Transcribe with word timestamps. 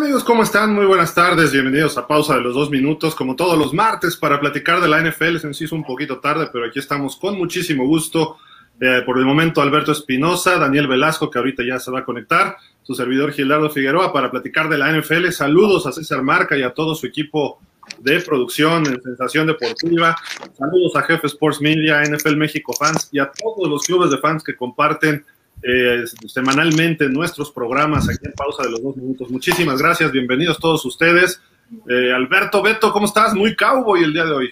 amigos? 0.00 0.24
¿Cómo 0.24 0.42
están? 0.42 0.74
Muy 0.74 0.86
buenas 0.86 1.14
tardes, 1.14 1.52
bienvenidos 1.52 1.98
a 1.98 2.06
Pausa 2.06 2.34
de 2.34 2.40
los 2.40 2.54
Dos 2.54 2.70
Minutos, 2.70 3.14
como 3.14 3.36
todos 3.36 3.58
los 3.58 3.74
martes, 3.74 4.16
para 4.16 4.40
platicar 4.40 4.80
de 4.80 4.88
la 4.88 4.98
NFL. 4.98 5.36
Se 5.36 5.46
nos 5.46 5.60
hizo 5.60 5.76
un 5.76 5.84
poquito 5.84 6.20
tarde, 6.20 6.48
pero 6.50 6.64
aquí 6.64 6.78
estamos 6.78 7.16
con 7.16 7.36
muchísimo 7.36 7.84
gusto. 7.86 8.38
Eh, 8.80 9.02
por 9.04 9.18
el 9.18 9.26
momento, 9.26 9.60
Alberto 9.60 9.92
Espinosa, 9.92 10.56
Daniel 10.56 10.88
Velasco, 10.88 11.30
que 11.30 11.38
ahorita 11.38 11.62
ya 11.62 11.78
se 11.78 11.90
va 11.90 11.98
a 11.98 12.04
conectar, 12.06 12.56
su 12.82 12.94
servidor 12.94 13.32
Gilardo 13.32 13.68
Figueroa, 13.68 14.10
para 14.10 14.30
platicar 14.30 14.70
de 14.70 14.78
la 14.78 14.90
NFL. 14.90 15.28
Saludos 15.32 15.86
a 15.86 15.92
César 15.92 16.22
Marca 16.22 16.56
y 16.56 16.62
a 16.62 16.72
todo 16.72 16.94
su 16.94 17.06
equipo 17.06 17.60
de 17.98 18.20
producción 18.20 18.86
en 18.86 19.02
Sensación 19.02 19.48
Deportiva. 19.48 20.16
Saludos 20.58 20.96
a 20.96 21.02
Jefe 21.02 21.26
Sports 21.26 21.60
Media, 21.60 22.02
NFL 22.04 22.36
México 22.36 22.72
Fans 22.72 23.10
y 23.12 23.18
a 23.18 23.30
todos 23.30 23.68
los 23.68 23.82
clubes 23.82 24.10
de 24.10 24.16
fans 24.16 24.42
que 24.42 24.56
comparten 24.56 25.26
eh, 25.62 26.04
semanalmente 26.26 27.08
nuestros 27.08 27.50
programas 27.50 28.08
aquí 28.08 28.24
en 28.24 28.32
Pausa 28.32 28.62
de 28.62 28.70
los 28.70 28.82
Dos 28.82 28.96
Minutos. 28.96 29.30
Muchísimas 29.30 29.80
gracias, 29.80 30.10
bienvenidos 30.12 30.58
todos 30.58 30.84
ustedes. 30.84 31.40
Eh, 31.88 32.12
Alberto 32.12 32.62
Beto, 32.62 32.92
¿cómo 32.92 33.06
estás? 33.06 33.34
Muy 33.34 33.54
cowboy 33.54 34.02
el 34.02 34.12
día 34.12 34.24
de 34.24 34.32
hoy. 34.32 34.50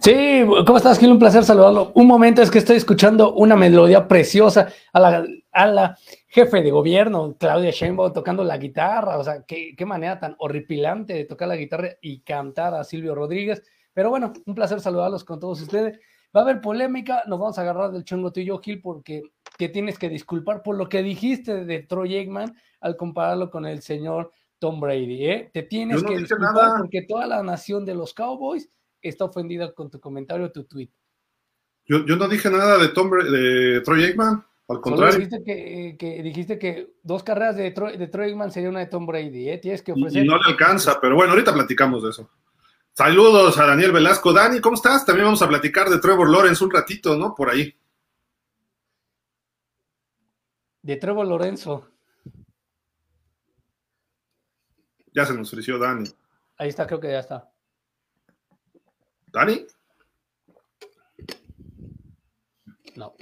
Sí, 0.00 0.42
¿cómo 0.66 0.76
estás, 0.76 0.98
Gil? 0.98 1.12
Un 1.12 1.18
placer 1.18 1.44
saludarlo. 1.44 1.92
Un 1.94 2.06
momento 2.06 2.42
es 2.42 2.50
que 2.50 2.58
estoy 2.58 2.76
escuchando 2.76 3.34
una 3.34 3.54
melodía 3.56 4.08
preciosa 4.08 4.68
a 4.92 5.00
la, 5.66 5.96
jefe 6.26 6.62
de 6.62 6.70
gobierno, 6.70 7.36
Claudia 7.38 7.70
Sheinbaum, 7.70 8.12
tocando 8.12 8.44
la 8.44 8.58
guitarra. 8.58 9.18
O 9.18 9.24
sea, 9.24 9.44
qué, 9.46 9.74
qué 9.76 9.86
manera 9.86 10.18
tan 10.18 10.34
horripilante 10.38 11.12
de 11.14 11.24
tocar 11.24 11.48
la 11.48 11.56
guitarra 11.56 11.90
y 12.00 12.20
cantar 12.20 12.74
a 12.74 12.84
Silvio 12.84 13.14
Rodríguez. 13.14 13.62
Pero 13.92 14.10
bueno, 14.10 14.32
un 14.46 14.54
placer 14.54 14.80
saludarlos 14.80 15.24
con 15.24 15.38
todos 15.38 15.60
ustedes. 15.60 15.98
Va 16.34 16.40
a 16.40 16.44
haber 16.44 16.60
polémica, 16.60 17.24
nos 17.26 17.40
vamos 17.40 17.58
a 17.58 17.62
agarrar 17.62 17.90
del 17.90 18.04
chongo 18.04 18.32
tú 18.32 18.40
y 18.40 18.44
yo, 18.44 18.58
Gil, 18.58 18.80
porque 18.80 19.22
te 19.60 19.74
tienes 19.74 19.98
que 19.98 20.08
disculpar 20.08 20.62
por 20.62 20.76
lo 20.76 20.88
que 20.88 21.02
dijiste 21.02 21.66
de 21.66 21.82
Troy 21.82 22.16
Aikman 22.16 22.56
al 22.80 22.96
compararlo 22.96 23.50
con 23.50 23.66
el 23.66 23.82
señor 23.82 24.32
Tom 24.58 24.80
Brady. 24.80 25.26
¿eh? 25.26 25.50
Te 25.52 25.64
tienes 25.64 26.02
que 26.02 26.16
disculpar 26.16 26.78
porque 26.78 27.02
toda 27.02 27.26
la 27.26 27.42
nación 27.42 27.84
de 27.84 27.94
los 27.94 28.14
Cowboys 28.14 28.70
está 29.02 29.26
ofendida 29.26 29.74
con 29.74 29.90
tu 29.90 30.00
comentario 30.00 30.50
tu 30.50 30.64
tweet. 30.64 30.88
Yo, 31.84 32.06
yo, 32.06 32.16
no 32.16 32.26
dije 32.28 32.48
nada 32.50 32.78
de, 32.78 32.88
Tom, 32.88 33.10
de 33.10 33.82
Troy 33.84 34.04
Aikman, 34.04 34.44
al 34.68 34.80
contrario. 34.80 35.16
Dijiste 35.16 35.42
que, 35.44 35.96
que, 35.98 36.22
dijiste 36.22 36.58
que 36.58 36.94
dos 37.02 37.22
carreras 37.22 37.56
de 37.56 37.70
Troy, 37.72 37.98
de 37.98 38.06
Troy 38.06 38.28
Aikman 38.28 38.52
sería 38.52 38.70
una 38.70 38.80
de 38.80 38.86
Tom 38.86 39.04
Brady. 39.04 39.50
¿eh? 39.50 39.58
Tienes 39.58 39.82
que 39.82 39.92
ofrecer. 39.92 40.24
Y 40.24 40.26
no 40.26 40.38
le 40.38 40.44
alcanza, 40.46 40.98
pero 41.00 41.16
bueno, 41.16 41.32
ahorita 41.32 41.52
platicamos 41.52 42.02
de 42.02 42.10
eso. 42.10 42.30
Saludos 42.92 43.58
a 43.58 43.66
Daniel 43.66 43.92
Velasco. 43.92 44.32
Dani, 44.32 44.60
¿cómo 44.60 44.74
estás? 44.74 45.04
También 45.04 45.26
vamos 45.26 45.42
a 45.42 45.48
platicar 45.48 45.90
de 45.90 45.98
Trevor 45.98 46.30
Lawrence 46.30 46.64
un 46.64 46.70
ratito, 46.70 47.16
¿no? 47.16 47.34
Por 47.34 47.50
ahí. 47.50 47.74
De 50.82 50.96
Trevor 50.96 51.26
Lorenzo. 51.26 51.90
Ya 55.12 55.26
se 55.26 55.34
nos 55.34 55.48
ofreció 55.48 55.78
Dani. 55.78 56.08
Ahí 56.56 56.68
está, 56.68 56.86
creo 56.86 57.00
que 57.00 57.10
ya 57.10 57.20
está. 57.20 57.52
¿Dani? 59.26 59.66
No. 62.96 63.14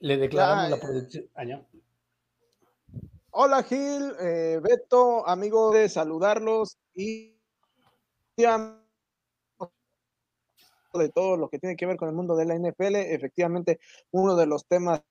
Le 0.00 0.16
declaramos 0.16 0.70
la 0.70 0.78
producción. 0.78 1.28
Ah, 1.34 1.44
Hola 3.30 3.62
Gil, 3.64 4.14
eh, 4.20 4.60
Beto, 4.62 5.26
amigo 5.26 5.72
de 5.72 5.88
saludarlos 5.88 6.78
y 6.94 7.36
de 8.36 8.46
todo 11.08 11.36
lo 11.36 11.48
que 11.48 11.58
tiene 11.58 11.76
que 11.76 11.86
ver 11.86 11.96
con 11.96 12.08
el 12.08 12.14
mundo 12.14 12.36
de 12.36 12.44
la 12.44 12.54
NFL, 12.54 12.94
efectivamente 12.94 13.80
uno 14.12 14.36
de 14.36 14.46
los 14.46 14.66
temas 14.66 15.02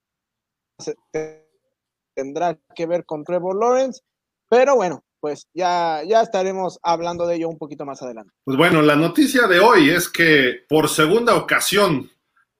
tendrá 2.13 2.57
que 2.75 2.85
ver 2.85 3.05
con 3.05 3.23
Trevor 3.23 3.59
Lawrence, 3.59 4.01
pero 4.49 4.75
bueno, 4.75 5.03
pues 5.19 5.47
ya, 5.53 6.01
ya 6.05 6.21
estaremos 6.21 6.79
hablando 6.83 7.25
de 7.25 7.35
ello 7.35 7.49
un 7.49 7.57
poquito 7.57 7.85
más 7.85 8.01
adelante. 8.01 8.33
Pues 8.43 8.57
bueno, 8.57 8.81
la 8.81 8.95
noticia 8.95 9.47
de 9.47 9.59
hoy 9.59 9.89
es 9.89 10.09
que 10.09 10.65
por 10.67 10.89
segunda 10.89 11.35
ocasión 11.35 12.09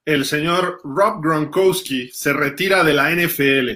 el 0.06 0.26
señor 0.26 0.82
Rob 0.84 1.22
Gronkowski 1.22 2.10
se 2.10 2.34
retira 2.34 2.84
de 2.84 2.94
la 2.94 3.12
NFL. 3.12 3.70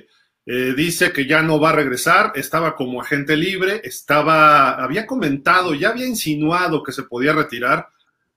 Eh, 0.46 0.74
dice 0.76 1.12
que 1.12 1.26
ya 1.26 1.42
no 1.42 1.60
va 1.60 1.72
a 1.72 1.76
regresar, 1.76 2.32
estaba 2.36 2.76
como 2.76 3.02
agente 3.02 3.36
libre, 3.36 3.82
estaba, 3.84 4.82
había 4.82 5.06
comentado, 5.06 5.74
ya 5.74 5.90
había 5.90 6.08
insinuado 6.08 6.84
que 6.84 6.94
se 6.94 7.04
podía 7.04 7.34
retirar, 7.34 7.90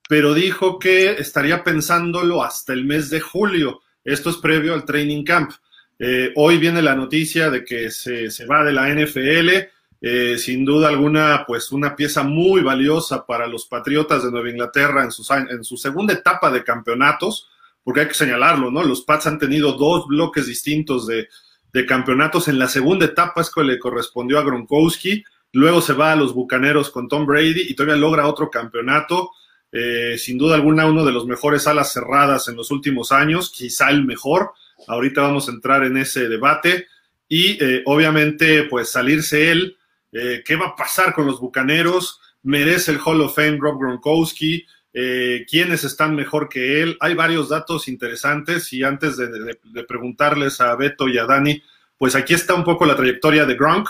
pero 0.09 0.34
dijo 0.34 0.81
que 0.81 1.12
estaría 1.12 1.62
pensándolo 1.62 2.43
hasta 2.43 2.73
el 2.73 2.84
mes 2.84 3.11
de 3.11 3.21
julio. 3.21 3.83
Esto 4.03 4.31
es 4.31 4.37
previo 4.39 4.75
al 4.75 4.84
training 4.84 5.23
camp. 5.23 5.53
Eh, 6.03 6.33
hoy 6.37 6.56
viene 6.56 6.81
la 6.81 6.94
noticia 6.94 7.50
de 7.50 7.62
que 7.62 7.91
se, 7.91 8.31
se 8.31 8.47
va 8.47 8.65
de 8.65 8.72
la 8.72 8.88
NFL. 8.88 9.50
Eh, 10.00 10.38
sin 10.38 10.65
duda 10.65 10.88
alguna, 10.88 11.44
pues 11.47 11.71
una 11.72 11.94
pieza 11.94 12.22
muy 12.22 12.62
valiosa 12.62 13.27
para 13.27 13.47
los 13.47 13.66
Patriotas 13.66 14.25
de 14.25 14.31
Nueva 14.31 14.49
Inglaterra 14.49 15.05
en, 15.05 15.12
sus, 15.12 15.31
en 15.31 15.62
su 15.62 15.77
segunda 15.77 16.15
etapa 16.15 16.50
de 16.50 16.65
campeonatos, 16.65 17.50
porque 17.84 18.00
hay 18.00 18.09
que 18.09 18.15
señalarlo, 18.15 18.71
¿no? 18.71 18.83
Los 18.83 19.03
Pats 19.03 19.27
han 19.27 19.38
tenido 19.38 19.75
dos 19.75 20.06
bloques 20.06 20.47
distintos 20.47 21.06
de, 21.06 21.28
de 21.72 21.84
campeonatos. 21.84 22.49
En 22.49 22.59
la 22.59 22.69
segunda 22.69 23.05
etapa 23.05 23.43
es 23.43 23.50
que 23.50 23.62
le 23.62 23.78
correspondió 23.78 24.38
a 24.38 24.43
Gronkowski, 24.43 25.22
luego 25.53 25.82
se 25.82 25.93
va 25.93 26.12
a 26.12 26.17
los 26.17 26.32
Bucaneros 26.32 26.88
con 26.91 27.06
Tom 27.06 27.27
Brady 27.27 27.67
y 27.69 27.75
todavía 27.75 27.97
logra 27.97 28.27
otro 28.27 28.50
campeonato. 28.50 29.32
Eh, 29.72 30.17
sin 30.19 30.37
duda 30.37 30.56
alguna, 30.56 30.87
uno 30.87 31.05
de 31.05 31.12
los 31.12 31.27
mejores 31.27 31.67
alas 31.67 31.93
cerradas 31.93 32.49
en 32.49 32.56
los 32.56 32.71
últimos 32.71 33.12
años, 33.12 33.50
quizá 33.50 33.91
el 33.91 34.05
mejor. 34.05 34.53
Ahorita 34.87 35.23
vamos 35.23 35.49
a 35.49 35.53
entrar 35.53 35.85
en 35.85 35.97
ese 35.97 36.29
debate. 36.29 36.87
Y 37.29 37.63
eh, 37.63 37.83
obviamente, 37.87 38.65
pues 38.65 38.91
salirse 38.91 39.51
él, 39.51 39.77
eh, 40.13 40.43
¿qué 40.45 40.57
va 40.57 40.69
a 40.69 40.77
pasar 40.77 41.15
con 41.15 41.27
los 41.27 41.41
Bucaneros? 41.41 42.21
¿Merece 42.43 42.93
el 42.93 43.01
Hall 43.05 43.21
of 43.21 43.37
Fame 43.37 43.59
Rob 43.61 43.79
Gronkowski? 43.79 44.67
eh, 44.93 45.47
quiénes 45.49 45.85
están 45.85 46.15
mejor 46.15 46.49
que 46.49 46.83
él. 46.83 46.97
Hay 47.01 47.15
varios 47.15 47.49
datos 47.49 47.89
interesantes 47.89 48.73
y 48.73 48.83
antes 48.83 49.17
de, 49.17 49.29
de, 49.29 49.85
preguntarles 49.85 50.61
a 50.61 50.75
Beto 50.75 51.09
y 51.09 51.19
a 51.19 51.27
Dani, 51.27 51.62
pues 51.97 52.15
aquí 52.15 52.35
está 52.35 52.55
un 52.55 52.65
poco 52.65 52.87
la 52.87 52.97
trayectoria 52.97 53.47
de 53.47 53.55
Gronk. 53.55 53.89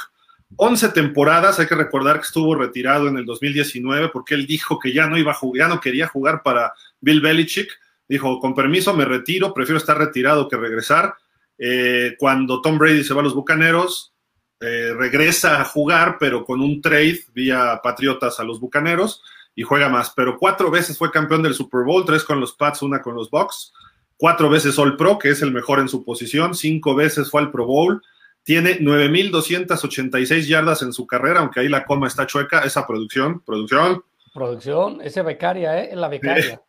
11 0.56 0.88
temporadas, 0.88 1.60
hay 1.60 1.66
que 1.66 1.76
recordar 1.76 2.16
que 2.16 2.26
estuvo 2.26 2.56
retirado 2.56 3.06
en 3.06 3.16
el 3.16 3.24
2019 3.24 4.08
porque 4.12 4.34
él 4.34 4.46
dijo 4.46 4.80
que 4.80 4.92
ya 4.92 5.06
no 5.06 5.16
iba 5.16 5.30
a 5.30 5.34
jugar, 5.34 5.58
ya 5.58 5.68
no 5.72 5.80
quería 5.80 6.08
jugar 6.08 6.42
para 6.42 6.72
Bill 7.00 7.20
Belichick. 7.20 7.70
Dijo, 8.10 8.40
con 8.40 8.56
permiso, 8.56 8.92
me 8.92 9.04
retiro, 9.04 9.54
prefiero 9.54 9.78
estar 9.78 9.96
retirado 9.96 10.48
que 10.48 10.56
regresar. 10.56 11.14
Eh, 11.56 12.16
cuando 12.18 12.60
Tom 12.60 12.76
Brady 12.76 13.04
se 13.04 13.14
va 13.14 13.20
a 13.20 13.22
los 13.22 13.36
Bucaneros, 13.36 14.12
eh, 14.58 14.92
regresa 14.98 15.60
a 15.60 15.64
jugar, 15.64 16.16
pero 16.18 16.44
con 16.44 16.60
un 16.60 16.82
trade 16.82 17.20
vía 17.32 17.78
Patriotas 17.80 18.40
a 18.40 18.42
los 18.42 18.58
Bucaneros 18.58 19.22
y 19.54 19.62
juega 19.62 19.88
más, 19.88 20.12
pero 20.16 20.38
cuatro 20.38 20.72
veces 20.72 20.98
fue 20.98 21.12
campeón 21.12 21.44
del 21.44 21.54
Super 21.54 21.84
Bowl, 21.84 22.04
tres 22.04 22.24
con 22.24 22.40
los 22.40 22.52
Pats, 22.54 22.82
una 22.82 23.00
con 23.00 23.14
los 23.14 23.30
Bucks, 23.30 23.72
cuatro 24.16 24.50
veces 24.50 24.76
All 24.80 24.96
Pro, 24.96 25.16
que 25.16 25.30
es 25.30 25.40
el 25.42 25.52
mejor 25.52 25.78
en 25.78 25.88
su 25.88 26.04
posición, 26.04 26.56
cinco 26.56 26.96
veces 26.96 27.30
fue 27.30 27.42
al 27.42 27.52
Pro 27.52 27.64
Bowl, 27.64 28.02
tiene 28.42 28.80
9.286 28.80 30.48
yardas 30.48 30.82
en 30.82 30.92
su 30.92 31.06
carrera, 31.06 31.38
aunque 31.38 31.60
ahí 31.60 31.68
la 31.68 31.84
coma 31.84 32.08
está 32.08 32.26
chueca, 32.26 32.64
esa 32.64 32.88
producción, 32.88 33.40
producción. 33.46 34.02
Producción, 34.34 35.00
esa 35.00 35.22
becaria, 35.22 35.84
¿eh? 35.84 35.94
La 35.94 36.08
becaria. 36.08 36.60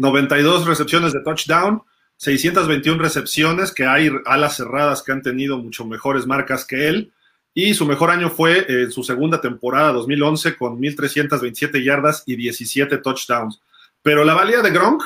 Eh, 0.00 0.02
92 0.02 0.66
recepciones 0.66 1.12
de 1.12 1.20
touchdown, 1.20 1.82
621 2.16 3.02
recepciones, 3.02 3.72
que 3.72 3.84
hay 3.84 4.10
alas 4.24 4.56
cerradas 4.56 5.02
que 5.02 5.12
han 5.12 5.22
tenido 5.22 5.58
mucho 5.58 5.84
mejores 5.84 6.26
marcas 6.26 6.64
que 6.64 6.88
él, 6.88 7.12
y 7.52 7.74
su 7.74 7.84
mejor 7.84 8.10
año 8.10 8.30
fue 8.30 8.64
en 8.68 8.92
su 8.92 9.02
segunda 9.02 9.40
temporada, 9.40 9.92
2011, 9.92 10.56
con 10.56 10.78
1.327 10.78 11.84
yardas 11.84 12.22
y 12.26 12.36
17 12.36 12.98
touchdowns. 12.98 13.60
Pero 14.02 14.24
la 14.24 14.34
valía 14.34 14.62
de 14.62 14.70
Gronk 14.70 15.02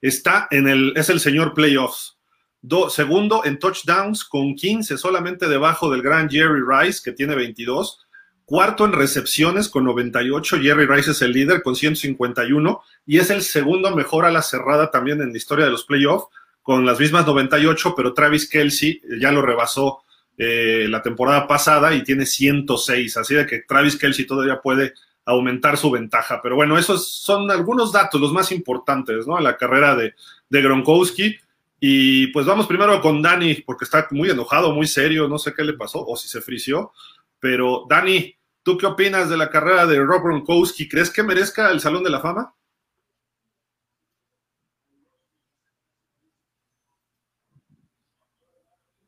está 0.00 0.46
en 0.50 0.68
el, 0.68 0.92
es 0.96 1.10
el 1.10 1.20
señor 1.20 1.54
playoffs. 1.54 2.16
Do, 2.60 2.90
segundo 2.90 3.44
en 3.44 3.58
touchdowns 3.58 4.24
con 4.24 4.54
15, 4.54 4.96
solamente 4.98 5.48
debajo 5.48 5.90
del 5.90 6.02
gran 6.02 6.28
Jerry 6.28 6.62
Rice, 6.66 7.00
que 7.04 7.12
tiene 7.12 7.34
22. 7.34 8.06
Cuarto 8.48 8.86
en 8.86 8.92
recepciones 8.92 9.68
con 9.68 9.84
98. 9.84 10.56
Jerry 10.62 10.86
Rice 10.86 11.10
es 11.10 11.20
el 11.20 11.32
líder 11.32 11.62
con 11.62 11.76
151 11.76 12.80
y 13.04 13.18
es 13.18 13.28
el 13.28 13.42
segundo 13.42 13.94
mejor 13.94 14.24
a 14.24 14.30
la 14.30 14.40
cerrada 14.40 14.90
también 14.90 15.20
en 15.20 15.32
la 15.32 15.36
historia 15.36 15.66
de 15.66 15.70
los 15.70 15.84
playoffs, 15.84 16.28
con 16.62 16.86
las 16.86 16.98
mismas 16.98 17.26
98, 17.26 17.92
pero 17.94 18.14
Travis 18.14 18.48
Kelsey 18.48 19.02
ya 19.20 19.32
lo 19.32 19.42
rebasó 19.42 19.98
eh, 20.38 20.86
la 20.88 21.02
temporada 21.02 21.46
pasada 21.46 21.94
y 21.94 22.02
tiene 22.02 22.24
106, 22.24 23.18
así 23.18 23.34
de 23.34 23.44
que 23.44 23.64
Travis 23.68 23.98
Kelsey 23.98 24.24
todavía 24.24 24.62
puede 24.62 24.94
aumentar 25.26 25.76
su 25.76 25.90
ventaja. 25.90 26.40
Pero 26.42 26.56
bueno, 26.56 26.78
esos 26.78 27.06
son 27.06 27.50
algunos 27.50 27.92
datos, 27.92 28.18
los 28.18 28.32
más 28.32 28.50
importantes, 28.50 29.26
¿no? 29.26 29.38
La 29.40 29.58
carrera 29.58 29.94
de, 29.94 30.14
de 30.48 30.62
Gronkowski. 30.62 31.36
Y 31.80 32.28
pues 32.28 32.46
vamos 32.46 32.66
primero 32.66 32.98
con 33.02 33.20
Dani, 33.20 33.56
porque 33.56 33.84
está 33.84 34.08
muy 34.10 34.30
enojado, 34.30 34.72
muy 34.72 34.86
serio, 34.86 35.28
no 35.28 35.36
sé 35.36 35.52
qué 35.52 35.64
le 35.64 35.74
pasó, 35.74 36.02
o 36.02 36.16
si 36.16 36.28
se 36.28 36.40
frició. 36.40 36.92
Pero 37.40 37.84
Dani, 37.86 38.37
¿tú 38.62 38.78
qué 38.78 38.86
opinas 38.86 39.28
de 39.28 39.36
la 39.36 39.50
carrera 39.50 39.86
de 39.86 39.98
Rob 40.04 40.22
Gronkowski? 40.22 40.88
¿Crees 40.88 41.10
que 41.10 41.22
merezca 41.22 41.70
el 41.70 41.80
Salón 41.80 42.04
de 42.04 42.10
la 42.10 42.20
Fama? 42.20 42.54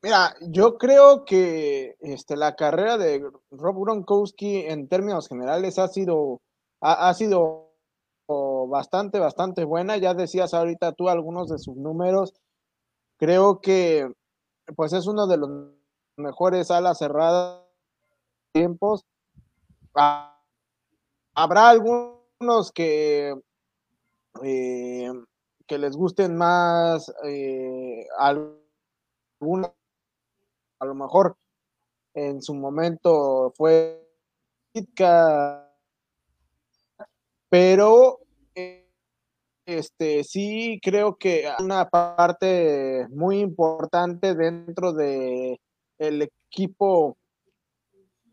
Mira, 0.03 0.35
yo 0.41 0.79
creo 0.79 1.27
que 1.27 1.97
este, 2.01 2.35
la 2.35 2.57
carrera 2.57 2.97
de 2.97 3.23
Rob 3.51 3.83
Gronkowski 3.85 4.61
en 4.67 4.89
términos 4.89 5.29
generales 5.29 5.79
ha 5.79 5.89
sido, 5.89 6.41
ha, 6.81 7.13
sido 7.13 7.75
bastante, 8.69 9.19
bastante 9.19 9.65
buena. 9.65 9.99
Ya 9.99 10.15
decías 10.15 10.55
ahorita 10.55 10.93
tú 10.93 11.11
algunos 11.11 11.49
de 11.51 11.59
sus 11.59 11.77
números. 11.77 12.33
Creo 13.19 13.61
que 13.61 14.11
pues 14.77 14.93
es 14.95 15.07
uno 15.07 15.27
de 15.27 15.37
los 15.37 15.51
mejores 16.17 16.71
alas 16.71 16.99
cerradas 16.99 17.63
tiempos. 18.53 19.05
Habrá 19.95 21.69
algunos 21.69 22.73
que, 22.75 23.35
eh, 24.43 25.13
que 25.67 25.79
les 25.79 25.97
gusten 25.97 26.37
más 26.37 27.13
eh, 27.25 28.07
algunos 28.19 29.73
a 30.81 30.87
lo 30.87 30.95
mejor 30.95 31.37
en 32.15 32.43
su 32.43 32.55
momento 32.55 33.53
fue 33.57 34.07
pero 37.49 38.19
este 39.67 40.25
sí 40.25 40.81
creo 40.83 41.17
que 41.17 41.51
una 41.61 41.89
parte 41.89 43.07
muy 43.11 43.41
importante 43.41 44.35
dentro 44.35 44.93
de 44.93 45.61
el 45.99 46.23
equipo 46.23 47.17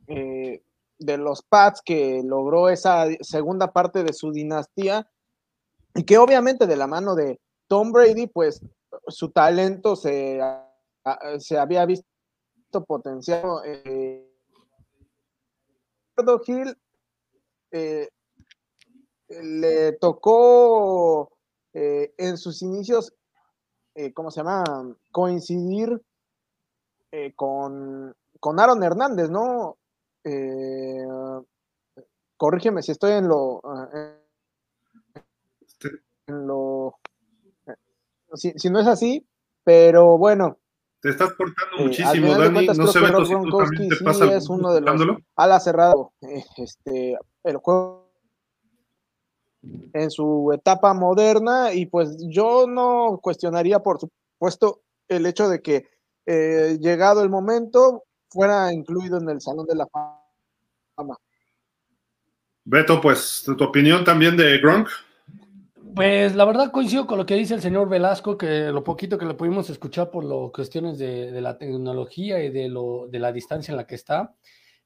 eh, 0.08 0.62
de 1.00 1.18
los 1.18 1.44
Pats 1.44 1.82
que 1.84 2.22
logró 2.24 2.70
esa 2.70 3.06
segunda 3.22 3.72
parte 3.72 4.04
de 4.04 4.14
su 4.14 4.32
dinastía 4.32 5.10
y 5.96 6.04
que 6.04 6.18
obviamente 6.18 6.68
de 6.68 6.76
la 6.76 6.88
mano 6.88 7.16
de 7.16 7.40
Tom 7.68 7.92
Brady 7.92 8.28
pues 8.28 8.62
su 9.08 9.30
talento 9.32 9.96
se, 9.96 10.40
se 11.40 11.58
había 11.58 11.86
visto 11.86 12.06
potencial. 12.86 13.44
Eh, 13.66 14.28
eh, 17.72 18.10
le 19.30 19.92
tocó 19.94 21.32
eh, 21.74 22.14
en 22.18 22.38
sus 22.38 22.62
inicios, 22.62 23.14
eh, 23.94 24.14
¿cómo 24.14 24.32
se 24.32 24.40
llama? 24.40 24.64
Coincidir 25.12 26.02
con, 27.36 28.16
con 28.40 28.60
Aaron 28.60 28.84
Hernández, 28.84 29.30
¿no? 29.30 29.77
Corrígeme 32.38 32.82
si 32.82 32.92
estoy 32.92 33.12
en 33.14 33.28
lo. 33.28 33.62
En 36.28 36.48
lo 36.48 37.00
si, 38.34 38.52
si 38.58 38.70
no 38.70 38.80
es 38.80 38.88
así, 38.88 39.26
pero 39.64 40.18
bueno, 40.18 40.58
te 41.02 41.10
estás 41.10 41.34
portando 41.34 41.86
muchísimo, 41.86 42.34
Dani. 42.34 42.68
no 42.68 42.88
se 42.88 43.00
ve 43.00 43.12
también 43.12 43.90
te 43.90 44.04
pasa 44.04 44.36
es 44.36 44.50
uno 44.50 44.74
de 44.74 44.82
los 44.82 45.18
ala 45.36 45.60
cerrado. 45.60 46.14
Eh, 46.22 46.44
este, 46.58 47.18
el 47.44 47.58
juego 47.58 48.12
en 49.94 50.10
su 50.10 50.52
etapa 50.54 50.94
moderna 50.94 51.74
y 51.74 51.86
pues 51.86 52.18
yo 52.30 52.66
no 52.68 53.20
cuestionaría 53.22 53.80
por 53.80 54.00
supuesto 54.00 54.82
el 55.08 55.26
hecho 55.26 55.50
de 55.50 55.62
que 55.62 55.88
eh, 56.26 56.78
llegado 56.80 57.22
el 57.22 57.30
momento 57.30 58.04
fuera 58.30 58.72
incluido 58.74 59.18
en 59.18 59.30
el 59.30 59.42
Salón 59.42 59.66
de 59.66 59.76
la 59.76 59.88
Fama. 59.88 61.18
Beto, 62.64 63.00
pues 63.00 63.44
tu 63.46 63.64
opinión 63.64 64.04
también 64.04 64.36
de 64.36 64.58
Gronk. 64.58 64.90
Pues 65.96 66.36
la 66.36 66.46
verdad 66.46 66.72
coincido 66.72 67.08
con 67.08 67.18
lo 67.18 67.26
que 67.26 67.36
dice 67.36 67.54
el 67.54 67.62
señor 67.62 67.90
Velasco, 67.90 68.38
que 68.38 68.72
lo 68.72 68.84
poquito 68.84 69.18
que 69.18 69.26
le 69.26 69.34
pudimos 69.34 69.70
escuchar 69.70 70.12
por 70.12 70.24
las 70.26 70.52
cuestiones 70.52 71.00
de, 71.00 71.42
la 71.42 71.58
tecnología 71.58 72.44
y 72.44 72.50
de, 72.50 72.68
lo, 72.68 73.08
de 73.10 73.20
la 73.20 73.32
distancia 73.32 73.72
en 73.72 73.78
la 73.78 73.88
que 73.88 73.96
está. 73.96 74.36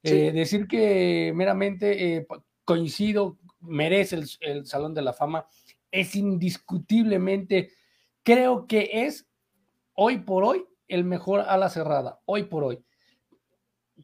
Eh, 0.02 0.32
decir 0.32 0.66
que 0.66 1.32
meramente 1.34 2.16
eh, 2.16 2.26
coincido, 2.64 3.38
merece 3.60 4.16
el, 4.16 4.28
el, 4.40 4.66
Salón 4.66 4.94
de 4.94 5.02
la 5.02 5.12
Fama, 5.12 5.46
es 5.90 6.16
indiscutiblemente, 6.16 7.72
creo 8.22 8.66
que 8.66 8.88
es 8.92 9.26
hoy 9.94 10.18
por 10.18 10.44
hoy 10.44 10.64
el 10.88 11.04
mejor 11.04 11.40
ala 11.40 11.68
cerrada, 11.68 12.20
hoy 12.24 12.44
por 12.44 12.64
hoy. 12.64 12.82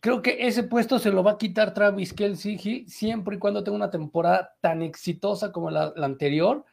Creo 0.00 0.22
que 0.22 0.46
ese 0.46 0.62
puesto 0.62 0.98
se 0.98 1.10
lo 1.10 1.22
va 1.22 1.32
a 1.32 1.38
quitar 1.38 1.74
Travis 1.74 2.12
Kelsey 2.12 2.86
siempre 2.88 3.36
y 3.36 3.38
cuando 3.38 3.64
tenga 3.64 3.76
una 3.76 3.90
temporada 3.90 4.56
tan 4.60 4.82
exitosa 4.82 5.50
como 5.50 5.70
la 5.70 5.92
anterior 5.96 6.64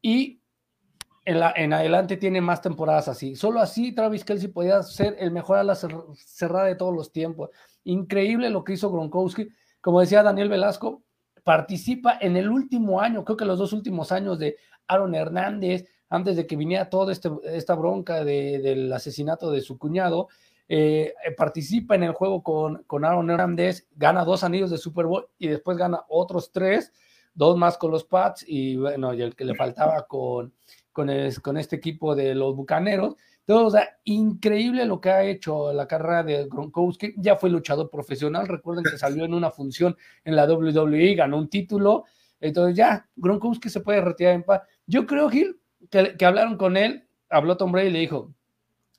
y 0.00 0.40
en, 1.24 1.40
la, 1.40 1.48
adelante 1.48 2.16
tiene 2.16 2.40
más 2.40 2.60
temporadas 2.60 3.08
así. 3.08 3.34
Solo 3.34 3.60
así 3.60 3.92
Travis 3.92 4.24
Kelsey 4.24 4.48
podía 4.48 4.82
ser 4.82 5.16
el 5.18 5.30
mejor 5.30 5.58
a 5.58 5.64
la 5.64 5.74
cerrada 5.74 6.66
de 6.66 6.76
todos 6.76 6.94
los 6.94 7.12
tiempos. 7.12 7.50
Increíble 7.84 8.50
lo 8.50 8.64
que 8.64 8.74
hizo 8.74 8.90
Gronkowski. 8.90 9.48
Como 9.80 10.00
decía 10.00 10.22
Daniel 10.22 10.48
Velasco, 10.48 11.02
participa 11.42 12.18
en 12.20 12.36
el 12.36 12.48
último 12.48 13.00
año, 13.00 13.24
creo 13.24 13.36
que 13.36 13.44
los 13.44 13.58
dos 13.58 13.72
últimos 13.72 14.12
años 14.12 14.38
de 14.38 14.56
Aaron 14.86 15.14
Hernández, 15.14 15.86
antes 16.08 16.36
de 16.36 16.46
que 16.46 16.56
viniera 16.56 16.88
toda 16.88 17.12
este, 17.12 17.30
esta 17.44 17.74
bronca 17.74 18.24
del 18.24 18.92
asesinato 18.92 19.50
de 19.50 19.60
su 19.60 19.78
cuñado, 19.78 20.28
eh, 20.68 21.14
participa 21.36 21.94
en 21.94 22.04
el 22.04 22.12
juego 22.12 22.42
con, 22.42 22.82
con 22.84 23.04
Aaron 23.04 23.30
Hernández, 23.30 23.86
gana 23.96 24.24
dos 24.24 24.44
anillos 24.44 24.70
de 24.70 24.78
Super 24.78 25.06
Bowl 25.06 25.28
y 25.38 25.48
después 25.48 25.76
gana 25.76 26.02
otros 26.08 26.52
tres 26.52 26.92
dos 27.34 27.56
más 27.56 27.76
con 27.76 27.90
los 27.90 28.04
Pats 28.04 28.44
y 28.46 28.76
bueno, 28.76 29.12
y 29.12 29.20
el 29.20 29.34
que 29.34 29.44
le 29.44 29.54
faltaba 29.54 30.06
con, 30.06 30.54
con, 30.92 31.10
con 31.42 31.56
este 31.56 31.76
equipo 31.76 32.14
de 32.14 32.34
los 32.34 32.56
Bucaneros. 32.56 33.16
Entonces, 33.40 33.66
o 33.66 33.70
sea, 33.70 33.98
increíble 34.04 34.86
lo 34.86 35.00
que 35.00 35.10
ha 35.10 35.22
hecho 35.22 35.72
la 35.72 35.86
carrera 35.86 36.22
de 36.22 36.46
Gronkowski. 36.46 37.14
Ya 37.18 37.36
fue 37.36 37.50
luchador 37.50 37.90
profesional. 37.90 38.48
Recuerden 38.48 38.84
que 38.84 38.96
salió 38.96 39.24
en 39.24 39.34
una 39.34 39.50
función 39.50 39.96
en 40.24 40.34
la 40.34 40.46
WWE, 40.46 41.14
ganó 41.14 41.36
un 41.36 41.50
título. 41.50 42.04
Entonces, 42.40 42.74
ya, 42.74 43.06
Gronkowski 43.16 43.68
se 43.68 43.80
puede 43.80 44.00
retirar 44.00 44.34
en 44.34 44.44
paz. 44.44 44.62
Yo 44.86 45.06
creo, 45.06 45.28
Gil, 45.28 45.60
que, 45.90 46.16
que 46.16 46.24
hablaron 46.24 46.56
con 46.56 46.78
él. 46.78 47.06
Habló 47.28 47.58
Tom 47.58 47.72
Brady 47.72 47.88
y 47.88 47.92
le 47.92 47.98
dijo: 47.98 48.32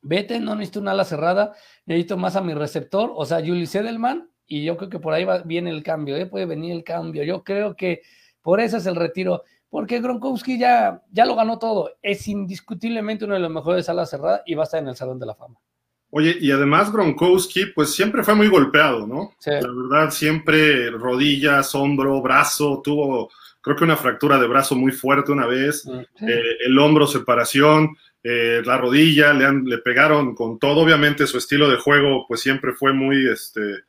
Vete, 0.07 0.39
no 0.39 0.53
necesito 0.53 0.79
una 0.81 0.91
ala 0.91 1.03
cerrada, 1.03 1.53
necesito 1.87 2.15
más 2.15 2.35
a 2.35 2.41
mi 2.41 2.53
receptor, 2.53 3.11
o 3.15 3.25
sea, 3.25 3.39
Julius 3.39 3.73
Edelman. 3.73 4.29
Y 4.45 4.63
yo 4.63 4.77
creo 4.77 4.91
que 4.91 4.99
por 4.99 5.13
ahí 5.13 5.25
va, 5.25 5.39
viene 5.39 5.71
el 5.71 5.81
cambio, 5.81 6.15
¿eh? 6.15 6.27
puede 6.27 6.45
venir 6.45 6.73
el 6.73 6.83
cambio. 6.83 7.23
Yo 7.23 7.43
creo 7.43 7.75
que 7.75 8.03
por 8.43 8.59
eso 8.59 8.77
es 8.77 8.85
el 8.85 8.95
retiro, 8.95 9.41
porque 9.67 9.99
Gronkowski 9.99 10.59
ya, 10.59 11.01
ya 11.11 11.25
lo 11.25 11.35
ganó 11.35 11.57
todo. 11.57 11.89
Es 12.03 12.27
indiscutiblemente 12.27 13.25
uno 13.25 13.33
de 13.33 13.39
los 13.39 13.49
mejores 13.49 13.89
alas 13.89 14.11
cerradas 14.11 14.43
y 14.45 14.53
va 14.53 14.61
a 14.61 14.65
estar 14.65 14.79
en 14.79 14.89
el 14.89 14.95
Salón 14.95 15.17
de 15.17 15.25
la 15.25 15.33
Fama. 15.33 15.55
Oye, 16.11 16.37
y 16.39 16.51
además 16.51 16.93
Gronkowski, 16.93 17.65
pues 17.73 17.95
siempre 17.95 18.23
fue 18.23 18.35
muy 18.35 18.47
golpeado, 18.47 19.07
¿no? 19.07 19.31
La 19.43 19.59
verdad, 19.59 20.11
siempre 20.11 20.91
rodillas, 20.91 21.73
hombro, 21.73 22.21
brazo, 22.21 22.79
tuvo, 22.83 23.31
creo 23.59 23.75
que 23.75 23.83
una 23.83 23.97
fractura 23.97 24.37
de 24.37 24.47
brazo 24.47 24.75
muy 24.75 24.91
fuerte 24.91 25.31
una 25.31 25.47
vez, 25.47 25.83
mm, 25.83 26.27
eh, 26.27 26.41
el 26.67 26.77
hombro, 26.77 27.07
separación, 27.07 27.97
eh, 28.27 28.63
la 28.65 28.75
rodilla, 28.75 29.33
le, 29.33 29.45
le 29.63 29.77
pegaron 29.77 30.33
con 30.33 30.57
todo. 30.57 30.79
Obviamente 30.79 31.27
su 31.27 31.37
estilo 31.37 31.69
de 31.69 31.77
juego, 31.77 32.25
pues 32.27 32.41
siempre 32.41 32.73
fue 32.73 32.91
muy, 32.91 33.29
este, 33.29 33.83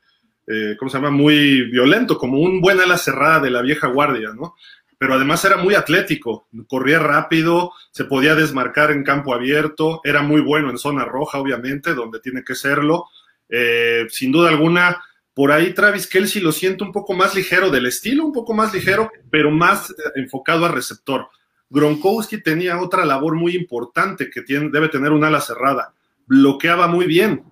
eh, 0.46 0.76
¿cómo 0.78 0.90
se 0.90 0.98
llama? 0.98 1.10
Muy 1.10 1.70
violento, 1.70 2.18
como 2.18 2.38
un 2.38 2.60
buen 2.60 2.78
ala 2.78 2.98
cerrada 2.98 3.40
de 3.40 3.50
la 3.50 3.62
vieja 3.62 3.86
guardia, 3.86 4.34
¿no? 4.36 4.54
Pero 4.98 5.14
además 5.14 5.42
era 5.46 5.56
muy 5.56 5.74
atlético, 5.74 6.48
corría 6.68 6.98
rápido, 6.98 7.72
se 7.90 8.04
podía 8.04 8.34
desmarcar 8.34 8.90
en 8.90 9.04
campo 9.04 9.34
abierto, 9.34 10.02
era 10.04 10.20
muy 10.20 10.42
bueno 10.42 10.68
en 10.68 10.76
zona 10.76 11.06
roja, 11.06 11.38
obviamente, 11.38 11.94
donde 11.94 12.20
tiene 12.20 12.44
que 12.44 12.54
serlo. 12.54 13.06
Eh, 13.48 14.04
sin 14.10 14.32
duda 14.32 14.50
alguna, 14.50 15.02
por 15.32 15.50
ahí 15.50 15.72
Travis 15.72 16.06
Kelsey 16.06 16.42
lo 16.42 16.52
siento 16.52 16.84
un 16.84 16.92
poco 16.92 17.14
más 17.14 17.34
ligero 17.34 17.70
del 17.70 17.86
estilo, 17.86 18.26
un 18.26 18.32
poco 18.34 18.52
más 18.52 18.74
ligero, 18.74 19.10
pero 19.30 19.50
más 19.50 19.94
enfocado 20.14 20.66
a 20.66 20.72
receptor. 20.72 21.26
Gronkowski 21.70 22.42
tenía 22.42 22.80
otra 22.80 23.04
labor 23.04 23.34
muy 23.34 23.56
importante 23.56 24.30
que 24.30 24.42
tiene, 24.42 24.70
debe 24.70 24.88
tener 24.88 25.12
un 25.12 25.24
ala 25.24 25.40
cerrada. 25.40 25.94
Bloqueaba 26.26 26.86
muy 26.86 27.06
bien, 27.06 27.42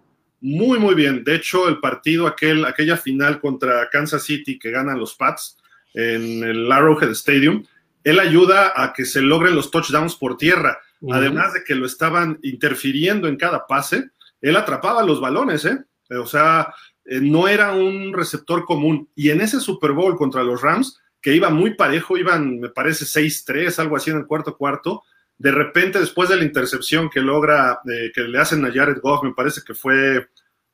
muy, 0.41 0.79
muy 0.79 0.95
bien. 0.95 1.25
De 1.25 1.35
hecho, 1.35 1.69
el 1.69 1.79
partido, 1.79 2.27
aquel, 2.27 2.65
aquella 2.65 2.97
final 2.97 3.41
contra 3.41 3.89
Kansas 3.91 4.23
City 4.23 4.59
que 4.59 4.71
ganan 4.71 4.99
los 4.99 5.15
Pats 5.15 5.59
en 5.95 6.43
el 6.45 6.71
Arrowhead 6.71 7.11
Stadium, 7.11 7.65
él 8.03 8.21
ayuda 8.21 8.73
a 8.77 8.93
que 8.93 9.05
se 9.05 9.23
logren 9.23 9.55
los 9.55 9.71
touchdowns 9.71 10.17
por 10.17 10.37
tierra. 10.37 10.79
Además 11.11 11.53
de 11.53 11.65
que 11.65 11.75
lo 11.75 11.85
estaban 11.85 12.39
interfiriendo 12.43 13.29
en 13.29 13.37
cada 13.37 13.67
pase, 13.67 14.11
él 14.41 14.57
atrapaba 14.57 15.03
los 15.03 15.21
balones, 15.21 15.65
¿eh? 15.65 15.79
O 16.11 16.27
sea, 16.27 16.73
eh, 17.05 17.21
no 17.21 17.49
era 17.49 17.73
un 17.73 18.13
receptor 18.13 18.65
común. 18.65 19.09
Y 19.15 19.31
en 19.31 19.41
ese 19.41 19.61
Super 19.61 19.93
Bowl 19.93 20.17
contra 20.17 20.43
los 20.43 20.63
Rams, 20.63 20.99
que 21.25 21.35
iba 21.35 21.49
muy 21.49 21.73
parejo, 21.73 22.19
iban, 22.19 22.61
me 22.61 22.69
parece, 22.69 23.07
6-3, 23.07 23.79
algo 23.79 23.97
así 23.97 24.11
en 24.11 24.19
el 24.19 24.27
cuarto 24.27 24.59
cuarto, 24.59 25.05
de 25.39 25.53
repente, 25.53 25.99
después 25.99 26.29
de 26.29 26.37
la 26.37 26.45
intercepción 26.45 27.09
que 27.09 27.21
logra, 27.21 27.81
eh, 27.91 28.13
que 28.15 28.25
le 28.25 28.39
hacen 28.39 28.63
a 28.67 28.71
Jared 28.71 29.01
Goff, 29.01 29.25
me 29.25 29.33
parece 29.33 29.63
que 29.67 29.73
fue 29.73 30.29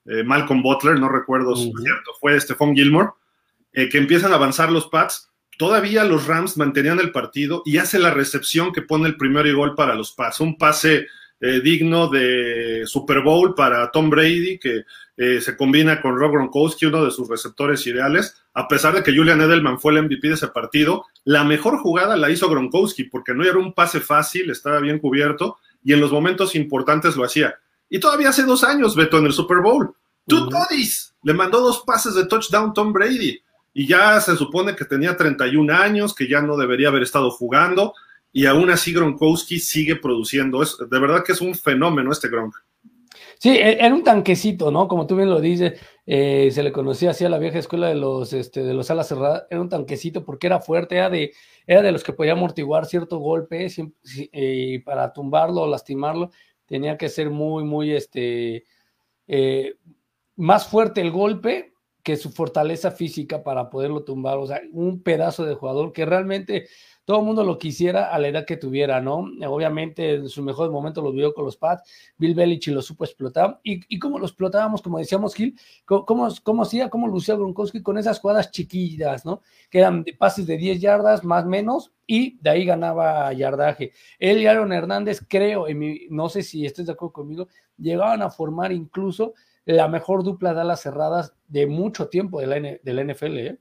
eh, 0.07 0.25
Malcolm 0.25 0.61
Butler, 0.61 0.99
no 0.99 1.09
recuerdo 1.09 1.55
si 1.55 1.73
cierto, 1.81 2.15
fue 2.19 2.39
Stephon 2.41 2.75
Gilmore, 2.75 3.11
eh, 3.73 3.89
que 3.89 3.99
empiezan 3.99 4.33
a 4.33 4.35
avanzar 4.35 4.73
los 4.73 4.89
Pats. 4.89 5.31
Todavía 5.57 6.03
los 6.03 6.27
Rams 6.27 6.57
mantenían 6.57 6.99
el 6.99 7.13
partido 7.13 7.63
y 7.65 7.79
hace 7.79 8.01
la 8.01 8.11
recepción 8.11 8.73
que 8.73 8.83
pone 8.83 9.07
el 9.07 9.17
primer 9.17 9.55
gol 9.55 9.77
para 9.77 9.95
los 9.95 10.11
Pats. 10.11 10.41
Un 10.41 10.59
pase 10.59 11.07
digno 11.63 12.09
de 12.09 12.83
Super 12.85 13.23
Bowl 13.23 13.55
para 13.55 13.91
Tom 13.91 14.11
Brady, 14.11 14.59
que 14.59 14.83
eh, 15.23 15.43
se 15.43 15.55
combina 15.55 16.01
con 16.01 16.17
Rob 16.17 16.33
Gronkowski, 16.33 16.87
uno 16.87 17.05
de 17.05 17.11
sus 17.11 17.29
receptores 17.29 17.87
ideales, 17.87 18.43
a 18.55 18.67
pesar 18.67 18.95
de 18.95 19.03
que 19.03 19.15
Julian 19.15 19.43
Edelman 19.43 19.79
fue 19.79 19.93
el 19.93 20.05
MVP 20.05 20.29
de 20.29 20.33
ese 20.33 20.49
partido, 20.49 21.05
la 21.25 21.45
mejor 21.45 21.77
jugada 21.77 22.17
la 22.17 22.31
hizo 22.31 22.49
Gronkowski, 22.49 23.05
porque 23.05 23.35
no 23.35 23.45
era 23.45 23.59
un 23.59 23.75
pase 23.75 24.01
fácil, 24.01 24.49
estaba 24.49 24.81
bien 24.81 24.99
cubierto, 24.99 25.59
y 25.85 25.93
en 25.93 26.01
los 26.01 26.11
momentos 26.11 26.55
importantes 26.55 27.17
lo 27.17 27.25
hacía. 27.25 27.55
Y 27.91 28.01
todavía 28.01 28.31
hace 28.31 28.45
dos 28.45 28.65
años, 28.65 28.97
Beto, 28.97 29.19
en 29.19 29.27
el 29.27 29.35
Super 29.35 29.59
Bowl, 29.59 29.95
tú 30.27 30.49
todis, 30.49 31.15
le 31.23 31.35
mandó 31.35 31.61
dos 31.61 31.83
pases 31.87 32.15
de 32.15 32.25
touchdown 32.25 32.73
Tom 32.73 32.91
Brady, 32.91 33.43
y 33.75 33.87
ya 33.87 34.19
se 34.23 34.35
supone 34.37 34.75
que 34.75 34.87
tenía 34.87 35.19
31 35.19 35.71
años, 35.71 36.15
que 36.15 36.29
ya 36.29 36.41
no 36.41 36.57
debería 36.57 36.89
haber 36.89 37.03
estado 37.03 37.31
jugando, 37.31 37.93
y 38.33 38.47
aún 38.47 38.71
así 38.71 38.95
Gronkowski 38.95 39.61
sigue 39.61 39.97
produciendo. 39.97 40.63
Es, 40.63 40.79
de 40.79 40.99
verdad 40.99 41.23
que 41.23 41.33
es 41.33 41.43
un 41.43 41.55
fenómeno 41.55 42.11
este 42.11 42.31
Gronk. 42.31 42.55
Sí, 43.43 43.49
e, 43.57 43.83
era 43.85 43.95
un 43.95 44.05
tanquecito, 44.05 44.71
¿no? 44.71 44.87
Como 44.87 45.07
tú 45.07 45.17
bien 45.17 45.31
lo 45.31 45.41
dices, 45.41 45.81
eh, 46.05 46.51
se 46.53 46.63
le 46.63 46.73
conocía 46.73 47.11
así 47.11 47.25
a 47.25 47.31
la 47.31 47.39
vieja 47.39 47.59
escuela 47.59 47.89
de 47.89 47.95
los, 47.95 48.35
este, 48.35 48.63
de 48.63 48.75
los 48.75 48.91
alas 48.91 49.09
cerradas, 49.09 49.45
era 49.51 49.63
un 49.63 49.71
tanquecito 49.71 50.25
porque 50.27 50.47
era 50.47 50.61
fuerte, 50.61 50.97
era 50.97 51.09
de, 51.09 51.33
era 51.67 51.81
de 51.81 51.91
los 51.91 52.05
que 52.05 52.13
podía 52.13 52.33
amortiguar 52.33 52.85
cierto 52.85 53.19
golpe 53.19 53.69
y 54.33 54.79
para 54.81 55.15
tumbarlo 55.15 55.63
o 55.63 55.67
lastimarlo 55.69 56.31
tenía 56.67 56.99
que 56.99 57.09
ser 57.09 57.31
muy, 57.31 57.65
muy, 57.65 57.93
este, 57.93 58.65
eh, 59.29 59.77
más 60.37 60.69
fuerte 60.69 61.01
el 61.01 61.11
golpe 61.11 61.73
su 62.17 62.31
fortaleza 62.31 62.91
física 62.91 63.43
para 63.43 63.71
poderlo 63.71 64.05
tumbar, 64.05 64.39
o 64.39 64.47
sea, 64.47 64.61
un 64.73 65.03
pedazo 65.03 65.45
de 65.45 65.55
jugador 65.55 65.93
que 65.93 66.05
realmente 66.05 66.67
todo 67.05 67.21
el 67.21 67.27
mundo 67.27 67.43
lo 67.43 67.59
quisiera 67.59 68.15
a 68.15 68.19
la 68.21 68.29
edad 68.29 68.45
que 68.45 68.57
tuviera, 68.57 69.01
¿no? 69.01 69.27
Obviamente 69.49 70.15
en 70.15 70.29
su 70.29 70.45
mejor 70.45 70.71
momento 70.71 71.03
lo 71.03 71.11
vio 71.11 71.35
con 71.35 71.45
los 71.45 71.57
Pats, 71.57 71.83
Bill 72.17 72.35
Belichick 72.35 72.73
lo 72.73 72.83
supo 72.83 73.05
explotar, 73.05 73.59
y, 73.65 73.81
y 73.89 73.99
cómo 73.99 74.19
lo 74.19 74.27
explotábamos, 74.27 74.81
como 74.81 74.99
decíamos 74.99 75.35
Gil, 75.35 75.59
cómo, 75.85 76.29
cómo 76.45 76.63
hacía, 76.63 76.89
cómo 76.89 77.09
lucía 77.09 77.35
Gronkowski 77.35 77.83
con 77.83 77.99
esas 77.99 78.21
jugadas 78.21 78.53
chiquillas, 78.53 79.25
¿no? 79.25 79.43
Que 79.71 79.79
eran 79.79 80.05
pases 80.19 80.47
de 80.47 80.57
10 80.57 80.81
yardas 80.81 81.25
más 81.25 81.45
menos, 81.47 81.91
y 82.07 82.39
de 82.41 82.51
ahí 82.51 82.65
ganaba 82.65 83.33
yardaje. 83.33 83.93
Él 84.19 84.39
y 84.39 84.47
Aaron 84.47 84.73
Hernández, 84.73 85.21
creo, 85.27 85.69
en 85.69 85.79
mi, 85.79 86.01
no 86.11 86.29
sé 86.29 86.43
si 86.43 86.65
estés 86.65 86.87
de 86.87 86.93
acuerdo 86.93 87.13
conmigo, 87.13 87.49
llegaban 87.77 88.23
a 88.23 88.31
formar 88.31 88.73
incluso 88.73 89.35
la 89.67 89.89
mejor 89.89 90.25
dupla 90.25 90.55
de 90.55 90.61
alas 90.61 90.83
cerradas 90.83 91.35
de 91.49 91.67
mucho 91.67 92.09
tiempo 92.09 92.41
de 92.41 92.47
la, 92.47 92.61
de 92.61 92.95
la 92.95 93.05
NFL, 93.05 93.39
¿eh? 93.39 93.59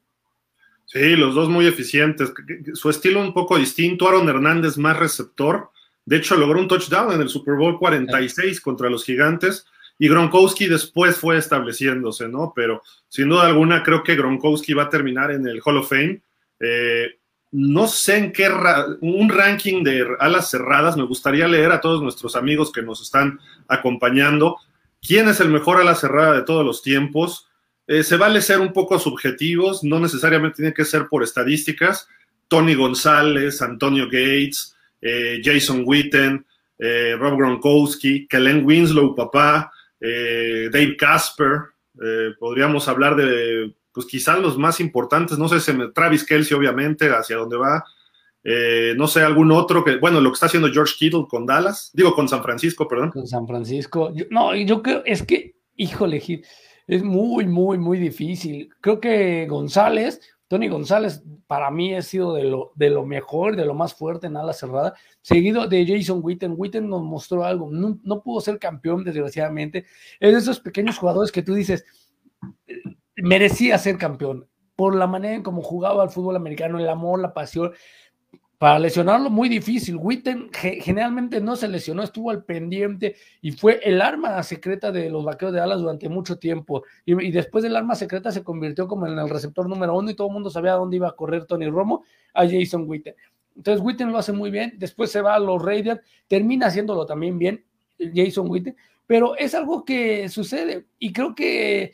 Sí, 0.91 1.15
los 1.15 1.36
dos 1.36 1.50
muy 1.50 1.68
eficientes. 1.68 2.34
Su 2.74 2.89
estilo 2.89 3.22
un 3.22 3.32
poco 3.32 3.60
distinto. 3.60 4.08
Aaron 4.08 4.27
Hernández 4.27 4.75
más 4.77 4.98
receptor. 4.98 5.70
De 6.03 6.18
hecho, 6.18 6.36
logró 6.36 6.60
un 6.60 6.68
touchdown 6.68 7.13
en 7.13 7.22
el 7.22 7.29
Super 7.29 7.53
Bowl 7.53 7.77
46 7.77 8.60
contra 8.60 8.89
los 8.89 9.06
Gigantes. 9.06 9.68
Y 10.00 10.10
Gronkowski 10.10 10.65
después 10.65 11.18
fue 11.18 11.38
estableciéndose, 11.38 12.27
¿no? 12.27 12.53
Pero 12.56 12.82
sin 13.08 13.29
duda 13.29 13.46
alguna 13.46 13.84
creo 13.84 14.01
que 14.01 14.15
Gronkowski 14.15 14.74
va 14.74 14.84
a 14.84 14.89
terminar 14.89 15.29
en 15.29 15.46
el 15.46 15.62
Hall 15.63 15.77
of 15.77 15.89
Fame. 15.89 16.24
Eh, 16.60 17.20
no 17.51 17.88
sé 17.88 18.18
en 18.18 18.32
qué 18.32 18.50
un 19.01 19.29
ranking 19.29 19.84
de 19.84 20.08
alas 20.20 20.50
cerradas. 20.50 20.98
Me 20.98 21.03
gustaría 21.03 21.48
leer 21.48 21.72
a 21.72 21.82
todos 21.82 22.01
nuestros 22.01 22.36
amigos 22.36 22.72
que 22.72 22.82
nos 22.82 23.00
están 23.01 23.39
acompañando. 23.68 24.58
¿Quién 25.01 25.27
es 25.27 25.39
el 25.39 25.50
mejor 25.50 25.77
ala 25.77 25.96
cerrada 25.96 26.34
de 26.34 26.44
todos 26.44 26.65
los 26.65 26.82
tiempos? 26.82 27.50
Eh, 27.88 28.03
se 28.03 28.18
vale 28.18 28.41
ser 28.41 28.60
un 28.60 28.72
poco 28.72 29.00
subjetivos, 29.00 29.84
no 29.84 30.00
necesariamente 30.00 30.58
tiene 30.58 30.74
que 30.75 30.86
ser 30.86 31.08
por 31.08 31.24
estadísticas. 31.24 32.08
Tony 32.48 32.75
González, 32.75 33.63
Antonio 33.63 34.06
Gates, 34.06 34.75
eh, 35.01 35.41
Jason 35.44 35.82
Witten, 35.86 36.46
eh, 36.77 37.15
Rob 37.18 37.38
Gronkowski, 37.38 38.27
Kellen 38.27 38.63
Winslow, 38.65 39.15
papá, 39.15 39.72
Dave 40.00 40.96
Casper. 40.98 41.62
podríamos 42.39 42.88
hablar 42.88 43.15
de, 43.15 43.74
pues 43.91 44.06
quizás 44.06 44.39
los 44.39 44.58
más 44.58 44.79
importantes, 44.79 45.38
no 45.38 45.50
sé, 45.50 45.74
Travis 45.94 46.24
Kelsey, 46.24 46.56
obviamente, 46.56 47.10
hacia 47.10 47.38
dónde 47.38 47.58
va. 47.58 47.84
No 48.96 49.08
sé, 49.08 49.22
algún 49.22 49.51
otro 49.51 49.84
que, 49.84 49.98
bueno, 49.98 50.22
lo 50.22 50.29
que 50.29 50.36
está 50.36 50.48
haciendo 50.48 50.72
George 50.72 50.96
Kittle 50.98 51.25
con 51.29 51.46
Dallas, 51.46 51.91
digo 51.94 52.13
con 52.13 52.27
San 52.27 52.41
Francisco, 52.41 52.88
perdón. 52.88 53.12
Con 53.12 53.27
San 53.27 53.48
Francisco. 53.48 54.12
no, 54.29 54.56
yo 54.56 54.82
creo, 54.82 55.03
es 55.06 55.24
que, 55.24 55.56
híjole, 55.75 56.22
es 56.88 57.03
muy, 57.03 57.46
muy, 57.46 57.77
muy 57.77 58.00
difícil. 58.00 58.70
Creo 58.82 59.00
que 59.00 59.46
González, 59.48 60.20
Tony 60.48 60.68
González, 60.68 61.24
para 61.46 61.70
mí 61.70 61.94
ha 61.94 62.01
sido 62.01 62.34
de 62.34 62.44
lo, 62.44 62.72
de 62.74 62.89
lo 62.89 63.06
mejor, 63.06 63.56
de 63.56 63.65
lo 63.65 63.75
más 63.75 63.94
fuerte 63.94 64.25
en 64.25 64.36
ala 64.36 64.51
cerrada, 64.51 64.96
seguido 65.22 65.68
de 65.68 65.86
Jason 65.86 66.22
Witten. 66.24 66.56
Witten 66.58 66.89
nos 66.89 67.03
mostró 67.03 67.44
algo, 67.44 67.70
no, 67.72 68.22
pudo 68.24 68.41
ser 68.41 68.58
campeón, 68.58 69.03
desgraciadamente. 69.03 69.86
Es 70.20 70.32
de 70.34 70.39
esos 70.39 70.60
pequeños 70.60 70.98
jugadores 70.98 71.32
que 71.32 71.44
tú 71.44 71.53
dices, 71.53 71.86
merecía 73.15 73.77
ser 73.77 74.00
campeón 74.00 74.48
por 74.75 74.96
la 74.96 75.06
manera 75.06 75.36
en 75.36 75.44
cómo 75.44 75.62
jugaba 75.62 76.01
al 76.01 76.10
fútbol 76.10 76.36
americano, 76.36 76.79
el 76.79 76.89
amor, 76.89 77.20
la 77.20 77.34
pasión, 77.34 77.72
para 78.60 78.78
lesionarlo 78.78 79.30
muy 79.30 79.48
difícil. 79.48 79.96
Witten 79.96 80.51
generalmente 80.51 81.39
no 81.39 81.56
se 81.56 81.70
lesionó, 81.70 82.04
estuvo 82.04 82.30
al 82.30 82.44
pendiente 82.44 83.16
y 83.42 83.54
fue 83.54 83.80
el 83.84 84.01
arma 84.01 84.44
secreta 84.44 84.92
de 84.92 85.10
los 85.10 85.24
vaqueros 85.24 85.54
de 85.54 85.62
alas 85.62 85.80
durante 85.80 86.10
mucho 86.10 86.38
tiempo. 86.38 86.84
Y, 87.06 87.32
después 87.32 87.63
del 87.63 87.78
arma 87.78 87.96
secreta 87.96 88.32
se 88.32 88.44
convirtió 88.44 88.86
como 88.88 89.08
en 89.08 89.18
el 89.18 89.30
receptor 89.30 89.68
número 89.70 89.98
uno 89.98 90.12
y 90.12 90.13
todo 90.13 90.28
el 90.28 90.34
mundo 90.34 90.50
sabía 90.50 90.74
dónde 90.74 90.98
iba 90.98 91.08
a 91.08 91.16
correr 91.16 91.46
Tony 91.46 91.70
Romo 91.70 92.04
a 92.34 92.46
Jason 92.46 92.84
Witten. 92.86 93.16
Entonces 93.56 93.84
Witten 93.84 94.12
lo 94.12 94.18
hace 94.18 94.34
muy 94.34 94.51
bien, 94.51 94.74
después 94.78 95.10
se 95.10 95.22
va 95.22 95.36
a 95.36 95.39
los 95.39 95.63
Raiders, 95.63 96.01
termina 96.28 96.68
haciéndolo 96.68 97.06
también 97.06 97.39
bien 97.39 97.63
Jason 98.13 98.50
Witten, 98.50 98.75
pero 99.08 99.38
es 99.38 99.56
algo 99.56 99.86
que 99.86 100.28
sucede 100.28 100.86
y 100.98 101.13
creo 101.13 101.34
que 101.34 101.94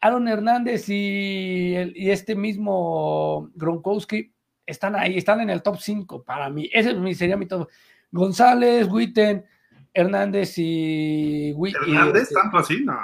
Aaron 0.00 0.28
Hernández 0.28 0.88
y 0.88 2.08
este 2.10 2.34
mismo 2.34 3.50
Gronkowski 3.54 4.32
están 4.66 4.96
ahí, 4.96 5.16
están 5.16 5.40
en 5.40 5.50
el 5.50 5.62
top 5.62 5.78
5 5.78 6.24
para 6.24 6.50
mí. 6.50 6.68
Ese 6.72 7.14
sería 7.14 7.36
mi 7.36 7.46
top. 7.46 7.68
González, 8.10 8.88
Witten, 8.90 9.44
Hernández 9.92 10.58
y. 10.58 11.50
Hernández, 11.50 12.22
este, 12.22 12.34
tanto 12.34 12.58
así, 12.58 12.84
no. 12.84 12.98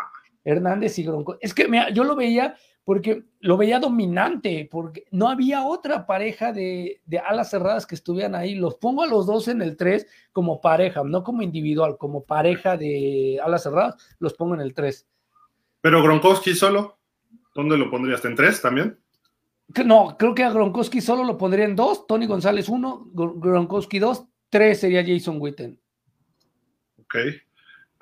Hernández 0.44 0.98
y 0.98 1.04
Gronco. 1.04 1.38
Es 1.40 1.54
que 1.54 1.68
yo 1.94 2.04
lo 2.04 2.16
veía 2.16 2.56
porque 2.84 3.24
lo 3.40 3.56
veía 3.56 3.78
dominante, 3.78 4.68
porque 4.70 5.04
no 5.12 5.28
había 5.28 5.64
otra 5.64 6.04
pareja 6.04 6.52
de, 6.52 7.00
de, 7.06 7.18
alas 7.18 7.50
cerradas 7.50 7.86
que 7.86 7.94
estuvieran 7.94 8.34
ahí. 8.34 8.56
Los 8.56 8.74
pongo 8.74 9.04
a 9.04 9.06
los 9.06 9.26
dos 9.26 9.46
en 9.46 9.62
el 9.62 9.76
3 9.76 10.06
como 10.32 10.60
pareja, 10.60 11.02
no 11.04 11.22
como 11.22 11.42
individual, 11.42 11.96
como 11.96 12.24
pareja 12.24 12.76
de 12.76 13.38
alas 13.42 13.62
cerradas, 13.62 13.94
los 14.18 14.34
pongo 14.34 14.54
en 14.54 14.62
el 14.62 14.74
3. 14.74 15.06
Pero 15.80 16.02
Gronkowski 16.02 16.54
solo, 16.54 16.98
¿dónde 17.54 17.76
lo 17.76 17.88
pondrías? 17.88 18.24
¿En 18.24 18.34
3 18.34 18.60
también? 18.60 18.98
No, 19.84 20.16
creo 20.18 20.34
que 20.34 20.44
a 20.44 20.50
Gronkowski 20.50 21.00
solo 21.00 21.24
lo 21.24 21.38
pondría 21.38 21.64
en 21.64 21.76
dos, 21.76 22.06
Tony 22.06 22.26
González 22.26 22.68
uno, 22.68 23.08
Gronkowski 23.12 23.98
dos, 23.98 24.24
tres 24.50 24.80
sería 24.80 25.04
Jason 25.06 25.36
Witten. 25.40 25.80
Ok. 26.98 27.16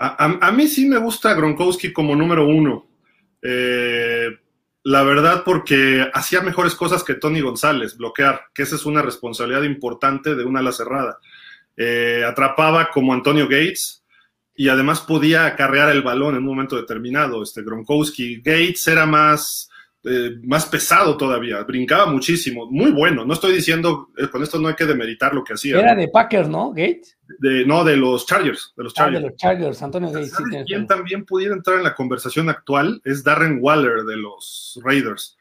A, 0.03 0.51
mí 0.53 0.67
sí 0.67 0.87
me 0.87 0.97
gusta 0.97 1.35
Gronkowski 1.35 1.93
como 1.93 2.17
número 2.17 2.47
uno. 2.47 2.89
Eh, 3.43 4.29
la 4.83 5.03
verdad, 5.03 5.43
porque 5.45 6.09
hacía 6.15 6.41
mejores 6.41 6.75
cosas 6.75 7.05
que 7.05 7.15
Tony 7.15 7.43
González, 7.43 7.99
bloquear, 7.99 8.47
que 8.55 8.63
esa 8.63 8.77
es 8.77 8.87
una 8.87 9.03
responsabilidad 9.03 9.63
importante 9.63 10.35
de 10.35 10.45
una 10.45 10.61
ala 10.61 10.73
cerrada. 10.73 11.19
Eh, 11.77 12.25
atrapaba 12.27 12.91
como 12.91 13.13
Antonio 13.13 13.45
Gates 13.45 14.05
y 14.55 14.69
además 14.69 15.01
podía 15.01 15.47
acarrear 15.47 15.91
el 15.91 16.03
balón 16.03 16.35
en 16.35 16.43
un 16.43 16.49
momento 16.49 16.77
determinado. 16.77 17.43
Este 17.43 17.63
Gronkowski, 17.63 18.37
Gates 18.37 18.87
era 18.89 19.07
más 19.07 19.70
eh, 20.03 20.37
más 20.45 20.65
pesado 20.65 21.17
todavía, 21.19 21.63
brincaba 21.63 22.07
muchísimo, 22.07 22.67
muy 22.71 22.91
bueno. 22.91 23.27
No 23.27 23.35
estoy 23.35 23.53
diciendo, 23.53 24.09
eh, 24.17 24.29
con 24.29 24.43
esto 24.43 24.59
no 24.59 24.69
hay 24.69 24.75
que 24.75 24.87
demeritar 24.87 25.35
lo 25.35 25.45
que 25.45 25.53
hacía. 25.53 25.79
Era 25.79 25.95
de 25.95 26.09
Packers, 26.09 26.49
¿no? 26.49 26.71
Gates. 26.71 27.19
De, 27.39 27.67
no, 27.67 27.85
de 27.85 27.97
los 27.97 28.27
Chargers. 28.27 28.73
De 28.77 28.85
los 28.85 28.95
Chargers, 28.95 29.17
ah, 29.17 29.21
de 29.21 29.29
los 29.29 29.37
Chargers 29.37 29.83
Antonio 29.83 30.11
Gates. 30.11 30.33
quien 30.67 30.87
también 30.87 31.27
pudiera 31.27 31.55
entrar 31.55 31.77
en 31.77 31.85
la 31.85 31.95
conversación 31.95 32.49
actual? 32.49 33.03
Es 33.05 33.23
Darren 33.23 33.59
Waller 33.61 34.05
de 34.05 34.17
los 34.17 34.81
Raiders. 34.83 35.37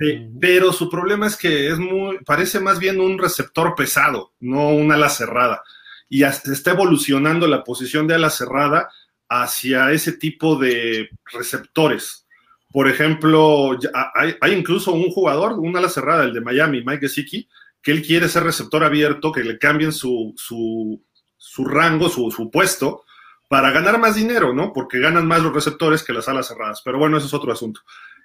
Eh, 0.00 0.30
pero 0.40 0.72
su 0.72 0.88
problema 0.88 1.26
es 1.26 1.36
que 1.36 1.68
es 1.68 1.78
muy, 1.78 2.18
parece 2.24 2.60
más 2.60 2.78
bien 2.78 3.00
un 3.00 3.18
receptor 3.18 3.74
pesado, 3.74 4.32
no 4.38 4.70
una 4.70 4.94
ala 4.94 5.08
cerrada. 5.08 5.62
Y 6.08 6.22
está 6.22 6.70
evolucionando 6.70 7.48
la 7.48 7.64
posición 7.64 8.06
de 8.06 8.14
ala 8.14 8.30
cerrada 8.30 8.88
hacia 9.28 9.90
ese 9.90 10.12
tipo 10.12 10.56
de 10.56 11.10
receptores 11.32 12.27
por 12.70 12.88
ejemplo, 12.88 13.78
hay, 14.14 14.52
incluso 14.52 14.92
un 14.92 15.10
jugador, 15.10 15.58
una 15.58 15.78
ala 15.78 15.88
cerrada, 15.88 16.24
el 16.24 16.34
de 16.34 16.42
Miami, 16.42 16.82
Mike 16.84 17.08
Gesicki, 17.08 17.48
que 17.82 17.92
él 17.92 18.02
quiere 18.02 18.28
ser 18.28 18.42
receptor 18.42 18.84
abierto, 18.84 19.32
que 19.32 19.42
le 19.42 19.58
cambien 19.58 19.92
su, 19.92 20.34
su, 20.36 21.64
rango, 21.64 22.10
su, 22.10 22.50
puesto, 22.50 23.04
para 23.48 23.70
ganar 23.70 23.98
más 23.98 24.16
dinero, 24.16 24.52
¿no? 24.52 24.72
Porque 24.74 24.98
ganan 24.98 25.26
más 25.26 25.42
los 25.42 25.54
receptores 25.54 26.02
que 26.02 26.12
las 26.12 26.28
alas 26.28 26.48
cerradas. 26.48 26.82
Pero 26.84 26.98
bueno, 26.98 27.16
eso 27.16 27.26
es 27.26 27.34
otro 27.34 27.52
asunto. 27.52 27.80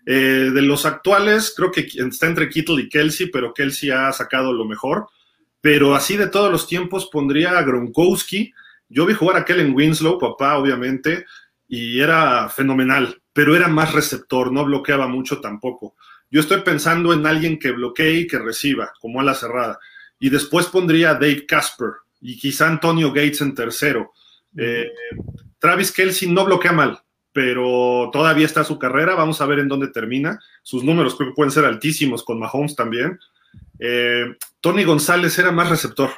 Eh, 0.05 0.51
de 0.53 0.61
los 0.61 0.85
actuales, 0.85 1.53
creo 1.55 1.71
que 1.71 1.87
está 1.95 2.27
entre 2.27 2.49
Kittle 2.49 2.81
y 2.81 2.89
Kelsey, 2.89 3.27
pero 3.27 3.53
Kelsey 3.53 3.91
ha 3.91 4.11
sacado 4.11 4.51
lo 4.51 4.65
mejor. 4.65 5.07
Pero 5.61 5.95
así 5.95 6.17
de 6.17 6.27
todos 6.27 6.51
los 6.51 6.67
tiempos 6.67 7.07
pondría 7.09 7.57
a 7.57 7.63
Gronkowski 7.63 8.51
Yo 8.89 9.05
vi 9.05 9.13
jugar 9.13 9.37
a 9.37 9.45
Kellen 9.45 9.73
Winslow, 9.73 10.19
papá, 10.19 10.57
obviamente, 10.57 11.25
y 11.69 12.01
era 12.01 12.49
fenomenal, 12.49 13.22
pero 13.33 13.55
era 13.55 13.67
más 13.67 13.93
receptor, 13.93 14.51
no 14.51 14.63
bloqueaba 14.63 15.07
mucho 15.07 15.41
tampoco. 15.41 15.95
Yo 16.29 16.39
estoy 16.39 16.61
pensando 16.61 17.13
en 17.13 17.25
alguien 17.25 17.59
que 17.59 17.71
bloquee 17.71 18.21
y 18.21 18.27
que 18.27 18.39
reciba, 18.39 18.93
como 19.01 19.19
a 19.19 19.23
la 19.23 19.35
cerrada. 19.35 19.79
Y 20.19 20.29
después 20.29 20.67
pondría 20.67 21.11
a 21.11 21.13
Dave 21.15 21.45
Casper 21.45 21.89
y 22.21 22.37
quizá 22.37 22.67
Antonio 22.67 23.09
Gates 23.11 23.41
en 23.41 23.53
tercero. 23.53 24.13
Eh, 24.57 24.89
Travis 25.59 25.91
Kelsey 25.91 26.29
no 26.29 26.45
bloquea 26.45 26.71
mal, 26.71 26.99
pero 27.31 28.09
todavía 28.11 28.45
está 28.45 28.63
su 28.63 28.79
carrera. 28.79 29.15
Vamos 29.15 29.41
a 29.41 29.45
ver 29.45 29.59
en 29.59 29.67
dónde 29.67 29.89
termina. 29.89 30.39
Sus 30.61 30.83
números 30.83 31.15
creo 31.15 31.29
que 31.29 31.35
pueden 31.35 31.51
ser 31.51 31.65
altísimos 31.65 32.23
con 32.23 32.39
Mahomes 32.39 32.75
también. 32.75 33.19
Eh, 33.79 34.25
Tony 34.61 34.83
González 34.83 35.37
era 35.37 35.51
más 35.51 35.69
receptor 35.69 36.11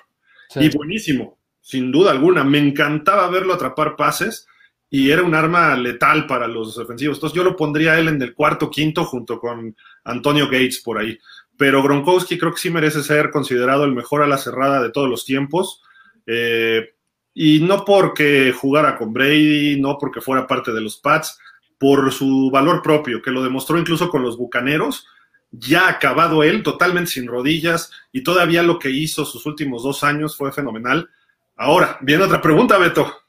y 0.56 0.70
buenísimo, 0.70 1.40
sin 1.62 1.92
duda 1.92 2.12
alguna. 2.12 2.44
Me 2.44 2.60
encantaba 2.60 3.28
verlo 3.30 3.54
atrapar 3.54 3.96
pases 3.96 4.48
y 4.89 5.12
era 5.12 5.24
un 5.24 5.36
arma 5.36 5.75
letal 5.75 6.27
para 6.27 6.48
los 6.48 6.77
defensivos. 6.77 7.18
Entonces 7.18 7.36
yo 7.36 7.44
lo 7.44 7.56
pondría 7.56 8.00
él 8.00 8.08
en 8.08 8.22
el 8.22 8.34
cuarto, 8.34 8.70
quinto, 8.70 9.06
junto 9.06 9.39
con 9.39 9.75
Antonio 10.04 10.46
Gates 10.46 10.82
por 10.82 10.98
ahí. 10.98 11.18
Pero 11.58 11.82
Gronkowski 11.84 12.38
creo 12.38 12.51
que 12.51 12.60
sí 12.60 12.70
merece 12.70 13.01
ser 13.01 13.32
considerado 13.32 13.86
el 13.86 13.94
mejor 13.94 14.22
a 14.24 14.27
la 14.27 14.38
cerrada 14.38 14.82
de 14.82 14.92
todos 14.92 15.10
los 15.10 15.25
tiempos. 15.25 15.82
Eh, 16.27 16.94
y 17.34 17.60
no 17.60 17.84
porque 17.84 18.54
jugara 18.54 18.98
con 18.98 19.12
Brady, 19.12 19.80
no 19.80 19.98
porque 19.98 20.22
fuera 20.22 20.48
parte 20.48 20.72
de 20.72 20.82
los 20.82 20.98
Pats, 20.98 21.38
por 21.77 22.12
su 22.12 22.50
valor 22.51 22.82
propio, 22.82 23.22
que 23.22 23.32
lo 23.32 23.44
demostró 23.44 23.77
incluso 23.77 24.10
con 24.10 24.24
los 24.24 24.38
Bucaneros, 24.38 25.08
ya 25.51 25.89
acabado 25.89 26.44
él, 26.44 26.63
totalmente 26.63 27.12
sin 27.12 27.27
rodillas, 27.27 27.92
y 28.12 28.24
todavía 28.24 28.63
lo 28.63 28.80
que 28.80 28.89
hizo 28.89 29.25
sus 29.25 29.46
últimos 29.46 29.84
dos 29.84 30.04
años 30.04 30.38
fue 30.38 30.51
fenomenal. 30.51 31.10
Ahora, 31.56 31.98
viene 32.01 32.24
otra 32.24 32.42
pregunta, 32.42 32.77
Beto. 32.77 33.25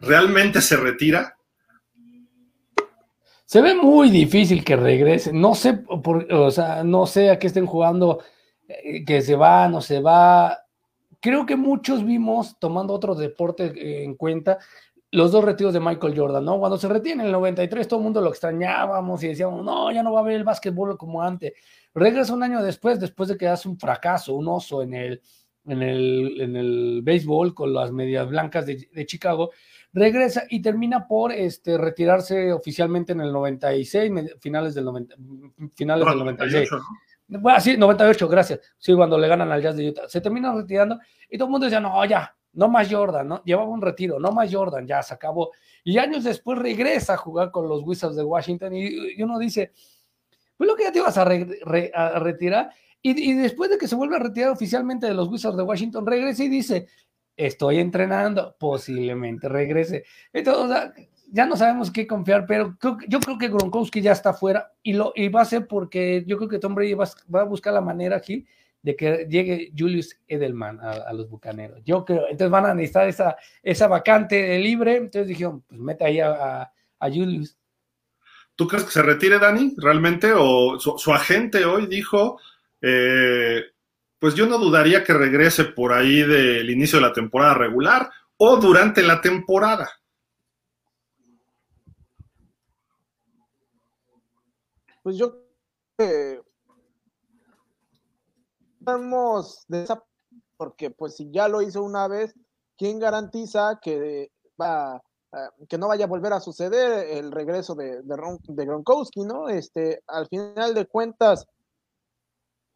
¿Realmente 0.00 0.60
se 0.60 0.76
retira? 0.76 1.36
Se 3.44 3.62
ve 3.62 3.74
muy 3.74 4.10
difícil 4.10 4.62
que 4.62 4.76
regrese. 4.76 5.32
No 5.32 5.54
sé, 5.54 5.72
por, 5.74 6.30
o 6.32 6.50
sea, 6.50 6.84
no 6.84 7.06
sé 7.06 7.30
a 7.30 7.38
qué 7.38 7.46
estén 7.46 7.66
jugando, 7.66 8.22
eh, 8.68 9.04
que 9.04 9.22
se 9.22 9.36
va, 9.36 9.68
no 9.68 9.80
se 9.80 10.00
va. 10.00 10.58
Creo 11.18 11.46
que 11.46 11.56
muchos 11.56 12.04
vimos, 12.04 12.58
tomando 12.58 12.92
otro 12.92 13.14
deporte 13.14 13.72
eh, 13.74 14.04
en 14.04 14.16
cuenta, 14.16 14.58
los 15.10 15.32
dos 15.32 15.42
retiros 15.42 15.72
de 15.72 15.80
Michael 15.80 16.14
Jordan, 16.14 16.44
¿no? 16.44 16.58
Cuando 16.58 16.76
se 16.76 16.88
retiene 16.88 17.22
en 17.22 17.28
el 17.28 17.32
93, 17.32 17.88
todo 17.88 18.00
el 18.00 18.04
mundo 18.04 18.20
lo 18.20 18.28
extrañábamos 18.28 19.22
y 19.22 19.28
decíamos, 19.28 19.64
no, 19.64 19.90
ya 19.90 20.02
no 20.02 20.12
va 20.12 20.20
a 20.20 20.22
haber 20.22 20.36
el 20.36 20.44
básquetbol 20.44 20.98
como 20.98 21.22
antes. 21.22 21.54
Regresa 21.94 22.34
un 22.34 22.42
año 22.42 22.62
después, 22.62 23.00
después 23.00 23.30
de 23.30 23.38
que 23.38 23.48
hace 23.48 23.68
un 23.68 23.78
fracaso, 23.78 24.34
un 24.34 24.48
oso 24.48 24.82
en 24.82 24.92
el, 24.92 25.22
en 25.64 25.82
el, 25.82 26.40
en 26.40 26.56
el 26.56 27.00
béisbol 27.02 27.54
con 27.54 27.72
las 27.72 27.90
medias 27.92 28.28
blancas 28.28 28.66
de, 28.66 28.88
de 28.92 29.06
Chicago, 29.06 29.52
regresa 29.92 30.44
y 30.48 30.60
termina 30.60 31.06
por 31.06 31.32
este, 31.32 31.78
retirarse 31.78 32.52
oficialmente 32.52 33.12
en 33.12 33.20
el 33.20 33.32
96, 33.32 34.12
finales 34.40 34.74
del, 34.74 34.84
90, 34.84 35.16
finales 35.74 36.06
del 36.06 36.18
96. 36.18 36.70
98, 36.70 36.76
¿no? 36.76 37.40
Bueno, 37.40 37.60
sí, 37.60 37.76
98, 37.76 38.28
gracias. 38.28 38.60
Sí, 38.78 38.94
cuando 38.94 39.18
le 39.18 39.28
ganan 39.28 39.52
al 39.52 39.62
Jazz 39.62 39.76
de 39.76 39.88
Utah. 39.90 40.08
Se 40.08 40.20
termina 40.20 40.54
retirando 40.54 40.98
y 41.28 41.36
todo 41.36 41.48
el 41.48 41.52
mundo 41.52 41.66
decía, 41.66 41.80
no, 41.80 42.02
ya, 42.06 42.34
no 42.54 42.68
más 42.68 42.90
Jordan, 42.90 43.28
¿no? 43.28 43.42
Llevaba 43.44 43.68
un 43.68 43.82
retiro, 43.82 44.18
no 44.18 44.32
más 44.32 44.52
Jordan, 44.52 44.86
ya 44.86 45.02
se 45.02 45.14
acabó. 45.14 45.52
Y 45.84 45.98
años 45.98 46.24
después 46.24 46.58
regresa 46.58 47.14
a 47.14 47.16
jugar 47.18 47.50
con 47.50 47.68
los 47.68 47.82
Wizards 47.82 48.16
de 48.16 48.24
Washington 48.24 48.74
y, 48.74 49.22
uno 49.22 49.38
dice, 49.38 49.72
pues 50.56 50.68
lo 50.68 50.74
que 50.74 50.84
ya 50.84 50.92
te 50.92 50.98
ibas 50.98 51.18
a, 51.18 51.24
retirar. 51.24 52.70
Y, 53.02 53.30
y, 53.30 53.34
después 53.34 53.70
de 53.70 53.78
que 53.78 53.86
se 53.86 53.94
vuelve 53.94 54.16
a 54.16 54.20
retirar 54.20 54.50
oficialmente 54.50 55.06
de 55.06 55.14
los 55.14 55.28
Wizards 55.28 55.56
de 55.56 55.62
Washington, 55.62 56.06
regresa 56.06 56.44
y 56.44 56.48
dice, 56.48 56.88
estoy 57.38 57.78
entrenando, 57.78 58.56
posiblemente 58.58 59.48
regrese. 59.48 60.04
Entonces, 60.32 61.08
ya 61.30 61.46
no 61.46 61.56
sabemos 61.56 61.90
qué 61.90 62.06
confiar, 62.06 62.46
pero 62.46 62.76
yo 63.06 63.20
creo 63.20 63.38
que 63.38 63.48
Gronkowski 63.48 64.00
ya 64.00 64.12
está 64.12 64.34
fuera 64.34 64.72
y, 64.82 64.94
lo, 64.94 65.12
y 65.14 65.28
va 65.28 65.42
a 65.42 65.46
ser 65.46 65.66
porque 65.66 66.24
yo 66.26 66.36
creo 66.36 66.48
que 66.48 66.58
Tom 66.58 66.74
Brady 66.74 66.94
va, 66.94 67.08
a 67.40 67.44
buscar 67.44 67.72
la 67.72 67.80
manera 67.80 68.16
aquí 68.16 68.46
de 68.82 68.96
que 68.96 69.26
llegue 69.28 69.72
Julius 69.76 70.18
Edelman 70.26 70.80
a, 70.80 71.12
los 71.12 71.28
Bucaneros. 71.28 71.80
Yo 71.84 72.04
creo, 72.04 72.22
entonces 72.28 72.50
van 72.50 72.66
a 72.66 72.74
necesitar 72.74 73.08
esa, 73.08 73.36
esa 73.62 73.86
vacante 73.86 74.58
libre, 74.58 74.96
entonces 74.96 75.28
dijeron, 75.28 75.62
pues 75.62 75.80
mete 75.80 76.04
ahí 76.04 76.20
a, 76.20 76.70
Julius. 77.00 77.56
¿Tú 78.56 78.66
crees 78.66 78.84
que 78.84 78.90
se 78.90 79.02
retire 79.02 79.38
Dani 79.38 79.74
realmente? 79.76 80.32
¿O 80.34 80.80
su, 80.80 81.12
agente 81.12 81.64
hoy 81.64 81.86
dijo, 81.86 82.40
eh, 82.80 83.62
pues 84.18 84.34
yo 84.34 84.46
no 84.46 84.58
dudaría 84.58 85.04
que 85.04 85.12
regrese 85.12 85.64
por 85.64 85.92
ahí 85.92 86.22
del 86.22 86.68
inicio 86.70 86.98
de 86.98 87.06
la 87.06 87.12
temporada 87.12 87.54
regular 87.54 88.10
o 88.36 88.56
durante 88.56 89.02
la 89.02 89.20
temporada? 89.20 89.90
Pues 95.02 95.16
yo 95.16 95.40
eh, 95.98 96.40
de 99.68 99.82
esa 99.82 100.02
porque 100.56 100.90
pues 100.90 101.16
si 101.16 101.30
ya 101.30 101.46
lo 101.48 101.62
hizo 101.62 101.82
una 101.82 102.08
vez, 102.08 102.34
¿quién 102.76 102.98
garantiza 102.98 103.78
que 103.80 104.30
va 104.60 105.00
que 105.68 105.76
no 105.78 105.88
vaya 105.88 106.06
a 106.06 106.08
volver 106.08 106.32
a 106.32 106.40
suceder 106.40 107.18
el 107.18 107.30
regreso 107.30 107.74
de, 107.74 108.00
de, 108.02 108.64
Gronkowski, 108.64 109.24
¿no? 109.24 109.48
Este, 109.48 110.02
al 110.06 110.26
final 110.26 110.74
de 110.74 110.86
cuentas, 110.86 111.46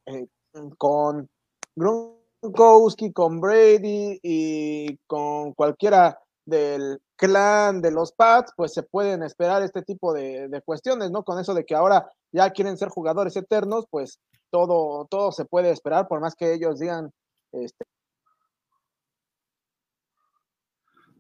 eh, 0.07 0.27
con 0.77 1.29
Gronkowski, 1.77 3.13
con 3.13 3.41
Brady 3.41 4.19
y 4.23 4.97
con 5.07 5.53
cualquiera 5.55 6.19
del 6.45 7.01
clan 7.17 7.81
de 7.81 7.93
los 7.93 8.13
Pats, 8.13 8.53
pues 8.57 8.73
se 8.73 8.83
pueden 8.83 9.23
esperar 9.23 9.63
este 9.63 9.83
tipo 9.83 10.13
de, 10.13 10.61
cuestiones, 10.65 11.11
¿no? 11.11 11.23
Con 11.23 11.39
eso 11.39 11.55
de 11.55 11.65
que 11.65 11.75
ahora 11.75 12.11
ya 12.33 12.51
quieren 12.51 12.77
ser 12.77 12.89
jugadores 12.89 13.37
eternos, 13.37 13.87
pues 13.91 14.19
todo, 14.51 15.07
todo 15.09 15.33
se 15.33 15.45
puede 15.45 15.71
esperar, 15.71 16.09
por 16.09 16.21
más 16.21 16.35
que 16.35 16.53
ellos 16.53 16.81
digan. 16.81 17.11
Este... 17.53 17.85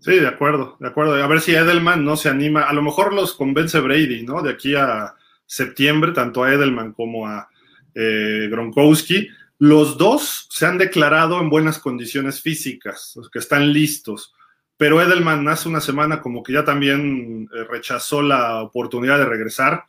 Sí, 0.00 0.18
de 0.18 0.26
acuerdo, 0.26 0.76
de 0.80 0.88
acuerdo. 0.88 1.14
A 1.14 1.28
ver 1.28 1.40
si 1.40 1.54
Edelman 1.54 2.04
no 2.04 2.16
se 2.16 2.28
anima. 2.28 2.62
A 2.62 2.72
lo 2.72 2.82
mejor 2.82 3.12
los 3.12 3.34
convence 3.34 3.78
Brady, 3.78 4.24
¿no? 4.24 4.42
De 4.42 4.50
aquí 4.50 4.74
a 4.74 5.14
septiembre, 5.46 6.12
tanto 6.12 6.42
a 6.42 6.52
Edelman 6.52 6.92
como 6.92 7.28
a 7.28 7.48
eh, 7.94 8.48
Gronkowski. 8.50 9.28
Los 9.58 9.96
dos 9.96 10.48
se 10.50 10.66
han 10.66 10.78
declarado 10.78 11.40
en 11.40 11.50
buenas 11.50 11.78
condiciones 11.78 12.40
físicas, 12.42 13.14
que 13.32 13.38
están 13.38 13.72
listos. 13.72 14.34
Pero 14.76 15.00
Edelman 15.00 15.46
hace 15.48 15.68
una 15.68 15.80
semana 15.80 16.20
como 16.20 16.42
que 16.42 16.54
ya 16.54 16.64
también 16.64 17.48
eh, 17.54 17.64
rechazó 17.70 18.22
la 18.22 18.62
oportunidad 18.62 19.18
de 19.18 19.26
regresar. 19.26 19.84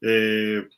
Eh, 0.00 0.68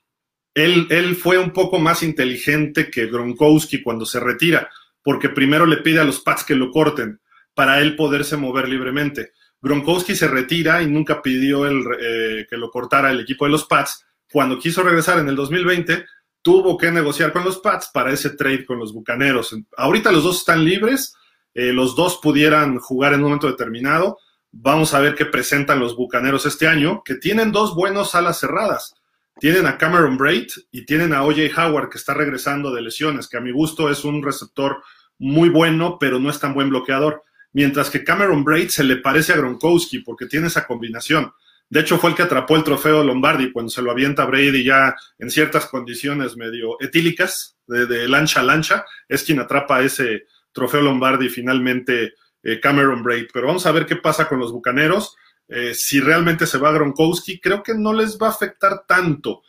él, 0.54 1.16
fue 1.16 1.38
un 1.38 1.52
poco 1.52 1.78
más 1.78 2.02
inteligente 2.02 2.90
que 2.90 3.06
Gronkowski 3.06 3.82
cuando 3.82 4.04
se 4.06 4.18
retira, 4.18 4.68
porque 5.02 5.28
primero 5.28 5.66
le 5.66 5.76
pide 5.78 6.00
a 6.00 6.04
los 6.04 6.20
Pats 6.20 6.42
que 6.42 6.56
lo 6.56 6.70
corten 6.70 7.20
para 7.54 7.80
él 7.80 7.94
poderse 7.94 8.36
mover 8.36 8.68
libremente. 8.68 9.32
Gronkowski 9.60 10.16
se 10.16 10.26
retira 10.26 10.82
y 10.82 10.86
nunca 10.86 11.22
pidió 11.22 11.62
que 11.62 12.56
lo 12.56 12.70
cortara 12.70 13.10
el 13.10 13.20
equipo 13.20 13.44
de 13.44 13.52
los 13.52 13.66
Pats. 13.66 14.04
Cuando 14.30 14.58
quiso 14.58 14.82
regresar 14.82 15.18
en 15.18 15.28
el 15.28 15.36
2020, 15.36 16.04
tuvo 16.48 16.78
que 16.78 16.90
negociar 16.90 17.30
con 17.30 17.44
los 17.44 17.58
Pats 17.58 17.90
para 17.92 18.10
ese 18.10 18.30
trade 18.30 18.64
con 18.64 18.78
los 18.78 18.94
Bucaneros. 18.94 19.54
Ahorita 19.76 20.10
los 20.10 20.24
dos 20.24 20.38
están 20.38 20.64
libres, 20.64 21.14
eh, 21.52 21.74
los 21.74 21.94
dos 21.94 22.20
pudieran 22.22 22.78
jugar 22.78 23.12
en 23.12 23.18
un 23.18 23.24
momento 23.24 23.48
determinado. 23.48 24.16
Vamos 24.50 24.94
a 24.94 25.00
ver 25.00 25.14
qué 25.14 25.26
presentan 25.26 25.78
los 25.78 25.94
Bucaneros 25.94 26.46
este 26.46 26.66
año, 26.66 27.02
que 27.04 27.16
tienen 27.16 27.52
dos 27.52 27.74
buenos 27.74 28.14
alas 28.14 28.40
cerradas. 28.40 28.94
Tienen 29.38 29.66
a 29.66 29.76
Cameron 29.76 30.16
Braid 30.16 30.46
y 30.70 30.86
tienen 30.86 31.12
a 31.12 31.22
OJ 31.22 31.50
Howard 31.54 31.90
que 31.90 31.98
está 31.98 32.14
regresando 32.14 32.72
de 32.72 32.80
lesiones, 32.80 33.28
que 33.28 33.36
a 33.36 33.42
mi 33.42 33.52
gusto 33.52 33.90
es 33.90 34.06
un 34.06 34.22
receptor 34.22 34.78
muy 35.18 35.50
bueno, 35.50 35.98
pero 36.00 36.18
no 36.18 36.30
es 36.30 36.40
tan 36.40 36.54
buen 36.54 36.70
bloqueador. 36.70 37.24
Mientras 37.52 37.90
que 37.90 38.04
Cameron 38.04 38.42
Braid 38.42 38.70
se 38.70 38.84
le 38.84 38.96
parece 38.96 39.34
a 39.34 39.36
Gronkowski 39.36 39.98
porque 39.98 40.24
tiene 40.24 40.46
esa 40.46 40.66
combinación. 40.66 41.30
De 41.70 41.80
hecho, 41.80 41.98
fue 41.98 42.10
el 42.10 42.16
que 42.16 42.22
atrapó 42.22 42.56
el 42.56 42.64
trofeo 42.64 43.04
Lombardi 43.04 43.52
cuando 43.52 43.70
se 43.70 43.82
lo 43.82 43.90
avienta 43.90 44.24
Brady 44.24 44.64
ya 44.64 44.94
en 45.18 45.30
ciertas 45.30 45.66
condiciones 45.66 46.36
medio 46.36 46.80
etílicas, 46.80 47.58
de, 47.66 48.08
lancha 48.08 48.40
a 48.40 48.44
lancha. 48.44 48.84
Es 49.08 49.22
quien 49.22 49.40
atrapa 49.40 49.82
ese 49.82 50.24
trofeo 50.52 50.80
Lombardi 50.80 51.28
finalmente 51.28 52.14
eh, 52.42 52.60
Cameron 52.60 53.02
Braid. 53.02 53.26
Pero 53.32 53.48
vamos 53.48 53.66
a 53.66 53.72
ver 53.72 53.84
qué 53.84 53.96
pasa 53.96 54.28
con 54.28 54.38
los 54.38 54.50
bucaneros. 54.50 55.14
Eh, 55.48 55.74
si 55.74 56.00
realmente 56.00 56.46
se 56.46 56.58
va 56.58 56.72
Gronkowski, 56.72 57.40
creo 57.40 57.62
que 57.62 57.74
no 57.74 57.92
les 57.92 58.18
va 58.18 58.28
a 58.28 58.30
afectar 58.30 58.84
tanto, 58.86 59.42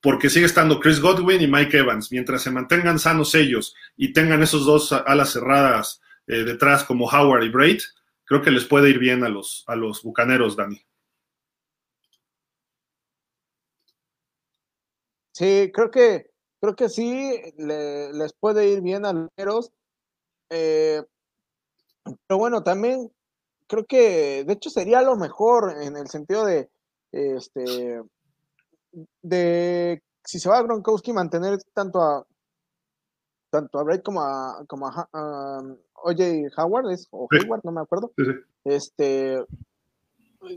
porque 0.00 0.28
sigue 0.28 0.46
estando 0.46 0.80
Chris 0.80 1.00
Godwin 1.00 1.40
y 1.40 1.46
Mike 1.46 1.78
Evans. 1.78 2.12
Mientras 2.12 2.42
se 2.42 2.50
mantengan 2.50 2.98
sanos 2.98 3.34
ellos 3.34 3.74
y 3.96 4.12
tengan 4.12 4.42
esos 4.42 4.64
dos 4.64 4.92
alas 4.92 5.32
cerradas 5.32 6.00
eh, 6.26 6.44
detrás 6.44 6.84
como 6.84 7.06
Howard 7.06 7.44
y 7.44 7.48
Braid, 7.48 7.80
creo 8.24 8.42
que 8.42 8.50
les 8.50 8.64
puede 8.64 8.90
ir 8.90 8.98
bien 8.98 9.24
a 9.24 9.28
los, 9.28 9.64
a 9.66 9.76
los 9.76 10.02
bucaneros, 10.02 10.56
Dani. 10.56 10.82
Sí, 15.36 15.70
creo 15.70 15.90
que, 15.90 16.30
creo 16.62 16.74
que 16.74 16.88
sí 16.88 17.38
les 17.58 18.32
puede 18.32 18.70
ir 18.70 18.80
bien 18.80 19.04
a 19.04 19.12
los. 19.12 19.70
Eh, 20.48 21.02
pero 22.26 22.38
bueno, 22.38 22.62
también 22.62 23.12
creo 23.66 23.84
que 23.84 24.44
de 24.44 24.52
hecho 24.54 24.70
sería 24.70 25.02
lo 25.02 25.14
mejor 25.14 25.76
en 25.82 25.98
el 25.98 26.08
sentido 26.08 26.46
de, 26.46 26.70
este, 27.12 28.00
de 29.20 30.02
si 30.24 30.40
se 30.40 30.48
va 30.48 30.56
a 30.56 30.62
Gronkowski 30.62 31.12
mantener 31.12 31.58
tanto 31.74 32.00
a 32.00 32.26
tanto 33.50 33.78
a 33.78 33.82
Braid 33.82 34.00
como 34.00 34.22
a, 34.22 34.64
como 34.66 34.86
a, 34.88 35.62
OJ 36.02 36.48
Howard, 36.56 36.92
es, 36.92 37.08
o 37.10 37.28
Hayward, 37.30 37.60
no 37.62 37.72
me 37.72 37.82
acuerdo. 37.82 38.10
Este, 38.64 39.44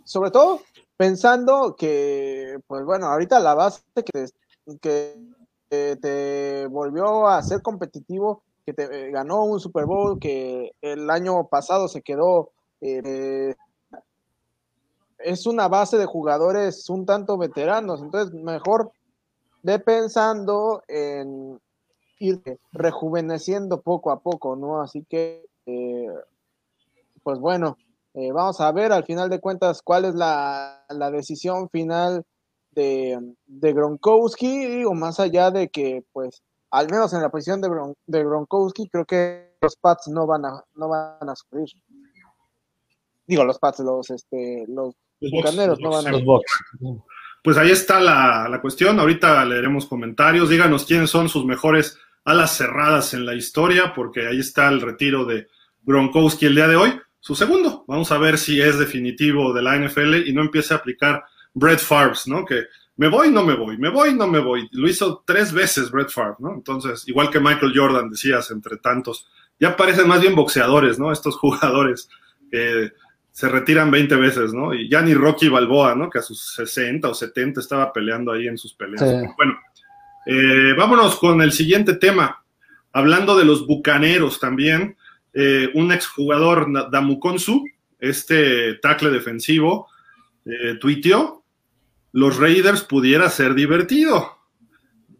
sobre 0.05 0.31
todo 0.31 0.61
pensando 0.95 1.75
que, 1.77 2.59
pues 2.65 2.85
bueno, 2.85 3.07
ahorita 3.07 3.41
la 3.41 3.55
base 3.55 3.81
que 3.93 4.25
que 4.77 5.15
te 5.69 6.67
volvió 6.67 7.27
a 7.27 7.41
ser 7.43 7.61
competitivo, 7.61 8.43
que 8.65 8.73
te 8.73 8.83
eh, 8.83 9.11
ganó 9.11 9.43
un 9.43 9.59
Super 9.59 9.85
Bowl, 9.85 10.19
que 10.19 10.71
el 10.81 11.09
año 11.09 11.47
pasado 11.47 11.87
se 11.87 12.01
quedó, 12.01 12.51
eh, 12.81 13.55
es 15.19 15.45
una 15.45 15.67
base 15.67 15.97
de 15.97 16.05
jugadores 16.05 16.89
un 16.89 17.05
tanto 17.05 17.37
veteranos, 17.37 18.01
entonces 18.01 18.33
mejor 18.33 18.91
de 19.63 19.79
pensando 19.79 20.83
en 20.87 21.59
ir 22.19 22.41
rejuveneciendo 22.71 23.81
poco 23.81 24.11
a 24.11 24.19
poco, 24.19 24.55
¿no? 24.55 24.81
Así 24.81 25.05
que, 25.09 25.45
eh, 25.65 26.07
pues 27.23 27.39
bueno, 27.39 27.77
vamos 28.33 28.59
a 28.59 28.71
ver 28.71 28.91
al 28.91 29.05
final 29.05 29.29
de 29.29 29.39
cuentas 29.39 29.81
cuál 29.81 30.05
es 30.05 30.15
la 30.15 30.83
decisión 31.11 31.69
final 31.69 32.25
de, 32.71 33.19
de 33.45 33.73
Gronkowski, 33.73 34.65
digo, 34.65 34.93
más 34.93 35.19
allá 35.19 35.51
de 35.51 35.69
que, 35.69 36.03
pues, 36.11 36.41
al 36.71 36.89
menos 36.89 37.13
en 37.13 37.21
la 37.21 37.29
posición 37.29 37.61
de, 37.61 37.69
de 38.07 38.23
Gronkowski, 38.23 38.89
creo 38.89 39.05
que 39.05 39.55
los 39.61 39.75
Pats 39.75 40.07
no 40.07 40.27
van 40.27 40.45
a, 40.45 40.63
no 40.75 40.89
van 40.89 41.29
a 41.29 41.35
sufrir. 41.35 41.67
Digo, 43.25 43.43
los 43.43 43.59
Pats, 43.59 43.79
los, 43.79 44.09
este, 44.09 44.65
los, 44.67 44.95
bucaneros 45.19 45.79
no 45.79 45.91
van 45.91 46.07
a 46.07 46.11
sufrir. 46.11 47.01
Pues 47.43 47.57
ahí 47.57 47.71
está 47.71 47.99
la, 47.99 48.47
la 48.49 48.61
cuestión. 48.61 48.99
Ahorita 48.99 49.43
leeremos 49.45 49.85
comentarios. 49.85 50.49
Díganos 50.49 50.85
quiénes 50.85 51.09
son 51.09 51.29
sus 51.29 51.45
mejores 51.45 51.97
alas 52.25 52.55
cerradas 52.57 53.13
en 53.13 53.25
la 53.25 53.33
historia, 53.33 53.93
porque 53.95 54.27
ahí 54.27 54.39
está 54.39 54.67
el 54.67 54.81
retiro 54.81 55.25
de 55.25 55.47
Gronkowski 55.83 56.45
el 56.45 56.55
día 56.55 56.67
de 56.67 56.75
hoy. 56.75 56.99
Su 57.19 57.35
segundo. 57.35 57.85
Vamos 57.87 58.11
a 58.11 58.17
ver 58.17 58.37
si 58.37 58.61
es 58.61 58.77
definitivo 58.77 59.53
de 59.53 59.61
la 59.61 59.77
NFL 59.77 60.27
y 60.27 60.33
no 60.33 60.41
empiece 60.41 60.73
a 60.73 60.77
aplicar 60.77 61.23
Brett 61.53 61.79
Favre, 61.79 62.17
¿no? 62.27 62.45
Que 62.45 62.65
me 62.97 63.07
voy, 63.07 63.31
no 63.31 63.43
me 63.43 63.55
voy, 63.55 63.77
me 63.77 63.89
voy, 63.89 64.13
no 64.13 64.27
me 64.27 64.39
voy. 64.39 64.67
Lo 64.71 64.87
hizo 64.87 65.23
tres 65.25 65.53
veces 65.53 65.89
Brett 65.89 66.09
Favre, 66.09 66.35
¿no? 66.39 66.53
Entonces, 66.53 67.07
igual 67.07 67.29
que 67.29 67.39
Michael 67.39 67.73
Jordan, 67.73 68.09
decías, 68.09 68.51
entre 68.51 68.77
tantos, 68.77 69.27
ya 69.59 69.75
parecen 69.75 70.07
más 70.07 70.21
bien 70.21 70.35
boxeadores, 70.35 70.99
¿no? 70.99 71.11
Estos 71.11 71.35
jugadores 71.39 72.09
que 72.51 72.91
se 73.31 73.47
retiran 73.47 73.89
20 73.89 74.15
veces, 74.17 74.53
¿no? 74.53 74.73
Y 74.73 74.89
ya 74.89 75.01
ni 75.01 75.13
Rocky 75.13 75.47
Balboa, 75.47 75.95
¿no? 75.95 76.09
Que 76.09 76.19
a 76.19 76.21
sus 76.21 76.53
60 76.55 77.07
o 77.07 77.13
70 77.13 77.61
estaba 77.61 77.93
peleando 77.93 78.33
ahí 78.33 78.47
en 78.47 78.57
sus 78.57 78.73
peleas. 78.73 79.01
Bueno, 79.37 79.57
eh, 80.25 80.73
vámonos 80.77 81.15
con 81.17 81.41
el 81.41 81.53
siguiente 81.53 81.93
tema. 81.93 82.43
Hablando 82.91 83.37
de 83.37 83.45
los 83.45 83.65
bucaneros 83.65 84.39
también, 84.39 84.97
eh, 85.33 85.69
un 85.73 85.91
exjugador, 85.91 86.91
Damukonsu, 86.91 87.63
este 87.99 88.73
tackle 88.75 89.11
defensivo, 89.11 89.87
eh, 90.45 90.75
tuiteó 90.79 91.38
los 92.11 92.37
Raiders 92.37 92.81
pudiera 92.83 93.29
ser 93.29 93.53
divertido. 93.53 94.37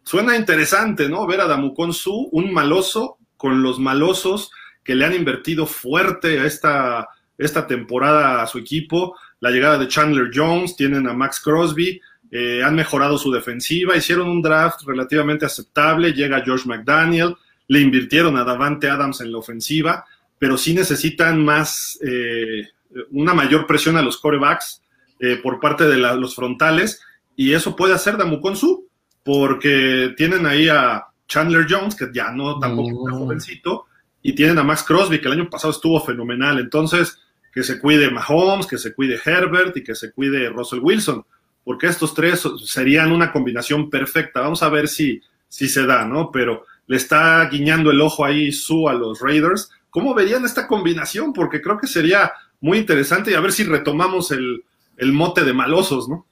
Suena 0.03 0.35
interesante, 0.35 1.07
¿no? 1.07 1.27
Ver 1.27 1.41
a 1.41 1.47
Damukon 1.47 1.93
Su, 1.93 2.29
un 2.31 2.51
maloso, 2.51 3.17
con 3.37 3.61
los 3.61 3.79
malosos 3.79 4.51
que 4.83 4.95
le 4.95 5.05
han 5.05 5.13
invertido 5.13 5.65
fuerte 5.65 6.39
a 6.39 6.45
esta, 6.45 7.09
esta 7.37 7.67
temporada 7.67 8.41
a 8.41 8.47
su 8.47 8.57
equipo. 8.57 9.15
La 9.39 9.51
llegada 9.51 9.77
de 9.77 9.87
Chandler 9.87 10.31
Jones, 10.33 10.75
tienen 10.75 11.07
a 11.07 11.13
Max 11.13 11.39
Crosby, 11.39 12.01
eh, 12.31 12.61
han 12.63 12.75
mejorado 12.75 13.17
su 13.17 13.31
defensiva, 13.31 13.95
hicieron 13.95 14.29
un 14.29 14.41
draft 14.41 14.81
relativamente 14.85 15.45
aceptable, 15.45 16.13
llega 16.13 16.43
George 16.43 16.67
McDaniel, 16.67 17.35
le 17.67 17.81
invirtieron 17.81 18.35
a 18.37 18.43
Davante 18.43 18.89
Adams 18.89 19.21
en 19.21 19.31
la 19.31 19.37
ofensiva, 19.37 20.05
pero 20.37 20.57
sí 20.57 20.73
necesitan 20.73 21.43
más, 21.43 21.99
eh, 22.01 22.67
una 23.11 23.33
mayor 23.33 23.67
presión 23.67 23.95
a 23.97 24.01
los 24.01 24.17
corebacks 24.17 24.81
eh, 25.19 25.39
por 25.41 25.59
parte 25.59 25.85
de 25.85 25.97
los 25.97 26.35
frontales, 26.35 27.01
y 27.35 27.53
eso 27.53 27.75
puede 27.75 27.93
hacer 27.93 28.17
Damukon 28.17 28.55
Su, 28.55 28.87
porque 29.23 30.13
tienen 30.17 30.45
ahí 30.45 30.69
a 30.69 31.05
Chandler 31.27 31.65
Jones, 31.69 31.95
que 31.95 32.07
ya 32.13 32.31
no 32.31 32.59
tampoco 32.59 33.07
es 33.07 33.15
mm. 33.15 33.17
jovencito, 33.17 33.85
y 34.21 34.33
tienen 34.33 34.57
a 34.57 34.63
Max 34.63 34.83
Crosby, 34.83 35.21
que 35.21 35.27
el 35.27 35.35
año 35.35 35.49
pasado 35.49 35.71
estuvo 35.71 35.99
fenomenal. 36.01 36.59
Entonces, 36.59 37.19
que 37.53 37.63
se 37.63 37.79
cuide 37.79 38.11
Mahomes, 38.11 38.67
que 38.67 38.77
se 38.77 38.93
cuide 38.93 39.19
Herbert 39.23 39.77
y 39.77 39.83
que 39.83 39.95
se 39.95 40.11
cuide 40.11 40.49
Russell 40.49 40.79
Wilson, 40.81 41.25
porque 41.63 41.87
estos 41.87 42.13
tres 42.13 42.47
serían 42.65 43.11
una 43.11 43.31
combinación 43.31 43.89
perfecta. 43.89 44.41
Vamos 44.41 44.63
a 44.63 44.69
ver 44.69 44.87
si, 44.87 45.21
si 45.47 45.69
se 45.69 45.85
da, 45.85 46.05
¿no? 46.05 46.31
Pero 46.31 46.65
le 46.87 46.97
está 46.97 47.47
guiñando 47.49 47.91
el 47.91 48.01
ojo 48.01 48.25
ahí 48.25 48.51
Su 48.51 48.89
a 48.89 48.93
los 48.93 49.19
Raiders. 49.21 49.69
¿Cómo 49.89 50.13
verían 50.13 50.45
esta 50.45 50.67
combinación? 50.67 51.33
Porque 51.33 51.61
creo 51.61 51.77
que 51.77 51.87
sería 51.87 52.31
muy 52.61 52.79
interesante 52.79 53.31
y 53.31 53.35
a 53.35 53.39
ver 53.39 53.51
si 53.51 53.63
retomamos 53.63 54.31
el, 54.31 54.63
el 54.99 55.13
mote 55.13 55.43
de 55.43 55.53
malosos, 55.53 56.07
¿no? 56.07 56.25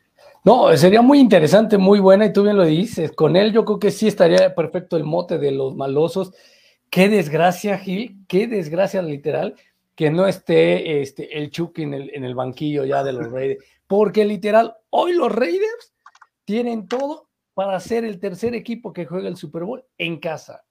No, 0.44 0.76
sería 0.78 1.02
muy 1.02 1.20
interesante, 1.20 1.78
muy 1.78 2.00
buena, 2.00 2.26
y 2.26 2.34
tú 2.34 2.44
bien 2.44 2.56
lo 2.56 2.64
dices. 2.64 3.12
Con 3.12 3.36
él 3.36 3.52
yo 3.52 3.66
creo 3.66 3.80
que 3.80 3.92
sí 3.92 4.08
estaría 4.08 4.56
perfecto 4.56 4.96
el 4.96 5.04
mote 5.04 5.38
de 5.38 5.52
los 5.52 5.76
malosos. 5.76 6.34
Qué 6.90 7.10
desgracia, 7.10 7.78
Gil, 7.78 8.18
qué 8.28 8.48
desgracia 8.48 9.02
literal 9.02 9.56
que 9.94 10.12
no 10.12 10.28
esté 10.28 11.02
este, 11.02 11.38
el 11.38 11.50
Chucky 11.50 11.82
en 11.82 11.96
el, 11.96 12.12
en 12.14 12.24
el 12.24 12.36
banquillo 12.36 12.86
ya 12.86 13.04
de 13.04 13.14
los 13.14 13.32
Raiders. 13.32 13.66
Porque 13.88 14.24
literal, 14.26 14.76
hoy 14.90 15.14
los 15.14 15.32
Raiders 15.32 15.94
tienen 16.46 16.88
todo 16.88 17.28
para 17.54 17.80
ser 17.80 18.06
el 18.06 18.20
tercer 18.20 18.54
equipo 18.54 18.94
que 18.94 19.06
juega 19.06 19.28
el 19.28 19.36
Super 19.36 19.64
Bowl 19.64 19.84
en 19.98 20.20
casa. 20.20 20.64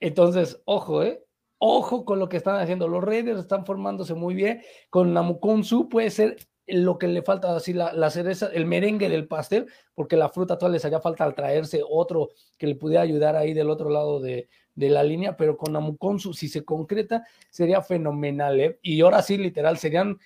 Entonces, 0.00 0.60
ojo, 0.64 1.02
¿eh? 1.02 1.23
Ojo 1.66 2.04
con 2.04 2.18
lo 2.18 2.28
que 2.28 2.36
están 2.36 2.60
haciendo. 2.60 2.88
Los 2.88 3.02
Raiders 3.02 3.40
están 3.40 3.64
formándose 3.64 4.12
muy 4.12 4.34
bien. 4.34 4.60
Con 4.90 5.14
Namukonsu 5.14 5.88
puede 5.88 6.10
ser 6.10 6.36
lo 6.66 6.98
que 6.98 7.08
le 7.08 7.22
falta, 7.22 7.56
así 7.56 7.72
la, 7.72 8.10
cereza, 8.10 8.50
el 8.52 8.66
merengue 8.66 9.08
del 9.08 9.26
pastel, 9.26 9.64
porque 9.94 10.18
la 10.18 10.28
fruta 10.28 10.58
todavía 10.58 10.74
les 10.74 10.84
haría 10.84 11.00
falta 11.00 11.24
al 11.24 11.34
traerse 11.34 11.80
otro 11.88 12.28
que 12.58 12.66
le 12.66 12.74
pudiera 12.74 13.00
ayudar 13.00 13.34
ahí 13.34 13.54
del 13.54 13.70
otro 13.70 13.88
lado 13.88 14.20
de, 14.20 14.46
la 14.76 15.02
línea, 15.02 15.38
pero 15.38 15.56
con 15.56 15.72
Namukonsu, 15.72 16.34
si 16.34 16.48
se 16.48 16.66
concreta, 16.66 17.24
sería 17.48 17.80
fenomenal. 17.80 18.60
¿eh? 18.60 18.78
Y 18.82 19.00
ahora 19.00 19.22
sí, 19.22 19.38
literal, 19.38 19.78
serían 19.78 20.18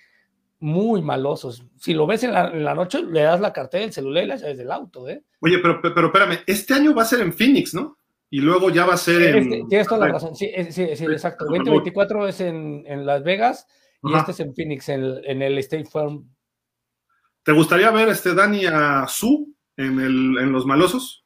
muy 0.59 1.01
malosos. 1.01 1.63
Si 1.77 1.93
lo 1.93 2.05
ves 2.05 2.21
en 2.25 2.33
la, 2.33 2.75
noche, 2.75 3.01
le 3.01 3.21
das 3.21 3.39
la 3.39 3.53
cartera, 3.53 3.85
el 3.85 3.93
celular 3.93 4.25
y 4.25 4.27
la 4.27 4.35
llaves 4.35 4.57
del 4.57 4.71
auto. 4.73 5.07
¿eh? 5.07 5.23
Oye, 5.39 5.59
pero, 5.59 5.79
pero 5.81 6.07
espérame, 6.07 6.39
este 6.45 6.73
año 6.73 6.93
va 6.93 7.03
a 7.03 7.05
ser 7.05 7.21
en 7.21 7.31
Phoenix, 7.31 7.73
¿no? 7.73 7.98
Y 8.29 8.41
luego 8.41 8.69
ya 8.69 8.85
va 8.85 8.93
a 8.93 8.97
ser 8.97 9.35
en... 9.35 9.67
tienes 9.67 9.87
toda 9.87 10.05
la 10.05 10.13
razón, 10.13 10.35
sí, 10.35 10.51
sí, 10.69 10.95
sí, 10.95 11.05
exacto. 11.05 11.45
2024 11.45 12.27
es 12.27 12.41
en, 12.41 12.83
en, 12.85 13.05
Las 13.05 13.23
Vegas 13.23 13.65
y 14.03 14.13
este 14.15 14.31
es 14.31 14.39
en 14.39 14.53
Phoenix, 14.53 14.89
en, 14.89 15.41
el 15.41 15.57
State 15.59 15.85
Farm. 15.85 16.29
¿Te 17.43 17.51
gustaría 17.53 17.89
ver 17.91 18.09
este 18.09 18.35
Dani 18.35 18.65
a 18.65 19.07
Su 19.07 19.53
en, 19.77 19.99
el, 19.99 20.37
en 20.39 20.51
Los 20.51 20.65
Malosos? 20.65 21.25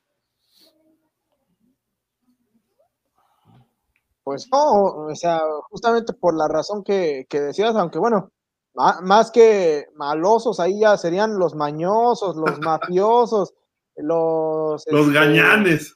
Pues 4.23 4.47
no, 4.51 4.83
o 4.83 5.15
sea, 5.15 5.41
justamente 5.69 6.13
por 6.13 6.37
la 6.37 6.47
razón 6.47 6.83
que, 6.83 7.25
que 7.27 7.41
decías, 7.41 7.75
aunque 7.75 7.99
bueno, 7.99 8.31
más 8.73 9.31
que 9.31 9.85
malosos, 9.95 10.59
ahí 10.59 10.79
ya 10.79 10.97
serían 10.97 11.37
los 11.37 11.55
mañosos, 11.55 12.35
los 12.35 12.59
mafiosos, 12.59 13.53
los... 13.97 14.83
Los 14.87 15.07
este, 15.07 15.13
gañanes. 15.13 15.95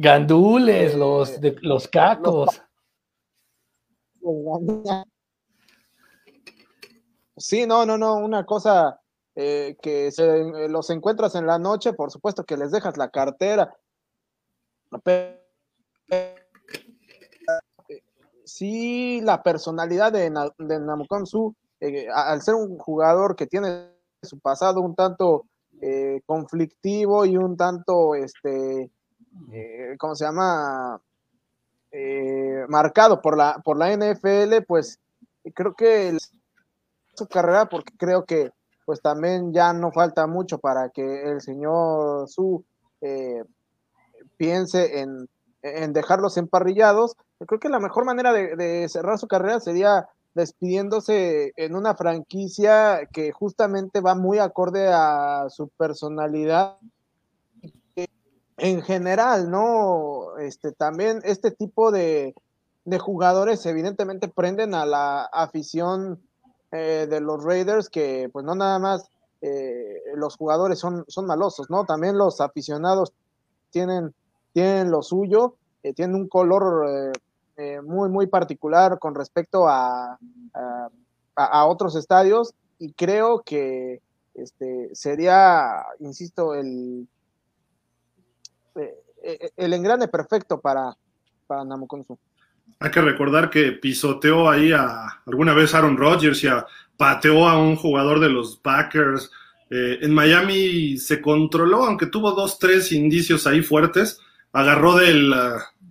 Gandules, 0.00 0.94
los, 0.94 1.28
eh, 1.30 1.38
de, 1.40 1.56
los 1.62 1.88
cacos. 1.88 2.62
Sí, 7.36 7.66
no, 7.66 7.84
no, 7.84 7.98
no, 7.98 8.14
una 8.14 8.46
cosa 8.46 9.00
eh, 9.34 9.76
que 9.82 10.12
se, 10.12 10.22
eh, 10.24 10.68
los 10.68 10.88
encuentras 10.90 11.34
en 11.34 11.48
la 11.48 11.58
noche, 11.58 11.94
por 11.94 12.12
supuesto 12.12 12.44
que 12.44 12.56
les 12.56 12.70
dejas 12.70 12.96
la 12.96 13.10
cartera. 13.10 13.74
Sí, 18.44 19.20
la 19.22 19.42
personalidad 19.42 20.12
de, 20.12 20.30
de 20.30 21.26
Su, 21.26 21.56
al 22.14 22.40
ser 22.42 22.54
un 22.54 22.78
jugador 22.78 23.34
que 23.34 23.48
tiene 23.48 23.90
su 24.22 24.38
pasado 24.38 24.80
un 24.80 24.94
tanto 24.94 25.46
conflictivo 26.24 27.24
y 27.24 27.36
un 27.36 27.56
tanto 27.56 28.14
este 28.14 28.92
eh, 29.52 29.96
¿cómo 29.98 30.14
se 30.14 30.24
llama? 30.24 31.00
Eh, 31.90 32.66
marcado 32.68 33.22
por 33.22 33.36
la, 33.36 33.60
por 33.64 33.78
la 33.78 33.90
NFL, 33.96 34.62
pues 34.66 35.00
creo 35.54 35.74
que 35.74 36.16
su 37.14 37.26
carrera, 37.26 37.66
porque 37.66 37.94
creo 37.96 38.24
que 38.24 38.52
pues 38.84 39.00
también 39.02 39.52
ya 39.52 39.72
no 39.72 39.90
falta 39.92 40.26
mucho 40.26 40.58
para 40.58 40.88
que 40.88 41.30
el 41.30 41.40
señor 41.42 42.28
Su 42.28 42.64
eh, 43.00 43.44
piense 44.36 45.00
en, 45.00 45.28
en, 45.62 45.92
dejarlos 45.92 46.36
emparrillados. 46.36 47.16
Creo 47.46 47.60
que 47.60 47.68
la 47.68 47.80
mejor 47.80 48.04
manera 48.04 48.32
de, 48.32 48.88
cerrar 48.88 49.18
su 49.18 49.28
carrera 49.28 49.60
sería 49.60 50.08
despidiéndose 50.34 51.52
en 51.56 51.74
una 51.74 51.94
franquicia 51.94 53.06
que 53.12 53.32
justamente 53.32 54.00
va 54.00 54.14
muy 54.14 54.38
acorde 54.38 54.88
a 54.92 55.46
su 55.50 55.68
personalidad 55.68 56.78
en 58.58 58.82
general, 58.82 59.50
¿no? 59.50 60.36
Este, 60.38 60.72
también 60.72 61.20
este 61.24 61.50
tipo 61.50 61.90
de, 61.90 62.34
de 62.84 62.98
jugadores 62.98 63.64
evidentemente 63.66 64.28
prenden 64.28 64.74
a 64.74 64.84
la 64.84 65.22
afición 65.24 66.20
eh, 66.72 67.06
de 67.08 67.20
los 67.20 67.42
Raiders, 67.42 67.88
que 67.88 68.28
pues 68.32 68.44
no 68.44 68.54
nada 68.54 68.78
más 68.78 69.10
eh, 69.40 70.02
los 70.16 70.36
jugadores 70.36 70.78
son, 70.78 71.04
son 71.08 71.26
malosos, 71.26 71.70
¿no? 71.70 71.84
También 71.84 72.18
los 72.18 72.40
aficionados 72.40 73.12
tienen, 73.70 74.12
tienen 74.52 74.90
lo 74.90 75.02
suyo, 75.02 75.54
eh, 75.82 75.94
tienen 75.94 76.16
un 76.16 76.28
color 76.28 77.12
muy, 77.82 78.08
muy 78.08 78.28
particular 78.28 79.00
con 79.00 79.16
respecto 79.16 79.66
a, 79.66 80.16
a, 80.54 80.88
a, 81.34 81.66
otros 81.66 81.96
estadios 81.96 82.54
y 82.78 82.92
creo 82.92 83.42
que 83.42 84.00
este, 84.34 84.94
sería, 84.94 85.84
insisto, 85.98 86.54
el 86.54 87.08
el 89.56 89.72
engrane 89.72 90.08
perfecto 90.08 90.60
para, 90.60 90.96
para 91.46 91.64
Namokonsu. 91.64 92.18
Hay 92.80 92.90
que 92.90 93.00
recordar 93.00 93.50
que 93.50 93.72
pisoteó 93.72 94.48
ahí 94.48 94.72
a 94.72 95.20
alguna 95.26 95.54
vez 95.54 95.74
Aaron 95.74 95.96
Rodgers 95.96 96.44
y 96.44 96.48
a, 96.48 96.66
pateó 96.96 97.48
a 97.48 97.58
un 97.58 97.76
jugador 97.76 98.20
de 98.20 98.28
los 98.28 98.56
Packers. 98.58 99.30
Eh, 99.70 99.98
en 100.02 100.14
Miami 100.14 100.96
se 100.98 101.20
controló, 101.20 101.84
aunque 101.84 102.06
tuvo 102.06 102.32
dos, 102.32 102.58
tres 102.58 102.92
indicios 102.92 103.46
ahí 103.46 103.62
fuertes. 103.62 104.20
Agarró 104.52 104.96
del, 104.96 105.34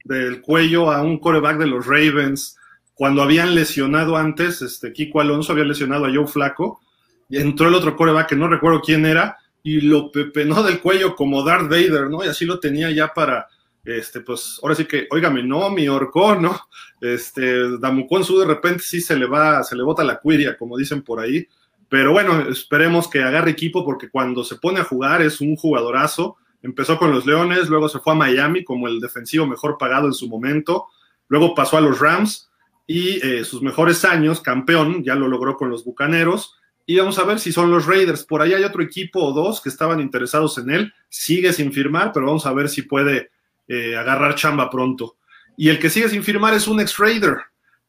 del 0.06 0.42
cuello 0.42 0.92
a 0.92 1.02
un 1.02 1.20
coreback 1.20 1.58
de 1.58 1.68
los 1.68 1.86
Ravens. 1.86 2.58
Cuando 2.94 3.22
habían 3.22 3.54
lesionado 3.54 4.18
antes, 4.18 4.62
este 4.62 4.94
Kiko 4.94 5.22
Alonso 5.22 5.52
había 5.52 5.66
lesionado 5.66 6.06
a 6.06 6.14
Joe 6.14 6.28
Flaco. 6.28 6.82
Y 7.30 7.38
entró 7.38 7.68
el 7.68 7.76
otro 7.76 7.96
coreback 7.96 8.30
que 8.30 8.36
no 8.36 8.48
recuerdo 8.48 8.82
quién 8.82 9.06
era 9.06 9.38
y 9.68 9.82
lo 9.82 10.14
pepenó 10.14 10.64
del 10.64 10.80
cuello 10.80 11.14
como 11.14 11.44
Darth 11.44 11.70
Vader, 11.70 12.10
¿no? 12.10 12.24
Y 12.24 12.30
así 12.30 12.46
lo 12.46 12.58
tenía 12.58 12.90
ya 12.90 13.14
para, 13.14 13.50
este, 13.84 14.22
pues, 14.22 14.62
ahora 14.64 14.76
sí 14.76 14.86
que, 14.86 15.10
óigame, 15.12 15.44
no, 15.44 15.70
mi 15.70 15.90
orco, 15.90 16.36
¿no? 16.36 16.58
Este, 17.02 17.78
Damukonsu 17.78 18.40
de 18.40 18.46
repente 18.46 18.82
sí 18.82 19.02
se 19.02 19.18
le 19.18 19.26
va, 19.26 19.62
se 19.64 19.76
le 19.76 19.84
bota 19.84 20.06
la 20.06 20.20
cuiria, 20.20 20.58
como 20.58 20.78
dicen 20.78 21.02
por 21.02 21.20
ahí. 21.20 21.46
Pero 21.90 22.14
bueno, 22.14 22.48
esperemos 22.48 23.10
que 23.10 23.22
agarre 23.22 23.52
equipo 23.52 23.84
porque 23.84 24.10
cuando 24.10 24.46
se 24.46 24.56
pone 24.56 24.80
a 24.80 24.86
jugar 24.86 25.22
es 25.22 25.42
un 25.42 25.58
jugadorazo. 25.58 26.38
Empezó 26.64 26.98
con 26.98 27.12
los 27.12 27.26
Leones, 27.26 27.68
luego 27.68 27.90
se 27.90 28.00
fue 28.00 28.14
a 28.14 28.16
Miami 28.16 28.64
como 28.64 28.88
el 28.88 29.02
defensivo 29.02 29.46
mejor 29.46 29.78
pagado 29.78 30.08
en 30.08 30.14
su 30.14 30.30
momento, 30.30 30.86
luego 31.28 31.54
pasó 31.56 31.76
a 31.76 31.82
los 31.82 32.00
Rams 32.00 32.50
y 32.88 33.20
eh, 33.22 33.44
sus 33.44 33.62
mejores 33.62 34.06
años, 34.06 34.40
campeón, 34.40 35.04
ya 35.04 35.16
lo 35.16 35.28
logró 35.28 35.58
con 35.58 35.70
los 35.70 35.84
Bucaneros 35.84 36.54
y 36.90 36.98
vamos 36.98 37.20
a 37.20 37.26
ver 37.26 37.38
si 37.40 37.52
son 37.52 37.70
los 37.70 37.86
Raiders. 37.86 38.24
Por 38.24 38.42
ahí 38.42 38.54
hay 38.54 38.64
otro 38.64 38.82
equipo 38.82 39.20
o 39.22 39.34
dos 39.34 39.60
que 39.62 39.68
estaban 39.68 40.00
interesados 40.00 40.58
en 40.58 40.70
él. 40.70 40.94
Sigue 41.10 41.52
sin 41.52 41.74
firmar, 41.74 42.14
pero 42.14 42.28
vamos 42.28 42.46
a 42.46 42.54
ver 42.54 42.70
si 42.70 42.84
puede 42.84 43.30
eh, 43.68 43.98
agarrar 43.98 44.36
chamba 44.36 44.70
pronto. 44.70 45.18
Y 45.58 45.68
el 45.68 45.80
que 45.80 45.90
sigue 45.90 46.08
sin 46.08 46.24
firmar 46.24 46.54
es 46.54 46.66
un 46.66 46.80
ex-Raider, 46.80 47.40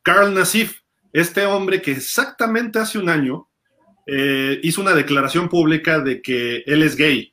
Carl 0.02 0.34
Nassif, 0.34 0.80
este 1.12 1.46
hombre 1.46 1.80
que 1.80 1.92
exactamente 1.92 2.80
hace 2.80 2.98
un 2.98 3.08
año 3.08 3.48
eh, 4.04 4.58
hizo 4.64 4.80
una 4.80 4.94
declaración 4.94 5.48
pública 5.48 6.00
de 6.00 6.20
que 6.20 6.64
él 6.66 6.82
es 6.82 6.96
gay. 6.96 7.32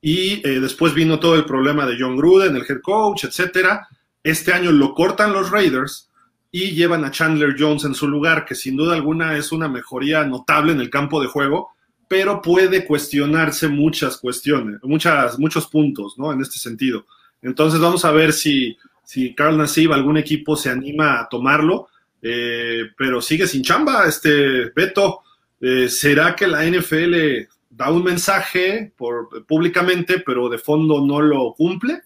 Y 0.00 0.40
eh, 0.48 0.60
después 0.60 0.94
vino 0.94 1.20
todo 1.20 1.34
el 1.34 1.44
problema 1.44 1.84
de 1.84 1.96
John 1.98 2.16
Gruden, 2.16 2.56
el 2.56 2.64
head 2.66 2.80
coach, 2.80 3.24
etcétera. 3.24 3.86
Este 4.22 4.54
año 4.54 4.72
lo 4.72 4.94
cortan 4.94 5.34
los 5.34 5.50
Raiders 5.50 6.10
y 6.54 6.72
llevan 6.72 7.02
a 7.04 7.10
Chandler 7.10 7.56
Jones 7.58 7.84
en 7.84 7.94
su 7.94 8.06
lugar, 8.06 8.44
que 8.44 8.54
sin 8.54 8.76
duda 8.76 8.94
alguna 8.94 9.38
es 9.38 9.52
una 9.52 9.68
mejoría 9.68 10.24
notable 10.24 10.72
en 10.72 10.80
el 10.80 10.90
campo 10.90 11.20
de 11.20 11.26
juego, 11.26 11.70
pero 12.06 12.42
puede 12.42 12.84
cuestionarse 12.84 13.68
muchas 13.68 14.18
cuestiones, 14.18 14.78
muchas, 14.82 15.38
muchos 15.38 15.66
puntos, 15.66 16.18
¿no? 16.18 16.30
En 16.30 16.42
este 16.42 16.58
sentido. 16.58 17.06
Entonces 17.40 17.80
vamos 17.80 18.04
a 18.04 18.12
ver 18.12 18.34
si, 18.34 18.76
si 19.02 19.34
Carl 19.34 19.56
Nassib, 19.56 19.94
algún 19.94 20.18
equipo 20.18 20.54
se 20.54 20.68
anima 20.68 21.20
a 21.20 21.28
tomarlo, 21.30 21.88
eh, 22.20 22.82
pero 22.98 23.22
sigue 23.22 23.46
sin 23.46 23.62
chamba, 23.62 24.06
este 24.06 24.66
Beto. 24.76 25.22
Eh, 25.58 25.88
¿Será 25.88 26.36
que 26.36 26.46
la 26.46 26.66
NFL 26.66 27.48
da 27.70 27.90
un 27.90 28.04
mensaje 28.04 28.92
por, 28.94 29.46
públicamente, 29.46 30.22
pero 30.24 30.50
de 30.50 30.58
fondo 30.58 31.00
no 31.00 31.22
lo 31.22 31.54
cumple? 31.54 32.02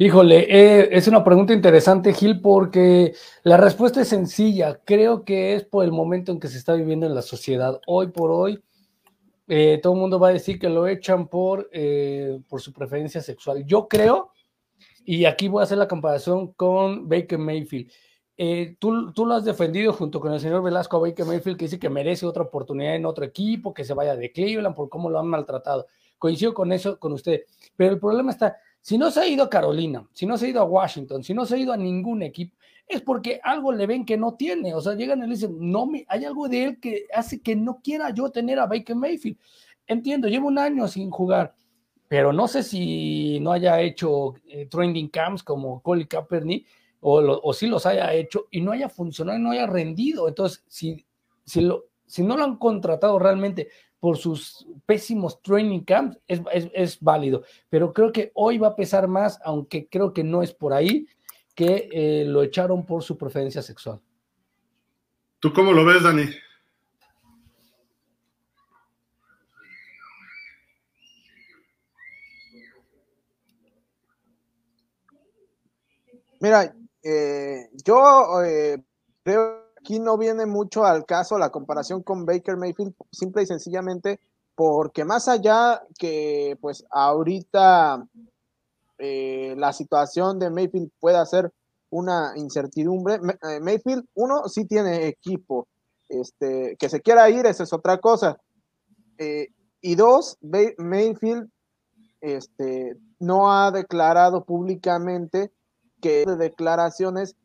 Híjole, 0.00 0.46
eh, 0.48 0.90
es 0.92 1.08
una 1.08 1.24
pregunta 1.24 1.52
interesante, 1.52 2.12
Gil, 2.12 2.40
porque 2.40 3.14
la 3.42 3.56
respuesta 3.56 4.00
es 4.00 4.06
sencilla. 4.06 4.80
Creo 4.84 5.24
que 5.24 5.54
es 5.54 5.64
por 5.64 5.84
el 5.84 5.90
momento 5.90 6.30
en 6.30 6.38
que 6.38 6.46
se 6.46 6.56
está 6.56 6.74
viviendo 6.74 7.04
en 7.04 7.16
la 7.16 7.22
sociedad. 7.22 7.80
Hoy 7.84 8.12
por 8.12 8.30
hoy, 8.30 8.62
eh, 9.48 9.80
todo 9.82 9.94
el 9.94 9.98
mundo 9.98 10.20
va 10.20 10.28
a 10.28 10.32
decir 10.32 10.60
que 10.60 10.68
lo 10.68 10.86
echan 10.86 11.26
por, 11.26 11.68
eh, 11.72 12.38
por 12.48 12.60
su 12.60 12.72
preferencia 12.72 13.20
sexual. 13.20 13.64
Yo 13.66 13.88
creo, 13.88 14.30
y 15.04 15.24
aquí 15.24 15.48
voy 15.48 15.62
a 15.62 15.64
hacer 15.64 15.78
la 15.78 15.88
comparación 15.88 16.52
con 16.52 17.08
Baker 17.08 17.38
Mayfield. 17.38 17.90
tú, 18.78 19.12
tú, 19.12 19.26
lo 19.26 19.34
has 19.34 19.44
defendido 19.44 19.92
junto 19.92 20.20
con 20.20 20.32
el 20.32 20.38
señor 20.38 20.62
Velasco 20.62 20.98
a 20.98 21.00
Baker 21.00 21.26
Mayfield, 21.26 21.58
que 21.58 21.64
dice 21.64 21.80
que 21.80 21.90
merece 21.90 22.24
otra 22.24 22.44
oportunidad 22.44 22.94
en 22.94 23.04
otro 23.04 23.24
equipo, 23.24 23.74
que 23.74 23.84
se 23.84 23.94
vaya 23.94 24.14
de 24.14 24.30
Cleveland 24.30 24.76
por 24.76 24.88
cómo 24.88 25.10
lo 25.10 25.18
han 25.18 25.26
maltratado. 25.26 25.86
Coincido 26.18 26.54
con 26.54 26.72
eso 26.72 27.00
con 27.00 27.12
usted, 27.14 27.42
pero 27.76 27.94
el 27.94 27.98
problema 27.98 28.30
está 28.30 28.58
si 28.88 28.96
no 28.96 29.10
se 29.10 29.20
ha 29.20 29.28
ido 29.28 29.44
a 29.44 29.50
Carolina, 29.50 30.08
si 30.14 30.24
no 30.24 30.38
se 30.38 30.46
ha 30.46 30.48
ido 30.48 30.62
a 30.62 30.64
Washington, 30.64 31.22
si 31.22 31.34
no 31.34 31.44
se 31.44 31.56
ha 31.56 31.58
ido 31.58 31.74
a 31.74 31.76
ningún 31.76 32.22
equipo, 32.22 32.56
es 32.86 33.02
porque 33.02 33.38
algo 33.44 33.70
le 33.70 33.86
ven 33.86 34.06
que 34.06 34.16
no 34.16 34.32
tiene. 34.32 34.72
O 34.72 34.80
sea, 34.80 34.94
llegan 34.94 35.18
y 35.18 35.26
le 35.26 35.34
dicen, 35.34 35.58
no, 35.60 35.84
me, 35.84 36.06
hay 36.08 36.24
algo 36.24 36.48
de 36.48 36.64
él 36.64 36.80
que 36.80 37.06
hace 37.12 37.42
que 37.42 37.54
no 37.54 37.82
quiera 37.84 38.08
yo 38.14 38.30
tener 38.30 38.58
a 38.58 38.64
Baker 38.64 38.96
Mayfield. 38.96 39.36
Entiendo, 39.86 40.26
llevo 40.26 40.48
un 40.48 40.58
año 40.58 40.88
sin 40.88 41.10
jugar, 41.10 41.54
pero 42.08 42.32
no 42.32 42.48
sé 42.48 42.62
si 42.62 43.38
no 43.40 43.52
haya 43.52 43.78
hecho 43.78 44.32
eh, 44.46 44.64
trending 44.70 45.10
camps 45.10 45.42
como 45.42 45.82
Colin 45.82 46.06
Kaepernick 46.06 46.66
o, 47.00 47.18
o 47.18 47.52
si 47.52 47.66
los 47.66 47.84
haya 47.84 48.14
hecho 48.14 48.46
y 48.50 48.62
no 48.62 48.72
haya 48.72 48.88
funcionado 48.88 49.38
y 49.38 49.42
no 49.42 49.50
haya 49.50 49.66
rendido. 49.66 50.28
Entonces, 50.28 50.64
si, 50.66 51.04
si, 51.44 51.60
lo, 51.60 51.88
si 52.06 52.22
no 52.22 52.38
lo 52.38 52.44
han 52.44 52.56
contratado 52.56 53.18
realmente 53.18 53.68
por 54.00 54.16
sus 54.16 54.66
pésimos 54.86 55.42
training 55.42 55.80
camps, 55.80 56.18
es, 56.26 56.98
válido. 57.00 57.42
Pero 57.68 57.92
creo 57.92 58.12
que 58.12 58.30
hoy 58.34 58.58
va 58.58 58.68
a 58.68 58.76
pesar 58.76 59.08
más, 59.08 59.40
aunque 59.44 59.88
creo 59.88 60.12
que 60.12 60.24
no 60.24 60.42
es 60.42 60.52
por 60.52 60.72
ahí, 60.72 61.06
que 61.54 61.88
eh, 61.92 62.24
lo 62.24 62.42
echaron 62.42 62.86
por 62.86 63.02
su 63.02 63.18
preferencia 63.18 63.62
sexual. 63.62 64.00
¿Tú 65.40 65.52
cómo 65.52 65.72
lo 65.72 65.84
ves, 65.84 66.02
Dani? 66.02 66.24
Mira, 76.40 76.72
eh, 77.02 77.68
yo 77.84 78.42
eh, 78.44 78.80
creo 79.24 79.67
aquí 79.88 80.00
no 80.00 80.18
viene 80.18 80.44
mucho 80.44 80.84
al 80.84 81.06
caso 81.06 81.38
la 81.38 81.48
comparación 81.48 82.02
con 82.02 82.26
Baker 82.26 82.58
Mayfield, 82.58 82.92
simple 83.10 83.44
y 83.44 83.46
sencillamente 83.46 84.20
porque 84.54 85.06
más 85.06 85.28
allá 85.28 85.82
que 85.98 86.58
pues 86.60 86.84
ahorita 86.90 88.06
eh, 88.98 89.54
la 89.56 89.72
situación 89.72 90.38
de 90.38 90.50
Mayfield 90.50 90.90
pueda 91.00 91.24
ser 91.24 91.50
una 91.88 92.34
incertidumbre, 92.36 93.14
eh, 93.14 93.60
Mayfield, 93.60 94.04
uno, 94.12 94.46
sí 94.48 94.66
tiene 94.66 95.06
equipo, 95.06 95.66
este, 96.10 96.76
que 96.78 96.90
se 96.90 97.00
quiera 97.00 97.30
ir, 97.30 97.46
esa 97.46 97.62
es 97.62 97.72
otra 97.72 97.96
cosa. 97.96 98.36
Eh, 99.16 99.46
y 99.80 99.94
dos, 99.94 100.36
Mayfield 100.42 101.48
este, 102.20 102.94
no 103.20 103.50
ha 103.50 103.70
declarado 103.70 104.44
públicamente 104.44 105.50
que 106.02 106.26
de 106.26 106.36
declaraciones 106.36 107.36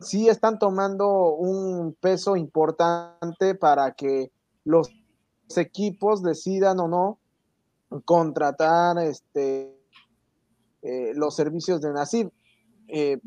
sí 0.00 0.28
están 0.28 0.58
tomando 0.58 1.34
un 1.34 1.94
peso 2.00 2.36
importante 2.36 3.54
para 3.54 3.92
que 3.92 4.30
los 4.64 4.88
equipos 5.56 6.22
decidan 6.22 6.80
o 6.80 6.88
no 6.88 7.18
contratar 8.04 8.98
este 8.98 9.74
eh, 10.82 11.12
los 11.14 11.34
servicios 11.34 11.80
de 11.80 11.92
Nasib. 11.92 12.30
Eh, 12.86 13.18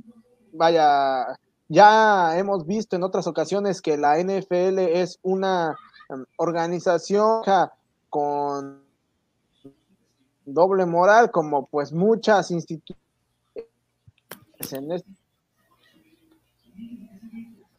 vaya, 0.54 1.38
ya 1.68 2.38
hemos 2.38 2.66
visto 2.66 2.96
en 2.96 3.04
otras 3.04 3.28
ocasiones 3.28 3.82
que 3.82 3.98
la 3.98 4.18
NFL 4.18 4.80
es 4.80 5.20
una 5.22 5.78
um, 6.10 6.24
organización 6.38 7.44
con 8.10 8.84
doble 10.46 10.86
moral, 10.86 11.32
como 11.32 11.66
pues 11.68 11.92
muchas 11.92 12.52
instituciones 12.52 13.00
en 14.72 14.92
este 14.92 15.21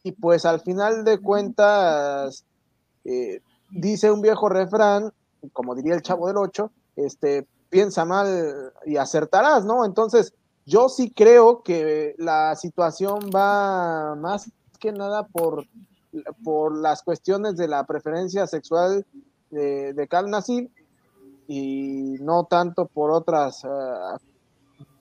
y 0.03 0.11
pues 0.11 0.45
al 0.45 0.61
final 0.61 1.03
de 1.03 1.19
cuentas, 1.19 2.45
eh, 3.05 3.41
dice 3.71 4.11
un 4.11 4.21
viejo 4.21 4.49
refrán, 4.49 5.11
como 5.53 5.75
diría 5.75 5.95
el 5.95 6.01
chavo 6.01 6.27
del 6.27 6.37
8, 6.37 6.71
este, 6.97 7.47
piensa 7.69 8.05
mal 8.05 8.71
y 8.85 8.97
acertarás, 8.97 9.65
¿no? 9.65 9.85
Entonces, 9.85 10.33
yo 10.65 10.89
sí 10.89 11.11
creo 11.11 11.63
que 11.63 12.15
la 12.17 12.55
situación 12.55 13.31
va 13.33 14.15
más 14.15 14.51
que 14.79 14.91
nada 14.91 15.25
por 15.27 15.65
por 16.43 16.77
las 16.77 17.03
cuestiones 17.03 17.57
de 17.57 17.67
la 17.67 17.85
preferencia 17.85 18.47
sexual 18.47 19.05
de, 19.49 19.93
de 19.93 20.07
Cal 20.07 20.29
Nasir 20.29 20.69
y 21.47 22.17
no 22.21 22.45
tanto 22.45 22.85
por 22.85 23.11
otras 23.11 23.63
eh, 23.63 23.67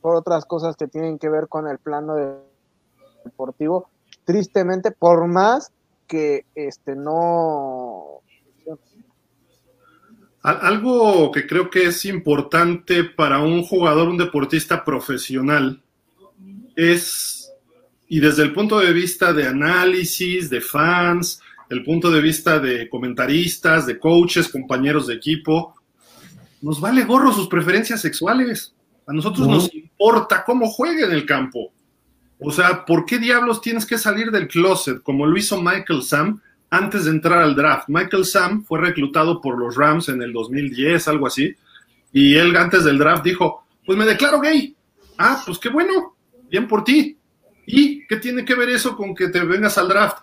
por 0.00 0.16
otras 0.16 0.44
cosas 0.44 0.76
que 0.76 0.88
tienen 0.88 1.18
que 1.18 1.28
ver 1.28 1.48
con 1.48 1.68
el 1.68 1.78
plano 1.78 2.14
deportivo 3.24 3.88
tristemente 4.24 4.90
por 4.90 5.26
más 5.26 5.72
que 6.06 6.44
este 6.54 6.94
no 6.94 8.22
algo 10.42 11.30
que 11.30 11.46
creo 11.46 11.70
que 11.70 11.84
es 11.86 12.04
importante 12.04 13.04
para 13.04 13.38
un 13.38 13.62
jugador, 13.62 14.08
un 14.08 14.18
deportista 14.18 14.84
profesional, 14.84 15.80
es, 16.74 17.52
y 18.08 18.18
desde 18.18 18.42
el 18.42 18.52
punto 18.52 18.80
de 18.80 18.92
vista 18.92 19.32
de 19.32 19.46
análisis, 19.46 20.50
de 20.50 20.60
fans, 20.60 21.40
el 21.68 21.84
punto 21.84 22.10
de 22.10 22.20
vista 22.20 22.58
de 22.58 22.88
comentaristas, 22.88 23.86
de 23.86 23.98
coaches, 23.98 24.48
compañeros 24.48 25.06
de 25.06 25.14
equipo, 25.14 25.74
nos 26.60 26.80
vale 26.80 27.04
gorro 27.04 27.32
sus 27.32 27.48
preferencias 27.48 28.00
sexuales. 28.00 28.74
A 29.06 29.12
nosotros 29.12 29.46
nos 29.46 29.72
importa 29.72 30.44
cómo 30.44 30.68
juegue 30.68 31.04
en 31.04 31.12
el 31.12 31.24
campo. 31.24 31.72
O 32.44 32.50
sea, 32.50 32.84
¿por 32.84 33.04
qué 33.04 33.18
diablos 33.18 33.60
tienes 33.60 33.86
que 33.86 33.98
salir 33.98 34.30
del 34.30 34.48
closet 34.48 35.02
como 35.02 35.26
lo 35.26 35.36
hizo 35.36 35.62
Michael 35.62 36.02
Sam 36.02 36.40
antes 36.70 37.04
de 37.04 37.10
entrar 37.10 37.38
al 37.38 37.54
draft? 37.54 37.88
Michael 37.88 38.24
Sam 38.24 38.64
fue 38.64 38.80
reclutado 38.80 39.40
por 39.40 39.58
los 39.58 39.76
Rams 39.76 40.08
en 40.08 40.22
el 40.22 40.32
2010, 40.32 41.08
algo 41.08 41.26
así, 41.26 41.54
y 42.12 42.34
él 42.34 42.56
antes 42.56 42.84
del 42.84 42.98
draft 42.98 43.24
dijo, 43.24 43.64
pues 43.86 43.98
me 43.98 44.04
declaro 44.04 44.40
gay. 44.40 44.74
Ah, 45.18 45.42
pues 45.44 45.58
qué 45.58 45.68
bueno, 45.68 46.16
bien 46.50 46.66
por 46.66 46.84
ti. 46.84 47.16
¿Y 47.66 48.06
qué 48.06 48.16
tiene 48.16 48.44
que 48.44 48.54
ver 48.54 48.68
eso 48.70 48.96
con 48.96 49.14
que 49.14 49.28
te 49.28 49.40
vengas 49.44 49.78
al 49.78 49.88
draft? 49.88 50.18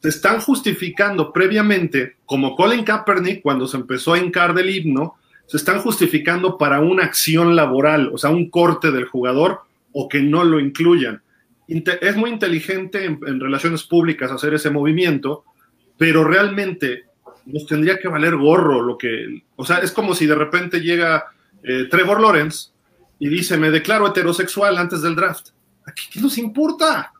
Te 0.00 0.08
están 0.08 0.40
justificando 0.40 1.32
previamente, 1.32 2.16
como 2.24 2.56
Colin 2.56 2.84
Kaepernick 2.84 3.42
cuando 3.42 3.66
se 3.66 3.76
empezó 3.76 4.14
a 4.14 4.18
hincar 4.18 4.54
del 4.54 4.70
himno, 4.70 5.16
se 5.46 5.58
están 5.58 5.80
justificando 5.80 6.58
para 6.58 6.80
una 6.80 7.04
acción 7.04 7.54
laboral, 7.54 8.10
o 8.12 8.18
sea, 8.18 8.30
un 8.30 8.50
corte 8.50 8.90
del 8.90 9.06
jugador 9.06 9.60
o 9.92 10.08
que 10.08 10.20
no 10.20 10.44
lo 10.44 10.60
incluyan. 10.60 11.22
Es 11.68 12.16
muy 12.16 12.30
inteligente 12.30 13.04
en, 13.04 13.40
relaciones 13.40 13.84
públicas 13.84 14.30
hacer 14.30 14.54
ese 14.54 14.70
movimiento, 14.70 15.44
pero 15.96 16.24
realmente 16.24 17.04
nos 17.46 17.66
tendría 17.66 17.98
que 17.98 18.08
valer 18.08 18.36
gorro 18.36 18.82
lo 18.82 18.96
que, 18.96 19.42
o 19.56 19.64
sea, 19.64 19.78
es 19.78 19.92
como 19.92 20.14
si 20.14 20.26
de 20.26 20.34
repente 20.34 20.80
llega 20.80 21.26
eh, 21.62 21.86
Trevor 21.90 22.20
Lawrence 22.20 22.70
y 23.18 23.28
dice, 23.28 23.56
me 23.56 23.70
declaro 23.70 24.06
heterosexual 24.08 24.78
antes 24.78 25.02
del 25.02 25.16
draft. 25.16 25.48
¿A 25.86 25.92
qué, 25.92 26.20
nos 26.20 26.38
importa? 26.38 27.12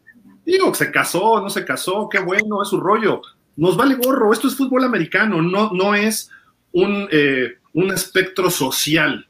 Digo, 0.45 0.73
se 0.75 0.91
casó, 0.91 1.41
no 1.41 1.51
se 1.51 1.65
casó, 1.65 2.09
qué 2.09 2.21
bueno, 2.21 2.63
es 2.63 2.69
su 2.69 2.81
rollo. 2.81 3.23
Nos 3.57 3.77
vale 3.77 3.95
gorro, 3.95 4.33
esto 4.33 4.49
es 4.49 4.57
fútbol 4.57 4.85
americano, 4.85 5.41
no, 5.43 5.71
no 5.73 5.95
es 5.95 6.31
un, 6.73 7.09
eh, 7.11 7.55
un 7.73 7.91
espectro 7.93 8.51
social 8.51 9.27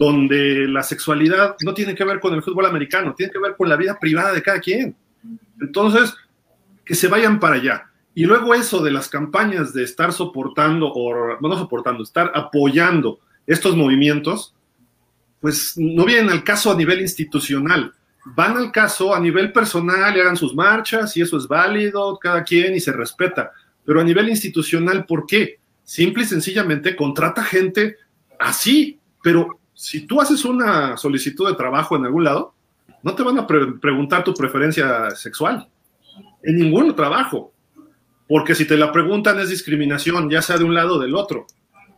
donde 0.00 0.66
la 0.66 0.82
sexualidad 0.82 1.56
no 1.62 1.74
tiene 1.74 1.94
que 1.94 2.04
ver 2.04 2.20
con 2.20 2.32
el 2.32 2.42
fútbol 2.42 2.64
americano, 2.64 3.14
tiene 3.14 3.30
que 3.30 3.38
ver 3.38 3.54
con 3.54 3.68
la 3.68 3.76
vida 3.76 3.98
privada 4.00 4.32
de 4.32 4.42
cada 4.42 4.58
quien. 4.58 4.96
Entonces, 5.60 6.14
que 6.86 6.94
se 6.94 7.06
vayan 7.06 7.38
para 7.38 7.56
allá. 7.56 7.90
Y 8.14 8.24
luego 8.24 8.54
eso 8.54 8.82
de 8.82 8.90
las 8.90 9.10
campañas 9.10 9.74
de 9.74 9.82
estar 9.84 10.14
soportando, 10.14 10.90
o 10.90 11.38
no 11.38 11.58
soportando, 11.58 12.02
estar 12.02 12.32
apoyando 12.34 13.20
estos 13.46 13.76
movimientos, 13.76 14.54
pues 15.38 15.74
no 15.76 16.06
vienen 16.06 16.30
al 16.30 16.44
caso 16.44 16.72
a 16.72 16.76
nivel 16.76 17.02
institucional, 17.02 17.92
van 18.24 18.56
al 18.56 18.72
caso 18.72 19.14
a 19.14 19.20
nivel 19.20 19.52
personal 19.52 20.16
y 20.16 20.20
hagan 20.20 20.36
sus 20.36 20.54
marchas 20.54 21.14
y 21.18 21.20
eso 21.20 21.36
es 21.36 21.46
válido, 21.46 22.18
cada 22.18 22.42
quien 22.42 22.74
y 22.74 22.80
se 22.80 22.92
respeta. 22.92 23.52
Pero 23.84 24.00
a 24.00 24.04
nivel 24.04 24.30
institucional, 24.30 25.04
¿por 25.04 25.26
qué? 25.26 25.60
simple 25.90 26.22
y 26.22 26.26
sencillamente 26.26 26.94
contrata 26.94 27.42
gente 27.42 27.96
así, 28.38 29.00
pero 29.24 29.58
si 29.80 30.02
tú 30.02 30.20
haces 30.20 30.44
una 30.44 30.96
solicitud 30.96 31.48
de 31.48 31.54
trabajo 31.54 31.96
en 31.96 32.04
algún 32.04 32.24
lado, 32.24 32.54
no 33.02 33.14
te 33.14 33.22
van 33.22 33.38
a 33.38 33.46
preguntar 33.46 34.24
tu 34.24 34.34
preferencia 34.34 35.10
sexual, 35.12 35.68
en 36.42 36.56
ningún 36.56 36.94
trabajo, 36.94 37.52
porque 38.28 38.54
si 38.54 38.66
te 38.66 38.76
la 38.76 38.92
preguntan 38.92 39.40
es 39.40 39.48
discriminación, 39.48 40.28
ya 40.28 40.42
sea 40.42 40.58
de 40.58 40.64
un 40.64 40.74
lado 40.74 40.96
o 40.96 40.98
del 40.98 41.14
otro. 41.14 41.46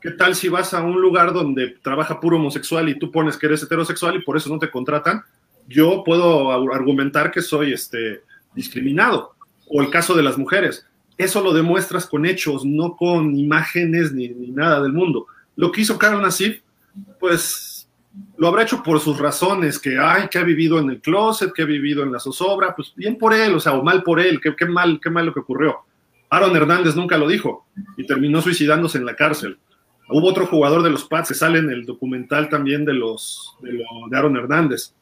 ¿Qué 0.01 0.13
tal 0.13 0.35
si 0.35 0.49
vas 0.49 0.75
a 0.75 0.83
un 0.83 1.01
lugar 1.01 1.33
donde 1.33 1.77
trabaja 1.83 2.21
puro 2.21 2.37
homosexual 2.37 2.89
y 2.89 2.99
tú 2.99 3.11
pones 3.11 3.37
que 3.37 3.47
eres 3.47 3.63
heterosexual 3.63 4.17
y 4.17 4.23
por 4.23 4.37
eso 4.37 4.49
no 4.49 4.59
te 4.59 4.71
contratan? 4.71 5.23
Yo 5.69 6.03
puedo 6.05 6.53
argumentar 6.73 7.31
que 7.31 7.43
soy 7.43 7.73
este, 7.73 8.23
discriminado. 8.55 9.35
O 9.69 9.81
el 9.81 9.91
caso 9.91 10.15
de 10.15 10.23
las 10.23 10.39
mujeres 10.39 10.87
eso 11.19 11.43
lo 11.43 11.53
demuestras 11.53 12.07
con 12.07 12.27
hechos, 12.27 12.65
no 12.65 12.97
con 12.97 13.37
imágenes 13.37 14.13
ni, 14.13 14.29
nada 14.29 14.83
del 14.83 14.93
mundo. 14.93 15.27
Lo 15.57 15.71
que 15.71 15.83
hizo 15.83 15.99
Carl 15.99 16.21
Nassif, 16.21 16.63
pues 17.21 17.72
lo 18.37 18.49
habrá 18.49 18.63
hecho 18.63 18.83
por 18.83 19.01
sus 19.01 19.19
razones, 19.19 19.79
que, 19.79 19.99
ay, 19.99 20.29
que 20.29 20.39
ha 20.39 20.43
vivido 20.43 20.79
en 20.79 20.91
el 20.91 21.01
closet, 21.01 21.53
que 21.53 21.63
ha 21.63 21.67
vivido 21.67 22.03
en 22.03 22.13
la 22.13 22.19
zozobra, 22.19 22.75
pues 22.75 22.93
bien 22.95 23.17
por 23.17 23.33
él, 23.33 23.55
o 23.55 23.61
sea, 23.61 23.73
o 23.73 23.83
mal 23.83 24.03
por 24.03 24.21
él, 24.21 24.41
qué, 24.41 24.55
qué 24.57 24.67
mal, 24.67 25.01
qué 25.03 25.11
mal 25.11 25.27
lo 25.27 25.35
que 25.35 25.41
ocurrió. 25.41 25.79
Aaron 26.31 26.57
Hernández 26.57 26.97
nunca 26.97 27.19
lo 27.19 27.29
dijo 27.29 27.67
y 27.97 28.07
terminó 28.07 28.41
suicidándose 28.41 28.99
en 28.99 29.07
la 29.07 29.17
cárcel. 29.17 29.59
Hubo 30.09 30.29
otro 30.29 30.47
jugador 30.47 30.83
de 30.83 30.91
los 30.91 31.05
Pats 31.05 31.29
que 31.29 31.35
sale 31.35 31.59
en 31.59 31.71
el 31.71 31.87
documental 31.87 32.49
también 32.49 32.85
de 32.85 32.95
los 32.95 33.57
de, 33.61 33.73
de 34.11 34.17
Aaron 34.17 34.37
Hernández. 34.37 34.95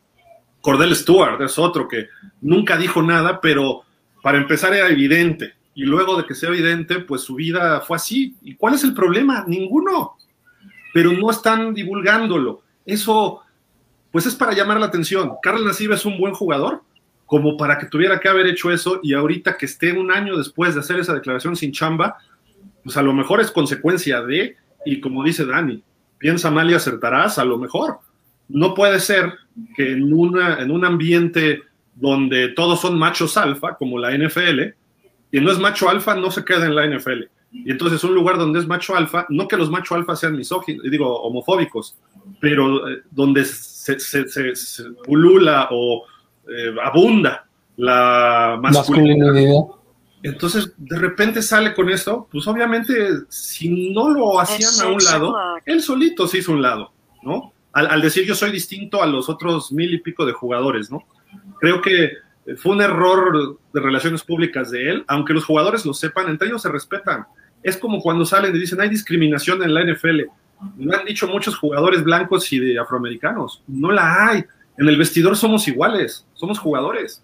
Cordell 0.61 0.94
Stewart 0.94 1.40
es 1.42 1.59
otro 1.59 1.88
que 1.88 2.09
nunca 2.40 2.77
dijo 2.77 3.03
nada, 3.03 3.40
pero 3.40 3.83
para 4.23 4.38
empezar 4.38 4.75
era 4.75 4.88
evidente 4.88 5.55
y 5.75 5.85
luego 5.85 6.16
de 6.16 6.27
que 6.27 6.35
sea 6.35 6.51
evidente, 6.51 7.01
pues 7.01 7.23
su 7.23 7.37
vida 7.37 7.81
fue 7.81 7.96
así. 7.96 8.37
¿Y 8.42 8.55
cuál 8.55 8.75
es 8.75 8.85
el 8.85 8.92
problema? 8.92 9.44
Ninguno. 9.46 10.16
Pero 10.92 11.12
no 11.12 11.31
están 11.31 11.73
divulgándolo. 11.73 12.62
Eso, 12.84 13.40
pues 14.10 14.26
es 14.26 14.34
para 14.34 14.52
llamar 14.52 14.80
la 14.80 14.86
atención. 14.86 15.34
Carlos 15.42 15.64
Naciba 15.64 15.94
es 15.94 16.04
un 16.04 16.18
buen 16.18 16.34
jugador, 16.34 16.82
como 17.26 17.56
para 17.56 17.78
que 17.78 17.86
tuviera 17.86 18.18
que 18.18 18.28
haber 18.28 18.46
hecho 18.46 18.72
eso 18.72 18.98
y 19.02 19.14
ahorita 19.14 19.56
que 19.56 19.66
esté 19.66 19.92
un 19.92 20.10
año 20.10 20.36
después 20.36 20.74
de 20.74 20.80
hacer 20.80 20.98
esa 20.98 21.14
declaración 21.14 21.54
sin 21.54 21.70
chamba, 21.70 22.18
pues 22.82 22.96
a 22.96 23.02
lo 23.02 23.12
mejor 23.12 23.40
es 23.40 23.50
consecuencia 23.50 24.20
de, 24.22 24.56
y 24.84 25.00
como 25.00 25.22
dice 25.22 25.46
Dani, 25.46 25.82
piensa 26.18 26.50
mal 26.50 26.70
y 26.70 26.74
acertarás, 26.74 27.38
a 27.38 27.44
lo 27.44 27.56
mejor. 27.56 27.98
No 28.48 28.74
puede 28.74 28.98
ser 28.98 29.32
que 29.76 29.92
en, 29.92 30.12
una, 30.12 30.60
en 30.60 30.70
un 30.70 30.84
ambiente 30.84 31.62
donde 31.94 32.48
todos 32.48 32.80
son 32.80 32.98
machos 32.98 33.36
alfa, 33.36 33.76
como 33.76 33.98
la 33.98 34.10
NFL, 34.16 34.60
y 35.32 35.40
no 35.40 35.52
es 35.52 35.58
macho 35.58 35.88
alfa, 35.88 36.16
no 36.16 36.30
se 36.30 36.44
queda 36.44 36.66
en 36.66 36.74
la 36.74 36.86
NFL. 36.86 37.24
Y 37.52 37.70
entonces 37.70 38.02
un 38.04 38.14
lugar 38.14 38.38
donde 38.38 38.60
es 38.60 38.66
macho 38.66 38.94
alfa, 38.94 39.26
no 39.28 39.48
que 39.48 39.56
los 39.56 39.70
macho 39.70 39.94
alfa 39.94 40.14
sean 40.14 40.36
misóginos, 40.36 40.84
digo, 40.88 41.20
homofóbicos, 41.22 41.96
pero 42.40 42.88
eh, 42.88 43.02
donde 43.10 43.44
se, 43.44 43.96
pulula 45.04 45.68
o 45.72 46.04
eh, 46.48 46.74
abunda 46.82 47.46
la 47.76 48.58
masculinidad. 48.62 49.34
Entonces, 50.22 50.74
de 50.76 50.98
repente 50.98 51.40
sale 51.40 51.74
con 51.74 51.88
esto, 51.88 52.28
pues 52.30 52.46
obviamente, 52.46 52.94
si 53.28 53.92
no 53.92 54.10
lo 54.10 54.38
hacían 54.38 54.86
a 54.86 54.92
un 54.92 55.02
lado, 55.02 55.34
él 55.64 55.82
solito 55.82 56.26
se 56.26 56.38
hizo 56.38 56.52
un 56.52 56.60
lado, 56.60 56.92
¿no? 57.22 57.52
Al, 57.72 57.86
al 57.86 58.02
decir 58.02 58.26
yo 58.26 58.34
soy 58.34 58.50
distinto 58.50 59.02
a 59.02 59.06
los 59.06 59.28
otros 59.28 59.72
mil 59.72 59.94
y 59.94 59.98
pico 59.98 60.26
de 60.26 60.32
jugadores, 60.32 60.90
¿no? 60.90 61.04
Creo 61.58 61.80
que 61.80 62.12
fue 62.56 62.72
un 62.72 62.83
error 62.83 63.58
de 63.72 63.81
relaciones 63.81 64.22
públicas 64.22 64.70
de 64.70 64.90
él, 64.90 65.04
aunque 65.08 65.33
los 65.33 65.44
jugadores 65.44 65.87
lo 65.87 65.94
sepan, 65.94 66.29
entre 66.29 66.48
ellos 66.48 66.62
se 66.62 66.68
respetan. 66.68 67.27
Es 67.63 67.77
como 67.77 68.00
cuando 68.00 68.25
salen 68.25 68.54
y 68.54 68.58
dicen, 68.58 68.81
hay 68.81 68.88
discriminación 68.88 69.63
en 69.63 69.75
la 69.75 69.85
NFL. 69.85 70.21
Lo 70.79 70.96
han 70.96 71.04
dicho 71.04 71.27
muchos 71.27 71.56
jugadores 71.56 72.02
blancos 72.02 72.52
y 72.52 72.58
de 72.58 72.79
afroamericanos. 72.79 73.63
No 73.67 73.90
la 73.90 74.29
hay. 74.29 74.44
En 74.79 74.88
el 74.88 74.96
vestidor 74.96 75.37
somos 75.37 75.69
iguales, 75.69 76.27
somos 76.35 76.58
jugadores. 76.58 77.23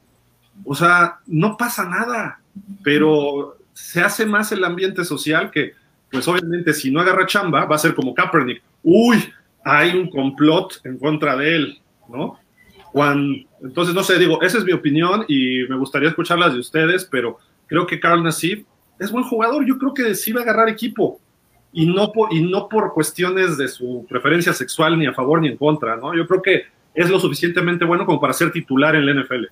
O 0.65 0.75
sea, 0.75 1.19
no 1.27 1.57
pasa 1.57 1.89
nada, 1.89 2.41
pero 2.83 3.57
se 3.73 4.01
hace 4.01 4.27
más 4.27 4.53
el 4.53 4.65
ambiente 4.65 5.05
social 5.05 5.51
que, 5.51 5.75
pues 6.11 6.27
obviamente, 6.29 6.73
si 6.73 6.91
no 6.91 7.01
agarra 7.01 7.27
chamba, 7.27 7.67
va 7.67 7.77
a 7.77 7.79
ser 7.79 7.95
como 7.95 8.15
Kaepernick. 8.15 8.63
Uy, 8.83 9.33
hay 9.65 9.91
un 9.97 10.09
complot 10.09 10.81
en 10.85 10.99
contra 10.99 11.37
de 11.37 11.57
él, 11.57 11.81
¿no? 12.09 12.39
entonces, 13.63 13.95
no 13.95 14.03
sé, 14.03 14.19
digo, 14.19 14.41
esa 14.41 14.57
es 14.57 14.65
mi 14.65 14.73
opinión 14.73 15.27
y 15.29 15.65
me 15.69 15.77
gustaría 15.77 16.09
escucharlas 16.09 16.55
de 16.55 16.61
ustedes, 16.61 17.05
pero 17.05 17.39
creo 17.67 17.87
que 17.87 18.01
Carl 18.01 18.23
Nassif 18.23 18.65
es 18.99 19.11
buen 19.11 19.25
jugador. 19.25 19.67
Yo 19.67 19.79
creo 19.79 19.95
que 19.95 20.15
sí 20.15 20.33
va 20.33 20.41
a 20.41 20.45
agarrar 20.45 20.69
equipo 20.69 21.21
y 21.73 21.87
no, 21.87 22.13
por, 22.13 22.33
y 22.33 22.43
no 22.43 22.69
por 22.69 22.95
cuestiones 22.95 23.59
de 23.59 23.69
su 23.69 24.07
preferencia 24.09 24.53
sexual 24.53 24.99
ni 24.99 25.07
a 25.07 25.13
favor 25.13 25.41
ni 25.41 25.49
en 25.49 25.57
contra, 25.57 25.97
¿no? 25.97 26.15
Yo 26.15 26.27
creo 26.27 26.43
que 26.43 26.63
es 26.95 27.11
lo 27.11 27.21
suficientemente 27.21 27.85
bueno 27.85 28.07
como 28.07 28.21
para 28.21 28.33
ser 28.33 28.51
titular 28.51 28.97
en 28.97 29.07
la 29.07 29.23
NFL. 29.23 29.45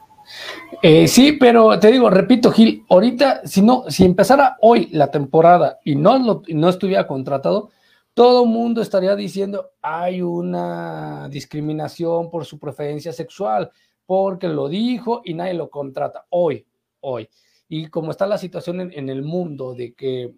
Eh, 0.83 1.07
sí, 1.07 1.33
pero 1.33 1.79
te 1.79 1.93
digo, 1.93 2.09
repito, 2.09 2.51
Gil, 2.51 2.85
ahorita, 2.89 3.47
si 3.47 3.61
no, 3.61 3.85
si 3.89 4.05
empezara 4.05 4.57
hoy 4.61 4.89
la 4.93 5.11
temporada 5.11 5.79
y 5.85 5.97
no, 5.97 6.43
no 6.49 6.69
estuviera 6.69 7.07
contratado, 7.07 7.71
todo 8.15 8.45
el 8.45 8.49
mundo 8.49 8.81
estaría 8.81 9.15
diciendo 9.17 9.73
hay 9.83 10.23
una 10.23 11.29
discriminación 11.29 12.31
por 12.31 12.45
su 12.47 12.59
preferencia 12.59 13.13
sexual, 13.13 13.71
porque 14.07 14.49
lo 14.49 14.69
dijo 14.69 15.21
y 15.25 15.35
nadie 15.35 15.55
lo 15.55 15.69
contrata. 15.69 16.25
Hoy, 16.31 16.65
hoy. 17.01 17.29
Y 17.77 17.89
como 17.89 18.13
está 18.13 18.25
la 18.29 18.39
situación 18.39 18.81
en, 18.81 19.09
el 19.09 19.23
mundo 19.23 19.75
de 19.75 19.95
que 19.95 20.33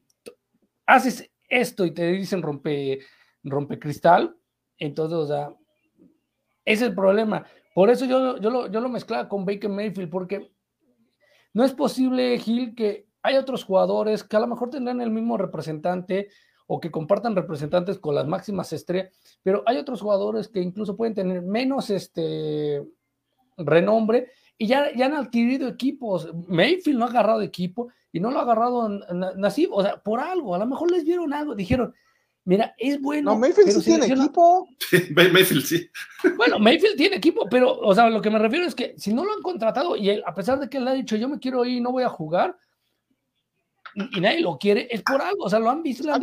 haces 0.87 1.31
esto 1.47 1.85
y 1.85 1.91
te 1.91 2.11
dicen 2.13 2.41
rompe, 2.41 3.01
rompe 3.45 3.79
cristal, 3.79 4.35
entonces, 4.79 5.19
o 5.19 5.27
sea, 5.27 5.55
es 6.65 6.81
el 6.81 6.95
problema. 6.95 7.45
Por 7.75 7.91
eso 7.91 8.07
yo, 8.07 8.39
yo, 8.39 8.49
lo, 8.49 8.71
yo 8.71 8.81
lo 8.81 8.89
mezclaba 8.89 9.29
con 9.29 9.45
Baker 9.45 9.69
Mayfield, 9.69 10.09
porque 10.09 10.51
no 11.53 11.63
es 11.63 11.75
posible, 11.75 12.39
Gil, 12.39 12.75
que 12.75 13.07
hay 13.23 13.37
otros 13.37 13.65
jugadores 13.65 14.25
que 14.25 14.37
a 14.39 14.41
lo 14.41 14.47
mejor 14.47 14.71
tendrán 14.71 15.03
el 15.03 15.11
mismo 15.11 15.37
representante 15.37 16.31
o 16.67 16.81
que 16.81 16.91
compartan 16.91 17.37
representantes 17.37 17.99
con 17.99 18.15
las 18.15 18.27
máximas 18.27 18.73
estrellas, 18.73 19.13
pero 19.43 19.63
hay 19.67 19.77
otros 19.77 20.01
jugadores 20.01 20.49
que 20.49 20.63
incluso 20.63 20.97
pueden 20.97 21.15
tener 21.15 21.43
menos 21.43 21.91
este 21.91 22.83
renombre 23.59 24.31
y 24.59 24.67
ya, 24.67 24.93
ya 24.95 25.07
han 25.07 25.15
adquirido 25.15 25.69
equipos. 25.69 26.31
Mayfield 26.49 26.99
no 26.99 27.05
ha 27.05 27.09
agarrado 27.09 27.43
equipo 27.43 27.89
y 28.13 28.21
no 28.21 28.31
lo 28.31 28.39
ha 28.39 28.43
agarrado 28.43 28.89
Nasib, 29.37 29.73
o 29.73 29.83
sea, 29.83 29.99
por 29.99 30.21
algo, 30.21 30.55
a 30.55 30.59
lo 30.59 30.67
mejor 30.67 30.91
les 30.91 31.05
vieron 31.05 31.35
algo, 31.35 31.55
dijeron, 31.55 31.95
mira, 32.45 32.75
es 32.79 33.01
bueno. 33.01 33.33
No, 33.33 33.39
Mayfield 33.39 33.71
sí 33.71 33.83
tiene 33.83 34.07
equipo. 34.07 34.67
Mayfield 35.15 35.65
sí. 35.65 35.91
Bueno, 36.37 36.59
Mayfield 36.59 36.97
tiene 36.97 37.17
equipo, 37.17 37.47
pero, 37.51 37.79
o 37.79 37.95
sea, 37.95 38.09
lo 38.09 38.23
que 38.23 38.31
me 38.31 38.39
refiero 38.39 38.67
es 38.67 38.75
que 38.75 38.95
si 38.97 39.13
no 39.13 39.25
lo 39.25 39.33
han 39.33 39.43
contratado 39.43 39.97
y 39.97 40.09
él, 40.09 40.23
a 40.27 40.35
pesar 40.35 40.59
de 40.59 40.69
que 40.71 40.79
él 40.79 40.89
ha 40.89 40.95
dicho, 40.95 41.17
yo 41.17 41.29
me 41.29 41.39
quiero 41.39 41.65
ir, 41.65 41.83
no 41.83 41.93
voy 41.93 42.05
a 42.05 42.09
jugar, 42.09 42.57
y, 43.95 44.21
nadie 44.21 44.41
lo 44.41 44.59
quiere, 44.59 44.89
es 44.91 45.03
por 45.03 45.21
algo, 45.21 45.45
o 45.45 45.51
sea, 45.51 45.59
lo 45.59 45.71
han 45.71 45.83
visto, 45.83 46.05
lo 46.07 46.15
han 46.15 46.23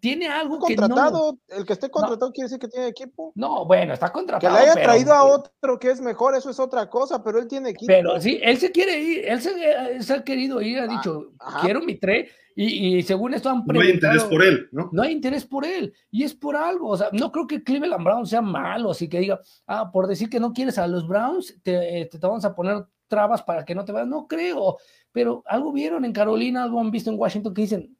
tiene 0.00 0.28
algo 0.28 0.58
contratado, 0.58 1.38
que 1.46 1.54
no. 1.54 1.58
El 1.58 1.66
que 1.66 1.72
esté 1.72 1.90
contratado 1.90 2.32
quiere 2.32 2.46
decir 2.46 2.58
que 2.58 2.68
tiene 2.68 2.88
equipo. 2.88 3.32
No, 3.34 3.64
bueno, 3.64 3.94
está 3.94 4.12
contratado. 4.12 4.56
Que 4.56 4.62
le 4.62 4.70
haya 4.70 4.82
traído 4.82 5.12
a 5.12 5.24
otro 5.24 5.78
que 5.78 5.90
es 5.90 6.00
mejor, 6.00 6.34
eso 6.34 6.50
es 6.50 6.58
otra 6.58 6.88
cosa, 6.88 7.22
pero 7.22 7.38
él 7.38 7.48
tiene 7.48 7.70
equipo. 7.70 7.86
Pero 7.88 8.20
sí, 8.20 8.40
él 8.42 8.58
se 8.58 8.70
quiere 8.70 8.98
ir, 8.98 9.24
él 9.26 9.40
se, 9.40 10.14
ha 10.14 10.24
querido 10.24 10.60
ir, 10.60 10.78
ha 10.78 10.84
ah, 10.84 10.86
dicho, 10.86 11.32
quiero 11.60 11.80
mi 11.80 11.96
tre, 11.96 12.28
y, 12.54 13.02
según 13.02 13.34
esto 13.34 13.50
han 13.50 13.64
preguntado. 13.64 13.74
No 13.74 13.80
hay 13.80 13.94
interés 13.94 14.24
por 14.24 14.42
él, 14.42 14.68
¿no? 14.72 14.90
No 14.92 15.02
hay 15.02 15.12
interés 15.12 15.44
por 15.44 15.64
él, 15.64 15.94
y 16.10 16.24
es 16.24 16.34
por 16.34 16.56
algo, 16.56 16.88
o 16.88 16.96
sea, 16.96 17.10
no 17.12 17.30
creo 17.30 17.46
que 17.46 17.62
Cleveland 17.62 18.04
Browns 18.04 18.30
sea 18.30 18.42
malo, 18.42 18.90
así 18.90 19.08
que 19.08 19.20
diga, 19.20 19.40
ah, 19.66 19.90
por 19.92 20.06
decir 20.06 20.28
que 20.28 20.40
no 20.40 20.52
quieres 20.52 20.78
a 20.78 20.86
los 20.86 21.06
Browns, 21.06 21.56
te, 21.62 22.08
te, 22.10 22.18
te 22.18 22.26
vamos 22.26 22.44
a 22.44 22.54
poner 22.54 22.84
trabas 23.06 23.42
para 23.42 23.64
que 23.64 23.74
no 23.74 23.84
te 23.84 23.92
vayas, 23.92 24.08
no 24.08 24.26
creo, 24.26 24.78
pero 25.12 25.42
algo 25.46 25.72
vieron 25.72 26.04
en 26.04 26.12
Carolina, 26.12 26.62
algo 26.62 26.80
han 26.80 26.90
visto 26.90 27.10
en 27.10 27.18
Washington 27.18 27.54
que 27.54 27.62
dicen, 27.62 27.96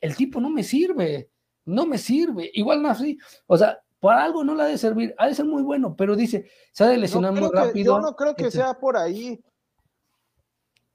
el 0.00 0.16
tipo 0.16 0.40
no 0.40 0.50
me 0.50 0.62
sirve, 0.62 1.30
no 1.64 1.86
me 1.86 1.98
sirve. 1.98 2.50
Igual 2.54 2.84
así, 2.86 3.18
o 3.46 3.56
sea, 3.56 3.82
para 4.00 4.24
algo 4.24 4.42
no 4.42 4.54
la 4.54 4.64
ha 4.64 4.66
de 4.66 4.78
servir, 4.78 5.14
ha 5.18 5.26
de 5.28 5.34
ser 5.34 5.44
muy 5.44 5.62
bueno, 5.62 5.94
pero 5.96 6.16
dice, 6.16 6.50
se 6.72 6.84
ha 6.84 6.88
de 6.88 6.98
lesionar 6.98 7.32
muy 7.32 7.48
rápido. 7.48 7.96
Yo 7.96 8.00
no 8.00 8.16
creo 8.16 8.34
que 8.34 8.50
sea 8.50 8.74
por 8.74 8.96
ahí. 8.96 9.42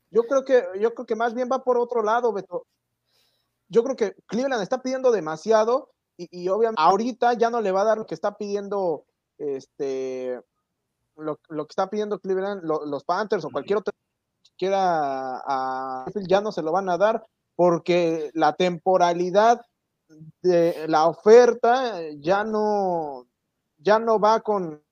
Yo 0.10 0.24
creo 0.24 0.44
que, 0.44 0.64
yo 0.80 0.94
creo 0.94 1.06
que 1.06 1.16
más 1.16 1.34
bien 1.34 1.50
va 1.52 1.64
por 1.64 1.78
otro 1.78 2.04
lado, 2.04 2.34
Beto. 2.34 2.66
Yo 3.70 3.84
creo 3.84 3.96
que 3.96 4.16
Cleveland 4.26 4.64
está 4.64 4.82
pidiendo 4.82 5.12
demasiado 5.12 5.92
y, 6.18 6.50
obviamente 6.50 6.82
ahorita 6.82 7.34
ya 7.34 7.50
no 7.50 7.62
le 7.62 7.72
va 7.72 7.82
a 7.82 7.86
dar 7.86 7.98
lo 8.00 8.06
que 8.06 8.16
está 8.16 8.38
pidiendo 8.38 9.06
este 9.38 10.42
lo, 11.16 11.38
que 11.38 11.70
está 11.70 11.90
pidiendo 11.90 12.20
Cleveland, 12.20 12.64
los 12.64 13.04
Panthers 13.04 13.46
o 13.46 13.50
cualquier 13.50 13.80
otro 13.80 13.94
que 14.44 14.52
quiera 14.58 15.42
a 15.46 16.06
ya 16.28 16.42
no 16.42 16.52
se 16.52 16.62
lo 16.62 16.72
van 16.72 16.90
a 16.90 16.98
dar 16.98 17.24
porque 17.56 18.32
la 18.34 18.54
temporalidad 18.54 19.62
de 20.42 20.88
la 20.88 21.08
oferta 21.08 22.02
ya 22.18 22.44
no, 22.44 23.28
ya 23.78 24.00
no 24.00 24.20
va 24.20 24.42
con 24.42 24.84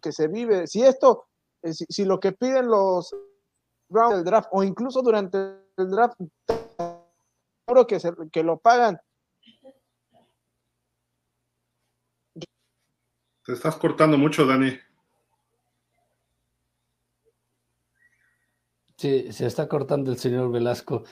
que 0.00 0.12
se 0.12 0.28
vive. 0.28 0.66
Si 0.66 0.82
esto, 0.82 1.28
eh, 1.62 1.72
si, 1.72 2.04
lo 2.04 2.18
que 2.18 2.32
piden 2.32 2.66
los 2.66 3.14
del 3.88 4.24
draft 4.24 4.48
o 4.52 4.64
incluso 4.64 5.02
durante 5.02 5.38
el 5.76 5.90
draft, 5.90 6.18
que, 7.86 8.00
se, 8.00 8.12
que 8.32 8.42
lo 8.42 8.58
pagan. 8.58 9.00
Te 13.44 13.52
estás 13.52 13.76
cortando 13.76 14.18
mucho, 14.18 14.46
Dani. 14.46 14.78
Sí, 18.96 19.32
se 19.32 19.46
está 19.46 19.68
cortando 19.68 20.12
el 20.12 20.18
señor 20.18 20.50
Velasco 20.52 21.04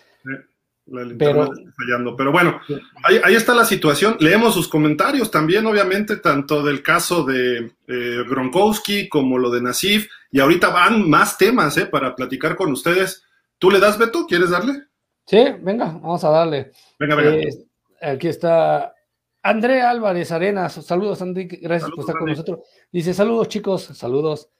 pero, 1.19 1.51
fallando. 1.77 2.17
Pero 2.17 2.33
bueno, 2.33 2.61
ahí, 3.05 3.35
está 3.35 3.55
la 3.55 3.65
situación. 3.65 4.17
Leemos 4.21 4.55
sus 4.55 4.69
comentarios 4.69 5.31
también, 5.31 5.67
obviamente, 5.67 6.17
tanto 6.17 6.63
del 6.63 6.83
caso 6.83 7.25
de 7.25 7.73
eh, 7.87 8.25
Gronkowski 8.29 9.09
como 9.09 9.39
lo 9.39 9.51
de 9.51 9.63
Nasif. 9.63 10.09
Y 10.31 10.41
ahorita 10.41 10.71
van 10.71 11.09
más 11.09 11.39
temas 11.39 11.77
eh, 11.77 11.87
para 11.87 12.15
platicar 12.15 12.57
con 12.57 12.73
ustedes. 12.73 13.25
¿Tú 13.59 13.71
le 13.71 13.81
das, 13.81 13.99
Beto? 13.99 14.27
¿Quieres 14.27 14.51
darle? 14.51 14.85
Sí, 15.27 15.45
venga, 15.61 15.87
vamos 15.87 16.25
a 16.25 16.31
darle. 16.31 16.73
Venga, 16.99 17.15
venga. 17.15 17.37
Eh, 17.37 17.67
aquí 18.01 18.29
está 18.29 18.95
André 19.43 19.83
Álvarez 19.83 20.33
Arenas. 20.33 20.73
Saludos, 20.73 21.23
Andy. 21.23 21.45
Gracias 21.45 21.91
por 21.91 22.01
estar 22.01 22.19
con 22.19 22.29
nosotros. 22.29 22.61
Dice, 22.91 23.15
saludos, 23.15 23.49
chicos. 23.49 23.85
Saludos. 23.85 24.51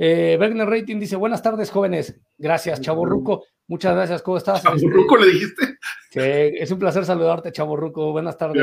Eh, 0.00 0.36
Bergner 0.38 0.68
Rating 0.68 1.00
dice, 1.00 1.16
buenas 1.16 1.42
tardes, 1.42 1.70
jóvenes. 1.70 2.20
Gracias, 2.38 2.80
Chavo 2.80 3.04
Ruco. 3.04 3.44
Muchas 3.66 3.94
gracias, 3.96 4.22
¿cómo 4.22 4.36
estás? 4.36 4.62
Chavo 4.62 4.76
este, 4.76 4.88
Ruco, 4.88 5.16
le 5.16 5.26
dijiste. 5.26 5.78
Sí, 6.10 6.20
es 6.20 6.70
un 6.70 6.78
placer 6.78 7.04
saludarte, 7.04 7.50
Chavo 7.50 7.76
Ruco. 7.76 8.12
Buenas 8.12 8.38
tardes. 8.38 8.62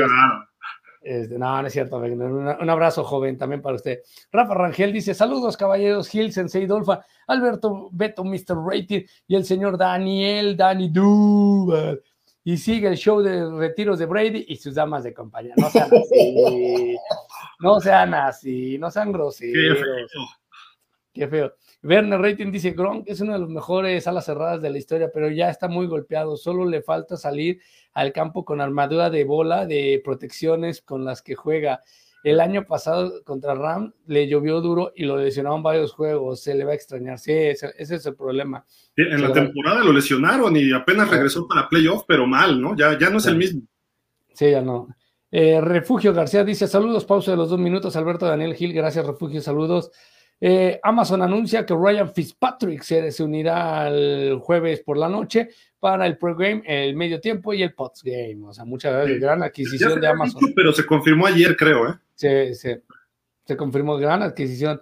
Este, 1.02 1.38
no, 1.38 1.60
no 1.60 1.68
es 1.68 1.72
cierto, 1.72 1.98
Un, 1.98 2.70
abrazo, 2.70 3.04
joven, 3.04 3.38
también 3.38 3.62
para 3.62 3.76
usted. 3.76 4.00
Rafa 4.32 4.54
Rangel 4.54 4.92
dice: 4.92 5.14
Saludos, 5.14 5.56
caballeros 5.56 6.08
Gil, 6.08 6.32
Sensei 6.32 6.66
Dolfa, 6.66 7.04
Alberto 7.28 7.90
Beto, 7.92 8.24
Mr. 8.24 8.56
Rating 8.66 9.02
y 9.28 9.36
el 9.36 9.44
señor 9.44 9.78
Daniel, 9.78 10.56
Danny 10.56 10.88
Duval. 10.88 12.02
Y 12.42 12.56
sigue 12.56 12.88
el 12.88 12.96
show 12.96 13.20
de 13.20 13.48
retiros 13.50 13.98
de 13.98 14.06
Brady 14.06 14.46
y 14.48 14.56
sus 14.56 14.74
damas 14.74 15.04
de 15.04 15.12
compañía. 15.12 15.54
No 15.56 15.68
sean 15.70 15.90
así. 15.92 16.96
no 17.60 17.80
sean 17.80 18.14
así, 18.14 18.78
no 18.78 18.90
sean 18.90 19.12
groseros. 19.12 19.78
Qué 21.16 21.26
feo. 21.28 21.54
Werner 21.82 22.20
Rating 22.20 22.52
dice, 22.52 22.72
Gronk 22.72 23.08
es 23.08 23.22
uno 23.22 23.32
de 23.32 23.38
los 23.38 23.48
mejores 23.48 24.06
alas 24.06 24.26
cerradas 24.26 24.60
de 24.60 24.68
la 24.68 24.76
historia, 24.76 25.10
pero 25.14 25.30
ya 25.30 25.48
está 25.48 25.66
muy 25.66 25.86
golpeado. 25.86 26.36
Solo 26.36 26.66
le 26.66 26.82
falta 26.82 27.16
salir 27.16 27.58
al 27.94 28.12
campo 28.12 28.44
con 28.44 28.60
armadura 28.60 29.08
de 29.08 29.24
bola, 29.24 29.64
de 29.64 30.02
protecciones 30.04 30.82
con 30.82 31.06
las 31.06 31.22
que 31.22 31.34
juega. 31.34 31.80
El 32.22 32.38
año 32.38 32.66
pasado 32.66 33.24
contra 33.24 33.54
Ram 33.54 33.94
le 34.06 34.28
llovió 34.28 34.60
duro 34.60 34.92
y 34.94 35.04
lo 35.04 35.16
lesionaron 35.16 35.62
varios 35.62 35.92
juegos. 35.92 36.42
Se 36.42 36.54
le 36.54 36.66
va 36.66 36.72
a 36.72 36.74
extrañar. 36.74 37.18
Sí, 37.18 37.32
ese, 37.32 37.72
es 37.78 38.04
el 38.04 38.14
problema. 38.14 38.66
en 38.94 39.22
la 39.22 39.32
temporada 39.32 39.82
lo 39.82 39.94
lesionaron 39.94 40.54
y 40.54 40.70
apenas 40.74 41.08
regresó 41.08 41.48
para 41.48 41.66
playoff, 41.66 42.04
pero 42.06 42.26
mal, 42.26 42.60
¿no? 42.60 42.76
Ya, 42.76 42.98
ya 42.98 43.08
no 43.08 43.16
es 43.18 43.26
el 43.26 43.36
mismo. 43.36 43.62
Sí, 44.34 44.50
ya 44.50 44.60
no. 44.60 44.88
Eh, 45.30 45.62
Refugio 45.62 46.12
García 46.12 46.44
dice: 46.44 46.68
Saludos, 46.68 47.06
pausa 47.06 47.30
de 47.30 47.38
los 47.38 47.48
dos 47.48 47.58
minutos. 47.58 47.96
Alberto 47.96 48.26
Daniel 48.26 48.54
Gil, 48.54 48.74
gracias, 48.74 49.06
Refugio, 49.06 49.40
saludos. 49.40 49.90
Eh, 50.40 50.78
Amazon 50.82 51.22
anuncia 51.22 51.64
que 51.64 51.74
Ryan 51.74 52.12
Fitzpatrick 52.12 52.82
se, 52.82 53.22
unirá 53.22 53.88
el 53.88 54.38
jueves 54.40 54.80
por 54.80 54.98
la 54.98 55.08
noche 55.08 55.48
para 55.80 56.06
el 56.06 56.18
pregame, 56.18 56.62
el 56.66 56.94
medio 56.94 57.20
tiempo 57.20 57.54
y 57.54 57.62
el 57.62 57.74
postgame. 57.74 58.38
O 58.44 58.52
sea, 58.52 58.64
muchas 58.64 58.92
gracias. 58.92 59.20
Gran 59.20 59.42
adquisición 59.42 60.00
de 60.00 60.08
Amazon. 60.08 60.52
pero 60.54 60.72
se 60.72 60.84
confirmó 60.84 61.26
ayer, 61.26 61.56
creo, 61.56 61.88
¿eh? 61.88 61.94
Sí. 62.14 62.54
Se 63.44 63.56
confirmó 63.56 63.96
gran 63.96 64.22
adquisición. 64.22 64.80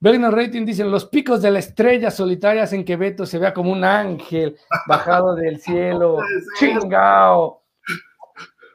Bergner 0.00 0.32
Rating 0.32 0.64
dice: 0.64 0.84
Los 0.84 1.04
picos 1.06 1.42
de 1.42 1.50
la 1.50 1.58
estrella 1.58 2.10
solitaria 2.10 2.62
hacen 2.62 2.84
que 2.84 2.96
Beto 2.96 3.26
se 3.26 3.38
vea 3.38 3.54
como 3.54 3.70
un 3.70 3.84
ángel 3.84 4.56
bajado 4.86 5.34
del 5.36 5.60
cielo. 5.60 6.18
¡Chingao! 6.58 7.62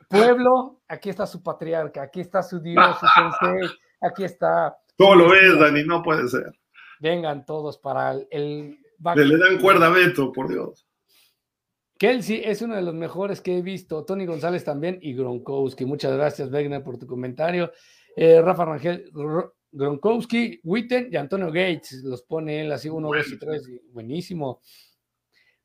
Pueblo, 0.07 0.81
aquí 0.87 1.09
está 1.09 1.25
su 1.25 1.41
patriarca, 1.41 2.03
aquí 2.03 2.21
está 2.21 2.43
su 2.43 2.59
Dios, 2.59 2.99
su 2.99 3.05
sensei, 3.15 3.69
aquí 4.01 4.23
está. 4.23 4.77
¿Cómo 4.97 5.15
lo 5.15 5.29
ves, 5.29 5.59
Dani? 5.59 5.83
No 5.83 6.01
puede 6.01 6.27
ser. 6.27 6.51
Vengan 6.99 7.45
todos 7.45 7.77
para 7.77 8.13
el. 8.31 8.79
Le, 9.15 9.37
dan 9.37 9.59
cuerda 9.59 9.87
a 9.87 9.89
Beto, 9.89 10.31
por 10.31 10.47
Dios. 10.49 10.87
Kelsey 11.97 12.41
es 12.43 12.61
uno 12.61 12.75
de 12.75 12.81
los 12.81 12.93
mejores 12.93 13.41
que 13.41 13.57
he 13.57 13.61
visto. 13.61 14.03
Tony 14.05 14.25
González 14.25 14.63
también 14.63 14.99
y 15.01 15.13
Gronkowski. 15.13 15.85
Muchas 15.85 16.13
gracias, 16.13 16.51
Wegner, 16.51 16.83
por 16.83 16.97
tu 16.97 17.07
comentario. 17.07 17.71
Eh, 18.15 18.41
Rafa 18.41 18.65
Rangel, 18.65 19.11
Gronkowski, 19.71 20.59
Witten 20.63 21.09
y 21.11 21.15
Antonio 21.15 21.47
Gates. 21.47 22.03
Los 22.03 22.23
pone 22.23 22.61
él 22.61 22.71
así, 22.71 22.89
uno, 22.89 23.09
dos 23.09 23.31
y 23.31 23.37
tres. 23.37 23.69
Buenísimo. 23.91 24.61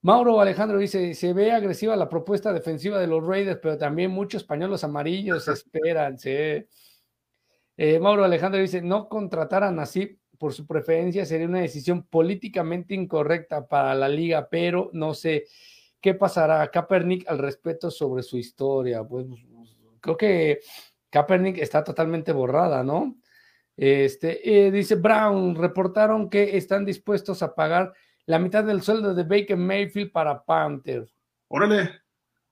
Mauro 0.03 0.41
Alejandro 0.41 0.79
dice: 0.79 1.15
Se 1.15 1.33
ve 1.33 1.53
agresiva 1.53 1.97
la 1.97 2.09
propuesta 2.09 2.53
defensiva 2.53 2.99
de 2.99 3.07
los 3.07 3.25
Raiders, 3.25 3.61
pero 3.63 3.79
también 3.79 4.11
muchos 4.11 4.45
pañuelos 4.45 4.83
amarillos 4.85 5.47
esperan. 5.49 6.17
Eh, 7.83 7.99
Mauro 7.99 8.25
Alejandro 8.25 8.61
dice, 8.61 8.83
no 8.83 9.09
contratar 9.09 9.65
a 9.65 9.71
Nasib 9.71 10.19
por 10.37 10.53
su 10.53 10.67
preferencia 10.67 11.25
sería 11.25 11.47
una 11.47 11.61
decisión 11.61 12.03
políticamente 12.03 12.93
incorrecta 12.93 13.67
para 13.67 13.95
la 13.95 14.07
liga, 14.07 14.51
pero 14.51 14.91
no 14.93 15.15
sé 15.15 15.47
qué 15.99 16.13
pasará 16.13 16.61
a 16.61 16.71
Kaepernick 16.71 17.27
al 17.27 17.39
respeto 17.39 17.91
sobre 17.91 18.23
su 18.23 18.37
historia. 18.37 19.03
Pues, 19.03 19.25
pues 19.29 19.79
creo 19.99 20.15
que 20.19 20.61
Kaepernick 21.09 21.57
está 21.57 21.83
totalmente 21.83 22.33
borrada, 22.33 22.85
¿no? 22.85 23.17
Este, 23.75 24.67
eh, 24.67 24.71
dice 24.71 24.97
Brown, 24.97 25.55
reportaron 25.55 26.29
que 26.29 26.59
están 26.59 26.85
dispuestos 26.85 27.43
a 27.43 27.55
pagar 27.55 27.95
la 28.27 28.39
mitad 28.39 28.63
del 28.63 28.83
sueldo 28.83 29.15
de 29.15 29.23
Baker 29.23 29.57
Mayfield 29.57 30.13
para 30.13 30.45
Panthers. 30.45 31.17
Órale, 31.49 31.93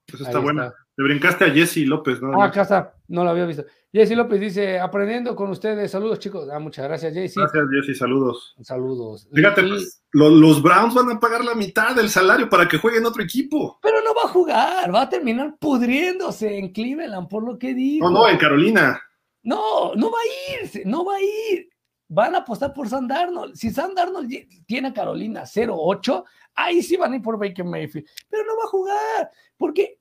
eso 0.07 0.23
está 0.23 0.39
bueno. 0.39 0.73
Te 0.99 1.03
brincaste 1.03 1.45
a 1.45 1.49
Jesse 1.49 1.87
López, 1.87 2.21
¿no? 2.21 2.41
Ah, 2.41 2.47
acá 2.47 2.63
está, 2.63 2.93
no 3.07 3.23
lo 3.23 3.29
había 3.29 3.45
visto. 3.45 3.63
Jesse 3.89 4.17
López 4.17 4.37
dice, 4.41 4.81
aprendiendo 4.81 5.33
con 5.33 5.49
ustedes, 5.49 5.89
saludos 5.89 6.19
chicos. 6.19 6.49
Ah, 6.51 6.59
muchas 6.59 6.89
gracias 6.89 7.13
Jesse. 7.13 7.35
Gracias 7.37 7.63
Jesse, 7.71 7.97
saludos. 7.97 8.53
Saludos. 8.61 9.25
Fíjate, 9.33 9.63
pues, 9.63 10.03
los, 10.11 10.61
Browns 10.61 10.93
van 10.93 11.09
a 11.11 11.17
pagar 11.21 11.45
la 11.45 11.55
mitad 11.55 11.95
del 11.95 12.09
salario 12.09 12.49
para 12.49 12.67
que 12.67 12.79
juegue 12.79 12.97
en 12.97 13.05
otro 13.05 13.23
equipo. 13.23 13.79
Pero 13.81 14.01
no 14.01 14.13
va 14.13 14.23
a 14.25 14.33
jugar, 14.33 14.93
va 14.93 15.03
a 15.03 15.09
terminar 15.09 15.55
pudriéndose 15.57 16.57
en 16.57 16.73
Cleveland, 16.73 17.29
por 17.29 17.45
lo 17.45 17.57
que 17.57 17.73
digo. 17.73 18.11
No, 18.11 18.19
no, 18.19 18.27
en 18.27 18.37
Carolina. 18.37 19.01
No, 19.41 19.95
no 19.95 20.11
va 20.11 20.17
a 20.17 20.61
irse, 20.61 20.83
no 20.85 21.05
va 21.05 21.15
a 21.15 21.21
ir. 21.21 21.69
Van 22.09 22.35
a 22.35 22.39
apostar 22.39 22.73
por 22.73 22.89
San 22.89 23.07
Darnold. 23.07 23.55
Si 23.55 23.69
San 23.69 23.95
Darnold 23.95 24.29
tiene 24.65 24.89
a 24.89 24.93
Carolina 24.93 25.43
0-8, 25.43 26.25
ahí 26.55 26.81
sí 26.81 26.97
van 26.97 27.13
a 27.13 27.15
ir 27.15 27.21
por 27.21 27.39
Baker 27.39 27.63
Mayfield. 27.63 28.05
Pero 28.29 28.43
no 28.43 28.57
va 28.57 28.63
a 28.65 28.67
jugar, 28.67 29.31
porque 29.55 29.98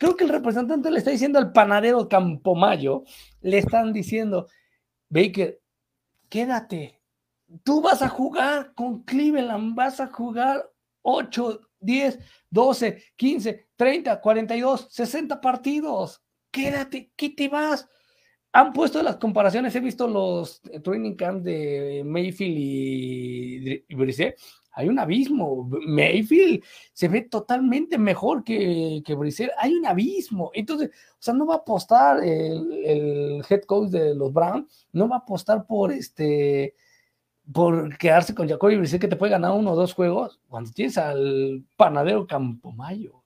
creo 0.00 0.16
que 0.16 0.24
el 0.24 0.30
representante 0.30 0.90
le 0.90 0.98
está 0.98 1.10
diciendo 1.10 1.38
al 1.38 1.52
panadero 1.52 2.08
Campomayo, 2.08 3.04
le 3.42 3.58
están 3.58 3.92
diciendo, 3.92 4.48
Baker, 5.10 5.60
quédate, 6.30 7.02
tú 7.62 7.82
vas 7.82 8.00
a 8.00 8.08
jugar 8.08 8.72
con 8.74 9.02
Cleveland, 9.02 9.74
vas 9.74 10.00
a 10.00 10.06
jugar 10.06 10.66
8, 11.02 11.60
10, 11.80 12.18
12, 12.48 13.04
15, 13.14 13.68
30, 13.76 14.20
42, 14.22 14.86
60 14.90 15.38
partidos. 15.38 16.22
Quédate, 16.50 17.12
¿qué 17.14 17.28
te 17.28 17.48
vas? 17.48 17.86
Han 18.52 18.72
puesto 18.72 19.02
las 19.02 19.16
comparaciones, 19.16 19.74
he 19.76 19.80
visto 19.80 20.08
los 20.08 20.60
training 20.82 21.14
camps 21.14 21.44
de 21.44 22.02
Mayfield 22.04 22.58
y, 22.58 23.84
y 23.88 23.94
hay 24.72 24.88
un 24.88 24.98
abismo. 24.98 25.68
Mayfield 25.86 26.62
se 26.92 27.08
ve 27.08 27.22
totalmente 27.22 27.98
mejor 27.98 28.44
que, 28.44 29.02
que 29.04 29.16
Hay 29.58 29.74
un 29.74 29.86
abismo. 29.86 30.50
Entonces, 30.54 30.90
o 30.90 31.16
sea, 31.18 31.34
no 31.34 31.46
va 31.46 31.54
a 31.54 31.58
apostar 31.58 32.22
el, 32.22 33.42
head 33.48 33.62
coach 33.62 33.90
de 33.90 34.14
los 34.14 34.32
Browns, 34.32 34.86
no 34.92 35.08
va 35.08 35.16
a 35.16 35.18
apostar 35.20 35.66
por 35.66 35.92
este 35.92 36.74
por 37.52 37.98
quedarse 37.98 38.32
con 38.32 38.48
Jacoby 38.48 38.76
Brissett 38.76 39.00
que 39.00 39.08
te 39.08 39.16
puede 39.16 39.32
ganar 39.32 39.52
uno 39.52 39.72
o 39.72 39.76
dos 39.76 39.92
juegos 39.92 40.38
cuando 40.48 40.70
tienes 40.70 40.96
al 40.98 41.64
panadero 41.76 42.26
Campomayo. 42.26 43.19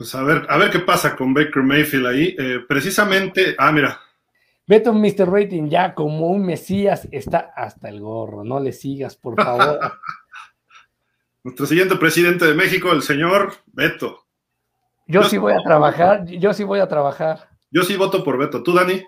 Pues 0.00 0.14
a 0.14 0.22
ver, 0.22 0.46
a 0.48 0.56
ver 0.56 0.70
qué 0.70 0.78
pasa 0.78 1.14
con 1.14 1.34
Baker 1.34 1.62
Mayfield 1.62 2.06
ahí. 2.06 2.34
Eh, 2.38 2.60
precisamente, 2.66 3.54
ah, 3.58 3.70
mira, 3.70 4.00
Beto 4.66 4.94
Mr. 4.94 5.30
Rating 5.30 5.68
ya 5.68 5.94
como 5.94 6.28
un 6.28 6.46
Mesías 6.46 7.06
está 7.12 7.52
hasta 7.54 7.90
el 7.90 8.00
gorro. 8.00 8.42
No 8.42 8.60
le 8.60 8.72
sigas, 8.72 9.14
por 9.14 9.36
favor. 9.36 9.78
Nuestro 11.44 11.66
siguiente 11.66 11.96
presidente 11.96 12.46
de 12.46 12.54
México, 12.54 12.90
el 12.92 13.02
señor 13.02 13.52
Beto. 13.66 14.24
Yo, 15.06 15.22
sí 15.24 15.36
voy 15.36 15.52
a 15.52 15.62
trabajar, 15.62 16.24
yo 16.24 16.54
sí 16.54 16.64
voy 16.64 16.80
a 16.80 16.88
trabajar. 16.88 17.50
Yo 17.70 17.82
sí 17.82 17.94
voto 17.96 18.24
por 18.24 18.38
Beto. 18.38 18.62
¿Tú, 18.62 18.72
Dani? 18.72 19.04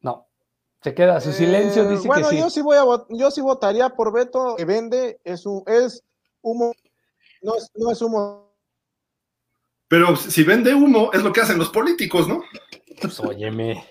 No. 0.00 0.28
Se 0.86 0.94
queda 0.94 1.20
su 1.20 1.32
silencio, 1.32 1.82
eh, 1.82 1.88
dice 1.88 2.08
que 2.08 2.22
sí. 2.22 2.38
Yo 2.38 2.48
sí, 2.48 2.62
voy 2.62 2.76
a, 2.76 2.84
yo 3.08 3.32
sí 3.32 3.40
votaría 3.40 3.88
por 3.88 4.12
Beto, 4.12 4.54
que 4.56 4.64
vende, 4.64 5.18
es, 5.24 5.44
un, 5.44 5.64
es 5.66 6.04
humo 6.42 6.72
no 7.42 7.56
es, 7.56 7.68
no 7.74 7.90
es 7.90 8.00
humo. 8.00 8.54
Pero 9.88 10.14
si 10.14 10.44
vende 10.44 10.72
humo, 10.76 11.10
es 11.12 11.24
lo 11.24 11.32
que 11.32 11.40
hacen 11.40 11.58
los 11.58 11.70
políticos, 11.70 12.28
¿no? 12.28 12.40
Pues 13.00 13.18
óyeme. 13.18 13.84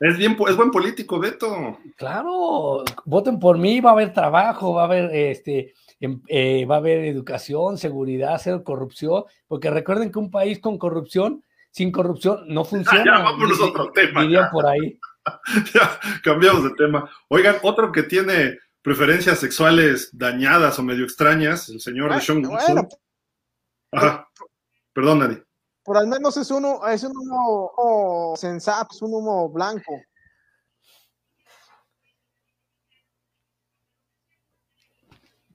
Es, 0.00 0.18
bien, 0.18 0.36
es 0.48 0.56
buen 0.56 0.72
político, 0.72 1.20
Beto. 1.20 1.78
Claro, 1.96 2.82
voten 3.04 3.38
por 3.38 3.56
mí, 3.56 3.80
va 3.80 3.90
a 3.90 3.92
haber 3.92 4.12
trabajo, 4.12 4.74
va 4.74 4.82
a 4.82 4.86
haber 4.86 5.14
este, 5.14 5.74
em, 6.00 6.20
eh, 6.26 6.66
va 6.66 6.74
a 6.74 6.78
haber 6.78 7.04
educación, 7.04 7.78
seguridad, 7.78 8.40
cero 8.42 8.64
corrupción, 8.64 9.22
porque 9.46 9.70
recuerden 9.70 10.10
que 10.10 10.18
un 10.18 10.32
país 10.32 10.58
con 10.58 10.78
corrupción, 10.78 11.44
sin 11.70 11.92
corrupción, 11.92 12.42
no 12.48 12.64
funciona. 12.64 13.04
ya, 13.04 13.22
vámonos 13.22 13.60
a 13.60 13.66
otro 13.66 13.92
tema. 13.92 14.50
por 14.50 14.66
ahí. 14.66 14.98
ya, 15.74 16.00
cambiamos 16.22 16.64
de 16.64 16.70
tema. 16.70 17.10
Oigan, 17.28 17.56
otro 17.62 17.92
que 17.92 18.02
tiene 18.02 18.58
preferencias 18.82 19.38
sexuales 19.38 20.10
dañadas 20.12 20.78
o 20.78 20.82
medio 20.82 21.04
extrañas, 21.04 21.68
el 21.68 21.80
señor 21.80 22.14
de 22.14 22.20
Sean 22.20 22.44
Wilson. 22.44 22.88
Ajá. 23.92 24.28
Perdón, 24.92 25.20
Dani. 25.20 25.38
Por 25.82 25.96
al 25.96 26.06
menos 26.06 26.36
es 26.36 26.50
uno, 26.50 26.86
es 26.86 27.02
un 27.04 27.12
humo 27.16 28.34
sensato, 28.36 28.88
es 28.94 29.02
un 29.02 29.14
humo 29.14 29.48
blanco. 29.48 30.00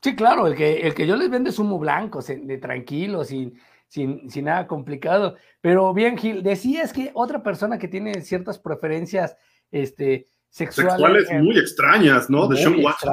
Sí, 0.01 0.15
claro, 0.15 0.45
el 0.45 0.55
que, 0.55 0.82
el 0.82 0.93
que 0.93 1.07
yo 1.07 1.15
les 1.15 1.32
vendo 1.32 1.49
es 1.49 1.57
humo 1.57 1.80
blanco, 1.80 2.21
de 2.21 2.57
tranquilo, 2.59 3.23
sin, 3.23 3.59
sin, 3.88 4.30
sin 4.30 4.45
nada 4.45 4.67
complicado. 4.67 5.36
Pero 5.61 5.93
bien, 5.95 6.15
Gil, 6.15 6.43
decías 6.43 6.93
que 6.93 7.09
otra 7.15 7.41
persona 7.41 7.80
que 7.80 7.88
tiene 7.88 8.21
ciertas 8.21 8.59
preferencias 8.59 9.36
este, 9.72 10.30
sexuales, 10.49 11.28
muy 11.32 11.57
extrañas, 11.57 12.30
¿no? 12.30 12.47
De 12.47 12.57
Sean 12.57 12.84
Watson. 12.84 13.11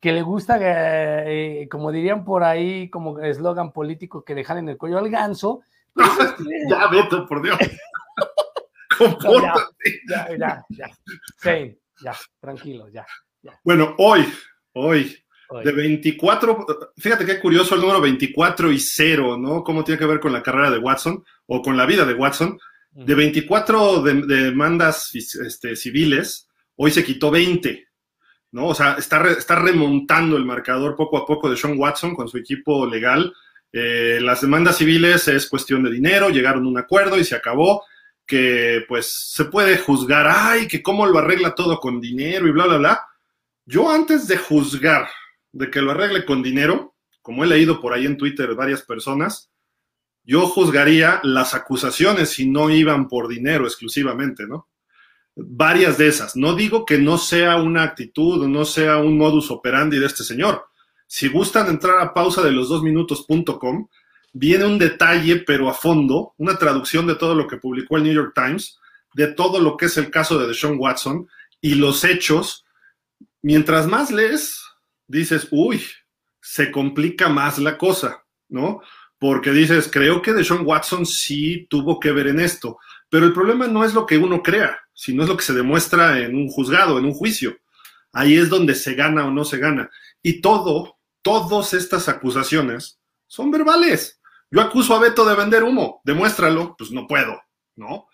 que 0.00 0.12
le 0.12 0.22
gusta, 0.22 0.58
eh, 0.60 1.68
como 1.70 1.92
dirían 1.92 2.24
por 2.24 2.44
ahí, 2.44 2.88
como 2.90 3.18
eslogan 3.20 3.72
político, 3.72 4.24
que 4.24 4.34
dejan 4.34 4.58
en 4.58 4.68
el 4.70 4.78
cuello 4.78 4.98
al 4.98 5.10
ganso. 5.10 5.60
Pues, 5.92 6.08
este, 6.20 6.44
ya, 6.68 6.88
Beto, 6.88 7.26
por 7.26 7.42
Dios. 7.42 7.58
Compórtate. 8.98 10.00
Ya, 10.08 10.28
ya, 10.36 10.64
ya. 10.68 10.90
Sí, 11.36 11.78
ya, 12.02 12.14
tranquilo, 12.40 12.88
ya, 12.88 13.06
Bueno, 13.64 13.94
hoy, 13.98 14.26
hoy, 14.72 15.16
de 15.64 15.72
24, 15.72 16.66
fíjate 16.96 17.26
qué 17.26 17.38
curioso 17.38 17.74
el 17.74 17.82
número 17.82 18.00
24 18.00 18.72
y 18.72 18.78
0, 18.78 19.36
¿no? 19.36 19.62
¿Cómo 19.62 19.84
tiene 19.84 19.98
que 19.98 20.06
ver 20.06 20.18
con 20.18 20.32
la 20.32 20.42
carrera 20.42 20.70
de 20.70 20.78
Watson 20.78 21.22
o 21.46 21.60
con 21.60 21.76
la 21.76 21.84
vida 21.84 22.06
de 22.06 22.14
Watson? 22.14 22.58
De 22.94 23.14
24 23.14 24.02
demandas 24.02 25.14
este, 25.14 25.76
civiles, 25.76 26.48
hoy 26.76 26.90
se 26.90 27.02
quitó 27.02 27.30
20, 27.30 27.88
¿no? 28.50 28.66
O 28.66 28.74
sea, 28.74 28.96
está, 28.98 29.30
está 29.30 29.56
remontando 29.56 30.36
el 30.36 30.44
marcador 30.44 30.94
poco 30.94 31.16
a 31.16 31.24
poco 31.24 31.48
de 31.48 31.56
Sean 31.56 31.78
Watson 31.78 32.14
con 32.14 32.28
su 32.28 32.36
equipo 32.36 32.86
legal. 32.86 33.32
Eh, 33.72 34.18
las 34.20 34.42
demandas 34.42 34.76
civiles 34.76 35.26
es 35.28 35.48
cuestión 35.48 35.82
de 35.82 35.90
dinero, 35.90 36.28
llegaron 36.28 36.66
a 36.66 36.68
un 36.68 36.78
acuerdo 36.78 37.18
y 37.18 37.24
se 37.24 37.34
acabó, 37.34 37.82
que 38.26 38.84
pues 38.86 39.32
se 39.32 39.46
puede 39.46 39.78
juzgar, 39.78 40.26
ay, 40.28 40.68
que 40.68 40.82
cómo 40.82 41.06
lo 41.06 41.18
arregla 41.18 41.54
todo 41.54 41.80
con 41.80 41.98
dinero 42.00 42.46
y 42.46 42.50
bla, 42.50 42.66
bla, 42.66 42.76
bla. 42.76 43.06
Yo 43.64 43.90
antes 43.90 44.28
de 44.28 44.36
juzgar 44.36 45.08
de 45.52 45.70
que 45.70 45.80
lo 45.80 45.92
arregle 45.92 46.24
con 46.24 46.42
dinero, 46.42 46.94
como 47.22 47.44
he 47.44 47.46
leído 47.46 47.80
por 47.80 47.92
ahí 47.92 48.04
en 48.04 48.16
Twitter 48.16 48.54
varias 48.54 48.82
personas, 48.82 49.51
yo 50.24 50.46
juzgaría 50.46 51.20
las 51.22 51.54
acusaciones 51.54 52.30
si 52.30 52.48
no 52.48 52.70
iban 52.70 53.08
por 53.08 53.28
dinero 53.28 53.64
exclusivamente, 53.64 54.46
¿no? 54.46 54.68
varias 55.34 55.98
de 55.98 56.08
esas. 56.08 56.36
No 56.36 56.54
digo 56.54 56.84
que 56.84 56.98
no 56.98 57.18
sea 57.18 57.56
una 57.56 57.82
actitud 57.82 58.46
no 58.46 58.64
sea 58.64 58.98
un 58.98 59.16
modus 59.16 59.50
operandi 59.50 59.98
de 59.98 60.06
este 60.06 60.24
señor. 60.24 60.66
Si 61.06 61.28
gustan 61.28 61.68
entrar 61.68 62.00
a 62.00 62.14
pausa 62.14 62.42
de 62.42 62.52
los 62.52 62.68
dos 62.68 62.82
minutos.com, 62.82 63.88
viene 64.32 64.64
un 64.64 64.78
detalle, 64.78 65.36
pero 65.40 65.68
a 65.68 65.74
fondo, 65.74 66.34
una 66.38 66.56
traducción 66.56 67.06
de 67.06 67.16
todo 67.16 67.34
lo 67.34 67.46
que 67.46 67.58
publicó 67.58 67.96
el 67.96 68.04
New 68.04 68.14
York 68.14 68.32
Times, 68.34 68.78
de 69.14 69.28
todo 69.28 69.60
lo 69.60 69.76
que 69.76 69.86
es 69.86 69.96
el 69.98 70.10
caso 70.10 70.38
de 70.38 70.46
Deshaun 70.46 70.78
Watson 70.78 71.28
y 71.60 71.74
los 71.74 72.04
hechos. 72.04 72.64
Mientras 73.42 73.86
más 73.86 74.10
lees, 74.10 74.62
dices, 75.06 75.48
uy, 75.50 75.82
se 76.40 76.70
complica 76.70 77.28
más 77.28 77.58
la 77.58 77.76
cosa, 77.76 78.24
¿no? 78.48 78.80
Porque 79.22 79.52
dices, 79.52 79.88
creo 79.88 80.20
que 80.20 80.32
Deshaun 80.32 80.66
Watson 80.66 81.06
sí 81.06 81.68
tuvo 81.70 82.00
que 82.00 82.10
ver 82.10 82.26
en 82.26 82.40
esto. 82.40 82.80
Pero 83.08 83.24
el 83.24 83.32
problema 83.32 83.68
no 83.68 83.84
es 83.84 83.94
lo 83.94 84.04
que 84.04 84.18
uno 84.18 84.42
crea, 84.42 84.76
sino 84.92 85.22
es 85.22 85.28
lo 85.28 85.36
que 85.36 85.44
se 85.44 85.52
demuestra 85.52 86.18
en 86.18 86.34
un 86.34 86.48
juzgado, 86.48 86.98
en 86.98 87.04
un 87.04 87.12
juicio. 87.12 87.56
Ahí 88.12 88.36
es 88.36 88.48
donde 88.48 88.74
se 88.74 88.94
gana 88.94 89.24
o 89.24 89.30
no 89.30 89.44
se 89.44 89.58
gana. 89.58 89.88
Y 90.24 90.40
todo, 90.40 90.98
todas 91.22 91.72
estas 91.72 92.08
acusaciones 92.08 92.98
son 93.28 93.52
verbales. 93.52 94.20
Yo 94.50 94.60
acuso 94.60 94.92
a 94.92 94.98
Beto 94.98 95.24
de 95.24 95.36
vender 95.36 95.62
humo, 95.62 96.00
demuéstralo, 96.02 96.74
pues 96.76 96.90
no 96.90 97.06
puedo, 97.06 97.40
¿no? 97.76 98.08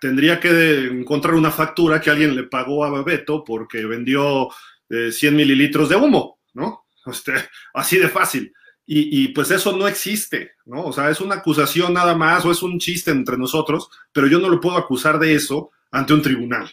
Tendría 0.00 0.40
que 0.40 0.86
encontrar 0.86 1.34
una 1.34 1.50
factura 1.50 2.00
que 2.00 2.08
alguien 2.08 2.34
le 2.34 2.44
pagó 2.44 2.82
a 2.82 3.02
Beto 3.02 3.44
porque 3.44 3.84
vendió 3.84 4.48
100 4.88 5.34
eh, 5.34 5.36
mililitros 5.36 5.90
de 5.90 5.96
humo, 5.96 6.40
¿no? 6.54 6.86
Este, 7.12 7.34
así 7.74 7.98
de 7.98 8.08
fácil. 8.08 8.54
Y, 8.88 9.28
pues 9.28 9.50
eso 9.50 9.76
no 9.76 9.88
existe, 9.88 10.52
¿no? 10.64 10.84
O 10.84 10.92
sea, 10.92 11.10
es 11.10 11.20
una 11.20 11.36
acusación 11.36 11.92
nada 11.92 12.14
más 12.14 12.44
o 12.44 12.52
es 12.52 12.62
un 12.62 12.78
chiste 12.78 13.10
entre 13.10 13.36
nosotros, 13.36 13.90
pero 14.12 14.28
yo 14.28 14.38
no 14.38 14.48
lo 14.48 14.60
puedo 14.60 14.76
acusar 14.76 15.18
de 15.18 15.34
eso 15.34 15.72
ante 15.90 16.14
un 16.14 16.22
tribunal. 16.22 16.70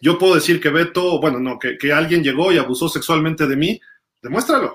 Yo 0.00 0.18
puedo 0.18 0.34
decir 0.34 0.60
que 0.60 0.70
Beto, 0.70 1.20
bueno, 1.20 1.38
no, 1.38 1.60
que, 1.60 1.92
alguien 1.92 2.24
llegó 2.24 2.50
y 2.50 2.58
abusó 2.58 2.88
sexualmente 2.88 3.46
de 3.46 3.56
mí, 3.56 3.80
demuéstralo, 4.20 4.74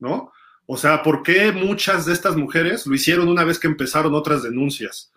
¿no? 0.00 0.32
O 0.66 0.76
sea, 0.76 1.00
¿por 1.04 1.22
qué 1.22 1.52
muchas 1.52 2.06
de 2.06 2.12
estas 2.12 2.36
mujeres 2.36 2.88
lo 2.88 2.94
hicieron 2.96 3.28
una 3.28 3.44
vez 3.44 3.60
que 3.60 3.68
empezaron 3.68 4.12
otras 4.14 4.42
denuncias? 4.42 5.12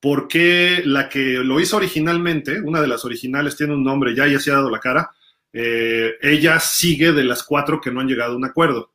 por 0.00 0.28
qué 0.28 0.82
la 0.84 1.08
que 1.08 1.38
lo 1.38 1.60
hizo 1.60 1.76
originalmente, 1.76 2.60
una 2.60 2.80
de 2.80 2.88
las 2.88 3.04
originales 3.04 3.56
tiene 3.56 3.74
un 3.74 3.82
nombre, 3.82 4.14
ya 4.14 4.26
ya 4.26 4.38
se 4.38 4.50
ha 4.50 4.54
dado 4.54 4.70
la 4.70 4.80
cara, 4.80 5.10
eh, 5.52 6.14
ella 6.20 6.60
sigue 6.60 7.12
de 7.12 7.24
las 7.24 7.42
cuatro 7.42 7.80
que 7.80 7.90
no 7.90 8.00
han 8.00 8.06
llegado 8.06 8.34
a 8.34 8.36
un 8.36 8.44
acuerdo. 8.44 8.92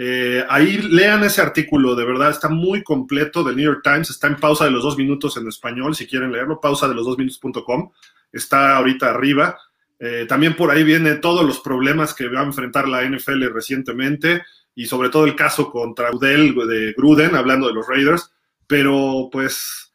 Eh, 0.00 0.46
ahí 0.48 0.78
lean 0.78 1.24
ese 1.24 1.42
artículo, 1.42 1.96
de 1.96 2.04
verdad, 2.04 2.30
está 2.30 2.48
muy 2.48 2.84
completo 2.84 3.42
del 3.42 3.56
New 3.56 3.64
York 3.64 3.80
Times, 3.82 4.10
está 4.10 4.28
en 4.28 4.36
pausa 4.36 4.64
de 4.64 4.70
los 4.70 4.84
dos 4.84 4.96
minutos 4.96 5.36
en 5.36 5.48
español, 5.48 5.92
si 5.96 6.06
quieren 6.06 6.30
leerlo, 6.30 6.60
pausa 6.60 6.86
de 6.86 6.94
los 6.94 7.04
dos 7.04 7.18
minutos.com, 7.18 7.90
está 8.30 8.76
ahorita 8.76 9.10
arriba. 9.10 9.58
Eh, 9.98 10.26
también 10.28 10.54
por 10.54 10.70
ahí 10.70 10.84
vienen 10.84 11.20
todos 11.20 11.44
los 11.44 11.58
problemas 11.58 12.14
que 12.14 12.28
va 12.28 12.42
a 12.42 12.44
enfrentar 12.44 12.86
la 12.86 13.02
NFL 13.02 13.52
recientemente 13.52 14.44
y 14.72 14.86
sobre 14.86 15.08
todo 15.08 15.24
el 15.24 15.34
caso 15.34 15.68
contra 15.68 16.12
Udell 16.12 16.54
de 16.54 16.94
Gruden, 16.96 17.34
hablando 17.34 17.66
de 17.66 17.74
los 17.74 17.88
Raiders. 17.88 18.32
Pero 18.68 19.28
pues, 19.32 19.92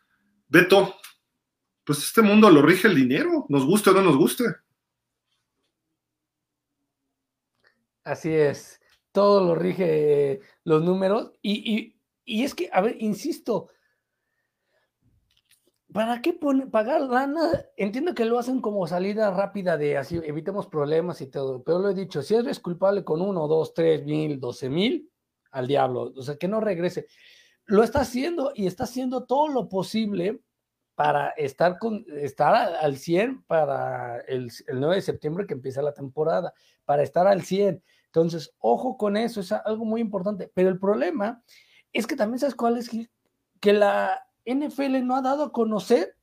Beto, 0.49 0.97
pues 1.85 1.99
este 1.99 2.21
mundo 2.21 2.49
lo 2.49 2.61
rige 2.61 2.89
el 2.89 2.95
dinero, 2.95 3.45
nos 3.47 3.65
guste 3.65 3.91
o 3.91 3.93
no 3.93 4.01
nos 4.01 4.17
guste. 4.17 4.43
Así 8.03 8.31
es 8.33 8.82
todo 9.13 9.45
lo 9.45 9.55
rige 9.55 10.41
los 10.65 10.83
números. 10.83 11.31
Y, 11.41 11.95
es 12.25 12.53
que, 12.53 12.69
a 12.73 12.81
ver, 12.81 12.97
insisto, 12.99 13.69
¿para 15.93 16.21
qué 16.21 16.37
pagar 16.69 17.01
lana? 17.01 17.65
Entiendo 17.77 18.13
que 18.13 18.25
lo 18.25 18.39
hacen 18.39 18.59
como 18.59 18.85
salida 18.87 19.31
rápida 19.31 19.77
de 19.77 19.97
así, 19.97 20.19
evitemos 20.23 20.67
problemas 20.67 21.21
y 21.21 21.27
todo, 21.27 21.63
pero 21.63 21.79
lo 21.79 21.89
he 21.89 21.93
dicho, 21.93 22.21
si 22.21 22.35
eres 22.35 22.59
culpable 22.59 23.03
con 23.03 23.21
uno, 23.21 23.47
dos, 23.47 23.73
tres 23.73 24.03
mil, 24.03 24.39
doce 24.39 24.69
mil, 24.69 25.09
al 25.51 25.67
diablo, 25.67 26.11
o 26.15 26.21
sea, 26.21 26.35
que 26.35 26.47
no 26.47 26.59
regrese. 26.59 27.05
Lo 27.65 27.83
está 27.83 28.01
haciendo 28.01 28.51
y 28.55 28.65
está 28.65 28.85
haciendo 28.85 29.25
todo 29.25 29.47
lo 29.47 29.69
posible 29.69 30.41
para 30.95 31.29
estar, 31.29 31.77
con, 31.77 32.05
estar 32.09 32.55
al 32.55 32.97
100 32.97 33.43
para 33.43 34.19
el, 34.21 34.51
el 34.67 34.79
9 34.79 34.95
de 34.95 35.01
septiembre 35.01 35.45
que 35.45 35.53
empieza 35.53 35.81
la 35.81 35.93
temporada, 35.93 36.53
para 36.85 37.03
estar 37.03 37.27
al 37.27 37.43
100 37.43 37.83
entonces, 38.13 38.53
ojo 38.59 38.95
con 38.95 39.17
eso, 39.17 39.39
es 39.39 39.51
algo 39.51 39.85
muy 39.85 39.99
importante. 39.99 40.51
Pero 40.53 40.69
el 40.69 40.77
problema 40.77 41.41
es 41.91 42.05
que 42.05 42.15
también 42.15 42.37
sabes 42.37 42.53
cuál 42.53 42.77
es 42.77 42.87
que 43.59 43.73
la 43.73 44.23
NFL 44.45 45.03
no 45.03 45.15
ha 45.15 45.23
dado 45.23 45.45
a 45.45 45.51
conocer 45.51 46.15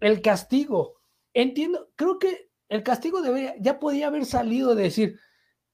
el 0.00 0.20
castigo. 0.20 0.96
Entiendo, 1.32 1.90
creo 1.94 2.18
que 2.18 2.50
el 2.68 2.82
castigo 2.82 3.22
debería, 3.22 3.54
ya 3.60 3.78
podía 3.78 4.08
haber 4.08 4.26
salido 4.26 4.74
de 4.74 4.82
decir, 4.82 5.20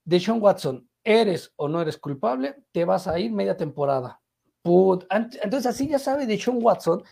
de 0.04 0.20
Sean 0.20 0.42
Watson, 0.42 0.86
eres 1.02 1.54
o 1.56 1.66
no 1.66 1.80
eres 1.80 1.96
culpable, 1.96 2.54
te 2.70 2.84
vas 2.84 3.08
a 3.08 3.18
ir 3.18 3.32
media 3.32 3.56
temporada. 3.56 4.20
Entonces 4.64 5.64
así 5.64 5.88
ya 5.88 5.98
sabe 5.98 6.26
de 6.26 6.38
Sean 6.38 6.58
Watson 6.60 7.02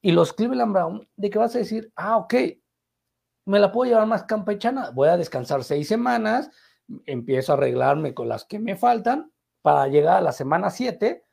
y 0.00 0.12
los 0.12 0.32
Cleveland 0.32 0.72
Brown 0.72 1.08
de 1.16 1.28
que 1.28 1.38
vas 1.38 1.54
a 1.54 1.58
decir, 1.58 1.92
ah, 1.96 2.16
ok, 2.16 2.34
me 3.44 3.58
la 3.58 3.70
puedo 3.70 3.90
llevar 3.90 4.06
más 4.06 4.24
campechana, 4.24 4.90
voy 4.92 5.10
a 5.10 5.18
descansar 5.18 5.64
seis 5.64 5.86
semanas, 5.86 6.50
empiezo 7.06 7.52
a 7.52 7.56
arreglarme 7.56 8.14
con 8.14 8.28
las 8.28 8.44
que 8.44 8.58
me 8.58 8.76
faltan 8.76 9.32
para 9.62 9.88
llegar 9.88 10.18
a 10.18 10.20
la 10.20 10.32
semana 10.32 10.70
7 10.70 11.24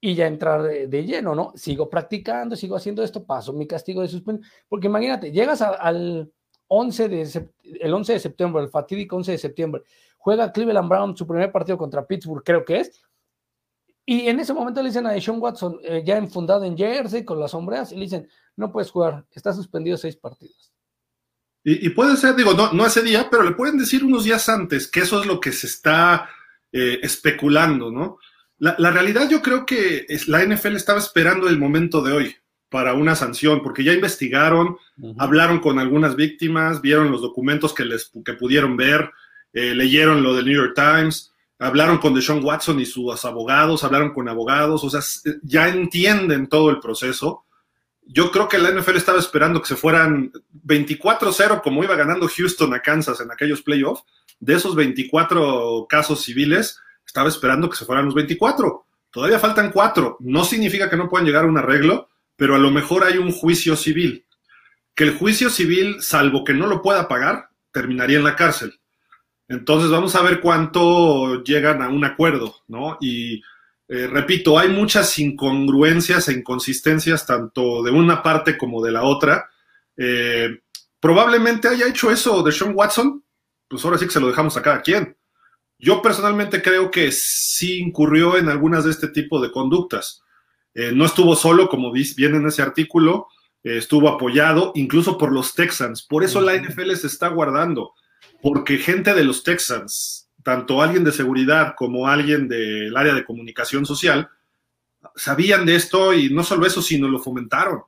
y 0.00 0.14
ya 0.14 0.26
entrar 0.26 0.62
de, 0.62 1.04
lleno, 1.04 1.34
¿no? 1.34 1.52
Sigo 1.56 1.88
practicando, 1.88 2.54
sigo 2.54 2.76
haciendo 2.76 3.02
esto, 3.02 3.24
paso 3.24 3.52
mi 3.52 3.66
castigo 3.66 4.02
de 4.02 4.08
suspensión, 4.08 4.48
porque 4.68 4.86
imagínate, 4.88 5.32
llegas 5.32 5.62
al 5.62 6.30
11 6.68 7.08
de, 7.08 7.48
el 7.80 7.94
11 7.94 8.12
de 8.12 8.18
septiembre, 8.20 8.62
el 8.62 8.68
fatídico 8.68 9.16
11 9.16 9.32
de 9.32 9.38
septiembre, 9.38 9.82
juega 10.18 10.52
Cleveland 10.52 10.88
Brown 10.88 11.16
su 11.16 11.26
primer 11.26 11.50
partido 11.50 11.78
contra 11.78 12.06
Pittsburgh, 12.06 12.44
creo 12.44 12.64
que 12.64 12.80
es, 12.80 13.02
y 14.04 14.28
en 14.28 14.38
ese 14.38 14.54
momento 14.54 14.80
le 14.82 14.90
dicen 14.90 15.06
a 15.06 15.20
Sean 15.20 15.40
Watson, 15.40 15.80
eh, 15.82 16.02
ya 16.04 16.16
enfundado 16.16 16.64
en 16.64 16.76
Jersey 16.76 17.24
con 17.24 17.40
las 17.40 17.50
sombreras, 17.50 17.90
y 17.90 17.96
le 17.96 18.02
dicen, 18.02 18.28
no 18.54 18.70
puedes 18.70 18.90
jugar, 18.90 19.26
está 19.32 19.52
suspendido 19.52 19.96
seis 19.96 20.16
partidos. 20.16 20.72
Y, 21.68 21.88
puede 21.88 22.16
ser, 22.16 22.36
digo, 22.36 22.54
no, 22.54 22.72
no 22.72 22.86
ese 22.86 23.02
día, 23.02 23.26
pero 23.28 23.42
le 23.42 23.50
pueden 23.50 23.76
decir 23.76 24.04
unos 24.04 24.22
días 24.22 24.48
antes 24.48 24.86
que 24.86 25.00
eso 25.00 25.20
es 25.20 25.26
lo 25.26 25.40
que 25.40 25.50
se 25.50 25.66
está 25.66 26.30
eh, 26.70 27.00
especulando, 27.02 27.90
¿no? 27.90 28.18
La, 28.58 28.92
realidad 28.92 29.28
yo 29.28 29.42
creo 29.42 29.66
que 29.66 30.06
es, 30.08 30.28
la 30.28 30.44
NFL 30.44 30.76
estaba 30.76 31.00
esperando 31.00 31.48
el 31.48 31.58
momento 31.58 32.02
de 32.02 32.12
hoy 32.12 32.36
para 32.68 32.94
una 32.94 33.16
sanción, 33.16 33.64
porque 33.64 33.82
ya 33.82 33.92
investigaron, 33.92 34.76
hablaron 35.18 35.58
con 35.58 35.80
algunas 35.80 36.14
víctimas, 36.14 36.80
vieron 36.82 37.10
los 37.10 37.20
documentos 37.20 37.74
que, 37.74 37.84
les, 37.84 38.12
que 38.24 38.34
pudieron 38.34 38.76
ver, 38.76 39.10
eh, 39.52 39.74
leyeron 39.74 40.22
lo 40.22 40.36
del 40.36 40.44
New 40.44 40.54
York 40.54 40.74
Times, 40.76 41.32
hablaron 41.58 41.98
con 41.98 42.14
Deshaun 42.14 42.44
Watson 42.44 42.78
y 42.78 42.86
sus 42.86 43.24
abogados, 43.24 43.82
hablaron 43.82 44.12
con 44.12 44.28
abogados, 44.28 44.84
o 44.84 44.90
sea, 44.90 45.00
ya 45.42 45.68
entienden 45.68 46.46
todo 46.46 46.70
el 46.70 46.78
proceso 46.78 47.45
yo 48.06 48.30
creo 48.30 48.48
que 48.48 48.58
la 48.58 48.70
NFL 48.70 48.96
estaba 48.96 49.18
esperando 49.18 49.60
que 49.60 49.68
se 49.68 49.76
fueran 49.76 50.32
24-0 50.64 51.60
como 51.62 51.84
iba 51.84 51.96
ganando 51.96 52.28
Houston 52.28 52.72
a 52.72 52.80
Kansas 52.80 53.20
en 53.20 53.30
aquellos 53.30 53.62
playoffs. 53.62 54.04
De 54.38 54.54
esos 54.54 54.74
24 54.74 55.86
casos 55.88 56.22
civiles, 56.22 56.78
estaba 57.04 57.28
esperando 57.28 57.68
que 57.68 57.76
se 57.76 57.84
fueran 57.84 58.04
los 58.04 58.14
24. 58.14 58.86
Todavía 59.10 59.38
faltan 59.38 59.72
cuatro. 59.72 60.16
No 60.20 60.44
significa 60.44 60.88
que 60.88 60.96
no 60.96 61.08
puedan 61.08 61.26
llegar 61.26 61.44
a 61.44 61.48
un 61.48 61.58
arreglo, 61.58 62.08
pero 62.36 62.54
a 62.54 62.58
lo 62.58 62.70
mejor 62.70 63.04
hay 63.04 63.18
un 63.18 63.32
juicio 63.32 63.76
civil. 63.76 64.24
Que 64.94 65.04
el 65.04 65.16
juicio 65.16 65.50
civil, 65.50 65.96
salvo 66.00 66.44
que 66.44 66.54
no 66.54 66.66
lo 66.66 66.82
pueda 66.82 67.08
pagar, 67.08 67.48
terminaría 67.72 68.18
en 68.18 68.24
la 68.24 68.36
cárcel. 68.36 68.78
Entonces 69.48 69.90
vamos 69.90 70.14
a 70.14 70.22
ver 70.22 70.40
cuánto 70.40 71.42
llegan 71.42 71.82
a 71.82 71.88
un 71.88 72.04
acuerdo, 72.04 72.56
¿no? 72.68 72.98
Y 73.00 73.42
eh, 73.88 74.08
repito, 74.08 74.58
hay 74.58 74.68
muchas 74.68 75.18
incongruencias 75.18 76.28
e 76.28 76.32
inconsistencias 76.32 77.24
tanto 77.24 77.82
de 77.82 77.92
una 77.92 78.22
parte 78.22 78.58
como 78.58 78.84
de 78.84 78.92
la 78.92 79.04
otra. 79.04 79.48
Eh, 79.96 80.60
probablemente 80.98 81.68
haya 81.68 81.86
hecho 81.86 82.10
eso 82.10 82.42
de 82.42 82.52
Sean 82.52 82.72
Watson, 82.74 83.24
pues 83.68 83.84
ahora 83.84 83.98
sí 83.98 84.06
que 84.06 84.12
se 84.12 84.20
lo 84.20 84.28
dejamos 84.28 84.56
a 84.56 84.62
cada 84.62 84.82
quien. 84.82 85.16
Yo 85.78 86.02
personalmente 86.02 86.62
creo 86.62 86.90
que 86.90 87.12
sí 87.12 87.78
incurrió 87.78 88.36
en 88.36 88.48
algunas 88.48 88.84
de 88.84 88.90
este 88.90 89.08
tipo 89.08 89.40
de 89.40 89.52
conductas. 89.52 90.22
Eh, 90.74 90.92
no 90.92 91.04
estuvo 91.04 91.36
solo, 91.36 91.68
como 91.68 91.92
viene 91.92 92.38
en 92.38 92.46
ese 92.46 92.62
artículo, 92.62 93.28
estuvo 93.62 94.08
apoyado 94.08 94.70
incluso 94.76 95.18
por 95.18 95.32
los 95.32 95.54
Texans. 95.54 96.02
Por 96.02 96.22
eso 96.22 96.40
la 96.40 96.54
NFL 96.54 96.94
se 96.94 97.08
está 97.08 97.28
guardando, 97.28 97.94
porque 98.40 98.78
gente 98.78 99.12
de 99.12 99.24
los 99.24 99.42
Texans, 99.42 100.25
tanto 100.46 100.80
alguien 100.80 101.02
de 101.02 101.10
seguridad 101.10 101.74
como 101.76 102.06
alguien 102.06 102.46
del 102.46 102.96
área 102.96 103.14
de 103.14 103.24
comunicación 103.24 103.84
social 103.84 104.30
sabían 105.16 105.66
de 105.66 105.74
esto 105.74 106.14
y 106.14 106.30
no 106.30 106.44
solo 106.44 106.64
eso, 106.66 106.80
sino 106.80 107.08
lo 107.08 107.18
fomentaron. 107.18 107.82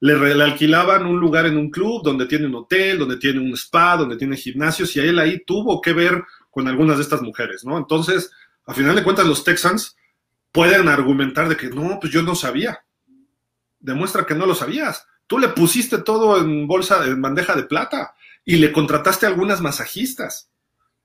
Le, 0.00 0.12
alquilaban 0.42 1.06
un 1.06 1.18
lugar 1.18 1.46
en 1.46 1.56
un 1.56 1.70
club 1.70 2.02
donde 2.04 2.26
tiene 2.26 2.48
un 2.48 2.54
hotel, 2.54 2.98
donde 2.98 3.16
tiene 3.16 3.40
un 3.40 3.54
spa, 3.54 3.96
donde 3.96 4.18
tiene 4.18 4.36
gimnasios 4.36 4.94
y 4.94 5.00
él 5.00 5.18
ahí 5.18 5.42
tuvo 5.46 5.80
que 5.80 5.94
ver 5.94 6.22
con 6.50 6.68
algunas 6.68 6.98
de 6.98 7.02
estas 7.02 7.22
mujeres, 7.22 7.64
¿no? 7.64 7.78
Entonces, 7.78 8.30
a 8.66 8.74
final 8.74 8.94
de 8.94 9.02
cuentas, 9.02 9.24
los 9.24 9.42
Texans 9.42 9.96
pueden 10.52 10.88
argumentar 10.88 11.48
de 11.48 11.56
que 11.56 11.70
no, 11.70 11.98
pues 11.98 12.12
yo 12.12 12.20
no 12.20 12.34
sabía. 12.34 12.84
Demuestra 13.78 14.26
que 14.26 14.34
no 14.34 14.44
lo 14.44 14.54
sabías. 14.54 15.06
Tú 15.26 15.38
le 15.38 15.48
pusiste 15.48 15.96
todo 15.96 16.36
en 16.36 16.66
bolsa, 16.68 17.06
en 17.06 17.22
bandeja 17.22 17.54
de 17.54 17.62
plata 17.62 18.14
y 18.44 18.56
le 18.56 18.70
contrataste 18.70 19.24
a 19.24 19.30
algunas 19.30 19.62
masajistas, 19.62 20.50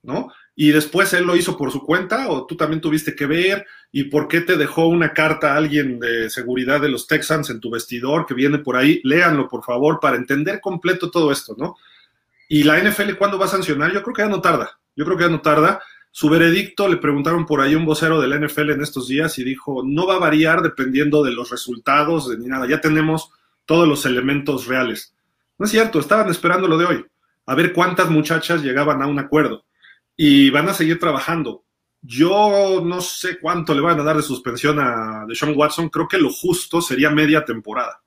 ¿no? 0.04 0.34
Y 0.56 0.72
después 0.72 1.14
él 1.14 1.26
lo 1.26 1.36
hizo 1.36 1.58
por 1.58 1.72
su 1.72 1.82
cuenta 1.82 2.30
o 2.30 2.46
tú 2.46 2.56
también 2.56 2.82
tuviste 2.82 3.16
que 3.16 3.26
ver 3.26 3.66
y 3.92 4.06
por 4.06 4.28
qué 4.28 4.42
te 4.42 4.58
dejó 4.58 4.88
una 4.88 5.14
carta 5.14 5.54
a 5.54 5.58
alguien 5.58 6.00
de 6.00 6.30
seguridad 6.30 6.82
de 6.82 6.90
los 6.90 7.08
Texans 7.08 7.50
en 7.50 7.60
tu 7.60 7.70
vestidor 7.70 8.26
que 8.26 8.34
viene 8.34 8.58
por 8.58 8.76
ahí, 8.76 9.02
léanlo 9.04 9.48
por 9.48 9.64
favor 9.64 10.00
para 10.00 10.18
entender 10.18 10.60
completo 10.60 11.10
todo 11.10 11.32
esto, 11.32 11.56
¿no? 11.58 11.78
Y 12.50 12.64
la 12.64 12.80
NFL 12.80 13.14
cuándo 13.18 13.40
va 13.40 13.46
a 13.46 13.50
sancionar? 13.50 13.94
Yo 13.94 14.04
creo 14.04 14.14
que 14.14 14.22
ya 14.24 14.28
no 14.28 14.42
tarda, 14.42 14.78
yo 14.96 15.06
creo 15.06 15.18
que 15.18 15.24
ya 15.24 15.30
no 15.30 15.42
tarda. 15.42 15.82
Su 16.14 16.30
veredicto 16.30 16.90
le 16.90 16.98
preguntaron 16.98 17.46
por 17.46 17.62
ahí 17.62 17.74
un 17.74 17.86
vocero 17.86 18.20
de 18.20 18.28
la 18.28 18.38
NFL 18.38 18.72
en 18.72 18.82
estos 18.82 19.08
días 19.08 19.40
y 19.40 19.46
dijo, 19.46 19.82
no 19.86 20.06
va 20.06 20.16
a 20.16 20.20
variar 20.20 20.62
dependiendo 20.62 21.24
de 21.24 21.32
los 21.32 21.50
resultados 21.50 22.28
ni 22.38 22.48
nada, 22.48 22.68
ya 22.68 22.82
tenemos 22.82 23.32
todos 23.66 23.88
los 23.88 24.06
elementos 24.06 24.68
reales. 24.68 25.16
No 25.58 25.66
es 25.66 25.72
cierto, 25.72 26.00
estaban 26.00 26.30
esperando 26.30 26.68
lo 26.68 26.78
de 26.78 26.86
hoy, 26.86 27.06
a 27.46 27.56
ver 27.56 27.72
cuántas 27.72 28.10
muchachas 28.10 28.62
llegaban 28.62 29.02
a 29.02 29.08
un 29.08 29.20
acuerdo 29.20 29.64
y 30.16 30.50
van 30.50 30.70
a 30.70 30.74
seguir 30.74 31.00
trabajando. 31.00 31.64
Yo 32.02 32.82
no 32.84 33.02
sé 33.02 33.40
cuánto 33.40 33.74
le 33.74 33.82
van 33.82 34.00
a 34.00 34.04
dar 34.04 34.18
de 34.18 34.24
suspensión 34.24 34.80
a 34.80 35.26
Deshaun 35.28 35.56
Watson, 35.56 35.90
creo 35.90 36.08
que 36.08 36.18
lo 36.18 36.32
justo 36.32 36.82
sería 36.82 37.10
media 37.12 37.46
temporada. 37.46 38.02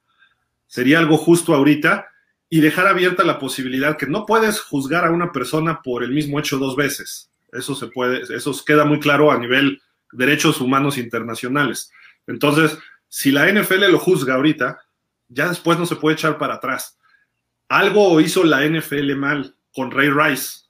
Sería 0.67 0.99
algo 0.99 1.17
justo 1.17 1.55
ahorita 1.55 2.09
y 2.49 2.61
dejar 2.61 2.87
abierta 2.89 3.25
la 3.25 3.39
posibilidad 3.39 3.97
que 3.97 4.07
no 4.07 4.27
puedes 4.27 4.61
juzgar 4.61 5.05
a 5.05 5.11
una 5.11 5.33
persona 5.33 5.81
por 5.83 6.03
el 6.03 6.11
mismo 6.11 6.39
hecho 6.39 6.59
dos 6.59 6.77
veces. 6.77 7.31
Eso 7.53 7.75
se 7.77 7.87
puede, 7.87 8.23
eso 8.35 8.53
queda 8.65 8.85
muy 8.85 8.99
claro 8.99 9.31
a 9.31 9.39
nivel 9.39 9.81
derechos 10.13 10.61
humanos 10.61 10.99
internacionales. 10.99 11.91
Entonces, 12.27 12.77
si 13.09 13.31
la 13.31 13.51
NFL 13.51 13.91
lo 13.91 13.99
juzga 13.99 14.35
ahorita, 14.35 14.81
ya 15.29 15.49
después 15.49 15.79
no 15.79 15.87
se 15.87 15.97
puede 15.97 16.15
echar 16.15 16.39
para 16.39 16.55
atrás. 16.55 16.99
Algo 17.69 18.21
hizo 18.21 18.43
la 18.45 18.67
NFL 18.67 19.15
mal 19.15 19.57
con 19.73 19.91
Ray 19.91 20.11
Rice 20.11 20.64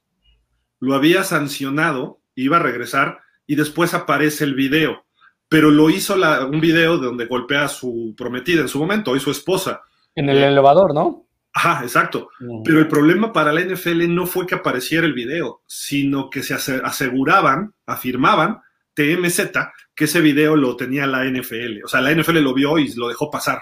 lo 0.85 0.95
había 0.95 1.24
sancionado, 1.24 2.20
iba 2.35 2.59
a 2.59 2.61
regresar 2.61 3.20
y 3.47 3.57
después 3.57 3.95
aparece 3.95 4.45
el 4.45 4.55
video. 4.55 5.05
pero 5.49 5.70
lo 5.70 5.89
hizo 5.89 6.16
la, 6.16 6.47
un 6.47 6.61
video 6.61 6.99
donde 6.99 7.26
golpea 7.26 7.64
a 7.64 7.68
su 7.68 8.14
prometida 8.16 8.62
en 8.62 8.68
su 8.68 8.78
momento, 8.78 9.12
hoy 9.12 9.20
su 9.20 9.30
esposa. 9.30 9.82
En 10.14 10.28
el 10.28 10.43
elevador, 10.43 10.93
¿no? 10.93 11.26
Ajá, 11.53 11.85
exacto. 11.85 12.30
Pero 12.64 12.80
el 12.80 12.89
problema 12.89 13.32
para 13.32 13.53
la 13.53 13.61
NFL 13.61 14.12
no 14.12 14.26
fue 14.26 14.47
que 14.47 14.57
apareciera 14.57 15.07
el 15.07 15.12
video, 15.12 15.62
sino 15.66 16.28
que 16.28 16.43
se 16.43 16.55
aseguraban, 16.55 17.74
afirmaban, 17.87 18.61
TMZ, 18.95 19.53
que 19.95 20.05
ese 20.05 20.20
video 20.20 20.57
lo 20.57 20.74
tenía 20.76 21.07
la 21.07 21.24
NFL. 21.24 21.85
O 21.85 21.89
sea, 21.89 22.01
la 22.01 22.12
NFL 22.12 22.39
lo 22.39 22.55
vio 22.55 22.78
y 22.78 22.93
lo 22.95 23.09
dejó 23.09 23.30
pasar. 23.30 23.61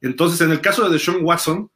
Entonces, 0.00 0.40
en 0.40 0.50
el 0.50 0.60
caso 0.60 0.84
de 0.84 0.90
Deshaun 0.90 1.24
Watson, 1.24 1.70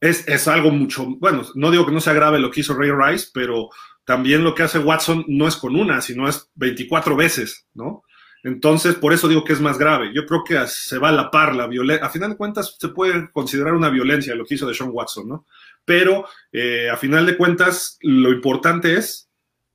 es, 0.00 0.26
es, 0.28 0.48
algo 0.48 0.70
mucho, 0.70 1.06
bueno, 1.18 1.42
no 1.54 1.70
digo 1.70 1.86
que 1.86 1.92
no 1.92 2.00
sea 2.00 2.12
grave 2.12 2.38
lo 2.38 2.50
que 2.50 2.60
hizo 2.60 2.74
Ray 2.74 2.90
Rice, 2.90 3.28
pero 3.32 3.70
también 4.04 4.44
lo 4.44 4.54
que 4.54 4.62
hace 4.62 4.78
Watson 4.78 5.24
no 5.28 5.48
es 5.48 5.56
con 5.56 5.74
una, 5.74 6.00
sino 6.00 6.28
es 6.28 6.50
24 6.54 7.16
veces, 7.16 7.66
¿no? 7.74 8.04
Entonces, 8.46 8.94
por 8.94 9.12
eso 9.12 9.26
digo 9.26 9.42
que 9.42 9.54
es 9.54 9.60
más 9.60 9.76
grave. 9.76 10.12
Yo 10.14 10.24
creo 10.24 10.44
que 10.44 10.56
se 10.68 10.98
va 10.98 11.08
a 11.08 11.12
la 11.12 11.32
par 11.32 11.56
la 11.56 11.66
violencia. 11.66 12.06
A 12.06 12.10
final 12.10 12.30
de 12.30 12.36
cuentas, 12.36 12.76
se 12.78 12.88
puede 12.90 13.28
considerar 13.32 13.74
una 13.74 13.88
violencia 13.88 14.36
lo 14.36 14.44
que 14.44 14.54
hizo 14.54 14.68
de 14.68 14.74
Sean 14.74 14.90
Watson, 14.92 15.28
¿no? 15.28 15.46
Pero 15.84 16.28
eh, 16.52 16.88
a 16.88 16.96
final 16.96 17.26
de 17.26 17.36
cuentas, 17.36 17.98
lo 18.02 18.30
importante 18.30 18.94
es 18.94 19.28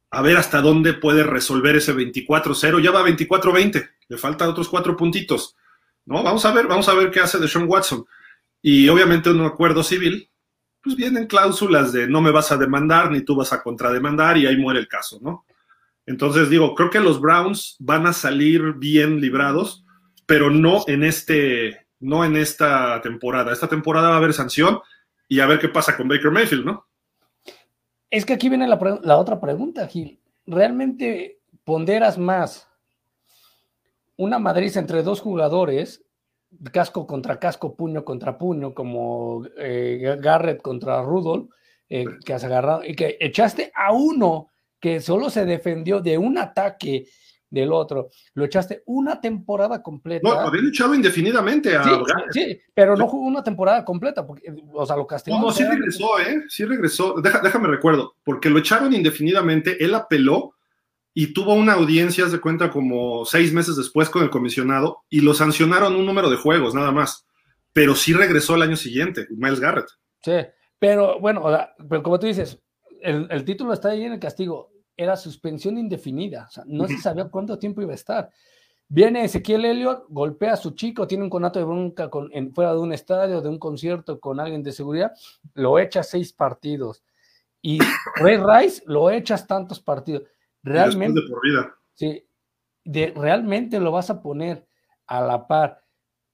a 0.09 0.21
ver 0.21 0.37
hasta 0.37 0.61
dónde 0.61 0.93
puede 0.93 1.23
resolver 1.23 1.75
ese 1.75 1.93
24-0. 1.93 2.81
Ya 2.81 2.91
va 2.91 3.05
24-20, 3.05 3.89
le 4.07 4.17
faltan 4.17 4.47
otros 4.47 4.69
cuatro 4.69 4.95
puntitos, 4.95 5.57
¿no? 6.05 6.23
Vamos 6.23 6.45
a 6.45 6.53
ver, 6.53 6.67
vamos 6.67 6.87
a 6.87 6.93
ver 6.93 7.11
qué 7.11 7.19
hace 7.19 7.39
de 7.39 7.49
Sean 7.49 7.65
Watson. 7.67 8.05
Y 8.61 8.87
obviamente 8.89 9.29
un 9.29 9.41
acuerdo 9.41 9.83
civil, 9.83 10.29
pues 10.81 10.95
vienen 10.95 11.27
cláusulas 11.27 11.91
de 11.93 12.07
no 12.07 12.21
me 12.21 12.31
vas 12.31 12.51
a 12.51 12.57
demandar 12.57 13.11
ni 13.11 13.21
tú 13.21 13.35
vas 13.35 13.53
a 13.53 13.61
contrademandar 13.61 14.37
y 14.37 14.47
ahí 14.47 14.57
muere 14.57 14.79
el 14.79 14.87
caso, 14.87 15.19
¿no? 15.21 15.45
Entonces 16.05 16.49
digo, 16.49 16.75
creo 16.75 16.89
que 16.89 16.99
los 16.99 17.21
Browns 17.21 17.75
van 17.79 18.07
a 18.07 18.13
salir 18.13 18.73
bien 18.73 19.21
librados, 19.21 19.85
pero 20.25 20.49
no 20.49 20.83
en 20.87 21.03
este, 21.03 21.87
no 21.99 22.25
en 22.25 22.35
esta 22.35 23.01
temporada. 23.01 23.53
Esta 23.53 23.67
temporada 23.67 24.09
va 24.09 24.15
a 24.15 24.17
haber 24.17 24.33
sanción 24.33 24.79
y 25.27 25.39
a 25.39 25.45
ver 25.45 25.59
qué 25.59 25.69
pasa 25.69 25.95
con 25.95 26.07
Baker 26.07 26.31
Mayfield, 26.31 26.65
¿no? 26.65 26.87
Es 28.09 28.25
que 28.25 28.33
aquí 28.33 28.49
viene 28.49 28.67
la, 28.67 28.99
la 29.03 29.17
otra 29.17 29.39
pregunta, 29.39 29.87
Gil. 29.87 30.19
¿Realmente 30.45 31.39
ponderas 31.63 32.17
más 32.17 32.67
una 34.17 34.39
madriz 34.39 34.75
entre 34.75 35.03
dos 35.03 35.21
jugadores 35.21 36.03
casco 36.71 37.07
contra 37.07 37.39
casco, 37.39 37.75
puño 37.75 38.03
contra 38.03 38.37
puño, 38.37 38.73
como 38.73 39.43
eh, 39.57 40.17
Garrett 40.19 40.61
contra 40.61 41.01
Rudolph, 41.01 41.49
eh, 41.89 42.05
que 42.25 42.33
has 42.33 42.43
agarrado 42.43 42.83
y 42.83 42.95
que 42.95 43.17
echaste 43.19 43.71
a 43.75 43.91
uno 43.91 44.49
que 44.79 44.99
solo 44.99 45.29
se 45.29 45.45
defendió 45.45 46.01
de 46.01 46.17
un 46.17 46.37
ataque 46.37 47.05
del 47.51 47.71
otro. 47.73 48.09
Lo 48.33 48.45
echaste 48.45 48.81
una 48.85 49.19
temporada 49.19 49.83
completa. 49.83 50.27
No, 50.27 50.39
había 50.39 50.67
echado 50.67 50.95
indefinidamente 50.95 51.75
a 51.75 51.83
sí, 51.83 51.89
sí, 52.31 52.61
pero 52.73 52.95
no 52.95 53.07
jugó 53.07 53.27
una 53.27 53.43
temporada 53.43 53.83
completa, 53.85 54.25
porque, 54.25 54.53
o 54.73 54.85
sea, 54.85 54.95
lo 54.95 55.05
castigó. 55.05 55.37
No, 55.37 55.47
no, 55.47 55.51
sí 55.51 55.63
regresó, 55.63 56.17
¿eh? 56.19 56.43
Sí 56.47 56.65
regresó. 56.65 57.15
déjame 57.21 57.67
recuerdo, 57.67 58.15
porque 58.23 58.49
lo 58.49 58.59
echaron 58.59 58.93
indefinidamente, 58.93 59.83
él 59.83 59.93
apeló 59.93 60.55
y 61.13 61.33
tuvo 61.33 61.53
una 61.53 61.73
audiencia, 61.73 62.25
de 62.25 62.39
cuenta, 62.39 62.71
como 62.71 63.25
seis 63.25 63.51
meses 63.53 63.75
después 63.75 64.09
con 64.09 64.23
el 64.23 64.29
comisionado 64.29 65.03
y 65.09 65.21
lo 65.21 65.33
sancionaron 65.33 65.95
un 65.95 66.05
número 66.05 66.29
de 66.29 66.37
juegos, 66.37 66.73
nada 66.73 66.91
más. 66.91 67.25
Pero 67.73 67.95
sí 67.95 68.13
regresó 68.13 68.55
el 68.55 68.61
año 68.61 68.75
siguiente, 68.75 69.27
Miles 69.29 69.59
Garrett. 69.59 69.87
Sí, 70.23 70.37
pero 70.79 71.19
bueno, 71.19 71.43
pero 71.89 72.03
como 72.03 72.19
tú 72.19 72.27
dices, 72.27 72.59
el, 73.01 73.43
título 73.43 73.73
está 73.73 73.89
ahí 73.89 74.03
en 74.03 74.13
el 74.13 74.19
castigo, 74.19 74.71
era 74.95 75.17
suspensión 75.17 75.77
indefinida, 75.77 76.45
o 76.47 76.51
sea, 76.51 76.63
no 76.67 76.87
se 76.87 76.97
sabía 76.97 77.25
cuánto 77.25 77.57
tiempo 77.57 77.81
iba 77.81 77.91
a 77.91 77.95
estar. 77.95 78.29
Viene 78.87 79.23
Ezequiel 79.23 79.65
Elliott, 79.65 80.05
golpea 80.09 80.53
a 80.53 80.57
su 80.57 80.71
chico, 80.71 81.07
tiene 81.07 81.23
un 81.23 81.29
conato 81.29 81.59
de 81.59 81.65
bronca 81.65 82.09
con, 82.09 82.29
en, 82.33 82.53
fuera 82.53 82.73
de 82.73 82.79
un 82.79 82.93
estadio, 82.93 83.41
de 83.41 83.49
un 83.49 83.57
concierto 83.57 84.19
con 84.19 84.39
alguien 84.39 84.63
de 84.63 84.73
seguridad, 84.73 85.13
lo 85.53 85.79
echa 85.79 86.03
seis 86.03 86.33
partidos. 86.33 87.03
Y 87.61 87.79
Ray 88.15 88.37
Rice 88.37 88.83
lo 88.85 89.09
echas 89.09 89.47
tantos 89.47 89.79
partidos 89.79 90.23
realmente, 90.63 91.21
por 91.29 91.41
vida. 91.43 91.75
Sí, 91.93 92.25
de, 92.83 93.13
realmente 93.15 93.79
lo 93.79 93.91
vas 93.91 94.09
a 94.09 94.21
poner 94.21 94.65
a 95.07 95.21
la 95.21 95.47
par 95.47 95.83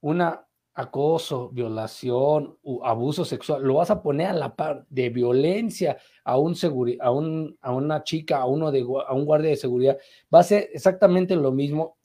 una 0.01 0.47
acoso, 0.77 1.49
violación, 1.49 2.55
abuso 2.83 3.25
sexual, 3.25 3.63
lo 3.63 3.73
vas 3.73 3.89
a 3.89 4.03
poner 4.03 4.27
a 4.27 4.33
la 4.33 4.55
par 4.55 4.85
de 4.89 5.09
violencia 5.09 5.97
a 6.23 6.37
un, 6.37 6.55
a, 7.01 7.11
un 7.11 7.57
a 7.61 7.73
una 7.73 8.03
chica, 8.03 8.37
a 8.37 8.45
uno 8.45 8.71
de 8.71 8.85
a 9.07 9.13
un 9.13 9.25
guardia 9.25 9.49
de 9.49 9.55
seguridad, 9.55 9.97
va 10.33 10.41
a 10.41 10.43
ser 10.43 10.69
exactamente 10.71 11.35
lo 11.35 11.51
mismo. 11.51 11.97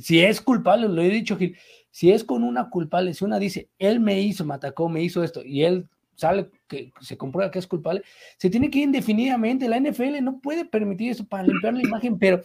Si 0.00 0.22
es 0.22 0.40
culpable, 0.40 0.86
lo 0.86 1.02
he 1.02 1.08
dicho, 1.08 1.36
Gil, 1.36 1.56
si 1.90 2.12
es 2.12 2.22
con 2.22 2.44
una 2.44 2.70
culpable, 2.70 3.12
si 3.12 3.24
una 3.24 3.40
dice, 3.40 3.70
él 3.76 3.98
me 3.98 4.20
hizo, 4.20 4.44
me 4.44 4.54
atacó, 4.54 4.88
me 4.88 5.02
hizo 5.02 5.24
esto, 5.24 5.42
y 5.44 5.64
él 5.64 5.88
sale 6.16 6.50
que 6.66 6.92
se 7.00 7.16
comprueba 7.16 7.50
que 7.50 7.58
es 7.58 7.66
culpable, 7.66 8.02
se 8.38 8.50
tiene 8.50 8.70
que 8.70 8.78
ir 8.78 8.84
indefinidamente. 8.84 9.68
La 9.68 9.80
NFL 9.80 10.22
no 10.22 10.40
puede 10.40 10.64
permitir 10.64 11.12
eso 11.12 11.26
para 11.26 11.44
limpiar 11.44 11.74
la 11.74 11.82
imagen, 11.82 12.18
pero 12.18 12.40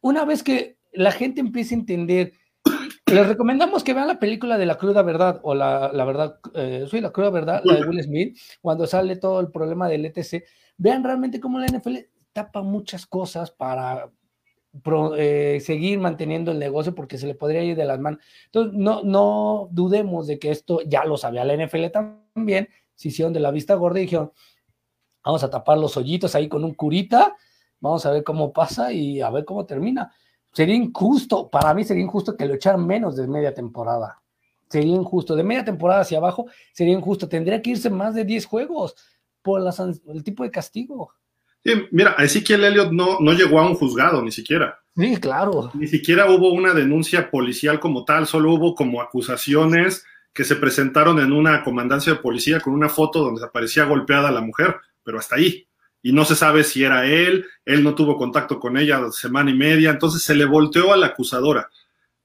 una 0.00 0.24
vez 0.24 0.42
que 0.42 0.76
la 0.92 1.12
gente 1.12 1.40
empiece 1.40 1.74
a 1.74 1.78
entender, 1.78 2.32
les 3.06 3.26
recomendamos 3.26 3.84
que 3.84 3.94
vean 3.94 4.08
la 4.08 4.18
película 4.18 4.58
de 4.58 4.66
la 4.66 4.78
cruda 4.78 5.02
verdad 5.02 5.40
o 5.42 5.54
la, 5.54 5.90
la 5.92 6.04
verdad, 6.04 6.38
eh, 6.54 6.86
soy 6.88 7.00
la 7.00 7.12
cruda 7.12 7.30
verdad, 7.30 7.60
la 7.64 7.74
de 7.74 7.86
Will 7.86 8.02
Smith, 8.02 8.38
cuando 8.60 8.86
sale 8.86 9.16
todo 9.16 9.40
el 9.40 9.50
problema 9.50 9.88
del 9.88 10.06
ETC. 10.06 10.44
Vean 10.76 11.04
realmente 11.04 11.40
cómo 11.40 11.58
la 11.58 11.66
NFL 11.66 11.96
tapa 12.32 12.62
muchas 12.62 13.06
cosas 13.06 13.50
para 13.50 14.10
eh, 15.16 15.58
seguir 15.60 15.98
manteniendo 15.98 16.52
el 16.52 16.58
negocio 16.58 16.94
porque 16.94 17.18
se 17.18 17.26
le 17.26 17.34
podría 17.34 17.62
ir 17.62 17.76
de 17.76 17.84
las 17.84 17.98
manos. 17.98 18.20
Entonces, 18.46 18.72
no, 18.74 19.02
no 19.02 19.68
dudemos 19.70 20.26
de 20.26 20.38
que 20.38 20.50
esto 20.50 20.80
ya 20.86 21.04
lo 21.04 21.16
sabía 21.16 21.44
la 21.44 21.56
NFL 21.56 21.86
también, 21.92 22.68
si 22.94 23.08
hicieron 23.08 23.32
de 23.32 23.40
la 23.40 23.50
vista 23.50 23.74
gorda 23.74 23.98
y 23.98 24.02
dijeron, 24.02 24.32
vamos 25.24 25.42
a 25.42 25.50
tapar 25.50 25.78
los 25.78 25.96
hoyitos 25.96 26.34
ahí 26.34 26.48
con 26.48 26.64
un 26.64 26.74
curita, 26.74 27.36
vamos 27.80 28.06
a 28.06 28.10
ver 28.10 28.24
cómo 28.24 28.52
pasa 28.52 28.92
y 28.92 29.20
a 29.20 29.30
ver 29.30 29.44
cómo 29.44 29.66
termina. 29.66 30.12
Sería 30.52 30.74
injusto, 30.74 31.50
para 31.50 31.74
mí 31.74 31.84
sería 31.84 32.02
injusto 32.02 32.36
que 32.36 32.46
lo 32.46 32.54
echaran 32.54 32.86
menos 32.86 33.16
de 33.16 33.26
media 33.26 33.52
temporada. 33.52 34.22
Sería 34.68 34.94
injusto. 34.94 35.36
De 35.36 35.42
media 35.42 35.64
temporada 35.64 36.00
hacia 36.00 36.18
abajo 36.18 36.46
sería 36.72 36.94
injusto. 36.94 37.28
Tendría 37.28 37.60
que 37.62 37.70
irse 37.70 37.90
más 37.90 38.14
de 38.14 38.24
10 38.24 38.46
juegos 38.46 38.96
por 39.42 39.62
el 39.62 40.24
tipo 40.24 40.42
de 40.42 40.50
castigo. 40.50 41.12
Sí, 41.66 41.88
mira, 41.90 42.14
Ezequiel 42.18 42.64
Elliott 42.64 42.92
no, 42.92 43.18
no 43.20 43.32
llegó 43.32 43.58
a 43.58 43.68
un 43.68 43.74
juzgado 43.74 44.22
ni 44.22 44.30
siquiera. 44.30 44.78
Sí, 44.96 45.16
claro. 45.16 45.70
Ni 45.74 45.88
siquiera 45.88 46.30
hubo 46.30 46.52
una 46.52 46.72
denuncia 46.72 47.30
policial 47.30 47.80
como 47.80 48.04
tal, 48.04 48.26
solo 48.26 48.52
hubo 48.52 48.74
como 48.74 49.02
acusaciones 49.02 50.04
que 50.32 50.44
se 50.44 50.56
presentaron 50.56 51.18
en 51.18 51.32
una 51.32 51.64
comandancia 51.64 52.12
de 52.12 52.18
policía 52.20 52.60
con 52.60 52.72
una 52.72 52.88
foto 52.88 53.24
donde 53.24 53.44
aparecía 53.44 53.84
golpeada 53.84 54.30
la 54.30 54.42
mujer, 54.42 54.76
pero 55.02 55.18
hasta 55.18 55.36
ahí. 55.36 55.66
Y 56.02 56.12
no 56.12 56.24
se 56.24 56.36
sabe 56.36 56.62
si 56.62 56.84
era 56.84 57.06
él, 57.06 57.46
él 57.64 57.82
no 57.82 57.94
tuvo 57.94 58.16
contacto 58.16 58.60
con 58.60 58.76
ella 58.76 59.00
semana 59.10 59.50
y 59.50 59.54
media, 59.54 59.90
entonces 59.90 60.22
se 60.22 60.34
le 60.34 60.44
volteó 60.44 60.92
a 60.92 60.96
la 60.96 61.08
acusadora. 61.08 61.68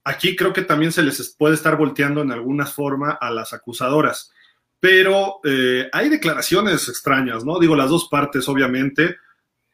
Aquí 0.04 0.36
creo 0.36 0.52
que 0.52 0.62
también 0.62 0.92
se 0.92 1.02
les 1.02 1.34
puede 1.36 1.54
estar 1.54 1.76
volteando 1.76 2.22
en 2.22 2.32
alguna 2.32 2.66
forma 2.66 3.12
a 3.12 3.30
las 3.30 3.52
acusadoras, 3.52 4.30
pero 4.78 5.40
eh, 5.44 5.88
hay 5.92 6.08
declaraciones 6.08 6.88
extrañas, 6.88 7.44
¿no? 7.44 7.58
Digo, 7.58 7.76
las 7.76 7.90
dos 7.90 8.08
partes, 8.08 8.48
obviamente, 8.48 9.16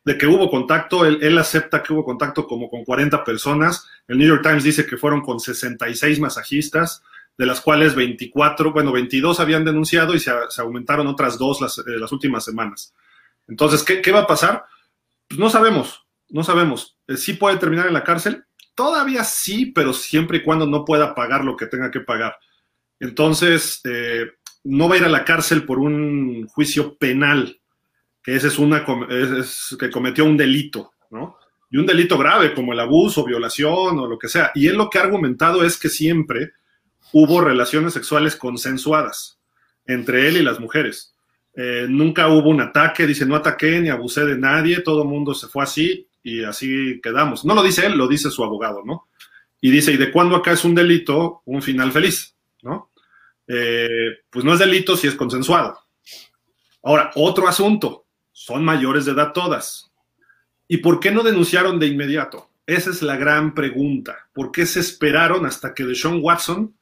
de 0.04 0.16
que 0.16 0.26
hubo 0.26 0.50
contacto, 0.50 1.04
él, 1.04 1.38
acepta 1.38 1.82
que 1.82 1.92
hubo 1.92 2.04
contacto 2.04 2.46
como 2.46 2.70
con 2.70 2.84
40 2.84 3.24
personas, 3.24 3.86
el 4.06 4.18
New 4.18 4.26
York 4.26 4.42
Times 4.42 4.64
dice 4.64 4.86
que 4.86 4.96
fueron 4.96 5.20
con 5.20 5.38
66 5.38 6.18
masajistas, 6.20 7.02
de 7.36 7.46
las 7.46 7.60
cuales 7.60 7.94
24, 7.94 8.72
bueno, 8.72 8.90
22 8.90 9.38
habían 9.38 9.64
denunciado 9.64 10.14
y 10.14 10.18
se, 10.18 10.32
aumentaron 10.58 11.06
otras 11.06 11.38
dos 11.38 11.60
las, 11.60 11.78
eh, 11.78 11.82
últimas 12.10 12.44
semanas. 12.44 12.94
Entonces, 13.46 13.82
¿qué, 13.82 14.10
va 14.10 14.20
a 14.20 14.26
pasar? 14.26 14.64
Pues 15.28 15.38
no 15.38 15.48
sabemos, 15.48 16.06
no 16.30 16.42
sabemos. 16.42 16.98
Eh, 17.06 17.16
¿Sí 17.16 17.34
puede 17.34 17.58
terminar 17.58 17.86
en 17.86 17.94
la 17.94 18.02
cárcel? 18.02 18.44
Todavía 18.74 19.24
sí, 19.24 19.66
pero 19.66 19.92
siempre 19.92 20.38
y 20.38 20.42
cuando 20.42 20.66
no 20.66 20.84
pueda 20.84 21.14
pagar 21.14 21.44
lo 21.44 21.56
que 21.56 21.66
tenga 21.66 21.90
que 21.90 22.00
pagar. 22.00 22.36
Entonces, 22.98 23.80
eh, 23.84 24.26
no 24.64 24.88
va 24.88 24.94
a 24.94 24.98
ir 24.98 25.04
a 25.04 25.08
la 25.08 25.24
cárcel 25.24 25.64
por 25.64 25.78
un 25.78 26.46
juicio 26.48 26.96
penal, 26.96 27.60
ese 28.34 28.48
es 28.48 28.58
una 28.58 28.84
que 28.84 29.90
cometió 29.90 30.24
un 30.24 30.36
delito, 30.36 30.92
¿no? 31.10 31.36
Y 31.70 31.76
un 31.76 31.86
delito 31.86 32.16
grave 32.16 32.54
como 32.54 32.72
el 32.72 32.80
abuso, 32.80 33.24
violación 33.24 33.98
o 33.98 34.06
lo 34.06 34.18
que 34.18 34.28
sea. 34.28 34.50
Y 34.54 34.66
él 34.66 34.76
lo 34.76 34.88
que 34.88 34.98
ha 34.98 35.02
argumentado 35.02 35.64
es 35.64 35.78
que 35.78 35.88
siempre 35.88 36.52
hubo 37.12 37.40
relaciones 37.40 37.92
sexuales 37.92 38.36
consensuadas 38.36 39.38
entre 39.86 40.28
él 40.28 40.38
y 40.38 40.42
las 40.42 40.60
mujeres. 40.60 41.14
Eh, 41.54 41.86
nunca 41.88 42.28
hubo 42.28 42.50
un 42.50 42.60
ataque, 42.60 43.06
dice, 43.06 43.26
no 43.26 43.34
ataqué 43.34 43.80
ni 43.80 43.88
abusé 43.88 44.24
de 44.24 44.38
nadie, 44.38 44.80
todo 44.80 45.02
el 45.02 45.08
mundo 45.08 45.34
se 45.34 45.48
fue 45.48 45.64
así 45.64 46.06
y 46.22 46.44
así 46.44 47.00
quedamos. 47.02 47.44
No 47.44 47.54
lo 47.54 47.62
dice 47.62 47.86
él, 47.86 47.96
lo 47.96 48.06
dice 48.08 48.30
su 48.30 48.44
abogado, 48.44 48.82
¿no? 48.84 49.08
Y 49.60 49.70
dice, 49.70 49.92
¿y 49.92 49.96
de 49.96 50.12
cuándo 50.12 50.36
acá 50.36 50.52
es 50.52 50.64
un 50.64 50.74
delito 50.74 51.42
un 51.46 51.62
final 51.62 51.92
feliz? 51.92 52.34
¿No? 52.62 52.90
Eh, 53.46 54.18
pues 54.30 54.44
no 54.44 54.52
es 54.52 54.58
delito 54.58 54.96
si 54.96 55.06
es 55.06 55.14
consensuado. 55.14 55.78
Ahora, 56.82 57.10
otro 57.14 57.48
asunto, 57.48 58.06
son 58.38 58.64
mayores 58.64 59.04
de 59.04 59.12
edad 59.12 59.32
todas. 59.32 59.90
¿Y 60.68 60.76
por 60.76 61.00
qué 61.00 61.10
no 61.10 61.24
denunciaron 61.24 61.80
de 61.80 61.88
inmediato? 61.88 62.48
Esa 62.66 62.90
es 62.90 63.02
la 63.02 63.16
gran 63.16 63.52
pregunta. 63.52 64.28
¿Por 64.32 64.52
qué 64.52 64.64
se 64.64 64.78
esperaron 64.78 65.44
hasta 65.44 65.74
que 65.74 65.84
Deshaun 65.84 66.20
Watson 66.22 66.72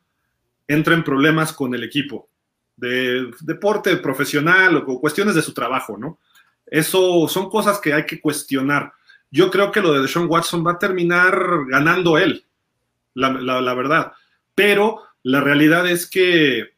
entre 0.68 0.92
en 0.92 1.02
problemas 1.02 1.54
con 1.54 1.74
el 1.74 1.82
equipo? 1.82 2.28
De 2.76 3.30
deporte 3.40 3.96
profesional 3.96 4.76
o 4.76 5.00
cuestiones 5.00 5.34
de 5.34 5.40
su 5.40 5.54
trabajo, 5.54 5.96
¿no? 5.96 6.18
Eso 6.66 7.26
son 7.26 7.48
cosas 7.48 7.80
que 7.80 7.94
hay 7.94 8.04
que 8.04 8.20
cuestionar. 8.20 8.92
Yo 9.30 9.50
creo 9.50 9.72
que 9.72 9.80
lo 9.80 9.94
de 9.94 10.02
Deshaun 10.02 10.28
Watson 10.28 10.64
va 10.64 10.72
a 10.72 10.78
terminar 10.78 11.40
ganando 11.68 12.18
él, 12.18 12.44
la, 13.14 13.32
la 13.32 13.74
verdad. 13.74 14.12
Pero 14.54 15.04
la 15.22 15.40
realidad 15.40 15.88
es 15.88 16.06
que, 16.06 16.74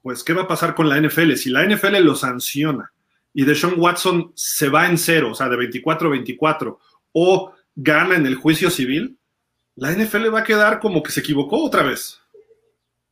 pues, 0.00 0.22
¿qué 0.22 0.32
va 0.32 0.42
a 0.42 0.48
pasar 0.48 0.76
con 0.76 0.88
la 0.88 1.00
NFL? 1.00 1.32
Si 1.34 1.50
la 1.50 1.66
NFL 1.66 1.96
lo 2.04 2.14
sanciona 2.14 2.92
y 3.34 3.44
Deshaun 3.44 3.74
Watson 3.78 4.32
se 4.34 4.68
va 4.68 4.86
en 4.86 4.98
cero, 4.98 5.30
o 5.32 5.34
sea, 5.34 5.48
de 5.48 5.56
24-24, 5.56 6.78
o 7.12 7.52
gana 7.74 8.16
en 8.16 8.26
el 8.26 8.34
juicio 8.36 8.70
civil, 8.70 9.18
la 9.76 9.90
NFL 9.92 10.32
va 10.34 10.40
a 10.40 10.44
quedar 10.44 10.80
como 10.80 11.02
que 11.02 11.12
se 11.12 11.20
equivocó 11.20 11.64
otra 11.64 11.82
vez. 11.82 12.20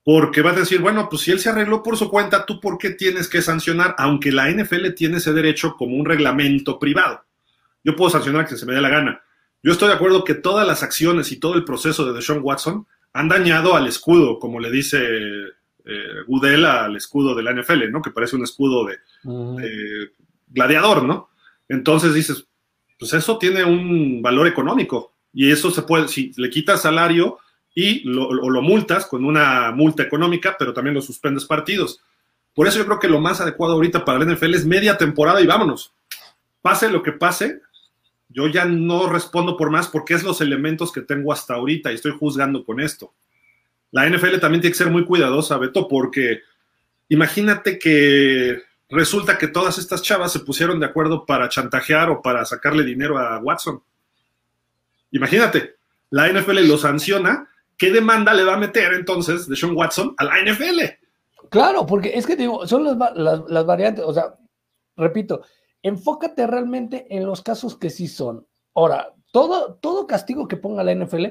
Porque 0.02 0.42
va 0.42 0.50
a 0.50 0.54
decir, 0.54 0.80
bueno, 0.80 1.08
pues 1.08 1.22
si 1.22 1.30
él 1.30 1.40
se 1.40 1.50
arregló 1.50 1.82
por 1.82 1.96
su 1.96 2.08
cuenta, 2.10 2.46
¿tú 2.46 2.60
por 2.60 2.78
qué 2.78 2.90
tienes 2.90 3.28
que 3.28 3.42
sancionar? 3.42 3.94
Aunque 3.98 4.32
la 4.32 4.50
NFL 4.50 4.90
tiene 4.96 5.18
ese 5.18 5.32
derecho 5.32 5.76
como 5.76 5.96
un 5.96 6.06
reglamento 6.06 6.78
privado. 6.78 7.24
Yo 7.84 7.96
puedo 7.96 8.10
sancionar 8.10 8.46
que 8.46 8.56
se 8.56 8.66
me 8.66 8.74
dé 8.74 8.80
la 8.80 8.88
gana. 8.88 9.22
Yo 9.62 9.72
estoy 9.72 9.88
de 9.88 9.94
acuerdo 9.94 10.24
que 10.24 10.34
todas 10.34 10.66
las 10.66 10.82
acciones 10.82 11.32
y 11.32 11.38
todo 11.38 11.54
el 11.54 11.64
proceso 11.64 12.06
de 12.06 12.14
Deshaun 12.14 12.40
Watson 12.42 12.86
han 13.12 13.28
dañado 13.28 13.74
al 13.74 13.86
escudo, 13.86 14.38
como 14.38 14.58
le 14.58 14.70
dice 14.70 14.98
eh, 15.90 16.22
Goodell 16.26 16.64
al 16.64 16.96
escudo 16.96 17.34
de 17.34 17.42
la 17.42 17.52
NFL, 17.52 17.90
¿no? 17.90 18.00
Que 18.00 18.10
parece 18.10 18.36
un 18.36 18.44
escudo 18.44 18.86
de, 18.86 18.98
de 19.24 20.12
gladiador, 20.48 21.04
¿no? 21.04 21.30
Entonces 21.68 22.14
dices, 22.14 22.46
pues 22.98 23.12
eso 23.14 23.38
tiene 23.38 23.64
un 23.64 24.20
valor 24.22 24.46
económico 24.46 25.14
y 25.32 25.50
eso 25.50 25.70
se 25.70 25.82
puede, 25.82 26.08
si 26.08 26.32
le 26.36 26.50
quitas 26.50 26.82
salario 26.82 27.38
y 27.74 28.00
lo, 28.08 28.32
lo, 28.32 28.62
multas 28.62 29.06
con 29.06 29.24
una 29.24 29.70
multa 29.72 30.02
económica, 30.02 30.56
pero 30.58 30.72
también 30.72 30.94
lo 30.94 31.02
suspendes 31.02 31.44
partidos. 31.44 32.00
Por 32.54 32.66
eso 32.66 32.78
yo 32.78 32.86
creo 32.86 32.98
que 32.98 33.08
lo 33.08 33.20
más 33.20 33.40
adecuado 33.40 33.74
ahorita 33.74 34.04
para 34.04 34.22
el 34.22 34.34
NFL 34.34 34.54
es 34.54 34.66
media 34.66 34.98
temporada 34.98 35.40
y 35.40 35.46
vámonos. 35.46 35.94
Pase 36.62 36.90
lo 36.90 37.02
que 37.02 37.12
pase, 37.12 37.60
yo 38.28 38.48
ya 38.48 38.64
no 38.64 39.08
respondo 39.08 39.56
por 39.56 39.70
más 39.70 39.88
porque 39.88 40.14
es 40.14 40.22
los 40.22 40.40
elementos 40.40 40.92
que 40.92 41.00
tengo 41.00 41.32
hasta 41.32 41.54
ahorita 41.54 41.90
y 41.90 41.94
estoy 41.94 42.12
juzgando 42.12 42.64
con 42.64 42.80
esto. 42.80 43.14
La 43.92 44.08
NFL 44.08 44.38
también 44.38 44.60
tiene 44.60 44.72
que 44.72 44.78
ser 44.78 44.90
muy 44.90 45.04
cuidadosa, 45.04 45.58
Beto, 45.58 45.88
porque 45.88 46.40
imagínate 47.08 47.78
que 47.78 48.62
resulta 48.88 49.38
que 49.38 49.48
todas 49.48 49.78
estas 49.78 50.02
chavas 50.02 50.32
se 50.32 50.40
pusieron 50.40 50.78
de 50.80 50.86
acuerdo 50.86 51.26
para 51.26 51.48
chantajear 51.48 52.10
o 52.10 52.22
para 52.22 52.44
sacarle 52.44 52.84
dinero 52.84 53.18
a 53.18 53.38
Watson. 53.38 53.82
Imagínate, 55.12 55.76
la 56.10 56.28
NFL 56.28 56.66
lo 56.68 56.78
sanciona, 56.78 57.48
¿qué 57.76 57.90
demanda 57.90 58.32
le 58.34 58.44
va 58.44 58.54
a 58.54 58.58
meter 58.58 58.94
entonces 58.94 59.48
de 59.48 59.56
Sean 59.56 59.76
Watson 59.76 60.14
a 60.18 60.24
la 60.24 60.42
NFL? 60.42 60.80
Claro, 61.50 61.84
porque 61.84 62.12
es 62.14 62.26
que 62.26 62.36
digo, 62.36 62.66
son 62.66 62.84
las, 62.84 62.96
las 63.16 63.66
variantes, 63.66 64.04
o 64.04 64.12
sea, 64.12 64.36
repito, 64.96 65.42
enfócate 65.82 66.46
realmente 66.46 67.06
en 67.10 67.26
los 67.26 67.42
casos 67.42 67.76
que 67.76 67.90
sí 67.90 68.06
son. 68.06 68.46
Ahora, 68.74 69.14
todo, 69.32 69.74
todo 69.74 70.06
castigo 70.06 70.46
que 70.46 70.56
ponga 70.56 70.84
la 70.84 70.94
NFL 70.94 71.26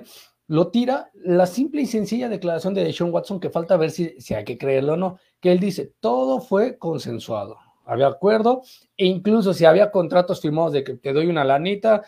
lo 0.50 0.70
tira 0.70 1.12
la 1.14 1.46
simple 1.46 1.84
y 1.84 1.86
sencilla 1.86 2.28
declaración 2.28 2.74
de 2.74 2.92
Sean 2.92 3.14
Watson, 3.14 3.40
que 3.40 3.52
falta 3.52 3.78
ver 3.78 3.92
si, 3.92 4.20
si 4.20 4.34
hay 4.34 4.44
que 4.44 4.58
creerlo 4.58 4.94
o 4.94 4.98
no, 4.98 5.20
que 5.40 5.52
él 5.52 5.60
dice, 5.60 5.94
todo 6.00 6.42
fue 6.42 6.80
consensuado, 6.80 7.58
había 7.86 8.08
acuerdo, 8.08 8.64
e 8.98 9.06
incluso 9.06 9.54
si 9.54 9.66
había 9.66 9.92
contratos 9.92 10.42
firmados 10.42 10.74
de 10.74 10.84
que 10.84 10.96
te 10.96 11.14
doy 11.14 11.28
una 11.28 11.44
lanita, 11.44 12.02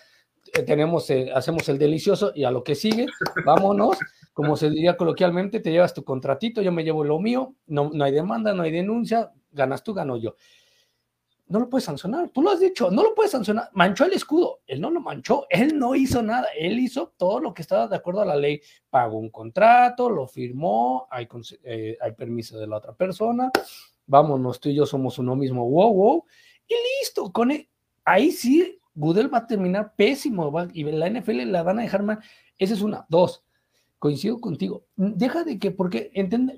eh, 0.58 0.64
tenemos, 0.64 1.08
eh, 1.12 1.32
hacemos 1.36 1.70
el 1.70 1.78
delicioso 1.78 2.32
y 2.34 2.44
a 2.44 2.50
lo 2.50 2.64
que 2.64 2.74
sigue, 2.74 3.06
vámonos, 3.46 4.00
como 4.34 4.58
se 4.58 4.72
diría 4.72 4.98
coloquialmente, 4.98 5.60
te 5.60 5.72
llevas 5.72 5.94
tu 5.94 6.04
contratito, 6.04 6.64
yo 6.64 6.72
me 6.72 6.84
llevo 6.84 7.04
lo 7.04 7.20
mío, 7.20 7.54
no, 7.68 7.92
no 7.94 8.04
hay 8.04 8.12
demanda, 8.12 8.56
no 8.56 8.64
hay 8.64 8.72
denuncia, 8.72 9.32
ganas 9.52 9.84
tú, 9.84 9.94
gano 9.94 10.18
yo 10.18 10.36
no 11.52 11.60
lo 11.60 11.70
puedes 11.70 11.86
sancionar. 11.86 12.30
Tú 12.30 12.42
lo 12.42 12.50
has 12.50 12.60
dicho, 12.60 12.90
no 12.90 13.04
lo 13.04 13.14
puedes 13.14 13.32
sancionar. 13.32 13.70
Manchó 13.74 14.06
el 14.06 14.14
escudo. 14.14 14.62
Él 14.66 14.80
no 14.80 14.90
lo 14.90 15.02
manchó. 15.02 15.46
Él 15.50 15.78
no 15.78 15.94
hizo 15.96 16.24
nada. 16.24 16.48
Él 16.58 16.80
hizo 16.80 17.14
todo 17.18 17.40
lo 17.40 17.54
que 17.54 17.62
estaba 17.62 17.88
de 17.88 17.98
acuerdo 17.98 18.22
a 18.22 18.26
la 18.26 18.36
ley. 18.36 18.62
Pagó 18.90 19.18
un 19.18 19.30
contrato, 19.30 20.10
lo 20.10 20.28
firmó, 20.28 21.08
hay, 21.12 21.28
eh, 21.64 21.98
hay 22.02 22.12
permiso 22.14 22.58
de 22.58 22.68
la 22.68 22.78
otra 22.78 22.94
persona. 22.94 23.52
Vámonos, 24.08 24.60
tú 24.60 24.70
y 24.70 24.76
yo 24.76 24.86
somos 24.86 25.20
uno 25.20 25.36
mismo. 25.36 25.70
Wow, 25.70 25.94
wow. 25.94 26.26
Y 26.68 26.74
listo. 27.02 27.32
Con 27.32 27.52
él. 27.52 27.68
Ahí 28.06 28.32
sí, 28.32 28.80
Goodell 28.96 29.34
va 29.34 29.40
a 29.40 29.48
terminar 29.48 29.94
pésimo. 29.96 30.52
y 30.74 30.84
la 30.86 31.10
NFL 31.10 31.52
la 31.52 31.64
van 31.64 31.80
a 31.80 31.84
dejar 31.84 32.04
mal. 32.04 32.20
Esa 32.58 32.74
es 32.74 32.82
una. 32.82 33.06
Dos. 33.10 33.44
Coincido 34.00 34.40
contigo. 34.40 34.86
Deja 34.96 35.44
de 35.44 35.60
que, 35.60 35.70
porque 35.70 36.12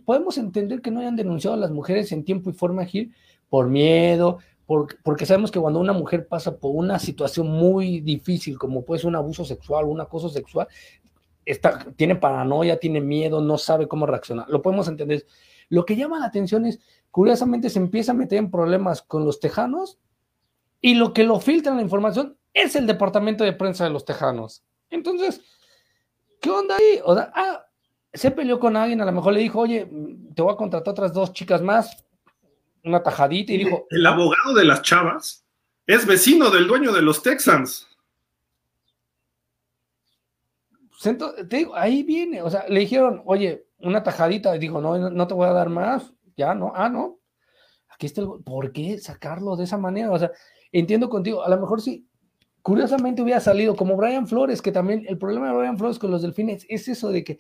podemos 0.06 0.38
entender 0.38 0.82
que 0.82 0.92
no 0.92 1.02
hayan 1.02 1.16
denunciado 1.16 1.56
a 1.56 1.60
las 1.60 1.72
mujeres 1.72 2.12
en 2.12 2.24
tiempo 2.24 2.50
y 2.50 2.54
forma, 2.54 2.86
Gil, 2.86 3.14
por 3.50 3.68
miedo, 3.68 4.40
porque, 4.66 5.26
sabemos 5.26 5.52
que 5.52 5.60
cuando 5.60 5.80
una 5.80 5.94
mujer 5.94 6.28
pasa 6.28 6.58
por 6.58 6.72
una 6.74 6.98
situación 7.00 7.48
muy 7.48 8.00
difícil, 8.00 8.58
como 8.58 8.86
puede 8.86 9.00
ser 9.00 9.10
un 9.10 9.16
abuso 9.16 9.44
sexual, 9.44 9.86
un 9.86 10.00
acoso 10.00 10.30
sexual, 10.30 10.68
está, 11.46 11.86
tiene 11.96 12.16
paranoia, 12.16 12.80
tiene 12.80 13.02
miedo, 13.02 13.42
no 13.42 13.58
sabe 13.58 13.88
cómo 13.88 14.06
reaccionar. 14.06 14.50
Lo 14.50 14.62
podemos 14.62 14.88
entender. 14.88 15.26
Lo 15.70 15.86
que 15.86 15.96
llama 15.96 16.20
la 16.20 16.28
atención 16.28 16.66
es, 16.66 16.80
curiosamente, 17.12 17.70
se 17.70 17.80
empieza 17.80 18.14
a 18.14 18.16
meter 18.16 18.40
en 18.40 18.52
problemas 18.52 19.02
con 19.02 19.26
los 19.26 19.40
tejanos 19.40 20.00
y 20.80 20.96
lo 20.96 21.14
que 21.14 21.24
lo 21.24 21.40
filtra 21.40 21.76
la 21.76 21.82
información 21.82 22.38
es 22.54 22.76
el 22.76 22.88
departamento 22.88 23.44
de 23.44 23.54
prensa 23.54 23.84
de 23.84 23.90
los 23.90 24.06
tejanos. 24.06 24.64
Entonces, 24.90 25.42
¿qué 26.40 26.50
onda 26.50 26.76
ahí? 26.78 27.00
O 27.04 27.16
sea, 27.16 27.32
ah, 27.36 27.66
se 28.14 28.32
peleó 28.32 28.60
con 28.60 28.78
alguien, 28.78 29.02
a 29.02 29.06
lo 29.06 29.12
mejor 29.12 29.34
le 29.34 29.40
dijo, 29.40 29.60
oye, 29.60 29.90
te 30.36 30.42
voy 30.42 30.54
a 30.54 30.58
contratar 30.58 30.92
otras 30.92 31.14
dos 31.14 31.34
chicas 31.34 31.62
más, 31.62 32.06
una 32.84 33.02
tajadita 33.02 33.54
y 33.54 33.58
dijo... 33.58 33.88
El 33.90 34.06
abogado 34.06 34.54
de 34.54 34.66
las 34.66 34.82
chavas 34.82 35.46
es 35.86 36.06
vecino 36.06 36.50
del 36.50 36.68
dueño 36.68 36.92
de 36.92 37.02
los 37.02 37.22
Texans. 37.22 37.88
Te 41.02 41.58
digo, 41.58 41.76
ahí 41.76 42.04
viene, 42.04 42.42
o 42.42 42.50
sea, 42.50 42.66
le 42.70 42.80
dijeron, 42.80 43.22
oye, 43.26 43.66
una 43.80 44.04
tajadita, 44.04 44.56
y 44.56 44.60
dijo, 44.60 44.80
no, 44.80 45.10
no 45.10 45.28
te 45.28 45.34
voy 45.34 45.50
a 45.50 45.54
dar 45.54 45.68
más, 45.68 46.14
ya 46.38 46.56
no, 46.56 46.72
ah, 46.74 46.88
no, 46.88 47.20
aquí 47.90 48.06
está 48.06 48.22
el, 48.22 48.30
¿por 48.46 48.72
qué 48.72 48.98
sacarlo 48.98 49.58
de 49.58 49.66
esa 49.66 49.78
manera? 49.78 50.12
O 50.12 50.18
sea, 50.18 50.32
entiendo 50.72 51.10
contigo, 51.10 51.44
a 51.44 51.50
lo 51.50 51.60
mejor 51.60 51.82
sí, 51.82 52.08
curiosamente 52.62 53.22
hubiera 53.22 53.42
salido 53.42 53.76
como 53.76 53.98
Brian 53.98 54.28
Flores, 54.28 54.62
que 54.62 54.72
también 54.72 55.06
el 55.10 55.18
problema 55.18 55.50
de 55.50 55.58
Brian 55.58 55.78
Flores 55.78 56.00
con 56.00 56.10
los 56.10 56.22
delfines 56.22 56.66
es 56.70 56.88
eso 56.88 57.10
de 57.10 57.26
que 57.26 57.40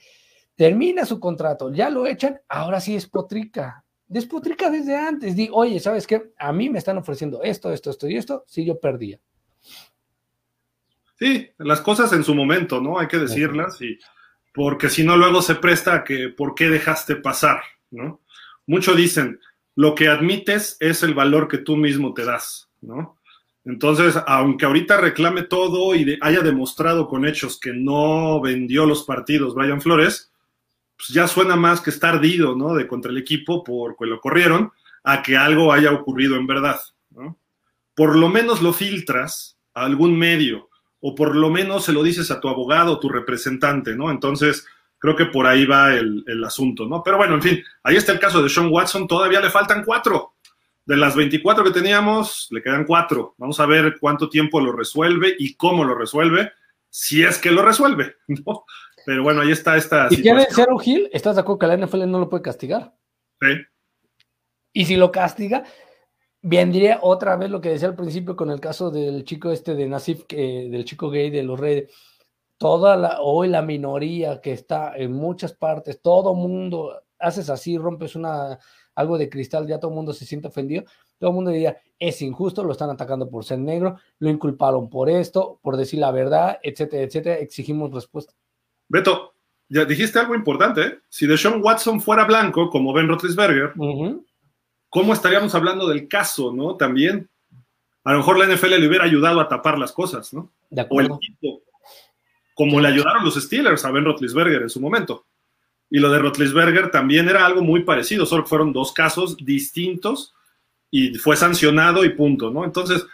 termina 0.55 1.05
su 1.05 1.21
contrato, 1.21 1.71
ya 1.71 1.89
lo 1.89 2.05
echan, 2.05 2.41
ahora 2.49 2.81
sí 2.81 2.97
es 2.97 3.07
potrica, 3.07 3.82
despotrica 4.13 4.69
desde 4.69 4.95
antes. 4.95 5.35
Di, 5.35 5.49
oye, 5.51 5.79
¿sabes 5.79 6.05
qué? 6.05 6.31
A 6.37 6.53
mí 6.53 6.69
me 6.69 6.77
están 6.77 6.97
ofreciendo 6.97 7.41
esto, 7.41 7.73
esto, 7.73 7.89
esto 7.89 8.07
y 8.07 8.15
esto, 8.15 8.45
si 8.47 8.63
yo 8.63 8.79
perdía. 8.79 9.19
Sí, 11.17 11.49
las 11.57 11.81
cosas 11.81 12.13
en 12.13 12.23
su 12.23 12.35
momento, 12.35 12.79
¿no? 12.79 12.99
Hay 12.99 13.07
que 13.07 13.17
decirlas, 13.17 13.81
y 13.81 13.97
porque 14.53 14.89
si 14.89 15.03
no, 15.03 15.17
luego 15.17 15.41
se 15.41 15.55
presta 15.55 15.95
a 15.95 16.03
que, 16.03 16.29
¿por 16.29 16.53
qué 16.53 16.69
dejaste 16.69 17.15
pasar? 17.15 17.61
¿No? 17.89 18.21
Muchos 18.67 18.95
dicen, 18.95 19.39
lo 19.75 19.95
que 19.95 20.07
admites 20.07 20.77
es 20.79 21.01
el 21.01 21.15
valor 21.15 21.47
que 21.47 21.57
tú 21.57 21.75
mismo 21.75 22.13
te 22.13 22.23
das, 22.23 22.69
¿no? 22.81 23.17
Entonces, 23.65 24.15
aunque 24.27 24.65
ahorita 24.65 24.97
reclame 24.97 25.43
todo 25.43 25.95
y 25.95 26.19
haya 26.21 26.41
demostrado 26.41 27.07
con 27.07 27.25
hechos 27.25 27.59
que 27.59 27.71
no 27.73 28.41
vendió 28.41 28.85
los 28.85 29.03
partidos 29.03 29.55
Brian 29.55 29.81
Flores, 29.81 30.32
pues 30.97 31.09
ya 31.09 31.27
suena 31.27 31.55
más 31.55 31.81
que 31.81 31.89
estar 31.89 32.15
ardido, 32.15 32.55
¿no? 32.55 32.75
De 32.75 32.87
contra 32.87 33.11
el 33.11 33.17
equipo 33.17 33.63
porque 33.63 34.05
lo 34.05 34.19
corrieron, 34.19 34.71
a 35.03 35.21
que 35.21 35.37
algo 35.37 35.73
haya 35.73 35.91
ocurrido 35.91 36.35
en 36.35 36.47
verdad, 36.47 36.79
¿no? 37.11 37.37
Por 37.95 38.17
lo 38.17 38.29
menos 38.29 38.61
lo 38.61 38.73
filtras 38.73 39.57
a 39.73 39.85
algún 39.85 40.17
medio, 40.17 40.69
o 41.01 41.13
por 41.15 41.35
lo 41.35 41.49
menos 41.49 41.85
se 41.85 41.93
lo 41.93 42.01
dices 42.01 42.31
a 42.31 42.39
tu 42.39 42.47
abogado, 42.47 42.99
tu 42.99 43.09
representante, 43.09 43.95
¿no? 43.95 44.09
Entonces, 44.09 44.65
creo 44.97 45.15
que 45.15 45.25
por 45.25 45.45
ahí 45.45 45.65
va 45.65 45.93
el, 45.93 46.23
el 46.27 46.43
asunto, 46.43 46.85
¿no? 46.85 47.03
Pero 47.03 47.17
bueno, 47.17 47.35
en 47.35 47.41
fin, 47.41 47.63
ahí 47.83 47.97
está 47.97 48.13
el 48.13 48.19
caso 48.19 48.41
de 48.41 48.49
Sean 48.49 48.69
Watson, 48.71 49.07
todavía 49.07 49.41
le 49.41 49.49
faltan 49.49 49.83
cuatro. 49.83 50.35
De 50.85 50.97
las 50.97 51.15
24 51.15 51.63
que 51.63 51.71
teníamos, 51.71 52.47
le 52.51 52.61
quedan 52.61 52.85
cuatro. 52.85 53.35
Vamos 53.37 53.59
a 53.59 53.65
ver 53.65 53.97
cuánto 53.99 54.29
tiempo 54.29 54.59
lo 54.59 54.73
resuelve 54.73 55.33
y 55.37 55.55
cómo 55.55 55.85
lo 55.85 55.95
resuelve, 55.95 56.51
si 56.89 57.23
es 57.23 57.37
que 57.37 57.51
lo 57.51 57.63
resuelve, 57.63 58.15
¿no? 58.27 58.65
Pero 59.05 59.23
bueno, 59.23 59.41
ahí 59.41 59.51
está 59.51 59.77
esta. 59.77 60.09
Si 60.09 60.21
quiere 60.21 60.45
ser 60.45 60.67
Gil, 60.81 61.09
¿estás 61.11 61.35
de 61.35 61.41
acuerdo 61.41 61.59
que 61.59 61.67
la 61.67 61.77
NFL 61.77 62.09
no 62.09 62.19
lo 62.19 62.29
puede 62.29 62.43
castigar? 62.43 62.95
Sí. 63.41 63.47
Y 64.73 64.85
si 64.85 64.95
lo 64.95 65.11
castiga, 65.11 65.63
vendría 66.41 66.99
otra 67.01 67.35
vez 67.37 67.49
lo 67.49 67.61
que 67.61 67.69
decía 67.69 67.87
al 67.87 67.95
principio 67.95 68.35
con 68.35 68.51
el 68.51 68.59
caso 68.59 68.91
del 68.91 69.23
chico 69.23 69.51
este 69.51 69.75
de 69.75 69.87
Nasif, 69.87 70.25
del 70.27 70.85
chico 70.85 71.09
gay 71.09 71.29
de 71.29 71.43
los 71.43 71.59
Reyes. 71.59 71.91
Toda 72.57 72.95
la, 72.95 73.21
hoy 73.21 73.47
la 73.49 73.61
minoría 73.61 74.39
que 74.41 74.53
está 74.53 74.95
en 74.95 75.13
muchas 75.13 75.53
partes, 75.53 76.01
todo 76.01 76.33
mundo, 76.33 77.01
haces 77.19 77.49
así, 77.49 77.77
rompes 77.77 78.15
una, 78.15 78.57
algo 78.95 79.17
de 79.17 79.29
cristal, 79.29 79.67
ya 79.67 79.79
todo 79.79 79.91
el 79.91 79.95
mundo 79.95 80.13
se 80.13 80.25
siente 80.25 80.47
ofendido. 80.47 80.83
todo 81.17 81.31
el 81.31 81.35
mundo 81.35 81.51
diría, 81.51 81.77
es 81.99 82.21
injusto, 82.21 82.63
lo 82.63 82.71
están 82.71 82.89
atacando 82.89 83.29
por 83.29 83.43
ser 83.45 83.59
negro, 83.59 83.97
lo 84.19 84.29
inculparon 84.29 84.89
por 84.89 85.09
esto, 85.09 85.59
por 85.61 85.77
decir 85.77 85.99
la 85.99 86.11
verdad, 86.11 86.59
etcétera, 86.61 87.03
etcétera. 87.03 87.35
Exigimos 87.37 87.91
respuesta. 87.91 88.33
Beto, 88.93 89.33
ya 89.69 89.85
dijiste 89.85 90.19
algo 90.19 90.35
importante. 90.35 90.81
¿eh? 90.81 90.99
Si 91.09 91.25
Deshaun 91.25 91.63
Watson 91.63 91.99
fuera 91.99 92.25
blanco, 92.25 92.69
como 92.69 92.93
Ben 92.93 93.07
Roethlisberger, 93.07 93.73
¿cómo 94.87 95.13
estaríamos 95.13 95.55
hablando 95.55 95.89
del 95.89 96.07
caso, 96.07 96.53
no? 96.53 96.75
También. 96.75 97.27
A 98.03 98.11
lo 98.11 98.19
mejor 98.19 98.37
la 98.37 98.45
NFL 98.45 98.79
le 98.79 98.87
hubiera 98.87 99.05
ayudado 99.05 99.39
a 99.41 99.47
tapar 99.47 99.79
las 99.79 99.91
cosas, 99.91 100.31
¿no? 100.31 100.51
De 100.69 100.81
acuerdo. 100.81 101.15
O 101.15 101.19
el 101.19 101.19
tipo, 101.19 101.63
como 102.53 102.79
le 102.79 102.89
ayudaron 102.89 103.23
los 103.23 103.33
Steelers 103.33 103.83
a 103.83 103.89
Ben 103.89 104.05
Roethlisberger 104.05 104.61
en 104.61 104.69
su 104.69 104.79
momento. 104.79 105.25
Y 105.89 105.97
lo 105.97 106.11
de 106.11 106.19
Roethlisberger 106.19 106.91
también 106.91 107.27
era 107.27 107.43
algo 107.43 107.63
muy 107.63 107.83
parecido, 107.83 108.27
solo 108.27 108.43
que 108.43 108.49
fueron 108.49 108.73
dos 108.73 108.91
casos 108.91 109.37
distintos 109.37 110.35
y 110.91 111.15
fue 111.15 111.35
sancionado 111.35 112.05
y 112.05 112.09
punto, 112.09 112.51
¿no? 112.51 112.63
Entonces, 112.63 113.07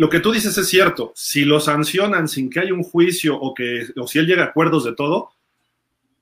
lo 0.00 0.08
que 0.08 0.20
tú 0.20 0.32
dices 0.32 0.56
es 0.56 0.66
cierto. 0.66 1.12
Si 1.14 1.44
lo 1.44 1.60
sancionan 1.60 2.26
sin 2.26 2.48
que 2.48 2.60
haya 2.60 2.72
un 2.72 2.82
juicio 2.82 3.36
o, 3.38 3.52
que, 3.52 3.86
o 3.98 4.06
si 4.06 4.18
él 4.18 4.26
llega 4.26 4.44
a 4.44 4.46
acuerdos 4.46 4.82
de 4.84 4.94
todo, 4.94 5.32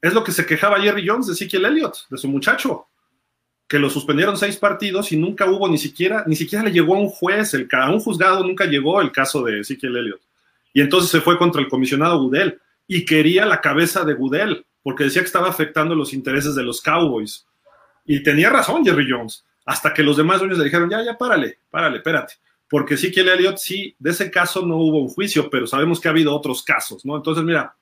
es 0.02 0.12
lo 0.12 0.24
que 0.24 0.32
se 0.32 0.46
quejaba 0.46 0.80
Jerry 0.80 1.06
Jones 1.06 1.28
de 1.28 1.34
Ezekiel 1.34 1.64
Elliott, 1.64 2.08
de 2.10 2.18
su 2.18 2.26
muchacho, 2.26 2.88
que 3.68 3.78
lo 3.78 3.88
suspendieron 3.88 4.36
seis 4.36 4.56
partidos 4.56 5.12
y 5.12 5.16
nunca 5.16 5.48
hubo 5.48 5.68
ni 5.68 5.78
siquiera, 5.78 6.24
ni 6.26 6.34
siquiera 6.34 6.64
le 6.64 6.72
llegó 6.72 6.96
a 6.96 6.98
un 6.98 7.08
juez, 7.08 7.54
a 7.54 7.90
un 7.92 8.00
juzgado 8.00 8.42
nunca 8.42 8.64
llegó 8.64 9.00
el 9.00 9.12
caso 9.12 9.44
de 9.44 9.60
Ezekiel 9.60 9.96
Elliott. 9.96 10.22
Y 10.72 10.80
entonces 10.80 11.08
se 11.08 11.20
fue 11.20 11.38
contra 11.38 11.60
el 11.60 11.68
comisionado 11.68 12.20
Goodell 12.20 12.58
y 12.88 13.04
quería 13.04 13.46
la 13.46 13.60
cabeza 13.60 14.04
de 14.04 14.14
Goodell 14.14 14.66
porque 14.82 15.04
decía 15.04 15.22
que 15.22 15.26
estaba 15.26 15.50
afectando 15.50 15.94
los 15.94 16.12
intereses 16.12 16.56
de 16.56 16.64
los 16.64 16.82
Cowboys. 16.82 17.46
Y 18.04 18.24
tenía 18.24 18.50
razón 18.50 18.84
Jerry 18.84 19.06
Jones, 19.08 19.44
hasta 19.64 19.94
que 19.94 20.02
los 20.02 20.16
demás 20.16 20.40
dueños 20.40 20.58
le 20.58 20.64
dijeron, 20.64 20.90
ya, 20.90 21.00
ya, 21.04 21.16
párale, 21.16 21.60
párale, 21.70 21.98
espérate. 21.98 22.34
Porque 22.68 22.96
sí 22.96 23.10
que 23.10 23.20
Elliott, 23.20 23.56
sí, 23.56 23.94
de 23.98 24.10
ese 24.10 24.30
caso 24.30 24.64
no 24.64 24.76
hubo 24.76 25.00
un 25.00 25.08
juicio, 25.08 25.48
pero 25.48 25.66
sabemos 25.66 26.00
que 26.00 26.08
ha 26.08 26.10
habido 26.10 26.34
otros 26.34 26.62
casos, 26.62 27.04
¿no? 27.04 27.16
Entonces, 27.16 27.42
mira, 27.42 27.74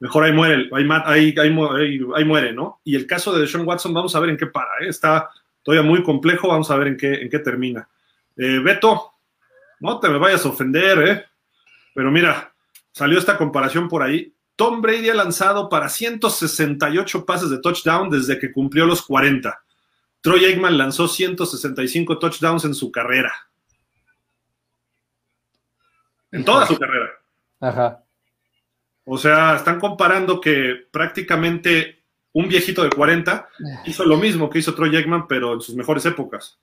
mejor 0.00 0.24
ahí 0.24 0.32
muere, 0.32 0.68
ahí, 0.72 2.24
muere, 2.24 2.52
¿no? 2.52 2.80
Y 2.84 2.96
el 2.96 3.06
caso 3.06 3.36
de 3.36 3.46
Sean 3.46 3.66
Watson, 3.66 3.94
vamos 3.94 4.14
a 4.16 4.20
ver 4.20 4.30
en 4.30 4.36
qué 4.36 4.46
para, 4.46 4.70
¿eh? 4.80 4.88
está 4.88 5.30
todavía 5.62 5.88
muy 5.88 6.02
complejo, 6.02 6.48
vamos 6.48 6.70
a 6.70 6.76
ver 6.76 6.88
en 6.88 6.96
qué, 6.96 7.14
en 7.14 7.30
qué 7.30 7.38
termina. 7.38 7.88
Eh, 8.36 8.60
Beto, 8.62 9.12
no 9.80 10.00
te 10.00 10.08
me 10.08 10.18
vayas 10.18 10.44
a 10.44 10.48
ofender, 10.48 11.08
¿eh? 11.08 11.24
Pero 11.94 12.10
mira, 12.10 12.52
salió 12.92 13.18
esta 13.18 13.36
comparación 13.36 13.88
por 13.88 14.02
ahí. 14.02 14.32
Tom 14.56 14.80
Brady 14.80 15.10
ha 15.10 15.14
lanzado 15.14 15.68
para 15.68 15.88
168 15.88 17.24
pases 17.24 17.50
de 17.50 17.58
touchdown 17.58 18.10
desde 18.10 18.38
que 18.38 18.50
cumplió 18.50 18.86
los 18.86 19.02
40. 19.02 19.62
Troy 20.20 20.44
Aikman 20.44 20.76
lanzó 20.76 21.06
165 21.06 22.18
touchdowns 22.18 22.64
en 22.64 22.74
su 22.74 22.90
carrera. 22.90 23.32
En 26.32 26.44
toda 26.44 26.66
su 26.66 26.78
carrera. 26.78 27.10
Ajá. 27.60 28.04
O 29.04 29.16
sea, 29.16 29.56
están 29.56 29.80
comparando 29.80 30.40
que 30.40 30.74
prácticamente 30.90 32.02
un 32.32 32.48
viejito 32.48 32.82
de 32.82 32.90
40 32.90 33.48
hizo 33.86 34.04
lo 34.04 34.16
mismo 34.16 34.50
que 34.50 34.58
hizo 34.58 34.74
Troy 34.74 34.94
Aikman, 34.94 35.26
pero 35.26 35.54
en 35.54 35.60
sus 35.60 35.74
mejores 35.74 36.04
épocas. 36.06 36.58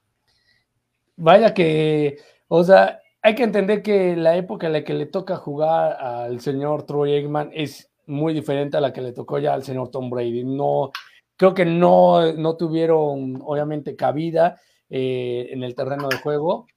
Vaya 1.17 1.53
que, 1.53 2.17
o 2.47 2.63
sea, 2.63 2.99
hay 3.21 3.33
que 3.33 3.43
entender 3.43 3.81
que 3.81 4.15
la 4.15 4.35
época 4.37 4.67
en 4.67 4.73
la 4.73 4.83
que 4.83 4.93
le 4.93 5.07
toca 5.07 5.37
jugar 5.37 5.93
al 5.93 6.39
señor 6.39 6.83
Troy 6.83 7.15
Aikman 7.15 7.49
es 7.53 7.89
muy 8.05 8.33
diferente 8.33 8.77
a 8.77 8.81
la 8.81 8.93
que 8.93 9.01
le 9.01 9.13
tocó 9.13 9.39
ya 9.39 9.53
al 9.53 9.63
señor 9.63 9.89
Tom 9.89 10.09
Brady. 10.09 10.43
No, 10.43 10.91
creo 11.35 11.53
que 11.53 11.65
no, 11.65 12.33
no 12.33 12.55
tuvieron, 12.55 13.41
obviamente, 13.43 13.95
cabida 13.95 14.59
eh, 14.89 15.47
en 15.51 15.63
el 15.63 15.73
terreno 15.73 16.07
de 16.09 16.17
juego. 16.17 16.67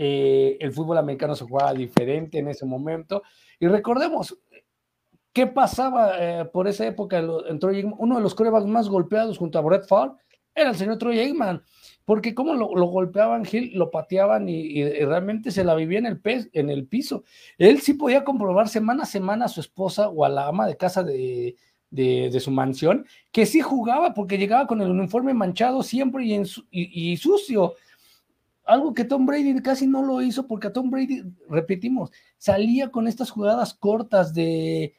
Eh, 0.00 0.56
el 0.60 0.72
fútbol 0.72 0.96
americano 0.98 1.34
se 1.34 1.44
jugaba 1.44 1.74
diferente 1.74 2.38
en 2.38 2.46
ese 2.48 2.64
momento. 2.64 3.24
Y 3.58 3.66
recordemos, 3.66 4.38
¿Qué 5.38 5.46
pasaba 5.46 6.14
eh, 6.18 6.44
por 6.46 6.66
esa 6.66 6.84
época 6.84 7.18
en 7.18 7.60
Troy? 7.60 7.84
Uno 7.98 8.16
de 8.16 8.22
los 8.22 8.34
corebacks 8.34 8.66
más 8.66 8.88
golpeados 8.88 9.38
junto 9.38 9.56
a 9.56 9.62
Brett 9.62 9.86
Favre 9.86 10.16
era 10.52 10.70
el 10.70 10.74
señor 10.74 10.98
Troy 10.98 11.20
Aikman, 11.20 11.62
porque 12.04 12.34
como 12.34 12.54
lo, 12.54 12.66
golpeaban, 12.66 13.44
Gil, 13.44 13.70
lo 13.74 13.90
pateaban 13.92 14.48
y, 14.48 14.82
realmente 15.04 15.52
se 15.52 15.62
la 15.62 15.76
vivía 15.76 16.00
en 16.00 16.06
el, 16.70 16.86
piso. 16.88 17.22
Él 17.56 17.80
sí 17.80 17.94
podía 17.94 18.24
comprobar 18.24 18.68
semana 18.68 19.04
a 19.04 19.06
semana 19.06 19.44
a 19.44 19.48
su 19.48 19.60
esposa 19.60 20.08
o 20.08 20.24
a 20.24 20.28
la 20.28 20.48
ama 20.48 20.66
de 20.66 20.76
casa 20.76 21.04
de, 21.04 21.54
su 22.40 22.50
mansión 22.50 23.06
que 23.30 23.46
sí 23.46 23.60
jugaba 23.60 24.14
porque 24.14 24.38
llegaba 24.38 24.66
con 24.66 24.82
el 24.82 24.90
uniforme 24.90 25.34
manchado 25.34 25.84
siempre 25.84 26.24
y 26.72 27.16
sucio 27.16 27.74
algo 28.68 28.92
que 28.92 29.04
Tom 29.04 29.24
Brady 29.24 29.60
casi 29.62 29.86
no 29.86 30.02
lo 30.02 30.20
hizo 30.20 30.46
porque 30.46 30.66
a 30.66 30.72
Tom 30.72 30.90
Brady, 30.90 31.22
repetimos, 31.48 32.12
salía 32.36 32.90
con 32.90 33.08
estas 33.08 33.30
jugadas 33.30 33.72
cortas 33.72 34.34
de 34.34 34.94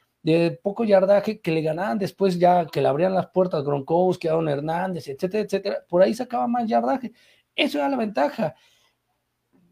poco 0.63 0.84
yardaje 0.84 1.39
que 1.39 1.51
le 1.51 1.61
ganaban 1.61 1.99
después 1.99 2.39
ya 2.39 2.65
que 2.65 2.82
le 2.82 2.88
abrían 2.88 3.13
las 3.13 3.28
puertas 3.28 3.63
Gronkowski, 3.63 4.28
Aaron 4.28 4.49
Hernández, 4.49 5.07
etcétera, 5.07 5.43
etcétera, 5.43 5.78
por 5.88 6.01
ahí 6.01 6.13
sacaba 6.13 6.47
más 6.47 6.67
yardaje. 6.67 7.13
Eso 7.55 7.78
era 7.78 7.89
la 7.89 7.97
ventaja. 7.97 8.55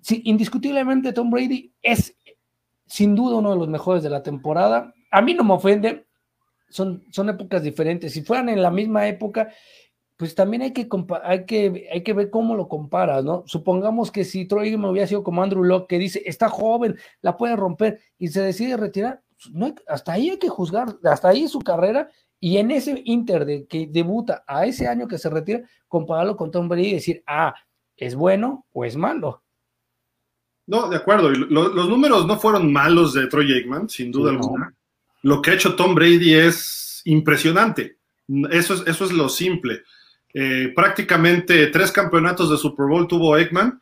Sí, 0.01 0.21
indiscutiblemente 0.25 1.11
Tom 1.11 1.31
Brady 1.31 1.73
es 1.81 2.15
sin 2.85 3.15
duda 3.15 3.37
uno 3.37 3.51
de 3.51 3.57
los 3.57 3.67
mejores 3.67 4.03
de 4.03 4.11
la 4.11 4.21
temporada. 4.21 4.93
A 5.11 5.21
mí 5.21 5.33
no 5.33 5.43
me 5.43 5.53
ofende, 5.53 6.05
son, 6.69 7.03
son 7.11 7.29
épocas 7.29 7.63
diferentes. 7.63 8.13
Si 8.13 8.21
fueran 8.21 8.49
en 8.49 8.61
la 8.61 8.69
misma 8.69 9.07
época, 9.07 9.49
pues 10.17 10.33
también 10.33 10.63
hay 10.63 10.73
que, 10.73 10.89
hay 11.23 11.45
que, 11.45 11.89
hay 11.93 12.03
que 12.03 12.13
ver 12.13 12.31
cómo 12.31 12.55
lo 12.55 12.67
comparas, 12.67 13.23
¿no? 13.23 13.43
Supongamos 13.45 14.11
que 14.11 14.25
si 14.25 14.45
Troy 14.45 14.75
me 14.75 14.89
hubiera 14.89 15.07
sido 15.07 15.23
como 15.23 15.43
Andrew 15.43 15.63
Locke, 15.63 15.89
que 15.89 15.99
dice, 15.99 16.23
está 16.25 16.49
joven, 16.49 16.97
la 17.21 17.37
puede 17.37 17.55
romper 17.55 17.99
y 18.17 18.29
se 18.29 18.41
decide 18.41 18.77
retirar, 18.77 19.21
no 19.51 19.73
hasta 19.87 20.13
ahí 20.13 20.31
hay 20.31 20.39
que 20.39 20.49
juzgar, 20.49 20.97
hasta 21.03 21.29
ahí 21.29 21.47
su 21.47 21.59
carrera, 21.59 22.09
y 22.39 22.57
en 22.57 22.71
ese 22.71 23.01
Inter 23.05 23.45
de 23.45 23.67
que 23.67 23.87
debuta 23.87 24.43
a 24.47 24.65
ese 24.65 24.87
año 24.87 25.07
que 25.07 25.19
se 25.19 25.29
retira, 25.29 25.61
compararlo 25.87 26.35
con 26.35 26.49
Tom 26.49 26.67
Brady 26.67 26.87
y 26.87 26.93
decir, 26.93 27.23
ah, 27.27 27.53
¿es 27.95 28.15
bueno 28.15 28.65
o 28.73 28.85
es 28.85 28.95
malo? 28.95 29.43
No, 30.65 30.89
de 30.89 30.97
acuerdo. 30.97 31.29
los 31.29 31.89
números 31.89 32.25
no 32.25 32.37
fueron 32.39 32.73
malos 32.73 33.13
de 33.13 33.27
Troy 33.27 33.53
Aikman, 33.53 33.87
sin 33.87 34.11
duda 34.11 34.31
alguna. 34.31 34.75
Lo 35.21 35.41
que 35.41 35.51
ha 35.51 35.53
hecho 35.53 35.75
Tom 35.75 35.95
Brady 35.95 36.33
es 36.33 37.01
impresionante. 37.05 37.97
Eso 38.51 38.73
es, 38.73 38.83
eso 38.85 39.05
es 39.05 39.13
lo 39.13 39.29
simple. 39.29 39.83
Eh, 40.39 40.71
prácticamente 40.75 41.65
tres 41.65 41.91
campeonatos 41.91 42.51
de 42.51 42.57
Super 42.57 42.85
Bowl 42.85 43.07
tuvo 43.07 43.33
Aikman 43.33 43.81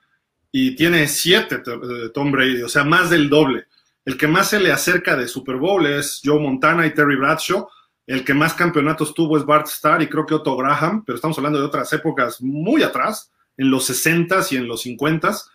y 0.53 0.73
tiene 0.73 1.05
siete 1.09 1.55
eh, 1.57 2.09
Tom 2.13 2.31
Brady, 2.31 2.61
o 2.61 2.69
sea, 2.69 2.85
más 2.85 3.09
del 3.09 3.29
doble. 3.29 3.65
El 4.05 4.17
que 4.17 4.25
más 4.25 4.51
se 4.51 4.61
le 4.61 4.71
acerca 4.71 5.17
de 5.17 5.27
Super 5.27 5.57
Bowl 5.57 5.85
es 5.85 6.21
Joe 6.23 6.39
Montana 6.39 6.87
y 6.87 6.93
Terry 6.93 7.17
Bradshaw. 7.17 7.67
El 8.07 8.23
que 8.23 8.33
más 8.33 8.53
campeonatos 8.53 9.13
tuvo 9.13 9.37
es 9.37 9.45
Bart 9.45 9.67
Starr 9.67 10.01
y 10.01 10.07
creo 10.07 10.25
que 10.25 10.33
Otto 10.33 10.55
Graham, 10.55 11.03
pero 11.03 11.17
estamos 11.17 11.37
hablando 11.37 11.59
de 11.59 11.65
otras 11.65 11.91
épocas 11.91 12.41
muy 12.41 12.83
atrás, 12.83 13.33
en 13.57 13.69
los 13.69 13.89
60s 13.89 14.53
y 14.53 14.55
en 14.55 14.69
los 14.69 14.85
50s. 14.85 15.49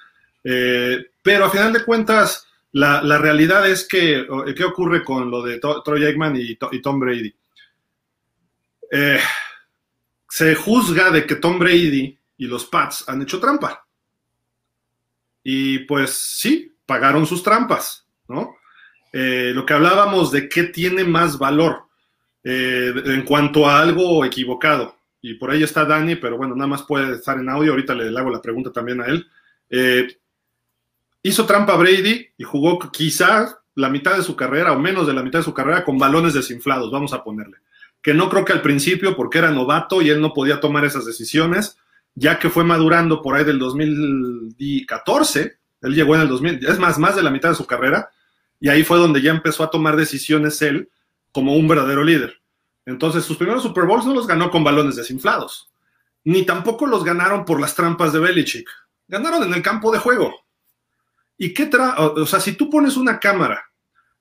Eh, 0.45 1.03
pero 1.23 1.47
a 1.47 1.51
final 1.51 1.73
de 1.73 1.83
cuentas, 1.83 2.47
la, 2.73 3.01
realidad 3.17 3.67
es 3.71 3.89
que, 3.89 4.27
¿qué 4.55 4.65
ocurre 4.65 5.03
con 5.03 5.31
lo 5.31 5.43
de 5.43 5.59
Troy 5.83 6.05
Aikman 6.05 6.37
y, 6.37 6.57
Tom 6.57 7.01
Brady? 7.01 7.35
Eh, 8.93 9.19
se 10.31 10.55
juzga 10.55 11.11
de 11.11 11.27
que 11.27 11.37
Tom 11.37 11.59
Brady 11.59 12.17
y 12.39 12.47
los 12.47 12.65
Pats 12.65 13.05
han 13.09 13.21
hecho 13.21 13.41
trampa. 13.41 13.85
Y 15.43 15.81
pues 15.81 16.13
sí, 16.39 16.73
pagaron 16.87 17.27
sus 17.27 17.43
trampas. 17.43 18.07
¿no? 18.29 18.57
Eh, 19.13 19.53
lo 19.55 19.67
que 19.67 19.75
hablábamos 19.75 20.31
de 20.31 20.49
qué 20.49 20.65
tiene 20.65 21.05
más 21.05 21.37
valor 21.37 21.83
eh, 22.45 22.93
en 23.07 23.23
cuanto 23.25 23.69
a 23.69 23.81
algo 23.81 24.25
equivocado. 24.25 24.97
Y 25.21 25.35
por 25.35 25.51
ahí 25.51 25.63
está 25.63 25.85
Dani, 25.85 26.17
pero 26.17 26.39
bueno, 26.39 26.55
nada 26.55 26.69
más 26.69 26.85
puede 26.85 27.17
estar 27.17 27.39
en 27.39 27.49
audio. 27.49 27.73
Ahorita 27.73 27.95
le, 27.95 28.17
hago 28.17 28.31
la 28.31 28.41
pregunta 28.41 28.73
también 28.73 29.01
a 29.01 29.07
él. 29.07 29.27
Eh, 29.69 30.17
hizo 31.23 31.45
trampa 31.45 31.77
Brady 31.77 32.29
y 32.39 32.45
jugó 32.45 32.79
quizás 32.91 33.59
la 33.75 33.91
mitad 33.91 34.17
de 34.17 34.23
su 34.23 34.37
carrera 34.37 34.73
o 34.73 34.79
menos 34.79 35.07
de 35.07 35.13
la 35.13 35.23
mitad 35.23 35.41
de 35.41 35.45
su 35.45 35.55
carrera 35.55 35.85
con 35.85 35.99
balones 35.99 36.35
desinflados, 36.35 36.91
vamos 36.91 37.13
a 37.13 37.23
ponerle. 37.23 37.59
Que 38.03 38.15
no 38.15 38.29
creo 38.29 38.45
que 38.45 38.53
al 38.53 38.63
principio, 38.63 39.17
porque 39.17 39.39
era 39.39 39.51
novato 39.51 40.03
y 40.03 40.11
él 40.11 40.21
no 40.21 40.33
podía 40.33 40.61
tomar 40.61 40.85
esas 40.85 41.05
decisiones, 41.05 41.77
ya 42.15 42.39
que 42.39 42.51
fue 42.51 42.65
madurando 42.65 43.23
por 43.23 43.37
ahí 43.37 43.45
del 43.45 43.59
2014, 43.59 45.59
él 45.83 45.95
llegó 45.95 46.15
en 46.15 46.23
el 46.23 46.29
2000, 46.29 46.67
es 46.67 46.79
más, 46.79 46.99
más 46.99 47.17
de 47.17 47.23
la 47.23 47.31
mitad 47.31 47.51
de 47.51 47.55
su 47.55 47.67
carrera, 47.67 48.11
y 48.59 48.69
ahí 48.69 48.85
fue 48.85 48.99
donde 48.99 49.23
ya 49.23 49.31
empezó 49.31 49.65
a 49.65 49.71
tomar 49.71 49.97
decisiones 49.97 50.61
él 50.63 50.91
como 51.33 51.55
un 51.55 51.69
verdadero 51.69 52.05
líder. 52.05 52.41
Entonces, 52.85 53.25
sus 53.25 53.37
primeros 53.37 53.63
Super 53.63 53.85
Bowls 53.85 54.05
no 54.05 54.15
los 54.15 54.27
ganó 54.27 54.51
con 54.51 54.65
balones 54.65 54.97
desinflados, 54.97 55.71
ni 56.25 56.45
tampoco 56.45 56.87
los 56.87 57.05
ganaron 57.05 57.45
por 57.45 57.61
las 57.61 57.75
trampas 57.75 58.13
de 58.13 58.19
Belichick. 58.19 58.69
Ganaron 59.09 59.45
en 59.45 59.55
el 59.55 59.63
campo 59.63 59.93
de 59.93 59.99
juego. 59.99 60.45
¿Y 61.39 61.55
qué 61.55 61.67
tra 61.67 61.99
o 61.99 62.27
sea, 62.27 62.39
si 62.39 62.53
tú 62.53 62.69
pones 62.69 62.97
una 62.97 63.19
cámara 63.19 63.71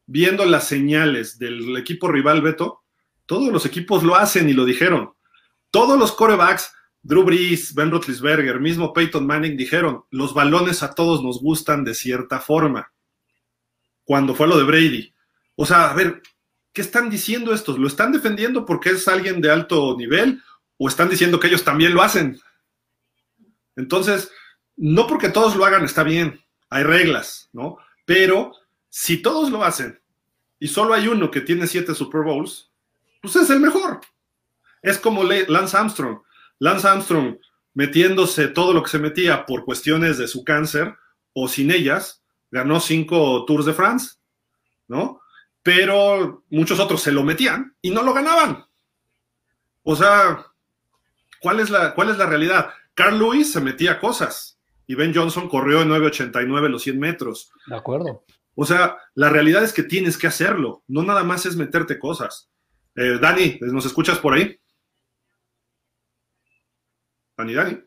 viendo 0.06 0.46
las 0.46 0.68
señales 0.68 1.38
del 1.38 1.76
equipo 1.76 2.08
rival 2.08 2.42
Beto, 2.42 2.84
todos 3.30 3.54
los 3.54 3.64
equipos 3.64 4.02
lo 4.02 4.16
hacen 4.16 4.50
y 4.50 4.54
lo 4.54 4.66
dijeron. 4.66 5.14
Todos 5.70 6.00
los 6.00 6.14
corebacks 6.14 6.74
Drew 7.04 7.24
Brees, 7.24 7.76
Ben 7.76 7.92
Roethlisberger, 7.92 8.60
mismo 8.60 8.92
Peyton 8.92 9.28
Manning 9.28 9.56
dijeron, 9.56 10.04
los 10.10 10.34
balones 10.34 10.82
a 10.82 10.96
todos 10.96 11.22
nos 11.24 11.40
gustan 11.40 11.84
de 11.84 11.94
cierta 11.94 12.40
forma. 12.40 12.92
Cuando 14.04 14.34
fue 14.34 14.48
lo 14.48 14.58
de 14.58 14.64
Brady. 14.64 15.14
O 15.56 15.68
sea, 15.68 15.92
a 15.92 15.94
ver, 15.94 16.24
¿qué 16.74 16.82
están 16.82 17.12
diciendo 17.12 17.54
estos? 17.54 17.78
¿Lo 17.78 17.88
están 17.88 18.12
defendiendo 18.12 18.66
porque 18.66 18.90
es 18.90 19.08
alguien 19.08 19.42
de 19.42 19.52
alto 19.52 19.96
nivel 19.96 20.42
o 20.78 20.88
están 20.88 21.08
diciendo 21.08 21.40
que 21.40 21.50
ellos 21.50 21.64
también 21.64 21.94
lo 21.94 22.02
hacen? 22.02 22.42
Entonces, 23.76 24.32
no 24.76 25.06
porque 25.06 25.30
todos 25.30 25.56
lo 25.56 25.66
hagan 25.66 25.86
está 25.86 26.02
bien, 26.02 26.44
hay 26.72 26.82
reglas, 26.82 27.48
¿no? 27.54 27.78
Pero 28.06 28.54
si 28.90 29.22
todos 29.22 29.52
lo 29.52 29.64
hacen 29.64 30.02
y 30.58 30.68
solo 30.68 30.96
hay 30.96 31.08
uno 31.08 31.30
que 31.30 31.42
tiene 31.42 31.68
siete 31.68 31.94
Super 31.94 32.24
Bowls, 32.24 32.69
pues 33.22 33.36
es 33.36 33.50
el 33.50 33.60
mejor. 33.60 34.02
Es 34.82 34.98
como 34.98 35.24
Lance 35.24 35.78
Armstrong. 35.78 36.20
Lance 36.60 36.88
Armstrong 36.88 37.38
metiéndose 37.74 38.48
todo 38.48 38.74
lo 38.74 38.84
que 38.84 38.90
se 38.90 39.00
metía 39.00 39.46
por 39.46 39.64
cuestiones 39.64 40.18
de 40.18 40.28
su 40.28 40.44
cáncer 40.44 40.96
o 41.34 41.48
sin 41.48 41.72
ellas, 41.72 42.24
ganó 42.52 42.80
cinco 42.80 43.46
Tours 43.46 43.66
de 43.66 43.74
France, 43.74 44.16
¿no? 44.88 45.22
Pero 45.62 46.44
muchos 46.50 46.80
otros 46.80 47.02
se 47.02 47.12
lo 47.12 47.24
metían 47.24 47.76
y 47.82 47.92
no 47.92 48.04
lo 48.04 48.14
ganaban. 48.14 48.66
O 49.84 49.96
sea, 49.96 50.46
¿cuál 51.42 51.60
es 51.60 51.70
la, 51.70 51.94
cuál 51.94 52.10
es 52.10 52.18
la 52.18 52.26
realidad? 52.26 52.72
Carl 52.94 53.18
Lewis 53.18 53.52
se 53.52 53.62
metía 53.62 54.00
cosas 54.00 54.60
y 54.88 54.96
Ben 54.96 55.14
Johnson 55.14 55.48
corrió 55.48 55.82
en 55.82 55.90
9.89 55.90 56.70
los 56.70 56.84
100 56.84 57.00
metros. 57.00 57.52
De 57.68 57.76
acuerdo. 57.76 58.24
O 58.56 58.66
sea, 58.66 58.98
la 59.14 59.30
realidad 59.30 59.64
es 59.64 59.72
que 59.72 59.84
tienes 59.84 60.18
que 60.18 60.28
hacerlo, 60.28 60.84
no 60.88 61.04
nada 61.04 61.24
más 61.24 61.46
es 61.46 61.56
meterte 61.56 61.98
cosas. 61.98 62.50
Eh, 62.96 63.20
Dani, 63.22 63.60
¿nos 63.62 63.86
escuchas 63.86 64.20
por 64.20 64.34
ahí? 64.34 64.60
Dani, 67.38 67.54
Dani. 67.54 67.84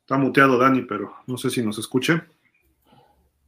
Está 0.00 0.16
muteado 0.18 0.58
Dani, 0.58 0.82
pero 0.82 1.14
no 1.26 1.36
sé 1.36 1.50
si 1.50 1.62
nos 1.62 1.78
escuche. 1.78 2.22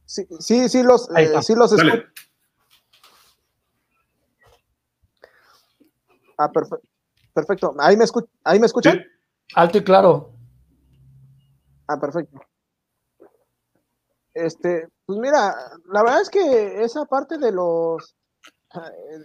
Sí, 0.05 0.27
sí, 0.39 0.69
sí 0.69 0.83
los, 0.83 1.09
eh, 1.15 1.41
sí 1.41 1.55
los 1.55 1.71
escucho. 1.71 2.03
Ah, 6.37 6.51
perfecto. 6.51 6.87
Perfecto. 7.33 7.75
¿Ahí 7.79 7.95
me, 7.95 8.05
¿Ahí 8.43 8.59
me 8.59 8.65
escuchan? 8.65 9.03
Alto 9.55 9.77
y 9.77 9.83
claro. 9.83 10.33
Ah, 11.87 11.99
perfecto. 11.99 12.41
Este, 14.33 14.87
pues 15.05 15.19
mira, 15.19 15.53
la 15.87 16.03
verdad 16.03 16.21
es 16.21 16.29
que 16.29 16.83
esa 16.83 17.05
parte 17.05 17.37
de 17.37 17.51
los 17.51 18.15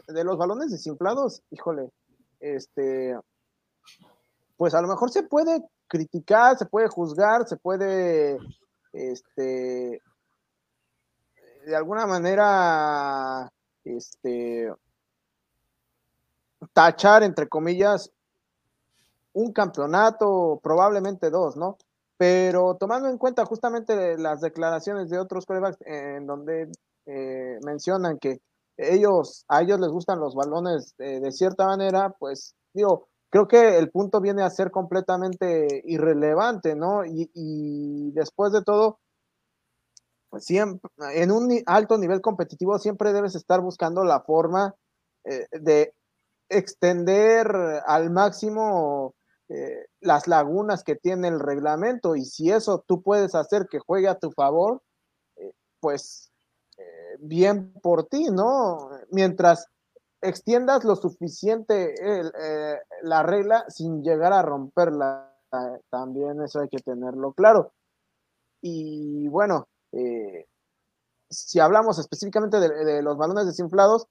de 0.09 0.25
los 0.25 0.37
balones 0.37 0.71
desinflados, 0.73 1.43
híjole, 1.51 1.91
este, 2.41 3.17
pues 4.57 4.75
a 4.75 4.83
lo 4.83 4.89
mejor 4.89 5.11
se 5.11 5.23
puede 5.23 5.63
criticar, 5.87 6.59
se 6.59 6.67
puede 6.67 6.89
juzgar, 6.89 7.47
se 7.47 7.57
puede, 7.57 8.39
este, 8.93 10.01
de 11.65 11.77
alguna 11.77 12.07
manera, 12.07 13.53
este, 13.85 14.73
tachar, 16.73 17.23
entre 17.23 17.49
comillas, 17.49 18.11
un 19.33 19.53
campeonato, 19.53 20.59
probablemente 20.63 21.31
dos, 21.31 21.57
¿no? 21.57 21.77
Pero 22.19 22.77
tomando 22.77 23.09
en 23.09 23.19
cuenta 23.19 23.45
justamente 23.45 24.17
las 24.19 24.41
declaraciones 24.41 25.11
de 25.11 25.19
otros 25.19 25.45
corebacks 25.45 25.79
en 25.83 26.27
donde 26.27 26.71
eh, 27.07 27.59
mencionan 27.63 28.19
que 28.19 28.41
ellos, 28.79 29.45
a 29.49 29.63
ellos 29.63 29.81
les 29.81 29.91
gustan 29.91 30.21
los 30.21 30.35
balones 30.35 30.95
eh, 30.99 31.21
de 31.21 31.33
cierta 31.33 31.67
manera, 31.67 32.11
pues 32.19 32.55
digo, 32.73 33.09
creo 33.31 33.49
que 33.49 33.79
el 33.79 33.91
punto 33.91 34.21
viene 34.21 34.43
a 34.43 34.51
ser 34.51 34.71
completamente 34.71 35.83
irrelevante, 35.85 36.75
¿no? 36.75 37.05
Y, 37.05 38.11
después 38.13 38.53
de 38.53 38.63
todo, 38.63 38.99
pues 40.31 40.45
siempre, 40.45 40.91
en 41.15 41.31
un 41.31 41.63
alto 41.67 41.99
nivel 41.99 42.21
competitivo 42.21 42.79
siempre 42.79 43.13
debes 43.13 43.35
estar 43.35 43.61
buscando 43.61 44.05
la 44.05 44.21
forma 44.21 44.75
eh, 45.25 45.47
de 45.53 45.95
extender 46.49 47.49
al 47.87 48.11
máximo 48.11 49.15
eh, 49.49 49.87
las 50.01 50.27
lagunas 50.27 50.83
que 50.83 50.97
tiene 50.97 51.29
el 51.29 51.41
reglamento 51.41 52.17
y 52.17 52.25
si 52.25 52.51
eso 52.51 52.85
tú 52.87 53.03
puedes 53.03 53.35
hacer 53.35 53.67
que 53.71 53.79
juegue 53.79 54.09
a 54.09 54.19
tu 54.19 54.31
favor, 54.33 54.83
pues 55.81 56.33
bien 57.21 57.73
por 57.83 58.05
ti, 58.05 58.29
¿no? 58.31 58.91
Mientras 59.11 59.69
extiendas 60.21 60.85
lo 60.85 60.97
suficiente 60.97 61.95
eh, 61.99 62.81
la 63.03 63.23
regla 63.23 63.65
sin 63.69 64.03
llegar 64.03 64.33
a 64.33 64.43
romperla, 64.43 65.33
también 65.91 66.43
eso 66.43 66.61
hay 66.61 66.69
que 66.69 66.79
tenerlo 66.79 67.33
claro. 67.33 67.73
Y 68.61 69.29
bueno, 69.29 69.69
eh, 69.93 70.47
si 71.31 71.61
hablamos 71.61 71.99
específicamente 71.99 72.59
de, 72.59 73.03
los 73.03 73.17
balones 73.17 73.47
desinflados, 73.47 74.07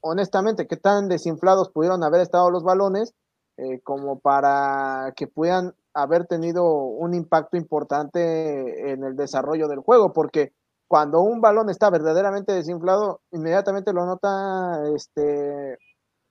honestamente, 0.00 0.66
¿qué 0.66 0.76
tan 0.76 1.08
desinflados 1.08 1.70
pudieron 1.70 2.02
haber 2.02 2.20
estado 2.20 2.50
los 2.50 2.64
balones 2.64 3.14
eh, 3.56 3.80
como 3.80 4.18
para 4.18 5.12
que 5.16 5.26
puedan 5.26 5.74
haber 5.92 6.26
tenido 6.26 6.64
un 6.64 7.14
impacto 7.14 7.56
importante 7.56 8.92
en 8.92 9.04
el 9.04 9.16
desarrollo 9.16 9.68
del 9.68 9.80
juego? 9.80 10.12
Porque 10.12 10.52
cuando 10.88 11.20
un 11.20 11.40
balón 11.40 11.70
está 11.70 11.90
verdaderamente 11.90 12.52
desinflado, 12.52 13.20
inmediatamente 13.30 13.92
lo 13.92 14.06
nota 14.06 14.82
este 14.94 15.78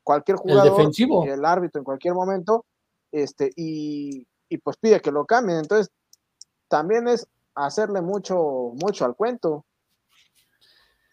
cualquier 0.03 0.38
jugador, 0.38 0.82
el, 0.82 1.30
el 1.30 1.45
árbitro 1.45 1.80
en 1.80 1.86
cualquier 1.86 2.15
momento, 2.15 2.65
este, 3.11 3.51
y, 3.55 4.26
pues 4.63 4.78
pide 4.78 5.01
que 5.01 5.11
lo 5.11 5.26
cambien. 5.26 5.59
Entonces, 5.59 5.91
también 6.67 7.07
es 7.07 7.28
hacerle 7.55 8.01
mucho, 8.01 8.72
mucho 8.74 9.05
al 9.05 9.15
cuento. 9.15 9.65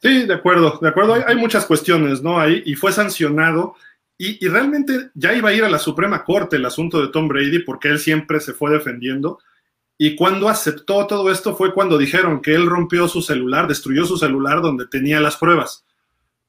Sí, 0.01 0.27
de 0.27 0.35
acuerdo, 0.35 0.79
de 0.81 0.89
acuerdo. 0.89 1.15
Hay, 1.15 1.37
muchas 1.37 1.67
cuestiones, 1.67 2.23
¿no? 2.23 2.39
Ahí, 2.39 2.63
y 2.65 2.75
fue 2.75 2.93
sancionado. 2.93 3.75
Y, 4.19 4.47
realmente 4.49 5.11
ya 5.15 5.35
iba 5.35 5.51
a 5.51 5.53
ir 5.53 5.65
a 5.65 5.69
la 5.69 5.79
Suprema 5.79 6.25
Corte 6.25 6.57
el 6.57 6.65
asunto 6.65 7.03
de 7.03 7.09
Tom 7.09 7.29
Brady, 7.29 7.61
porque 7.61 7.89
él 7.89 7.99
siempre 7.99 8.41
se 8.41 8.55
fue 8.55 8.71
defendiendo. 8.71 9.39
Y 9.99 10.15
cuando 10.15 10.49
aceptó 10.49 11.07
todo 11.07 11.31
esto 11.31 11.57
fue 11.57 11.75
cuando 11.75 11.99
dijeron 11.99 12.41
que 12.41 12.55
él 12.55 12.67
rompió 12.67 13.09
su 13.09 13.23
celular, 13.23 13.67
destruyó 13.67 14.07
su 14.07 14.17
celular 14.17 14.63
donde 14.63 14.87
tenía 14.87 15.21
las 15.21 15.37
pruebas. 15.37 15.85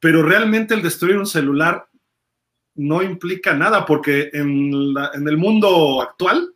Pero 0.00 0.22
realmente 0.22 0.74
el 0.74 0.82
destruir 0.82 1.18
un 1.18 1.26
celular 1.26 1.88
no 2.74 3.02
implica 3.02 3.54
nada 3.54 3.84
porque 3.84 4.30
en, 4.32 4.94
el 5.28 5.36
mundo 5.36 6.00
actual 6.00 6.54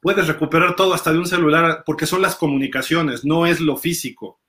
puedes 0.00 0.26
recuperar 0.26 0.74
todo 0.74 0.94
hasta 0.94 1.12
de 1.12 1.18
un 1.18 1.26
celular 1.26 1.82
porque 1.84 2.06
son 2.06 2.22
las 2.22 2.36
comunicaciones, 2.36 3.24
no 3.24 3.46
es 3.46 3.60
lo 3.60 3.76
físico. 3.76 4.40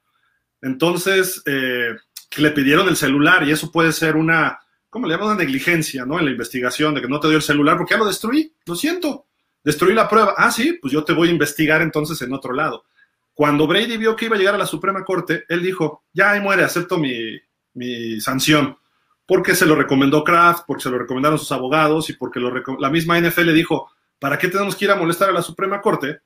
Entonces, 0.61 1.43
eh, 1.45 1.95
le 2.37 2.51
pidieron 2.51 2.87
el 2.87 2.95
celular 2.95 3.45
y 3.45 3.51
eso 3.51 3.71
puede 3.71 3.91
ser 3.91 4.15
una, 4.15 4.60
¿cómo 4.91 5.07
le 5.07 5.15
llaman? 5.15 5.29
Una 5.29 5.43
negligencia, 5.43 6.05
¿no? 6.05 6.19
En 6.19 6.25
la 6.25 6.31
investigación 6.31 6.93
de 6.93 7.01
que 7.01 7.07
no 7.07 7.19
te 7.19 7.27
dio 7.27 7.37
el 7.37 7.43
celular 7.43 7.77
porque 7.77 7.95
ya 7.95 7.97
lo 7.97 8.05
destruí, 8.05 8.53
lo 8.67 8.75
siento 8.75 9.25
Destruí 9.63 9.93
la 9.93 10.09
prueba. 10.09 10.33
Ah, 10.37 10.51
sí, 10.51 10.77
pues 10.81 10.91
yo 10.91 11.03
te 11.03 11.13
voy 11.13 11.29
a 11.29 11.31
investigar 11.31 11.81
entonces 11.81 12.21
en 12.21 12.33
otro 12.33 12.53
lado. 12.53 12.85
Cuando 13.33 13.67
Brady 13.67 13.97
vio 13.97 14.15
que 14.15 14.25
iba 14.25 14.35
a 14.35 14.39
llegar 14.39 14.55
a 14.55 14.59
la 14.59 14.65
Suprema 14.65 15.03
Corte, 15.03 15.45
él 15.47 15.61
dijo, 15.61 16.03
ya 16.13 16.31
ahí 16.31 16.41
muere, 16.41 16.63
acepto 16.63 16.97
mi, 16.97 18.19
sanción. 18.19 18.77
Porque 19.25 19.55
se 19.55 19.65
lo 19.65 19.75
recomendó 19.75 20.23
Kraft, 20.23 20.63
porque 20.67 20.83
se 20.83 20.89
lo 20.89 20.97
recomendaron 20.97 21.39
sus 21.39 21.51
abogados 21.51 22.09
y 22.09 22.13
porque 22.13 22.39
la 22.39 22.89
misma 22.89 23.19
NFL 23.19 23.53
dijo, 23.53 23.91
¿para 24.19 24.37
qué 24.37 24.47
tenemos 24.47 24.75
que 24.75 24.85
ir 24.85 24.91
a 24.91 24.95
molestar 24.95 25.29
a 25.29 25.33
la 25.33 25.41
Suprema 25.41 25.79
Corte? 25.79 26.19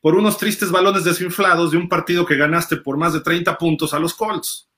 Por 0.00 0.14
unos 0.14 0.38
tristes 0.38 0.70
balones 0.70 1.04
desinflados 1.04 1.72
de 1.72 1.76
un 1.76 1.88
partido 1.88 2.24
que 2.24 2.36
ganaste 2.36 2.76
por 2.76 2.96
más 2.96 3.12
de 3.12 3.20
30 3.20 3.58
puntos 3.58 3.92
a 3.92 3.98
los 3.98 4.14
Colts. 4.14 4.68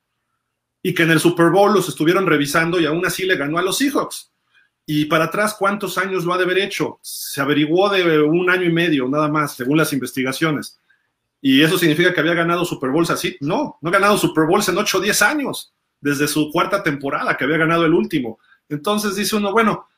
Y 0.84 0.94
que 0.94 1.02
en 1.02 1.10
el 1.10 1.18
Super 1.18 1.50
Bowl 1.50 1.74
los 1.74 1.88
estuvieron 1.88 2.26
revisando 2.26 2.78
y 2.78 2.86
aún 2.86 3.04
así 3.04 3.24
le 3.24 3.36
ganó 3.36 3.58
a 3.58 3.62
los 3.62 3.78
Seahawks. 3.78 4.30
Y 4.86 5.06
para 5.06 5.24
atrás, 5.24 5.56
¿cuántos 5.58 5.98
años 5.98 6.24
lo 6.24 6.32
ha 6.32 6.38
de 6.38 6.44
haber 6.44 6.58
hecho? 6.58 7.00
Se 7.00 7.40
averiguó 7.40 7.88
de 7.88 8.20
un 8.20 8.50
año 8.50 8.64
y 8.64 8.72
medio, 8.72 9.08
nada 9.08 9.28
más, 9.28 9.56
según 9.56 9.78
las 9.78 9.92
investigaciones. 9.92 10.78
¿Y 11.40 11.62
eso 11.62 11.78
significa 11.78 12.12
que 12.12 12.20
había 12.20 12.34
ganado 12.34 12.64
Super 12.64 12.90
Bowls 12.90 13.10
así? 13.10 13.36
No, 13.40 13.78
no 13.80 13.88
ha 13.88 13.92
ganado 13.92 14.16
Super 14.18 14.44
Bowls 14.44 14.68
en 14.68 14.78
8 14.78 14.98
o 14.98 15.00
10 15.00 15.22
años, 15.22 15.72
desde 16.00 16.28
su 16.28 16.50
cuarta 16.52 16.82
temporada, 16.82 17.36
que 17.36 17.44
había 17.44 17.56
ganado 17.56 17.86
el 17.86 17.94
último. 17.94 18.38
Entonces 18.68 19.16
dice 19.16 19.36
uno, 19.36 19.52
bueno, 19.52 19.88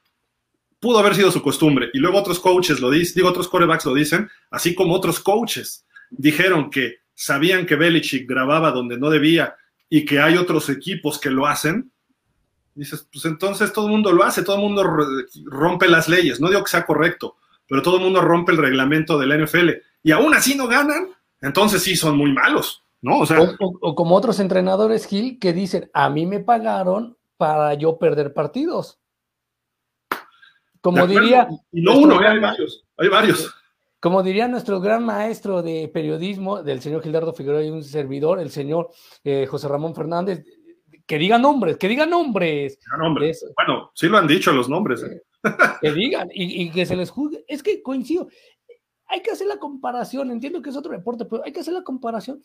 pudo 0.78 1.00
haber 1.00 1.16
sido 1.16 1.32
su 1.32 1.42
costumbre. 1.42 1.90
Y 1.92 1.98
luego 1.98 2.18
otros 2.18 2.38
coaches 2.38 2.80
lo 2.80 2.90
dicen, 2.90 3.14
digo, 3.16 3.28
otros 3.28 3.48
corebacks 3.48 3.86
lo 3.86 3.94
dicen, 3.94 4.30
así 4.50 4.74
como 4.74 4.94
otros 4.94 5.18
coaches 5.20 5.84
dijeron 6.10 6.70
que 6.70 6.98
sabían 7.14 7.66
que 7.66 7.76
Belichick 7.76 8.28
grababa 8.28 8.70
donde 8.70 8.98
no 8.98 9.10
debía 9.10 9.56
y 9.88 10.04
que 10.04 10.20
hay 10.20 10.36
otros 10.36 10.68
equipos 10.68 11.18
que 11.18 11.30
lo 11.30 11.46
hacen, 11.46 11.92
Dices, 12.76 13.08
pues 13.10 13.24
entonces 13.24 13.72
todo 13.72 13.86
el 13.86 13.92
mundo 13.92 14.12
lo 14.12 14.22
hace, 14.22 14.42
todo 14.42 14.56
el 14.56 14.62
mundo 14.62 14.84
rompe 15.46 15.88
las 15.88 16.10
leyes. 16.10 16.40
No 16.40 16.48
digo 16.48 16.62
que 16.62 16.70
sea 16.70 16.84
correcto, 16.84 17.36
pero 17.66 17.80
todo 17.80 17.96
el 17.96 18.02
mundo 18.02 18.20
rompe 18.20 18.52
el 18.52 18.58
reglamento 18.58 19.18
de 19.18 19.26
la 19.26 19.38
NFL. 19.38 19.70
Y 20.02 20.12
aún 20.12 20.34
así 20.34 20.54
no 20.54 20.68
ganan, 20.68 21.08
entonces 21.40 21.82
sí 21.82 21.96
son 21.96 22.18
muy 22.18 22.34
malos, 22.34 22.84
¿no? 23.00 23.20
O, 23.20 23.26
sea, 23.26 23.38
o, 23.58 23.94
como 23.94 24.14
otros 24.14 24.40
entrenadores, 24.40 25.06
Gil, 25.06 25.38
que 25.38 25.54
dicen, 25.54 25.90
a 25.94 26.10
mí 26.10 26.26
me 26.26 26.40
pagaron 26.40 27.16
para 27.38 27.72
yo 27.72 27.96
perder 27.96 28.34
partidos. 28.34 28.98
Como 30.82 31.06
diría. 31.06 31.48
Y 31.72 31.80
no 31.80 31.96
uno, 31.96 32.20
hay 32.20 32.38
varios. 32.38 32.84
Hay 32.98 33.08
varios. 33.08 33.54
Como 34.00 34.22
diría 34.22 34.46
nuestro 34.46 34.80
gran 34.80 35.04
maestro 35.04 35.62
de 35.62 35.88
periodismo, 35.88 36.62
del 36.62 36.80
señor 36.80 37.02
Gildardo 37.02 37.32
Figueroa 37.32 37.64
y 37.64 37.70
un 37.70 37.82
servidor, 37.82 38.38
el 38.40 38.50
señor 38.50 38.90
eh, 39.24 39.46
José 39.46 39.68
Ramón 39.68 39.94
Fernández, 39.94 40.44
que 41.06 41.18
diga 41.18 41.38
nombres, 41.38 41.76
que 41.78 41.88
diga 41.88 42.04
nombres. 42.04 42.78
nombres. 42.98 43.44
Bueno, 43.56 43.90
sí 43.94 44.08
lo 44.08 44.18
han 44.18 44.26
dicho 44.26 44.52
los 44.52 44.68
nombres. 44.68 45.02
¿eh? 45.02 45.22
Que 45.80 45.92
digan 45.92 46.28
y, 46.32 46.62
y, 46.62 46.70
que 46.70 46.84
se 46.84 46.96
les 46.96 47.10
juzgue. 47.10 47.44
Es 47.46 47.62
que 47.62 47.82
coincido. 47.82 48.28
Hay 49.06 49.22
que 49.22 49.30
hacer 49.30 49.46
la 49.46 49.58
comparación. 49.58 50.30
Entiendo 50.30 50.60
que 50.60 50.70
es 50.70 50.76
otro 50.76 50.92
deporte, 50.92 51.24
pero 51.24 51.44
hay 51.44 51.52
que 51.52 51.60
hacer 51.60 51.74
la 51.74 51.84
comparación 51.84 52.42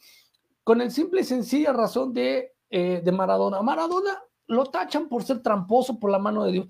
con 0.64 0.80
el 0.80 0.92
simple 0.92 1.22
y 1.22 1.24
sencilla 1.24 1.74
razón 1.74 2.14
de, 2.14 2.54
eh, 2.70 3.02
de 3.04 3.12
Maradona. 3.12 3.62
Maradona 3.62 4.22
lo 4.48 4.66
tachan 4.66 5.10
por 5.10 5.24
ser 5.24 5.42
tramposo 5.42 6.00
por 6.00 6.12
la 6.12 6.20
mano 6.20 6.44
de 6.44 6.52
Dios 6.52 6.68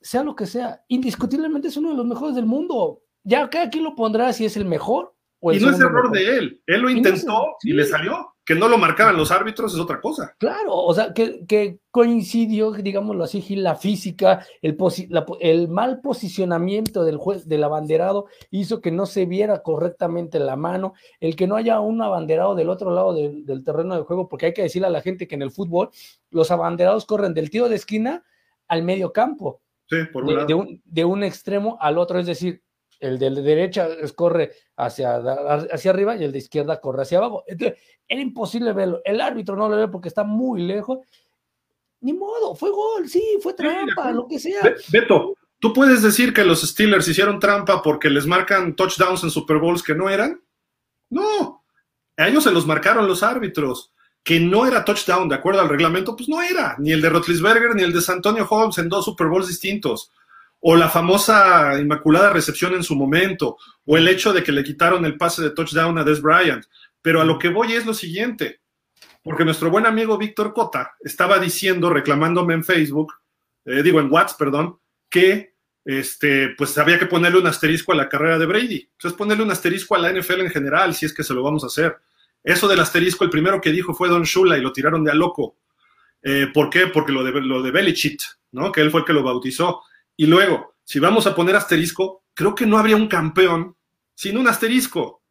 sea 0.00 0.22
lo 0.22 0.34
que 0.34 0.46
sea, 0.46 0.84
indiscutiblemente 0.88 1.68
es 1.68 1.76
uno 1.76 1.90
de 1.90 1.96
los 1.96 2.06
mejores 2.06 2.34
del 2.34 2.46
mundo. 2.46 3.02
Ya 3.22 3.48
cada 3.48 3.70
quien 3.70 3.84
lo 3.84 3.94
pondrá 3.94 4.32
si 4.32 4.44
es 4.44 4.56
el 4.56 4.64
mejor 4.64 5.14
o 5.40 5.50
el 5.50 5.58
Y 5.58 5.64
no 5.64 5.70
es 5.70 5.80
error 5.80 6.10
de 6.10 6.36
él, 6.36 6.62
él 6.66 6.80
lo 6.80 6.90
intentó 6.90 7.56
y, 7.62 7.72
le 7.72 7.84
salió. 7.84 8.30
Que 8.46 8.54
no 8.54 8.68
lo 8.68 8.76
marcaran 8.76 9.16
los 9.16 9.30
árbitros 9.30 9.72
es 9.72 9.80
otra 9.80 10.02
cosa. 10.02 10.34
Claro, 10.38 10.74
o 10.74 10.92
sea, 10.92 11.14
que, 11.14 11.46
que 11.46 11.78
coincidió, 11.90 12.72
digámoslo 12.72 13.24
así, 13.24 13.56
la 13.56 13.74
física, 13.74 14.44
el, 14.60 14.76
el 15.40 15.68
mal 15.68 16.02
posicionamiento 16.02 17.04
del 17.04 17.16
juez, 17.16 17.48
del 17.48 17.64
abanderado, 17.64 18.26
hizo 18.50 18.82
que 18.82 18.90
no 18.90 19.06
se 19.06 19.24
viera 19.24 19.62
correctamente 19.62 20.38
la 20.40 20.56
mano, 20.56 20.92
el 21.20 21.36
que 21.36 21.46
no 21.46 21.56
haya 21.56 21.80
un 21.80 22.02
abanderado 22.02 22.54
del 22.54 22.68
otro 22.68 22.90
lado 22.90 23.14
del 23.14 23.64
terreno 23.64 23.96
de 23.96 24.02
juego, 24.02 24.28
porque 24.28 24.46
hay 24.46 24.52
que 24.52 24.60
decirle 24.60 24.88
a 24.88 24.90
la 24.90 25.00
gente 25.00 25.26
que 25.26 25.36
en 25.36 25.42
el 25.42 25.50
fútbol 25.50 25.88
los 26.30 26.50
abanderados 26.50 27.06
corren 27.06 27.32
del 27.32 27.48
tiro 27.48 27.70
de 27.70 27.76
esquina 27.76 28.24
al 28.68 28.82
medio 28.82 29.12
campo. 29.12 29.62
Sí, 29.88 29.96
por 30.12 30.24
un 30.24 30.46
de, 30.46 30.54
un, 30.54 30.82
de, 30.84 31.04
un, 31.04 31.22
extremo 31.22 31.76
al 31.80 31.98
otro, 31.98 32.18
es 32.18 32.26
decir, 32.26 32.62
el 33.00 33.18
de 33.18 33.30
derecha 33.30 33.88
corre 34.14 34.52
hacia, 34.76 35.16
hacia 35.16 35.90
arriba 35.90 36.16
y 36.16 36.24
el 36.24 36.32
de 36.32 36.38
izquierda 36.38 36.80
corre 36.80 37.02
hacia 37.02 37.18
abajo. 37.18 37.44
Entonces, 37.46 37.78
era 38.08 38.20
imposible 38.20 38.72
verlo. 38.72 39.00
El 39.04 39.20
árbitro 39.20 39.56
no 39.56 39.68
lo 39.68 39.76
ve 39.76 39.88
porque 39.88 40.08
está 40.08 40.24
muy 40.24 40.62
lejos. 40.62 40.98
Ni 42.00 42.12
modo, 42.12 42.54
fue 42.54 42.70
gol, 42.70 43.08
sí, 43.08 43.38
fue 43.42 43.54
trampa, 43.54 44.10
lo 44.12 44.26
que 44.26 44.38
sea. 44.38 44.60
Beto, 44.90 45.34
¿tú 45.58 45.72
puedes 45.72 46.02
decir 46.02 46.32
que 46.34 46.44
los 46.44 46.62
Steelers 46.62 47.08
hicieron 47.08 47.38
trampa 47.38 47.82
porque 47.82 48.10
les 48.10 48.26
marcan 48.26 48.76
touchdowns 48.76 49.24
en 49.24 49.30
Super 49.30 49.58
Bowls 49.58 49.82
que 49.82 49.94
no 49.94 50.10
eran? 50.10 50.42
No, 51.08 51.64
a 52.16 52.28
ellos 52.28 52.44
se 52.44 52.50
los 52.50 52.66
marcaron 52.66 53.06
los 53.06 53.22
árbitros 53.22 53.93
que 54.24 54.40
no 54.40 54.66
era 54.66 54.84
touchdown 54.84 55.28
de 55.28 55.34
acuerdo 55.34 55.60
al 55.60 55.68
reglamento, 55.68 56.16
pues 56.16 56.28
no 56.30 56.40
era, 56.40 56.76
ni 56.78 56.92
el 56.92 57.02
de 57.02 57.10
Rotlisberger 57.10 57.74
ni 57.74 57.82
el 57.82 57.92
de 57.92 58.00
Santonio 58.00 58.46
Holmes 58.48 58.78
en 58.78 58.88
dos 58.88 59.04
Super 59.04 59.26
Bowls 59.26 59.46
distintos, 59.46 60.10
o 60.60 60.74
la 60.76 60.88
famosa 60.88 61.78
inmaculada 61.78 62.30
recepción 62.30 62.72
en 62.72 62.82
su 62.82 62.96
momento, 62.96 63.58
o 63.84 63.98
el 63.98 64.08
hecho 64.08 64.32
de 64.32 64.42
que 64.42 64.50
le 64.50 64.64
quitaron 64.64 65.04
el 65.04 65.18
pase 65.18 65.42
de 65.42 65.50
touchdown 65.50 65.98
a 65.98 66.04
Des 66.04 66.22
Bryant. 66.22 66.64
Pero 67.02 67.20
a 67.20 67.24
lo 67.24 67.38
que 67.38 67.50
voy 67.50 67.74
es 67.74 67.84
lo 67.84 67.92
siguiente, 67.92 68.62
porque 69.22 69.44
nuestro 69.44 69.70
buen 69.70 69.84
amigo 69.84 70.16
Víctor 70.16 70.54
Cota 70.54 70.94
estaba 71.00 71.38
diciendo, 71.38 71.90
reclamándome 71.90 72.54
en 72.54 72.64
Facebook, 72.64 73.12
eh, 73.66 73.82
digo 73.82 74.00
en 74.00 74.10
WhatsApp, 74.10 74.38
perdón, 74.38 74.78
que 75.10 75.54
este, 75.84 76.54
pues 76.56 76.78
había 76.78 76.98
que 76.98 77.06
ponerle 77.06 77.40
un 77.40 77.46
asterisco 77.46 77.92
a 77.92 77.96
la 77.96 78.08
carrera 78.08 78.38
de 78.38 78.46
Brady. 78.46 78.88
Entonces 78.92 79.18
ponerle 79.18 79.44
un 79.44 79.50
asterisco 79.50 79.94
a 79.94 79.98
la 79.98 80.10
NFL 80.10 80.40
en 80.40 80.50
general, 80.50 80.94
si 80.94 81.04
es 81.04 81.12
que 81.12 81.22
se 81.22 81.34
lo 81.34 81.42
vamos 81.42 81.62
a 81.62 81.66
hacer. 81.66 81.98
Eso 82.44 82.68
del 82.68 82.80
asterisco, 82.80 83.24
el 83.24 83.30
primero 83.30 83.58
que 83.58 83.72
dijo 83.72 83.94
fue 83.94 84.10
Don 84.10 84.22
Shula 84.22 84.58
y 84.58 84.60
lo 84.60 84.70
tiraron 84.70 85.02
de 85.02 85.10
a 85.10 85.14
loco. 85.14 85.56
Eh, 86.22 86.48
¿Por 86.52 86.68
qué? 86.68 86.86
Porque 86.88 87.10
lo 87.10 87.24
de, 87.24 87.32
lo 87.40 87.62
de 87.62 87.70
Belichick, 87.70 88.20
¿no? 88.52 88.70
Que 88.70 88.82
él 88.82 88.90
fue 88.90 89.00
el 89.00 89.06
que 89.06 89.14
lo 89.14 89.22
bautizó. 89.22 89.82
Y 90.14 90.26
luego, 90.26 90.74
si 90.84 91.00
vamos 91.00 91.26
a 91.26 91.34
poner 91.34 91.56
asterisco, 91.56 92.24
creo 92.34 92.54
que 92.54 92.66
no 92.66 92.76
habría 92.76 92.96
un 92.96 93.08
campeón 93.08 93.74
sin 94.14 94.36
un 94.36 94.46
asterisco. 94.46 95.22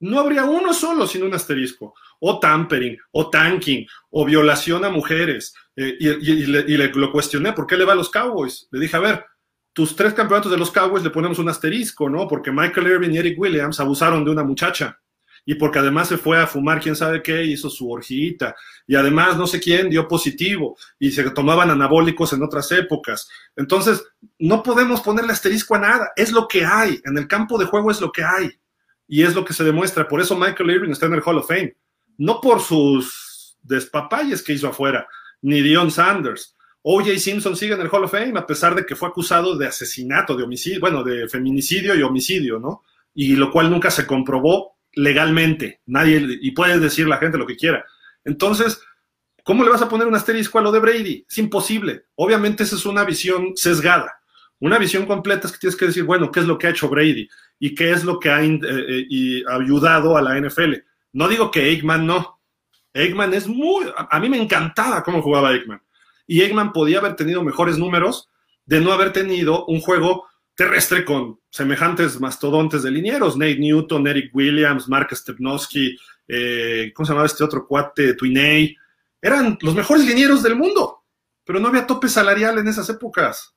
No 0.00 0.18
habría 0.18 0.44
uno 0.44 0.74
solo 0.74 1.06
sin 1.06 1.22
un 1.22 1.34
asterisco. 1.34 1.94
O 2.18 2.40
tampering, 2.40 2.98
o 3.12 3.30
tanking, 3.30 3.86
o 4.10 4.24
violación 4.24 4.84
a 4.84 4.90
mujeres. 4.90 5.54
Eh, 5.76 5.96
y, 6.00 6.06
le, 6.46 6.64
y, 6.66 6.76
le, 6.76 6.88
lo 6.88 7.12
cuestioné, 7.12 7.52
¿por 7.52 7.66
qué 7.66 7.76
le 7.76 7.84
va 7.84 7.92
a 7.92 7.96
los 7.96 8.10
Cowboys? 8.10 8.66
Le 8.72 8.80
dije, 8.80 8.96
a 8.96 9.00
ver, 9.00 9.24
tus 9.72 9.94
tres 9.94 10.14
campeonatos 10.14 10.50
de 10.50 10.58
los 10.58 10.72
Cowboys 10.72 11.04
le 11.04 11.10
ponemos 11.10 11.38
un 11.38 11.48
asterisco, 11.48 12.10
¿no? 12.10 12.26
Porque 12.26 12.50
Michael 12.50 12.88
Irving 12.88 13.10
y 13.10 13.18
Eric 13.18 13.38
Williams 13.38 13.78
abusaron 13.78 14.24
de 14.24 14.32
una 14.32 14.42
muchacha 14.42 14.98
y 15.44 15.54
porque 15.54 15.78
además 15.78 16.08
se 16.08 16.18
fue 16.18 16.40
a 16.40 16.46
fumar 16.46 16.80
quién 16.80 16.96
sabe 16.96 17.22
qué, 17.22 17.44
hizo 17.44 17.70
su 17.70 17.90
orgita, 17.90 18.54
y 18.86 18.94
además 18.94 19.36
no 19.36 19.46
sé 19.46 19.60
quién 19.60 19.90
dio 19.90 20.06
positivo, 20.06 20.76
y 20.98 21.10
se 21.10 21.28
tomaban 21.30 21.70
anabólicos 21.70 22.32
en 22.32 22.42
otras 22.42 22.70
épocas. 22.72 23.28
Entonces, 23.56 24.02
no 24.38 24.62
podemos 24.62 25.00
ponerle 25.00 25.32
asterisco 25.32 25.74
a 25.74 25.80
nada, 25.80 26.12
es 26.16 26.32
lo 26.32 26.46
que 26.46 26.64
hay, 26.64 27.00
en 27.04 27.16
el 27.18 27.26
campo 27.26 27.58
de 27.58 27.66
juego 27.66 27.90
es 27.90 28.00
lo 28.00 28.12
que 28.12 28.22
hay, 28.24 28.50
y 29.08 29.22
es 29.24 29.34
lo 29.34 29.44
que 29.44 29.52
se 29.52 29.64
demuestra. 29.64 30.06
Por 30.06 30.20
eso 30.20 30.36
Michael 30.36 30.70
Irving 30.70 30.90
está 30.90 31.06
en 31.06 31.14
el 31.14 31.22
Hall 31.24 31.38
of 31.38 31.48
Fame, 31.48 31.76
no 32.18 32.40
por 32.40 32.60
sus 32.60 33.56
despapalles 33.62 34.42
que 34.42 34.52
hizo 34.52 34.68
afuera, 34.68 35.08
ni 35.42 35.62
Dion 35.62 35.90
Sanders. 35.90 36.56
O.J. 36.82 37.18
Simpson 37.18 37.56
sigue 37.56 37.74
en 37.74 37.80
el 37.80 37.88
Hall 37.88 38.04
of 38.04 38.10
Fame 38.10 38.38
a 38.38 38.46
pesar 38.46 38.74
de 38.74 38.86
que 38.86 38.96
fue 38.96 39.08
acusado 39.08 39.56
de 39.56 39.66
asesinato, 39.66 40.36
de 40.36 40.44
homicidio, 40.44 40.80
bueno, 40.80 41.04
de 41.04 41.28
feminicidio 41.28 41.94
y 41.94 42.02
homicidio, 42.02 42.58
¿no? 42.58 42.82
Y 43.14 43.36
lo 43.36 43.50
cual 43.50 43.70
nunca 43.70 43.90
se 43.90 44.06
comprobó 44.06 44.76
legalmente. 45.00 45.80
Nadie, 45.86 46.38
y 46.40 46.50
puede 46.52 46.78
decir 46.78 47.08
la 47.08 47.18
gente 47.18 47.38
lo 47.38 47.46
que 47.46 47.56
quiera. 47.56 47.84
Entonces, 48.24 48.80
¿cómo 49.44 49.64
le 49.64 49.70
vas 49.70 49.82
a 49.82 49.88
poner 49.88 50.06
un 50.06 50.14
asterisco 50.14 50.58
a 50.58 50.62
lo 50.62 50.72
de 50.72 50.80
Brady? 50.80 51.26
Es 51.28 51.38
imposible. 51.38 52.04
Obviamente 52.16 52.62
esa 52.62 52.76
es 52.76 52.86
una 52.86 53.04
visión 53.04 53.56
sesgada. 53.56 54.20
Una 54.58 54.78
visión 54.78 55.06
completa 55.06 55.46
es 55.46 55.52
que 55.52 55.58
tienes 55.58 55.76
que 55.76 55.86
decir, 55.86 56.04
bueno, 56.04 56.30
¿qué 56.30 56.40
es 56.40 56.46
lo 56.46 56.58
que 56.58 56.66
ha 56.66 56.70
hecho 56.70 56.88
Brady? 56.88 57.28
¿Y 57.58 57.74
qué 57.74 57.92
es 57.92 58.04
lo 58.04 58.20
que 58.20 58.30
ha 58.30 58.44
eh, 58.44 58.58
eh, 58.62 59.42
ayudado 59.48 60.16
a 60.16 60.22
la 60.22 60.38
NFL? 60.38 60.74
No 61.12 61.28
digo 61.28 61.50
que 61.50 61.72
Eggman 61.72 62.06
no. 62.06 62.40
Eggman 62.92 63.32
es 63.32 63.46
muy... 63.46 63.86
A 63.96 64.20
mí 64.20 64.28
me 64.28 64.40
encantaba 64.40 65.02
cómo 65.02 65.22
jugaba 65.22 65.54
Eggman. 65.54 65.82
Y 66.26 66.42
Eggman 66.42 66.72
podía 66.72 66.98
haber 66.98 67.16
tenido 67.16 67.42
mejores 67.42 67.78
números 67.78 68.28
de 68.66 68.80
no 68.80 68.92
haber 68.92 69.12
tenido 69.12 69.64
un 69.66 69.80
juego 69.80 70.29
terrestre 70.54 71.04
con 71.04 71.40
semejantes 71.50 72.20
mastodontes 72.20 72.82
de 72.82 72.90
linieros, 72.90 73.36
Nate 73.36 73.58
Newton, 73.58 74.06
Eric 74.06 74.34
Williams, 74.34 74.88
Mark 74.88 75.08
Stepnowski, 75.14 75.96
eh, 76.28 76.92
¿cómo 76.94 77.06
se 77.06 77.12
llamaba 77.12 77.26
este 77.26 77.44
otro 77.44 77.66
cuate? 77.66 78.14
Twiney. 78.14 78.76
Eran 79.20 79.58
los 79.60 79.74
mejores 79.74 80.06
linieros 80.06 80.42
del 80.42 80.56
mundo, 80.56 81.04
pero 81.44 81.58
no 81.58 81.68
había 81.68 81.86
tope 81.86 82.08
salarial 82.08 82.58
en 82.58 82.68
esas 82.68 82.88
épocas. 82.88 83.54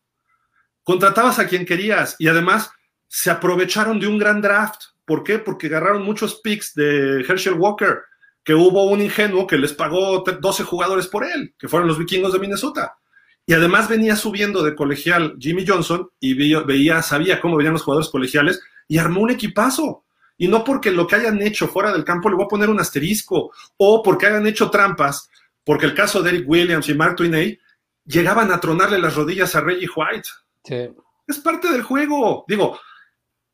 Contratabas 0.84 1.40
a 1.40 1.48
quien 1.48 1.66
querías 1.66 2.16
y 2.20 2.28
además 2.28 2.72
se 3.08 3.30
aprovecharon 3.30 4.00
de 4.00 4.08
un 4.08 4.18
gran 4.18 4.42
draft. 4.42 4.82
¿Por 5.06 5.24
qué? 5.24 5.40
Porque 5.40 5.68
agarraron 5.68 6.04
muchos 6.04 6.42
picks 6.42 6.74
de 6.74 7.22
Herschel 7.22 7.54
Walker, 7.54 8.00
que 8.44 8.56
hubo 8.56 8.86
un 8.86 9.02
ingenuo 9.02 9.46
que 9.46 9.58
les 9.58 9.74
pagó 9.74 10.24
12 10.24 10.64
jugadores 10.64 11.08
por 11.08 11.24
él, 11.24 11.54
que 11.58 11.68
fueron 11.68 11.88
los 11.88 11.98
vikingos 11.98 12.34
de 12.34 12.40
Minnesota. 12.40 12.98
Y 13.46 13.54
además 13.54 13.90
venía 13.90 14.16
subiendo 14.16 14.64
de 14.64 14.76
colegial 14.76 15.36
Jimmy 15.40 15.66
Johnson 15.68 16.10
y 16.20 16.34
veía, 16.34 17.02
sabía 17.02 17.42
cómo 17.42 17.58
venían 17.58 17.74
los 17.74 17.84
jugadores 17.84 18.10
colegiales 18.10 18.62
y 18.88 18.98
armó 18.98 19.22
un 19.22 19.32
equipazo. 19.32 20.06
Y 20.38 20.48
no 20.48 20.64
porque 20.64 20.92
lo 20.92 21.08
que 21.08 21.16
hayan 21.16 21.42
hecho 21.42 21.68
fuera 21.68 21.92
del 21.92 22.04
campo 22.04 22.30
le 22.30 22.36
voy 22.36 22.46
a 22.46 22.50
poner 22.50 22.70
un 22.70 22.80
asterisco 22.80 23.52
o 23.78 24.02
porque 24.02 24.28
hayan 24.28 24.48
hecho 24.48 24.70
trampas, 24.70 25.30
porque 25.64 25.86
el 25.86 25.94
caso 25.94 26.22
de 26.22 26.30
Eric 26.32 26.50
Williams 26.50 26.90
y 26.90 26.94
Mark 26.94 27.16
Twainay 27.18 27.60
llegaban 28.06 28.52
a 28.52 28.60
tronarle 28.60 29.00
las 29.00 29.16
rodillas 29.16 29.56
a 29.56 29.62
Reggie 29.62 29.90
White. 29.94 30.30
Es 31.28 31.40
parte 31.40 31.72
del 31.72 31.84
juego. 31.84 32.46
Digo, 32.48 32.80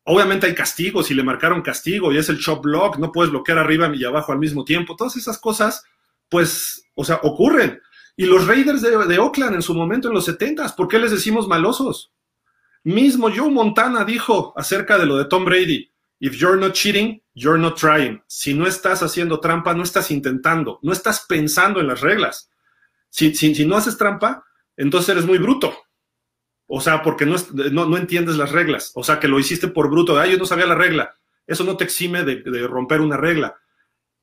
obviamente 0.04 0.46
hay 0.46 0.54
castigos 0.54 1.10
y 1.10 1.14
le 1.14 1.22
marcaron 1.22 1.62
castigo 1.62 2.12
y 2.12 2.18
es 2.18 2.28
el 2.28 2.38
chop 2.38 2.64
block, 2.64 2.98
no 2.98 3.12
puedes 3.12 3.30
bloquear 3.30 3.58
arriba 3.58 3.90
y 3.94 4.04
abajo 4.04 4.32
al 4.32 4.38
mismo 4.38 4.64
tiempo. 4.64 4.96
Todas 4.96 5.16
esas 5.16 5.38
cosas, 5.38 5.84
pues, 6.28 6.84
o 6.94 7.04
sea, 7.04 7.20
ocurren. 7.22 7.80
Y 8.20 8.26
los 8.26 8.46
Raiders 8.46 8.82
de, 8.82 9.18
Oakland 9.18 9.54
en 9.54 9.62
su 9.62 9.72
momento, 9.72 10.08
en 10.08 10.12
los 10.12 10.26
70, 10.26 10.76
¿por 10.76 10.88
qué 10.88 10.98
les 10.98 11.10
decimos 11.10 11.48
malosos? 11.48 12.12
Mismo 12.84 13.30
Joe 13.34 13.50
Montana 13.50 14.04
dijo 14.04 14.52
acerca 14.58 14.98
de 14.98 15.06
lo 15.06 15.16
de 15.16 15.24
Tom 15.24 15.46
Brady, 15.46 15.90
if 16.18 16.34
you're 16.34 16.60
not 16.60 16.74
cheating, 16.74 17.22
you're 17.32 17.58
not 17.58 17.80
trying. 17.80 18.22
Si 18.26 18.52
no 18.52 18.66
estás 18.66 19.02
haciendo 19.02 19.40
trampa, 19.40 19.72
no 19.72 19.82
estás 19.82 20.10
intentando, 20.10 20.78
no 20.82 20.92
estás 20.92 21.24
pensando 21.26 21.80
en 21.80 21.86
las 21.86 22.02
reglas. 22.02 22.50
Si, 23.08 23.34
si, 23.34 23.64
no 23.64 23.74
haces 23.74 23.96
trampa, 23.96 24.44
entonces 24.76 25.08
eres 25.08 25.24
muy 25.24 25.38
bruto. 25.38 25.72
O 26.66 26.82
sea, 26.82 27.00
porque 27.02 27.24
no, 27.24 27.36
no, 27.86 27.96
entiendes 27.96 28.36
las 28.36 28.52
reglas. 28.52 28.92
O 28.96 29.02
sea, 29.02 29.18
que 29.18 29.28
lo 29.28 29.38
hiciste 29.38 29.68
por 29.68 29.88
bruto. 29.88 30.18
Ah, 30.18 30.26
yo 30.26 30.36
no 30.36 30.44
sabía 30.44 30.66
la 30.66 30.74
regla. 30.74 31.14
Eso 31.46 31.64
no 31.64 31.78
te 31.78 31.84
exime 31.84 32.22
de 32.24 32.66
romper 32.66 33.00
una 33.00 33.16
regla. 33.16 33.56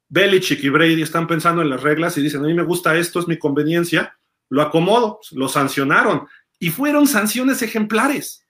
Belichick 0.09 0.63
y 0.63 0.69
Brady 0.69 1.01
están 1.01 1.27
pensando 1.27 1.61
en 1.61 1.69
las 1.69 1.83
reglas 1.83 2.17
y 2.17 2.21
dicen, 2.21 2.43
a 2.43 2.47
mí 2.47 2.53
me 2.53 2.63
gusta 2.63 2.95
esto, 2.95 3.19
es 3.19 3.27
mi 3.27 3.37
conveniencia, 3.37 4.17
lo 4.49 4.61
acomodo, 4.61 5.19
lo 5.31 5.49
sancionaron 5.49 6.27
y 6.59 6.69
fueron 6.69 7.07
sanciones 7.07 7.61
ejemplares. 7.61 8.45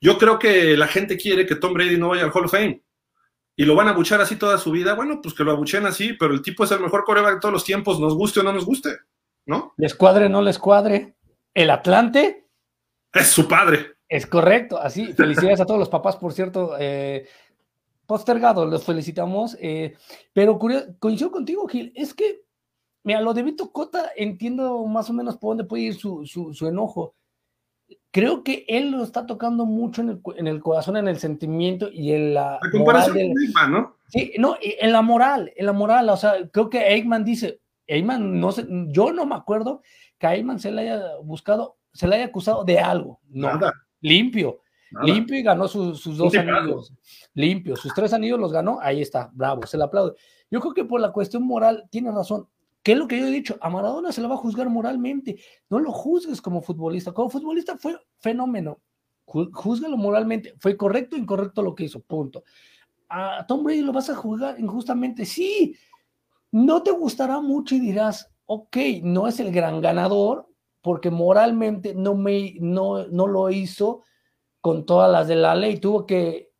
Yo 0.00 0.18
creo 0.18 0.38
que 0.38 0.76
la 0.76 0.88
gente 0.88 1.16
quiere 1.16 1.46
que 1.46 1.56
Tom 1.56 1.74
Brady 1.74 1.96
no 1.96 2.08
vaya 2.08 2.24
al 2.24 2.32
Hall 2.32 2.46
of 2.46 2.50
Fame 2.50 2.82
y 3.54 3.64
lo 3.64 3.74
van 3.74 3.88
a 3.88 3.90
abuchar 3.90 4.20
así 4.20 4.36
toda 4.36 4.58
su 4.58 4.70
vida. 4.70 4.94
Bueno, 4.94 5.20
pues 5.22 5.34
que 5.34 5.44
lo 5.44 5.52
abuchen 5.52 5.86
así, 5.86 6.14
pero 6.14 6.34
el 6.34 6.42
tipo 6.42 6.64
es 6.64 6.70
el 6.72 6.80
mejor 6.80 7.04
coreback 7.04 7.34
de 7.34 7.40
todos 7.40 7.52
los 7.52 7.64
tiempos, 7.64 8.00
nos 8.00 8.14
guste 8.14 8.40
o 8.40 8.42
no 8.42 8.52
nos 8.52 8.64
guste, 8.64 8.98
¿no? 9.46 9.74
Les 9.76 9.94
cuadre, 9.94 10.28
no 10.28 10.42
les 10.42 10.58
cuadre. 10.58 11.14
El 11.54 11.70
Atlante 11.70 12.46
Es 13.12 13.28
su 13.28 13.46
padre. 13.46 13.96
Es 14.08 14.26
correcto, 14.26 14.78
así. 14.78 15.12
Felicidades 15.12 15.60
a 15.60 15.66
todos 15.66 15.80
los 15.80 15.88
papás, 15.88 16.16
por 16.16 16.32
cierto. 16.32 16.76
Eh, 16.78 17.28
postergado, 18.06 18.66
los 18.66 18.84
felicitamos. 18.84 19.56
Eh, 19.60 19.94
pero 20.32 20.58
coincido 20.98 21.30
contigo, 21.30 21.66
Gil. 21.68 21.92
Es 21.94 22.14
que, 22.14 22.42
mira, 23.04 23.20
lo 23.20 23.34
de 23.34 23.42
Vito 23.42 23.72
Cota 23.72 24.10
entiendo 24.16 24.84
más 24.86 25.10
o 25.10 25.12
menos 25.12 25.36
por 25.36 25.50
dónde 25.50 25.64
puede 25.64 25.84
ir 25.84 25.94
su, 25.94 26.26
su, 26.26 26.66
enojo. 26.66 27.14
Creo 28.10 28.42
que 28.42 28.64
él 28.68 28.90
lo 28.90 29.02
está 29.02 29.26
tocando 29.26 29.64
mucho 29.64 30.02
en 30.02 30.08
el, 30.10 30.20
en 30.36 30.46
el, 30.46 30.60
corazón, 30.60 30.96
en 30.96 31.08
el 31.08 31.18
sentimiento 31.18 31.90
y 31.90 32.12
en 32.12 32.34
la. 32.34 32.58
La 32.62 32.70
comparación 32.70 33.14
con 33.14 33.42
Eggman, 33.42 33.72
¿no? 33.72 33.96
Sí, 34.08 34.32
no, 34.38 34.56
en 34.60 34.92
la 34.92 35.02
moral, 35.02 35.52
en 35.56 35.66
la 35.66 35.72
moral. 35.72 36.08
O 36.10 36.16
sea, 36.16 36.34
creo 36.50 36.68
que 36.68 36.94
Eggman 36.94 37.24
dice, 37.24 37.60
Eggman, 37.86 38.38
no 38.38 38.52
sé, 38.52 38.66
yo 38.88 39.12
no 39.12 39.24
me 39.24 39.34
acuerdo 39.34 39.82
que 40.18 40.26
a 40.26 40.34
Eggman 40.34 40.58
se 40.60 40.70
le 40.70 40.82
haya 40.82 41.16
buscado, 41.22 41.78
se 41.92 42.06
le 42.06 42.16
haya 42.16 42.26
acusado 42.26 42.64
de 42.64 42.78
algo. 42.78 43.20
No. 43.28 43.48
Nada 43.48 43.72
limpio. 44.02 44.60
Limpio 45.02 45.38
y 45.38 45.42
ganó 45.42 45.66
sus 45.66 46.04
dos 46.18 46.34
anillos. 46.34 46.92
Limpio. 47.34 47.76
Sus 47.76 47.94
tres 47.94 48.12
anillos 48.12 48.38
los 48.38 48.52
ganó. 48.52 48.78
Ahí 48.80 49.00
está. 49.00 49.30
Bravo. 49.32 49.66
Se 49.66 49.76
le 49.76 49.84
aplaude. 49.84 50.14
Yo 50.50 50.60
creo 50.60 50.74
que 50.74 50.84
por 50.84 51.00
la 51.00 51.12
cuestión 51.12 51.44
moral 51.44 51.88
tiene 51.90 52.10
razón. 52.10 52.48
¿Qué 52.82 52.92
es 52.92 52.98
lo 52.98 53.06
que 53.06 53.18
yo 53.18 53.26
he 53.26 53.30
dicho? 53.30 53.56
A 53.60 53.70
Maradona 53.70 54.12
se 54.12 54.20
le 54.20 54.28
va 54.28 54.34
a 54.34 54.38
juzgar 54.38 54.68
moralmente. 54.68 55.38
No 55.70 55.78
lo 55.78 55.92
juzgues 55.92 56.40
como 56.40 56.60
futbolista. 56.60 57.12
Como 57.12 57.30
futbolista 57.30 57.78
fue 57.78 57.96
fenómeno. 58.18 58.80
Júzgalo 59.24 59.96
moralmente. 59.96 60.54
Fue 60.58 60.76
correcto 60.76 61.16
o 61.16 61.18
incorrecto 61.18 61.62
lo 61.62 61.74
que 61.74 61.84
hizo. 61.84 62.00
Punto. 62.00 62.44
A 63.08 63.46
Tom 63.46 63.62
Brady 63.62 63.82
lo 63.82 63.92
vas 63.92 64.10
a 64.10 64.16
juzgar 64.16 64.58
injustamente. 64.58 65.24
Sí. 65.24 65.76
No 66.50 66.82
te 66.82 66.90
gustará 66.90 67.40
mucho 67.40 67.74
y 67.74 67.80
dirás, 67.80 68.30
ok, 68.44 68.76
no 69.02 69.26
es 69.26 69.40
el 69.40 69.50
gran 69.50 69.80
ganador, 69.80 70.46
porque 70.82 71.10
moralmente 71.10 71.94
no, 71.94 72.14
me, 72.14 72.56
no, 72.60 73.06
no 73.06 73.26
lo 73.26 73.48
hizo 73.48 74.02
con 74.60 74.84
todas 74.84 75.10
las 75.10 75.28
de 75.28 75.36
la 75.36 75.54
ley, 75.54 75.78
tuvo 75.78 76.06
que 76.06 76.51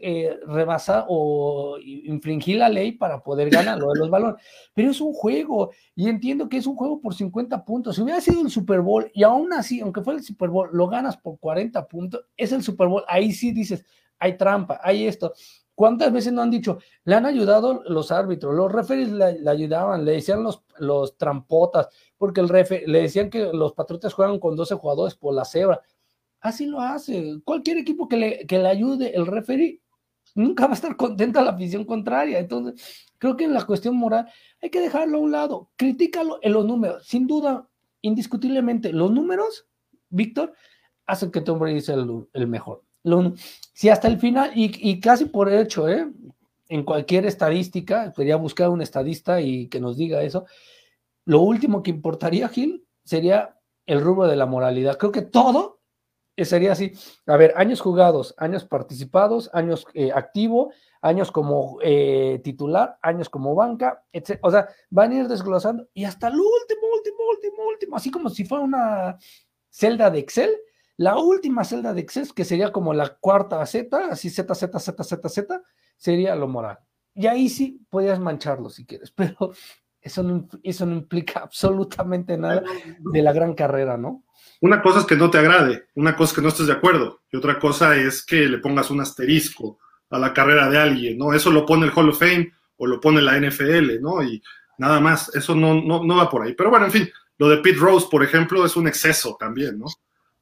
eh, 0.00 0.38
rebasar 0.46 1.04
o 1.08 1.76
infringir 1.78 2.58
la 2.58 2.68
ley 2.68 2.92
para 2.92 3.22
poder 3.22 3.50
ganar 3.50 3.78
lo 3.78 3.92
de 3.92 3.98
los 3.98 4.10
balones. 4.10 4.42
Pero 4.72 4.90
es 4.90 5.00
un 5.00 5.12
juego 5.12 5.70
y 5.94 6.08
entiendo 6.08 6.48
que 6.48 6.56
es 6.56 6.66
un 6.66 6.76
juego 6.76 7.00
por 7.00 7.14
50 7.14 7.64
puntos. 7.64 7.96
Si 7.96 8.02
hubiera 8.02 8.20
sido 8.20 8.40
el 8.40 8.50
Super 8.50 8.80
Bowl 8.80 9.10
y 9.14 9.22
aún 9.22 9.52
así, 9.52 9.80
aunque 9.80 10.02
fuera 10.02 10.18
el 10.18 10.24
Super 10.24 10.48
Bowl, 10.48 10.70
lo 10.72 10.88
ganas 10.88 11.16
por 11.16 11.38
40 11.38 11.86
puntos, 11.86 12.24
es 12.36 12.52
el 12.52 12.62
Super 12.62 12.88
Bowl. 12.88 13.04
Ahí 13.08 13.32
sí 13.32 13.52
dices, 13.52 13.84
hay 14.18 14.36
trampa, 14.36 14.80
hay 14.82 15.06
esto. 15.06 15.32
¿Cuántas 15.74 16.12
veces 16.12 16.32
no 16.32 16.42
han 16.42 16.50
dicho? 16.50 16.78
Le 17.04 17.16
han 17.16 17.26
ayudado 17.26 17.82
los 17.86 18.12
árbitros, 18.12 18.54
los 18.54 18.70
referees 18.70 19.10
le, 19.10 19.50
ayudaban, 19.50 20.04
le 20.04 20.12
decían 20.12 20.42
los, 20.42 20.62
los 20.78 21.16
trampotas, 21.18 21.88
porque 22.16 22.40
el 22.40 22.48
refe, 22.48 22.84
le 22.86 23.02
decían 23.02 23.28
que 23.28 23.52
los 23.52 23.72
patriotas 23.72 24.14
juegan 24.14 24.38
con 24.38 24.54
12 24.54 24.76
jugadores 24.76 25.16
por 25.16 25.34
la 25.34 25.44
cebra. 25.44 25.82
Así 26.44 26.66
lo 26.66 26.80
hace. 26.80 27.40
Cualquier 27.44 27.78
equipo 27.78 28.08
que 28.08 28.16
le, 28.16 28.46
que 28.46 28.58
le 28.58 28.68
ayude 28.68 29.16
el 29.16 29.26
referee 29.26 29.80
nunca 30.34 30.66
va 30.66 30.72
a 30.72 30.74
estar 30.74 30.96
contenta 30.96 31.42
la 31.42 31.50
afición 31.52 31.84
contraria. 31.84 32.38
Entonces, 32.38 33.06
creo 33.18 33.36
que 33.36 33.44
en 33.44 33.54
la 33.54 33.64
cuestión 33.64 33.96
moral 33.96 34.28
hay 34.62 34.70
que 34.70 34.80
dejarlo 34.80 35.18
a 35.18 35.20
un 35.20 35.32
lado. 35.32 35.70
Critícalo 35.76 36.38
en 36.42 36.52
los 36.52 36.64
números. 36.64 37.06
Sin 37.06 37.26
duda, 37.26 37.68
indiscutiblemente, 38.02 38.92
los 38.92 39.10
números, 39.10 39.66
Víctor, 40.10 40.52
hacen 41.06 41.30
que 41.32 41.40
Tom 41.40 41.58
Brady 41.58 41.80
sea 41.80 41.96
el, 41.96 42.26
el 42.32 42.46
mejor 42.46 42.84
si 43.72 43.88
hasta 43.88 44.08
el 44.08 44.18
final, 44.18 44.52
y, 44.54 45.00
casi 45.00 45.26
por 45.26 45.52
hecho, 45.52 45.88
¿eh? 45.88 46.10
en 46.68 46.84
cualquier 46.84 47.26
estadística, 47.26 48.12
podría 48.14 48.36
buscar 48.36 48.70
un 48.70 48.80
estadista 48.80 49.40
y 49.40 49.68
que 49.68 49.80
nos 49.80 49.96
diga 49.96 50.22
eso, 50.22 50.46
lo 51.26 51.40
último 51.40 51.82
que 51.82 51.90
importaría, 51.90 52.48
Gil, 52.48 52.86
sería 53.04 53.58
el 53.86 54.00
rubro 54.00 54.26
de 54.26 54.36
la 54.36 54.46
moralidad. 54.46 54.96
Creo 54.96 55.12
que 55.12 55.22
todo 55.22 55.80
sería 56.42 56.72
así. 56.72 56.92
A 57.26 57.36
ver, 57.36 57.52
años 57.56 57.80
jugados, 57.80 58.34
años 58.38 58.64
participados, 58.64 59.50
años 59.52 59.86
eh, 59.94 60.10
activo, 60.12 60.72
años 61.00 61.30
como 61.30 61.78
eh, 61.82 62.40
titular, 62.42 62.98
años 63.02 63.28
como 63.28 63.54
banca, 63.54 64.04
etc. 64.12 64.38
O 64.42 64.50
sea, 64.50 64.68
van 64.90 65.12
a 65.12 65.14
ir 65.16 65.28
desglosando 65.28 65.88
y 65.94 66.04
hasta 66.04 66.28
el 66.28 66.34
último, 66.34 66.88
último, 66.96 67.18
último, 67.30 67.68
último, 67.68 67.96
así 67.96 68.10
como 68.10 68.30
si 68.30 68.44
fuera 68.44 68.64
una 68.64 69.18
celda 69.68 70.10
de 70.10 70.18
Excel, 70.18 70.50
la 70.96 71.18
última 71.18 71.64
celda 71.64 71.92
de 71.92 72.00
Excel, 72.00 72.32
que 72.34 72.44
sería 72.44 72.72
como 72.72 72.94
la 72.94 73.16
cuarta 73.16 73.64
Z, 73.66 74.06
así 74.10 74.30
Z, 74.30 74.54
Z, 74.54 74.78
Z, 74.78 75.04
Z, 75.04 75.28
Z, 75.28 75.62
sería 75.96 76.34
lo 76.34 76.48
moral. 76.48 76.78
Y 77.14 77.26
ahí 77.26 77.48
sí 77.48 77.84
podías 77.90 78.18
mancharlo 78.18 78.70
si 78.70 78.86
quieres, 78.86 79.10
pero 79.16 79.52
eso 80.00 80.22
no, 80.22 80.48
eso 80.62 80.86
no 80.86 80.96
implica 80.96 81.40
absolutamente 81.40 82.36
nada 82.36 82.62
de 82.98 83.22
la 83.22 83.32
gran 83.32 83.54
carrera, 83.54 83.96
¿no? 83.96 84.24
Una 84.60 84.80
cosa 84.82 85.00
es 85.00 85.06
que 85.06 85.16
no 85.16 85.30
te 85.30 85.38
agrade, 85.38 85.86
una 85.94 86.16
cosa 86.16 86.30
es 86.30 86.36
que 86.36 86.42
no 86.42 86.48
estés 86.48 86.66
de 86.66 86.72
acuerdo, 86.72 87.22
y 87.30 87.36
otra 87.36 87.58
cosa 87.58 87.96
es 87.96 88.24
que 88.24 88.48
le 88.48 88.58
pongas 88.58 88.90
un 88.90 89.00
asterisco 89.00 89.78
a 90.10 90.18
la 90.18 90.32
carrera 90.32 90.70
de 90.70 90.78
alguien, 90.78 91.18
¿no? 91.18 91.34
Eso 91.34 91.50
lo 91.50 91.66
pone 91.66 91.86
el 91.86 91.92
Hall 91.94 92.08
of 92.08 92.18
Fame 92.18 92.52
o 92.76 92.86
lo 92.86 93.00
pone 93.00 93.20
la 93.20 93.38
NFL, 93.38 94.00
¿no? 94.00 94.22
Y 94.22 94.42
nada 94.78 95.00
más, 95.00 95.34
eso 95.34 95.54
no, 95.54 95.74
no, 95.74 96.04
no 96.04 96.16
va 96.16 96.30
por 96.30 96.42
ahí. 96.42 96.54
Pero 96.54 96.70
bueno, 96.70 96.86
en 96.86 96.92
fin, 96.92 97.10
lo 97.38 97.48
de 97.48 97.58
Pete 97.58 97.78
Rose, 97.78 98.06
por 98.10 98.22
ejemplo, 98.22 98.64
es 98.64 98.76
un 98.76 98.86
exceso 98.86 99.36
también, 99.38 99.78
¿no? 99.78 99.86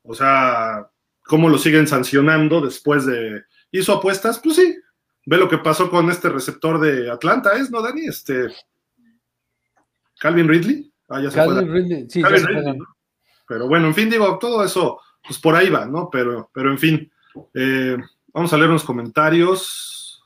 O 0.02 0.14
sea, 0.14 0.89
¿cómo 1.24 1.48
lo 1.48 1.59
siguen 1.59 1.86
sancionando 1.86 2.60
después 2.60 3.06
de... 3.06 3.44
¿Hizo 3.70 3.94
apuestas? 3.94 4.39
Pues 4.39 4.56
sí. 4.56 4.76
Ve 5.24 5.39
lo 5.39 5.48
que 5.48 5.59
pasó 5.59 5.89
con 5.89 6.10
este 6.10 6.28
receptor 6.28 6.80
de 6.80 7.10
Atlanta, 7.10 7.52
¿es, 7.56 7.70
no, 7.70 7.80
Dani? 7.80 8.06
Este... 8.06 8.48
Calvin 10.18 10.48
Ridley. 10.48 10.93
Ah, 11.09 11.20
ya 11.20 11.30
se 11.30 11.36
Calvin 11.36 11.72
Ridley, 11.72 12.06
sí, 12.09 12.22
Calvin 12.22 12.47
Ridley, 12.47 12.78
Pero 13.53 13.69
bueno, 13.69 13.89
en 13.89 13.95
fin, 13.95 14.09
digo, 14.09 14.39
todo 14.39 14.65
eso, 14.65 14.99
pues 15.23 15.39
por 15.39 15.55
ahí 15.55 15.69
va, 15.69 15.85
¿no? 15.85 16.09
Pero, 16.11 16.49
pero 16.55 16.70
en 16.70 16.79
fin, 16.79 17.12
eh, 17.53 17.99
vamos 18.33 18.51
a 18.51 18.57
leer 18.57 18.70
unos 18.70 18.83
comentarios. 18.83 20.24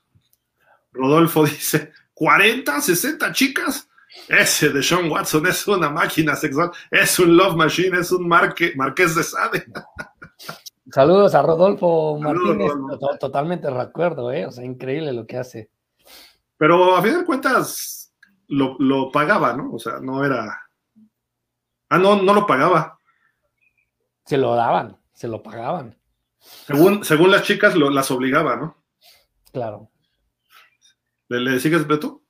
Rodolfo 0.93 1.45
dice, 1.45 1.91
¿40, 2.15 2.81
60 2.81 3.33
chicas? 3.33 3.89
Ese 4.29 4.69
de 4.69 4.81
Sean 4.81 5.11
Watson 5.11 5.45
es 5.49 5.67
una 5.67 5.91
máquina 5.91 6.37
sexual, 6.37 6.71
es 6.89 7.19
un 7.19 7.37
love 7.37 7.57
machine, 7.57 7.99
es 7.99 8.13
un 8.13 8.29
marque, 8.29 8.75
marqués 8.77 9.17
de 9.17 9.25
Sade. 9.25 9.67
Saludos 10.93 11.35
a 11.35 11.43
Rodolfo 11.43 12.21
Martínez, 12.21 12.71
totalmente 13.19 13.67
de 13.67 13.81
acuerdo, 13.81 14.31
¿eh? 14.31 14.47
o 14.47 14.53
sea, 14.53 14.65
increíble 14.65 15.13
lo 15.13 15.27
que 15.27 15.37
hace. 15.37 15.69
Pero 16.57 16.95
a 16.95 17.03
fin 17.03 17.19
de 17.19 17.25
cuentas 17.25 18.15
lo, 18.47 18.77
lo, 18.79 19.11
pagaba, 19.11 19.53
¿no? 19.53 19.73
O 19.73 19.81
sea, 19.81 19.99
no 19.99 20.25
era. 20.25 20.63
Ah, 21.89 21.99
no, 21.99 22.23
no 22.23 22.33
lo 22.33 22.47
pagaba. 22.47 22.97
Se 24.27 24.37
lo 24.37 24.55
daban, 24.55 24.99
se 25.13 25.29
lo 25.29 25.43
pagaban. 25.43 25.97
Según, 26.39 27.05
según 27.05 27.31
las 27.31 27.43
chicas, 27.43 27.75
lo, 27.75 27.91
las 27.91 28.11
obligaba, 28.11 28.57
¿no? 28.57 28.77
Claro. 29.53 29.91
¿Le, 31.29 31.41
le 31.41 31.59
sigues, 31.61 31.87
Beto? 31.87 32.23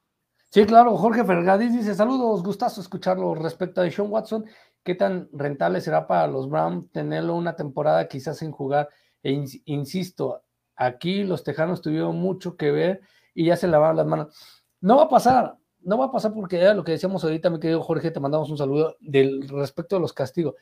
Sí, 0.51 0.65
claro, 0.65 0.97
Jorge 0.97 1.25
Fergadís 1.25 1.73
dice, 1.73 1.95
saludos, 1.95 2.43
gustazo 2.43 2.81
escucharlo 2.81 3.35
respecto 3.35 3.81
a 3.81 3.91
Sean 3.91 4.11
Watson, 4.11 4.47
¿qué 4.83 4.95
tan 4.95 5.29
rentable 5.33 5.81
será 5.81 6.07
para 6.07 6.27
los 6.29 6.49
Browns 6.49 6.91
tenerlo 6.93 7.35
una 7.35 7.57
temporada 7.57 8.09
quizás 8.09 8.39
sin 8.39 8.53
jugar? 8.53 8.89
E 9.23 9.45
insisto, 9.65 10.45
aquí 10.77 11.25
los 11.25 11.43
Tejanos 11.43 11.83
tuvieron 11.83 12.17
mucho 12.17 12.57
que 12.57 12.71
ver 12.71 13.01
y 13.35 13.47
ya 13.47 13.57
se 13.57 13.69
lavaron 13.69 13.97
las 13.97 14.07
manos. 14.07 14.65
No 14.81 14.97
va 14.97 15.05
a 15.05 15.09
pasar, 15.09 15.57
no 15.81 15.99
va 15.99 16.07
a 16.07 16.13
pasar 16.13 16.33
porque 16.33 16.59
era 16.59 16.75
lo 16.75 16.85
que 16.85 16.93
decíamos 16.93 17.25
ahorita, 17.25 17.51
mi 17.51 17.59
querido 17.59 17.83
Jorge, 17.83 18.11
te 18.11 18.21
mandamos 18.21 18.49
un 18.51 18.57
saludo 18.57 18.97
del 19.01 19.49
respecto 19.49 19.97
de 19.97 20.01
los 20.01 20.13
castigos. 20.13 20.55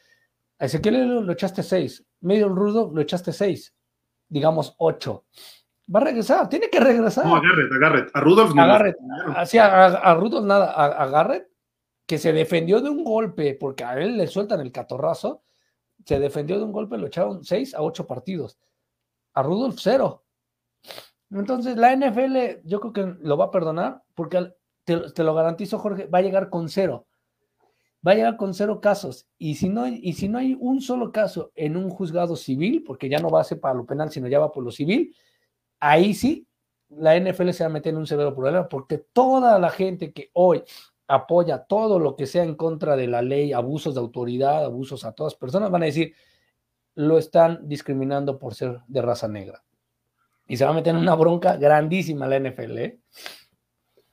A 0.65 0.67
Ezequiel 0.67 1.07
lo, 1.07 1.21
lo 1.21 1.33
echaste 1.35 1.63
seis, 1.63 2.03
medio 2.23 2.49
rudo 2.49 2.91
lo 2.91 3.03
echaste 3.03 3.35
seis, 3.35 3.75
digamos 4.27 4.75
ocho 4.79 5.27
va 5.95 6.01
a 6.01 6.05
regresar, 6.05 6.49
tiene 6.49 6.71
que 6.71 6.81
regresar. 6.81 7.27
No, 7.27 7.37
a 7.37 7.43
Garrett, 7.43 7.71
a 7.71 7.79
Garrett, 7.79 8.11
a 8.15 8.21
Rudolph. 8.21 8.59
A 8.59 8.67
Garrett, 8.67 8.97
así 9.37 9.59
a, 9.59 9.85
a, 9.85 10.15
Rudolph 10.15 10.47
nada, 10.47 10.73
a, 10.73 11.07
Garrett, 11.09 11.47
que 12.07 12.17
se 12.17 12.33
defendió 12.33 12.81
de 12.81 12.89
un 12.89 13.05
golpe, 13.05 13.55
porque 13.61 13.85
a 13.85 14.01
él 14.01 14.17
le 14.17 14.27
sueltan 14.27 14.63
el 14.63 14.73
catorrazo, 14.73 15.43
se 16.07 16.19
defendió 16.19 16.57
de 16.57 16.65
un 16.65 16.73
golpe, 16.73 16.97
lo 16.97 17.09
echaron 17.09 17.45
seis 17.45 17.75
a 17.75 17.83
ocho 17.83 18.07
partidos. 18.07 18.59
A 19.35 19.43
Rudolph 19.43 19.77
cero. 19.79 20.25
Entonces 21.31 21.77
la 21.77 21.95
NFL 21.95 22.63
yo 22.65 22.81
creo 22.81 22.93
que 22.95 23.15
lo 23.21 23.37
va 23.37 23.47
a 23.47 23.51
perdonar, 23.51 24.03
porque 24.15 24.55
te, 24.85 25.13
te 25.13 25.23
lo 25.23 25.35
garantizo, 25.35 25.79
Jorge, 25.79 26.07
va 26.07 26.21
a 26.21 26.23
llegar 26.23 26.49
con 26.49 26.71
cero 26.71 27.07
va 28.07 28.13
a 28.13 28.15
llegar 28.15 28.37
con 28.37 28.55
cero 28.55 28.81
casos. 28.81 29.27
Y 29.39 29.55
si, 29.55 29.69
no, 29.69 29.87
y 29.87 30.13
si 30.13 30.29
no 30.29 30.39
hay 30.39 30.57
un 30.59 30.81
solo 30.81 31.13
caso 31.13 31.53
en 31.55 31.77
un 31.77 31.91
juzgado 31.91 32.37
civil, 32.37 32.83
porque 32.85 33.09
ya 33.09 33.19
no 33.19 33.31
va 33.31 33.41
a 33.41 33.45
ser 33.45 33.61
para 33.61 33.75
lo 33.75 33.87
penal, 33.87 34.11
sino 34.11 34.29
ya 34.29 34.39
va 34.39 34.53
por 34.53 34.65
lo 34.65 34.71
civil, 34.71 35.15
ahí 35.81 36.15
sí 36.15 36.47
la 36.91 37.19
NFL 37.19 37.51
se 37.51 37.65
va 37.65 37.71
a 37.71 37.73
meter 37.73 37.93
en 37.93 37.99
un 37.99 38.07
severo 38.07 38.35
problema 38.35 38.69
porque 38.69 38.99
toda 38.99 39.59
la 39.59 39.71
gente 39.71 40.13
que 40.13 40.31
hoy 40.35 40.63
apoya 41.07 41.65
todo 41.65 41.99
lo 41.99 42.17
que 42.17 42.27
sea 42.27 42.45
en 42.45 42.55
contra 42.55 42.97
de 42.97 43.07
la 43.07 43.23
ley, 43.23 43.53
abusos 43.53 43.95
de 43.95 44.01
autoridad, 44.01 44.65
abusos 44.65 45.05
a 45.05 45.13
todas 45.13 45.35
personas, 45.35 45.71
van 45.71 45.83
a 45.83 45.87
decir, 45.87 46.15
lo 46.95 47.19
están 47.19 47.69
discriminando 47.69 48.39
por 48.39 48.55
ser 48.55 48.81
de 48.87 49.03
raza 49.03 49.29
negra. 49.29 49.63
Y 50.47 50.57
se 50.57 50.65
va 50.65 50.71
a 50.71 50.75
meter 50.75 50.95
en 50.95 51.01
una 51.01 51.15
bronca 51.15 51.57
grandísima 51.57 52.27
la 52.27 52.39
NFL. 52.39 52.79
¿eh? 52.79 53.01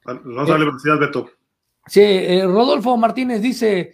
Vamos 0.05 0.49
a 0.49 0.57
velocidad, 0.57 0.99
Beto. 0.99 1.29
Sí, 1.87 2.01
eh, 2.01 2.43
Rodolfo 2.45 2.95
Martínez 2.97 3.41
dice, 3.41 3.93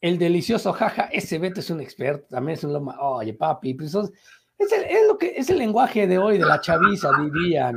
El 0.00 0.18
delicioso 0.18 0.72
jaja, 0.72 1.04
ese 1.12 1.38
Beto 1.38 1.60
es 1.60 1.70
un 1.70 1.80
experto, 1.80 2.26
también 2.28 2.58
es 2.58 2.64
un 2.64 2.72
loma. 2.72 2.96
Oye, 3.00 3.34
papi, 3.34 3.74
pues 3.74 3.94
es, 3.94 4.72
el, 4.72 5.08
lo 5.08 5.18
que, 5.18 5.34
es 5.36 5.50
el 5.50 5.58
lenguaje 5.58 6.06
de 6.06 6.18
hoy, 6.18 6.38
de 6.38 6.46
la 6.46 6.60
chaviza, 6.60 7.10
dirían. 7.18 7.76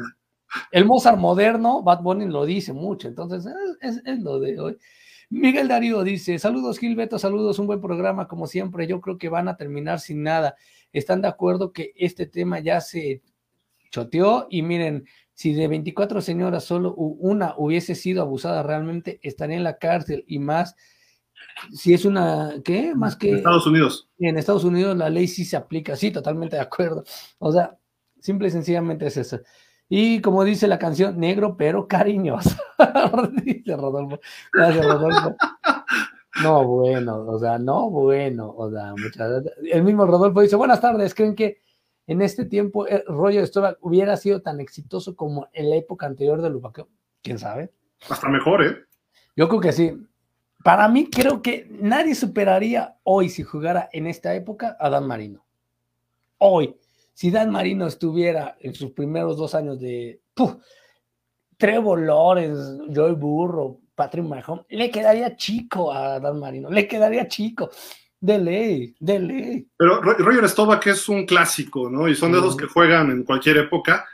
El 0.72 0.86
Mozart 0.86 1.18
moderno, 1.18 1.84
Bad 1.84 2.02
Bunny 2.02 2.26
lo 2.26 2.46
dice 2.46 2.74
mucho, 2.74 3.08
entonces 3.08 3.46
es, 3.82 4.02
es 4.04 4.20
lo 4.20 4.40
de 4.40 4.60
hoy. 4.60 4.78
Miguel 5.30 5.68
Darío 5.68 6.04
dice: 6.04 6.40
Saludos, 6.40 6.80
Gilberto, 6.80 7.20
saludos, 7.20 7.60
un 7.60 7.68
buen 7.68 7.82
programa, 7.82 8.28
como 8.28 8.48
siempre. 8.48 8.88
Yo 8.88 9.00
creo 9.00 9.18
que 9.18 9.30
van 9.30 9.48
a 9.48 9.58
terminar 9.58 10.00
sin 10.00 10.24
nada. 10.24 10.56
¿Están 10.92 11.22
de 11.22 11.28
acuerdo 11.28 11.72
que 11.72 11.94
este 11.96 12.26
tema 12.26 12.60
ya 12.60 12.82
se 12.82 13.22
choteó? 13.92 14.48
Y 14.50 14.64
miren, 14.64 15.06
si 15.40 15.54
de 15.54 15.70
24 15.70 16.20
señoras 16.20 16.66
solo 16.66 16.94
una 16.96 17.54
hubiese 17.56 17.96
sido 17.96 18.22
abusada 18.22 18.62
realmente, 18.62 19.22
estaría 19.24 19.56
en 19.56 19.64
la 19.64 19.78
cárcel 19.78 20.26
y 20.28 20.38
más 20.38 20.76
si 21.72 21.94
es 21.94 22.04
una, 22.04 22.56
¿qué? 22.62 22.94
Más 22.94 23.16
que... 23.16 23.30
En 23.30 23.38
Estados 23.38 23.66
Unidos. 23.66 24.10
En 24.20 24.38
Estados 24.38 24.66
Unidos 24.66 24.98
la 24.98 25.10
ley 25.10 25.30
sí 25.30 25.46
se 25.46 25.56
aplica, 25.56 25.96
sí, 25.96 26.12
totalmente 26.12 26.58
de 26.58 26.62
acuerdo. 26.62 27.06
O 27.38 27.54
sea, 27.54 27.78
simple 28.20 28.50
y 28.50 28.52
sencillamente 28.52 29.08
es 29.08 29.16
eso. 29.16 29.40
Y 29.88 30.20
como 30.20 30.44
dice 30.44 30.68
la 30.68 30.78
canción, 30.78 31.18
negro 31.18 31.56
pero 31.56 31.88
cariñoso. 31.88 32.58
dice 33.46 33.78
Rodolfo. 33.78 34.20
Gracias, 34.52 34.86
Rodolfo. 34.86 35.38
No, 36.44 36.66
bueno, 36.66 37.18
o 37.26 37.40
sea, 37.40 37.58
no, 37.58 37.90
bueno, 37.90 38.54
o 38.58 38.70
sea, 38.70 38.92
muchas 38.92 39.30
gracias. 39.30 39.54
El 39.72 39.84
mismo 39.84 40.06
Rodolfo 40.06 40.42
dice, 40.42 40.58
buenas 40.58 40.82
tardes, 40.82 41.16
¿creen 41.16 41.34
que 41.34 41.62
en 42.10 42.22
este 42.22 42.44
tiempo 42.44 42.88
el 42.88 43.04
rollo 43.06 43.42
de 43.42 43.78
hubiera 43.82 44.18
sido 44.18 44.42
tan 44.42 44.60
exitoso 44.60 45.16
como 45.16 45.48
en 45.54 45.70
la 45.70 45.76
época 45.76 46.08
anterior 46.08 46.42
del 46.42 46.54
Lupaqueo? 46.54 46.90
¿Quién 47.22 47.38
sabe? 47.38 47.72
Hasta 48.10 48.28
mejor, 48.28 48.66
¿eh? 48.66 48.78
Yo 49.36 49.48
creo 49.48 49.62
que 49.62 49.72
sí. 49.72 49.96
Para 50.64 50.88
mí 50.90 51.10
creo 51.10 51.42
que 51.42 51.68
nadie 51.70 52.16
superaría 52.16 52.98
hoy 53.04 53.30
si 53.30 53.44
jugara 53.44 53.90
en 53.94 54.08
esta 54.08 54.34
época 54.34 54.76
a 54.80 54.90
Dan 54.90 55.08
Marino. 55.08 55.46
Hoy 56.40 56.76
si 57.20 57.32
Dan 57.32 57.52
Marino 57.52 57.86
estuviera 57.86 58.56
en 58.62 58.74
sus 58.74 58.92
primeros 58.92 59.36
dos 59.36 59.54
años 59.54 59.78
de 59.78 60.22
Trevor 61.58 62.00
Lawrence, 62.00 62.92
Joy 62.94 63.14
Burro, 63.16 63.82
Patrick 63.94 64.26
Mahomes, 64.26 64.66
le 64.70 64.90
quedaría 64.90 65.36
chico 65.36 65.92
a 65.92 66.20
Dan 66.22 66.40
Marino, 66.40 66.70
le 66.70 66.88
quedaría 66.88 67.28
chico. 67.28 67.70
De 68.22 68.38
ley, 68.38 68.96
de 69.00 69.20
ley. 69.20 69.68
Pero 69.78 70.02
Roger 70.02 70.48
Staubach 70.50 70.86
es 70.88 71.08
un 71.08 71.26
clásico, 71.26 71.90
¿no? 71.90 72.08
Y 72.08 72.16
son 72.16 72.32
de 72.32 72.40
esos 72.40 72.58
que 72.58 72.66
juegan 72.66 73.12
en 73.12 73.24
cualquier 73.24 73.58
época. 73.58 74.08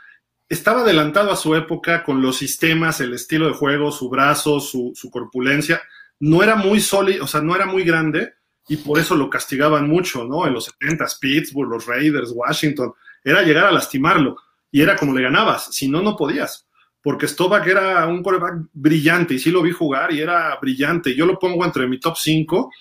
Estaba 0.48 0.82
adelantado 0.82 1.32
a 1.32 1.36
su 1.36 1.54
época 1.56 2.04
con 2.04 2.22
los 2.22 2.36
sistemas, 2.36 3.00
el 3.00 3.14
estilo 3.14 3.48
de 3.48 3.54
juego, 3.54 3.90
su 3.90 4.08
brazo, 4.08 4.60
su, 4.60 4.92
su 4.94 5.10
corpulencia. 5.10 5.82
No 6.20 6.42
era 6.42 6.54
muy 6.54 6.80
sólido, 6.80 7.24
o 7.24 7.26
sea, 7.26 7.40
no 7.40 7.56
era 7.56 7.66
muy 7.66 7.82
grande, 7.82 8.34
y 8.68 8.76
por 8.76 8.98
eso 8.98 9.14
lo 9.16 9.30
castigaban 9.30 9.88
mucho, 9.88 10.24
¿no? 10.24 10.46
En 10.46 10.54
los 10.54 10.64
70 10.66 11.06
Pittsburgh, 11.20 11.70
los 11.70 11.86
Raiders, 11.86 12.32
Washington, 12.34 12.92
era 13.22 13.42
llegar 13.42 13.66
a 13.66 13.72
lastimarlo 13.72 14.36
y 14.70 14.82
era 14.82 14.96
como 14.96 15.14
le 15.14 15.22
ganabas, 15.22 15.74
si 15.74 15.88
no, 15.88 16.02
no 16.02 16.16
podías, 16.16 16.66
porque 17.02 17.28
Stovak 17.28 17.66
era 17.66 18.06
un 18.06 18.22
quarterback 18.22 18.68
brillante 18.72 19.34
y 19.34 19.38
sí 19.38 19.50
lo 19.50 19.62
vi 19.62 19.70
jugar 19.70 20.12
y 20.12 20.20
era 20.20 20.56
brillante. 20.60 21.14
Yo 21.14 21.24
lo 21.24 21.38
pongo 21.38 21.64
entre 21.64 21.86
mi 21.86 22.00
top 22.00 22.16
5, 22.16 22.72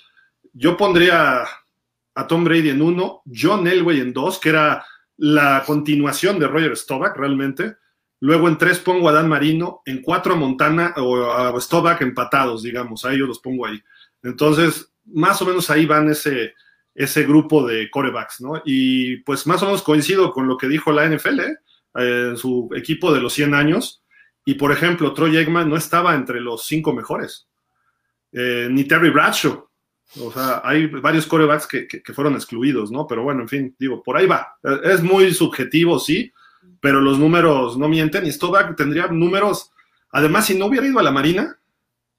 yo 0.55 0.77
pondría 0.77 1.43
a 2.15 2.27
Tom 2.27 2.45
Brady 2.45 2.69
en 2.69 2.81
uno, 2.81 3.21
John 3.31 3.67
Elway 3.67 3.99
en 3.99 4.13
dos, 4.13 4.39
que 4.39 4.49
era 4.49 4.85
la 5.17 5.63
continuación 5.65 6.39
de 6.39 6.47
Roger 6.47 6.75
Stovak 6.75 7.17
realmente. 7.17 7.75
Luego 8.21 8.47
en 8.47 8.57
tres 8.57 8.79
pongo 8.79 9.09
a 9.09 9.11
Dan 9.11 9.27
Marino, 9.27 9.81
en 9.85 10.01
cuatro 10.01 10.33
a 10.33 10.37
Montana 10.37 10.93
o 10.97 11.29
a 11.29 11.59
Stovak 11.59 12.01
empatados, 12.01 12.63
digamos, 12.63 13.03
ahí 13.03 13.19
yo 13.19 13.27
los 13.27 13.39
pongo 13.39 13.67
ahí. 13.67 13.81
Entonces, 14.23 14.93
más 15.03 15.41
o 15.41 15.45
menos 15.45 15.69
ahí 15.69 15.85
van 15.85 16.09
ese, 16.09 16.53
ese 16.95 17.23
grupo 17.23 17.67
de 17.67 17.89
corebacks, 17.91 18.39
¿no? 18.39 18.61
Y 18.63 19.17
pues 19.17 19.45
más 19.45 19.61
o 19.61 19.65
menos 19.65 19.83
coincido 19.83 20.31
con 20.31 20.47
lo 20.47 20.57
que 20.57 20.69
dijo 20.69 20.93
la 20.93 21.07
NFL, 21.07 21.39
¿eh? 21.41 21.57
en 21.95 22.37
su 22.37 22.69
equipo 22.75 23.13
de 23.13 23.19
los 23.19 23.33
100 23.33 23.53
años. 23.53 24.03
Y 24.45 24.53
por 24.53 24.71
ejemplo, 24.71 25.13
Troy 25.13 25.35
Eggman 25.35 25.69
no 25.69 25.75
estaba 25.75 26.15
entre 26.15 26.39
los 26.39 26.65
cinco 26.65 26.93
mejores, 26.93 27.47
eh, 28.31 28.69
ni 28.71 28.85
Terry 28.85 29.09
Bradshaw. 29.09 29.67
O 30.21 30.31
sea, 30.31 30.61
hay 30.63 30.87
varios 30.87 31.25
corebacks 31.25 31.67
que, 31.67 31.87
que, 31.87 32.13
fueron 32.13 32.35
excluidos, 32.35 32.91
¿no? 32.91 33.05
Pero 33.05 33.23
bueno, 33.23 33.41
en 33.41 33.49
fin, 33.49 33.75
digo, 33.77 34.01
por 34.01 34.17
ahí 34.17 34.25
va. 34.25 34.57
Es 34.83 35.03
muy 35.03 35.33
subjetivo, 35.33 35.99
sí, 35.99 36.31
pero 36.79 37.01
los 37.01 37.19
números 37.19 37.77
no 37.77 37.89
mienten 37.89 38.25
y 38.25 38.31
Stovak 38.31 38.75
tendría 38.75 39.07
números. 39.07 39.71
Además, 40.11 40.45
si 40.45 40.57
no 40.57 40.67
hubiera 40.67 40.87
ido 40.87 40.99
a 40.99 41.03
la 41.03 41.11
Marina, 41.11 41.59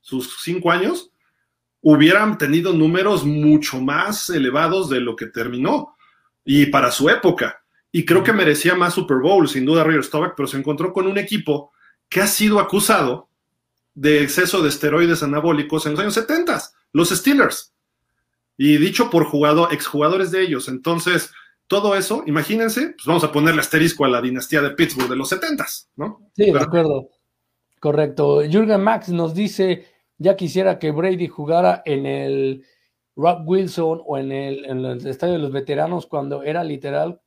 sus 0.01 0.43
cinco 0.43 0.71
años, 0.71 1.11
hubieran 1.81 2.37
tenido 2.37 2.73
números 2.73 3.25
mucho 3.25 3.81
más 3.81 4.29
elevados 4.31 4.91
de 4.91 5.01
lo 5.01 5.17
que 5.17 5.27
terminó 5.27 5.97
y 6.45 6.67
para 6.67 6.91
su 6.91 7.09
época. 7.09 7.63
Y 7.93 8.05
creo 8.05 8.23
que 8.23 8.33
merecía 8.33 8.75
más 8.75 8.95
Super 8.95 9.19
Bowl, 9.19 9.49
sin 9.49 9.65
duda, 9.65 9.85
Roger 9.85 10.05
Staubach, 10.05 10.35
pero 10.37 10.47
se 10.47 10.59
encontró 10.59 10.93
con 10.93 11.07
un 11.07 11.17
equipo 11.17 11.73
que 12.09 12.21
ha 12.21 12.27
sido 12.27 12.61
acusado 12.61 13.29
de 13.95 14.23
exceso 14.23 14.63
de 14.63 14.69
esteroides 14.69 15.23
anabólicos 15.23 15.87
en 15.87 15.93
los 15.93 16.01
años 16.01 16.15
70, 16.15 16.61
los 16.93 17.09
Steelers. 17.09 17.73
Y 18.57 18.79
dicho 18.79 19.11
por 19.11 19.25
jugador, 19.25 19.73
exjugadores 19.73 20.31
de 20.31 20.43
ellos. 20.43 20.69
Entonces, 20.69 21.33
todo 21.67 21.97
eso, 21.97 22.23
imagínense, 22.27 22.91
pues 22.91 23.07
vamos 23.07 23.25
a 23.25 23.33
ponerle 23.33 23.61
asterisco 23.61 24.05
a 24.05 24.09
la 24.09 24.21
dinastía 24.21 24.63
de 24.63 24.71
Pittsburgh 24.71 25.09
de 25.09 25.17
los 25.17 25.29
70, 25.29 25.67
¿no? 25.97 26.31
Sí, 26.35 26.51
de 26.51 26.61
acuerdo. 26.61 27.11
Correcto. 27.81 28.43
Jürgen 28.43 28.83
Max 28.83 29.09
nos 29.09 29.35
dice, 29.35 29.87
ya 30.19 30.37
quisiera 30.37 30.79
que 30.79 30.93
Brady 30.93 31.29
jugara 31.29 31.83
en 31.85 32.07
el 32.07 32.65
Rock 33.17 33.43
Wilson 33.47 34.03
o 34.05 34.19
en 34.19 34.33
el, 34.33 35.07
estadio 35.07 35.35
de 35.35 35.39
los 35.41 35.53
veteranos 35.53 36.07
cuando 36.07 36.43
era 36.43 36.63
literal 36.63 37.21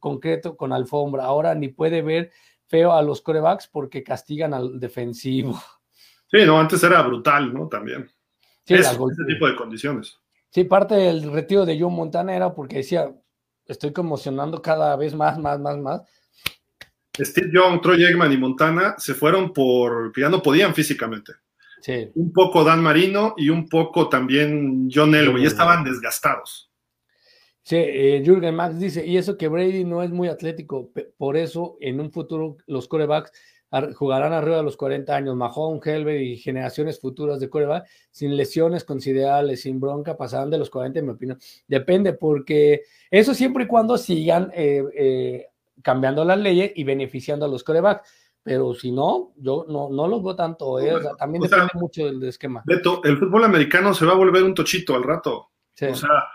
concreto 0.00 0.56
con 0.56 0.72
alfombra. 0.72 1.24
Ahora 1.24 1.54
ni 1.54 1.68
puede 1.68 2.02
ver 2.02 2.32
feo 2.66 2.92
a 2.92 3.02
los 3.02 3.22
corebacks 3.22 3.68
porque 3.68 4.02
castigan 4.02 4.52
al 4.54 4.78
defensivo. 4.78 5.60
Sí, 6.28 6.38
no, 6.44 6.58
antes 6.58 6.82
era 6.82 7.02
brutal, 7.02 7.54
¿no? 7.54 7.68
También. 7.68 8.10
Sí, 8.64 8.74
ese 8.74 8.96
tipo 9.28 9.46
de 9.46 9.54
condiciones. 9.54 10.18
Sí, 10.56 10.64
parte 10.64 10.94
del 10.94 11.30
retiro 11.30 11.66
de 11.66 11.78
John 11.78 11.92
Montana 11.92 12.34
era 12.34 12.54
porque 12.54 12.78
decía, 12.78 13.14
estoy 13.66 13.92
conmocionando 13.92 14.62
cada 14.62 14.96
vez 14.96 15.14
más, 15.14 15.38
más, 15.38 15.60
más, 15.60 15.76
más. 15.76 16.00
Steve 17.14 17.50
Young, 17.52 17.82
Troy 17.82 18.02
Eggman 18.02 18.32
y 18.32 18.38
Montana 18.38 18.94
se 18.96 19.12
fueron 19.12 19.52
porque 19.52 20.22
ya 20.22 20.30
no 20.30 20.40
podían 20.42 20.74
físicamente. 20.74 21.34
Un 22.14 22.32
poco 22.32 22.64
Dan 22.64 22.82
Marino 22.82 23.34
y 23.36 23.50
un 23.50 23.68
poco 23.68 24.08
también 24.08 24.88
John 24.90 25.14
Elway, 25.14 25.42
ya 25.42 25.48
estaban 25.48 25.84
desgastados. 25.84 26.70
Sí, 27.62 27.76
eh, 27.76 28.22
Jürgen 28.24 28.54
Max 28.54 28.78
dice, 28.78 29.06
y 29.06 29.18
eso 29.18 29.36
que 29.36 29.48
Brady 29.48 29.84
no 29.84 30.02
es 30.02 30.08
muy 30.08 30.28
atlético, 30.28 30.90
por 31.18 31.36
eso 31.36 31.76
en 31.82 32.00
un 32.00 32.10
futuro 32.10 32.56
los 32.66 32.88
corebacks 32.88 33.30
jugarán 33.94 34.32
arriba 34.32 34.58
de 34.58 34.62
los 34.62 34.76
40 34.76 35.14
años, 35.14 35.36
Mahomes, 35.36 35.86
Helber 35.86 36.20
y 36.20 36.36
generaciones 36.36 37.00
futuras 37.00 37.40
de 37.40 37.50
coreback, 37.50 37.86
sin 38.10 38.36
lesiones 38.36 38.84
considerables, 38.84 39.62
sin 39.62 39.80
bronca, 39.80 40.16
pasarán 40.16 40.50
de 40.50 40.58
los 40.58 40.70
40, 40.70 40.98
en 40.98 41.06
mi 41.06 41.12
opinión. 41.12 41.38
Depende, 41.66 42.12
porque 42.12 42.82
eso 43.10 43.34
siempre 43.34 43.64
y 43.64 43.66
cuando 43.66 43.98
sigan 43.98 44.50
eh, 44.54 44.84
eh, 44.96 45.46
cambiando 45.82 46.24
las 46.24 46.38
leyes 46.38 46.72
y 46.74 46.84
beneficiando 46.84 47.46
a 47.46 47.48
los 47.48 47.64
corebacks 47.64 48.02
pero 48.46 48.74
si 48.74 48.92
no, 48.92 49.32
yo 49.38 49.66
no, 49.68 49.88
no 49.90 50.06
los 50.06 50.22
veo 50.22 50.36
tanto, 50.36 50.78
¿eh? 50.78 50.94
también 51.18 51.42
depende 51.42 51.66
mucho 51.74 52.06
del 52.06 52.22
esquema. 52.22 52.62
Beto, 52.64 53.02
el 53.02 53.18
fútbol 53.18 53.42
americano 53.42 53.92
se 53.92 54.06
va 54.06 54.12
a 54.12 54.16
volver 54.16 54.44
un 54.44 54.54
tochito 54.54 54.94
al 54.94 55.02
rato. 55.02 55.50
O 55.82 55.94
sea, 55.96 56.28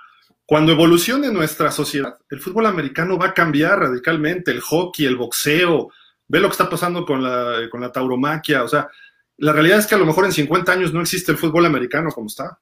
cuando 0.45 0.74
evolucione 0.74 1.32
nuestra 1.32 1.72
sociedad, 1.72 2.20
el 2.30 2.41
fútbol 2.41 2.66
americano 2.66 3.18
va 3.18 3.28
a 3.28 3.34
cambiar 3.34 3.80
radicalmente, 3.80 4.52
el 4.52 4.60
hockey, 4.60 5.06
el 5.06 5.16
boxeo, 5.16 5.90
ve 6.32 6.40
lo 6.40 6.48
que 6.48 6.53
está 6.53 6.70
pasando 6.70 7.06
con 7.06 7.22
la, 7.22 7.70
con 7.70 7.82
la 7.82 7.91
tauromaquia, 7.91 8.64
o 8.64 8.68
sea, 8.68 8.90
la 9.38 9.52
realidad 9.52 9.80
es 9.80 9.88
que 9.88 9.95
a 9.95 9.98
lo 9.98 10.06
mejor 10.06 10.26
en 10.26 10.32
50 10.32 10.72
años 10.72 10.94
no 10.94 11.02
existe 11.02 11.32
el 11.32 11.38
fútbol 11.38 11.66
americano 11.66 12.10
como 12.12 12.28
está. 12.28 12.60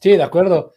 Sí, 0.00 0.10
de 0.10 0.22
acuerdo. 0.22 0.72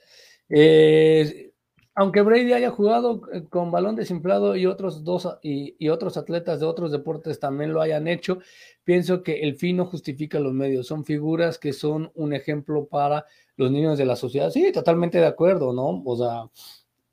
Eh, 0.48 1.54
aunque 1.96 2.22
Brady 2.22 2.54
haya 2.54 2.70
jugado 2.70 3.22
eh, 3.34 3.46
con 3.50 3.72
balón 3.72 3.96
desinflado 3.96 4.56
y 4.56 4.68
otros 4.68 5.04
dos 5.04 5.28
y, 5.42 5.90
otros 5.90 6.18
atletas 6.18 6.60
de 6.60 6.68
otros 6.68 6.92
deportes 6.92 7.40
también 7.40 7.74
lo 7.74 7.82
hayan 7.82 8.08
hecho, 8.08 8.40
pienso 8.84 9.24
que 9.24 9.42
el 9.42 9.56
fin 9.56 9.78
no 9.78 9.86
justifica 9.86 10.40
los 10.40 10.54
medios. 10.54 10.86
Son 10.86 11.04
figuras 11.04 11.58
que 11.58 11.74
son 11.74 12.12
un 12.14 12.34
ejemplo 12.34 12.86
para 12.86 13.26
los 13.56 13.72
niños 13.72 13.98
de 13.98 14.06
la 14.06 14.16
sociedad. 14.16 14.52
Sí, 14.52 14.72
totalmente 14.72 15.18
de 15.18 15.26
acuerdo, 15.26 15.74
¿no? 15.74 16.04
O 16.06 16.16
sea, 16.16 16.50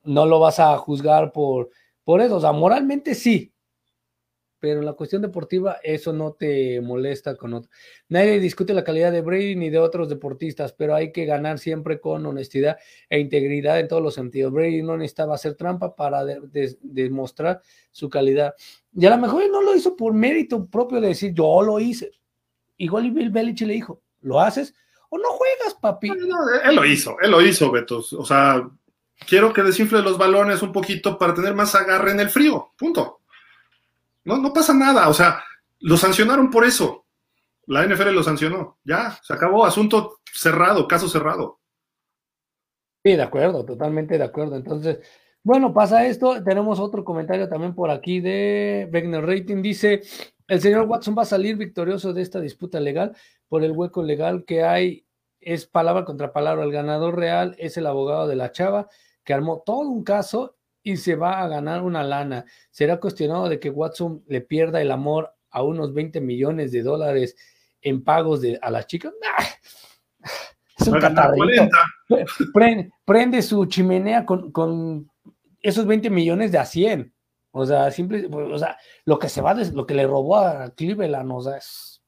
no 0.02 0.26
lo 0.26 0.40
vas 0.40 0.58
a 0.60 0.76
juzgar 0.76 1.32
por, 1.32 1.70
por 2.04 2.20
eso. 2.20 2.36
O 2.36 2.40
sea, 2.40 2.52
moralmente 2.52 3.14
sí, 3.14 3.52
pero 4.62 4.78
en 4.78 4.86
la 4.86 4.92
cuestión 4.92 5.22
deportiva 5.22 5.78
eso 5.82 6.12
no 6.12 6.34
te 6.34 6.80
molesta 6.80 7.34
con 7.34 7.52
otro. 7.52 7.68
Nadie 8.08 8.38
discute 8.38 8.72
la 8.72 8.84
calidad 8.84 9.10
de 9.10 9.20
Brady 9.20 9.56
ni 9.56 9.70
de 9.70 9.80
otros 9.80 10.08
deportistas, 10.08 10.72
pero 10.72 10.94
hay 10.94 11.10
que 11.10 11.24
ganar 11.24 11.58
siempre 11.58 11.98
con 11.98 12.24
honestidad 12.24 12.78
e 13.10 13.18
integridad 13.18 13.80
en 13.80 13.88
todos 13.88 14.00
los 14.00 14.14
sentidos. 14.14 14.52
Brady 14.52 14.82
no 14.82 14.96
necesitaba 14.96 15.34
hacer 15.34 15.56
trampa 15.56 15.96
para 15.96 16.24
demostrar 16.24 17.60
su 17.90 18.08
calidad. 18.08 18.54
Y 18.94 19.04
a 19.04 19.10
lo 19.10 19.18
mejor 19.18 19.42
él 19.42 19.50
no 19.50 19.62
lo 19.62 19.74
hizo 19.74 19.96
por 19.96 20.12
mérito 20.12 20.64
propio 20.64 21.00
de 21.00 21.08
decir, 21.08 21.34
yo 21.34 21.60
lo 21.60 21.80
hice. 21.80 22.12
Igual 22.76 23.10
Bill 23.10 23.30
Belichick 23.30 23.66
le 23.66 23.74
dijo, 23.74 24.00
¿lo 24.20 24.38
haces? 24.38 24.72
o 25.08 25.18
no 25.18 25.28
juegas, 25.30 25.74
papi. 25.74 26.08
él 26.08 26.74
lo 26.76 26.84
hizo, 26.86 27.16
él 27.20 27.32
lo 27.32 27.42
hizo, 27.42 27.70
Beto. 27.72 27.98
O 28.16 28.24
sea, 28.24 28.66
quiero 29.26 29.52
que 29.52 29.62
desinfle 29.62 30.02
los 30.02 30.16
balones 30.16 30.62
un 30.62 30.70
poquito 30.70 31.18
para 31.18 31.34
tener 31.34 31.52
más 31.52 31.74
agarre 31.74 32.12
en 32.12 32.20
el 32.20 32.30
frío, 32.30 32.72
punto. 32.78 33.21
No, 34.24 34.38
no 34.38 34.52
pasa 34.52 34.72
nada, 34.74 35.08
o 35.08 35.14
sea, 35.14 35.42
lo 35.80 35.96
sancionaron 35.96 36.50
por 36.50 36.64
eso. 36.64 37.06
La 37.66 37.86
NFL 37.86 38.10
lo 38.10 38.22
sancionó, 38.22 38.78
ya, 38.84 39.18
se 39.22 39.32
acabó, 39.32 39.64
asunto 39.64 40.20
cerrado, 40.32 40.86
caso 40.88 41.08
cerrado. 41.08 41.60
Sí, 43.04 43.16
de 43.16 43.22
acuerdo, 43.22 43.64
totalmente 43.64 44.16
de 44.16 44.24
acuerdo. 44.24 44.56
Entonces, 44.56 45.00
bueno, 45.42 45.74
pasa 45.74 46.06
esto. 46.06 46.42
Tenemos 46.44 46.78
otro 46.78 47.04
comentario 47.04 47.48
también 47.48 47.74
por 47.74 47.90
aquí 47.90 48.20
de 48.20 48.88
Wegner 48.92 49.26
Rating. 49.26 49.60
Dice, 49.60 50.02
el 50.46 50.60
señor 50.60 50.86
Watson 50.86 51.16
va 51.18 51.22
a 51.22 51.26
salir 51.26 51.56
victorioso 51.56 52.12
de 52.12 52.22
esta 52.22 52.40
disputa 52.40 52.78
legal 52.78 53.16
por 53.48 53.64
el 53.64 53.72
hueco 53.72 54.04
legal 54.04 54.44
que 54.44 54.62
hay. 54.62 55.04
Es 55.40 55.66
palabra 55.66 56.04
contra 56.04 56.32
palabra. 56.32 56.62
El 56.62 56.70
ganador 56.70 57.16
real 57.16 57.56
es 57.58 57.76
el 57.76 57.86
abogado 57.86 58.28
de 58.28 58.36
la 58.36 58.52
chava 58.52 58.88
que 59.24 59.34
armó 59.34 59.62
todo 59.66 59.88
un 59.88 60.04
caso 60.04 60.56
y 60.82 60.96
se 60.96 61.14
va 61.14 61.42
a 61.42 61.48
ganar 61.48 61.82
una 61.82 62.02
lana. 62.02 62.44
Será 62.70 62.98
cuestionado 62.98 63.48
de 63.48 63.60
que 63.60 63.70
Watson 63.70 64.24
le 64.26 64.40
pierda 64.40 64.80
el 64.80 64.90
amor 64.90 65.34
a 65.50 65.62
unos 65.62 65.94
20 65.94 66.20
millones 66.20 66.72
de 66.72 66.82
dólares 66.82 67.36
en 67.80 68.02
pagos 68.02 68.40
de, 68.40 68.58
a 68.60 68.70
la 68.70 68.84
chica. 68.84 69.12
Es 70.78 70.88
un 70.88 70.98
catarrito. 70.98 71.68
Prende, 73.04 73.42
su 73.42 73.66
chimenea 73.66 74.24
con, 74.26 75.10
esos 75.60 75.86
20 75.86 76.10
millones 76.10 76.50
de 76.50 76.58
a 76.58 76.64
100. 76.64 77.12
O 77.52 77.66
sea, 77.66 77.90
simple, 77.90 78.26
o 78.32 78.58
sea, 78.58 78.78
lo 79.04 79.18
que 79.18 79.28
se 79.28 79.42
va, 79.42 79.54
lo 79.54 79.86
que 79.86 79.94
le 79.94 80.06
robó 80.06 80.38
a 80.38 80.70
Cleveland, 80.74 81.30
o 81.30 81.42
sea, 81.42 81.58
es. 81.58 82.02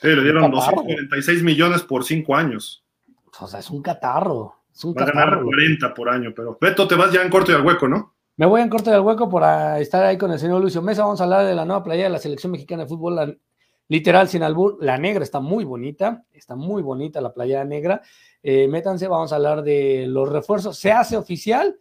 Sí, 0.00 0.08
le 0.08 0.22
dieron 0.22 0.50
246 0.50 1.42
millones 1.42 1.82
por 1.82 2.04
5 2.04 2.34
años. 2.34 2.82
O 3.38 3.46
sea, 3.46 3.60
es 3.60 3.70
un 3.70 3.82
catarro. 3.82 4.59
Es 4.72 4.84
un 4.84 4.94
va 4.94 5.02
a 5.02 5.06
ganar 5.06 5.42
40 5.42 5.94
por 5.94 6.08
año, 6.08 6.32
pero 6.34 6.56
Beto, 6.60 6.86
te 6.86 6.94
vas 6.94 7.12
ya 7.12 7.22
en 7.22 7.30
corto 7.30 7.52
y 7.52 7.54
al 7.54 7.64
hueco, 7.64 7.88
¿no? 7.88 8.14
Me 8.36 8.46
voy 8.46 8.62
en 8.62 8.68
corto 8.68 8.90
y 8.90 8.94
al 8.94 9.00
hueco 9.02 9.28
por 9.28 9.42
estar 9.78 10.04
ahí 10.04 10.16
con 10.16 10.32
el 10.32 10.38
señor 10.38 10.62
Lucio 10.62 10.80
Mesa. 10.80 11.04
Vamos 11.04 11.20
a 11.20 11.24
hablar 11.24 11.44
de 11.44 11.54
la 11.54 11.64
nueva 11.64 11.82
playa 11.82 12.04
de 12.04 12.10
la 12.10 12.18
selección 12.18 12.52
mexicana 12.52 12.84
de 12.84 12.88
fútbol, 12.88 13.40
literal 13.88 14.28
sin 14.28 14.42
albur. 14.42 14.78
La 14.80 14.96
negra 14.96 15.22
está 15.22 15.40
muy 15.40 15.64
bonita, 15.64 16.24
está 16.32 16.56
muy 16.56 16.82
bonita 16.82 17.20
la 17.20 17.34
playa 17.34 17.64
negra. 17.64 18.00
Eh, 18.42 18.66
métanse, 18.68 19.08
vamos 19.08 19.32
a 19.32 19.36
hablar 19.36 19.62
de 19.62 20.06
los 20.06 20.28
refuerzos. 20.28 20.78
Se 20.78 20.90
hace 20.90 21.16
oficial, 21.16 21.78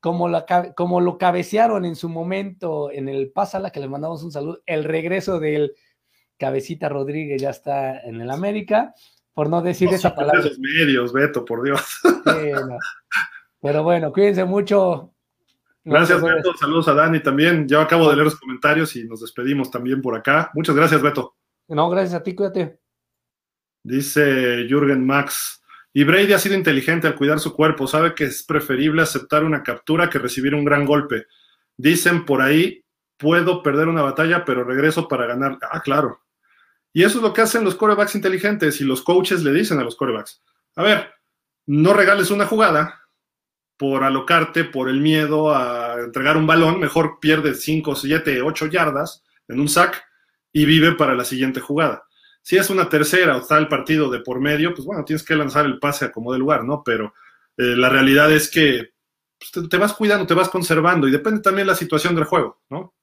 como, 0.00 0.28
la, 0.28 0.46
como 0.74 1.00
lo 1.00 1.18
cabecearon 1.18 1.84
en 1.84 1.96
su 1.96 2.08
momento 2.08 2.90
en 2.90 3.08
el 3.08 3.30
Pásala, 3.30 3.70
que 3.70 3.80
le 3.80 3.88
mandamos 3.88 4.22
un 4.22 4.32
saludo, 4.32 4.60
el 4.66 4.84
regreso 4.84 5.40
del 5.40 5.74
Cabecita 6.38 6.88
Rodríguez 6.88 7.40
ya 7.40 7.50
está 7.50 8.00
en 8.00 8.20
el 8.20 8.30
América, 8.30 8.94
por 9.34 9.50
no 9.50 9.60
decir 9.60 9.92
esa 9.92 10.14
palabra. 10.14 10.40
Esos 10.40 10.58
medios, 10.58 11.12
Beto, 11.12 11.44
por 11.44 11.62
Dios. 11.62 12.00
Pero 13.60 13.82
bueno, 13.82 14.12
cuídense 14.12 14.44
mucho. 14.44 15.12
Gracias, 15.84 16.22
Beto. 16.22 16.56
Saludos 16.56 16.88
a 16.88 16.94
Dani 16.94 17.20
también. 17.20 17.68
Ya 17.68 17.82
acabo 17.82 18.08
de 18.08 18.16
leer 18.16 18.26
los 18.26 18.38
comentarios 18.38 18.96
y 18.96 19.04
nos 19.04 19.20
despedimos 19.20 19.70
también 19.70 20.00
por 20.00 20.16
acá. 20.16 20.50
Muchas 20.54 20.74
gracias, 20.74 21.02
Beto. 21.02 21.34
No, 21.68 21.90
gracias 21.90 22.14
a 22.14 22.22
ti, 22.22 22.34
cuídate. 22.34 22.78
Dice 23.82 24.66
Jürgen 24.68 25.04
Max. 25.04 25.62
Y 25.92 26.04
Brady 26.04 26.32
ha 26.32 26.38
sido 26.38 26.56
inteligente 26.56 27.06
al 27.06 27.14
cuidar 27.14 27.38
su 27.38 27.54
cuerpo, 27.54 27.86
sabe 27.86 28.14
que 28.14 28.24
es 28.24 28.42
preferible 28.42 29.02
aceptar 29.02 29.44
una 29.44 29.62
captura 29.62 30.10
que 30.10 30.18
recibir 30.18 30.52
un 30.54 30.64
gran 30.64 30.84
golpe. 30.84 31.26
Dicen 31.76 32.24
por 32.24 32.42
ahí, 32.42 32.84
puedo 33.16 33.62
perder 33.62 33.86
una 33.86 34.02
batalla, 34.02 34.44
pero 34.44 34.64
regreso 34.64 35.06
para 35.06 35.26
ganar. 35.26 35.58
Ah, 35.70 35.80
claro. 35.80 36.23
Y 36.94 37.02
eso 37.02 37.18
es 37.18 37.22
lo 37.22 37.34
que 37.34 37.42
hacen 37.42 37.64
los 37.64 37.74
corebacks 37.74 38.14
inteligentes 38.14 38.80
y 38.80 38.84
los 38.84 39.02
coaches 39.02 39.42
le 39.42 39.52
dicen 39.52 39.80
a 39.80 39.84
los 39.84 39.96
corebacks. 39.96 40.40
A 40.76 40.82
ver, 40.84 41.12
no 41.66 41.92
regales 41.92 42.30
una 42.30 42.46
jugada 42.46 43.02
por 43.76 44.04
alocarte, 44.04 44.62
por 44.62 44.88
el 44.88 45.00
miedo 45.00 45.54
a 45.54 45.96
entregar 46.04 46.36
un 46.36 46.46
balón, 46.46 46.78
mejor 46.78 47.18
pierdes 47.20 47.62
5, 47.62 47.96
7, 47.96 48.42
8 48.42 48.66
yardas 48.66 49.24
en 49.48 49.58
un 49.58 49.68
sack 49.68 50.04
y 50.52 50.64
vive 50.64 50.92
para 50.92 51.14
la 51.14 51.24
siguiente 51.24 51.58
jugada. 51.58 52.04
Si 52.42 52.56
es 52.56 52.70
una 52.70 52.88
tercera 52.88 53.38
o 53.38 53.56
el 53.56 53.68
partido 53.68 54.08
de 54.08 54.20
por 54.20 54.38
medio, 54.40 54.72
pues 54.72 54.86
bueno, 54.86 55.04
tienes 55.04 55.24
que 55.24 55.34
lanzar 55.34 55.66
el 55.66 55.80
pase 55.80 56.04
a 56.04 56.12
como 56.12 56.32
de 56.32 56.38
lugar, 56.38 56.62
¿no? 56.62 56.82
Pero 56.84 57.12
eh, 57.56 57.74
la 57.76 57.88
realidad 57.88 58.30
es 58.30 58.48
que 58.48 58.92
pues, 59.36 59.68
te, 59.68 59.76
vas 59.78 59.94
cuidando, 59.94 60.26
te 60.26 60.34
vas 60.34 60.48
conservando 60.48 61.08
y 61.08 61.10
depende 61.10 61.40
también 61.40 61.66
la 61.66 61.74
situación 61.74 62.14
del 62.14 62.24
juego, 62.24 62.62
¿no? 62.70 62.94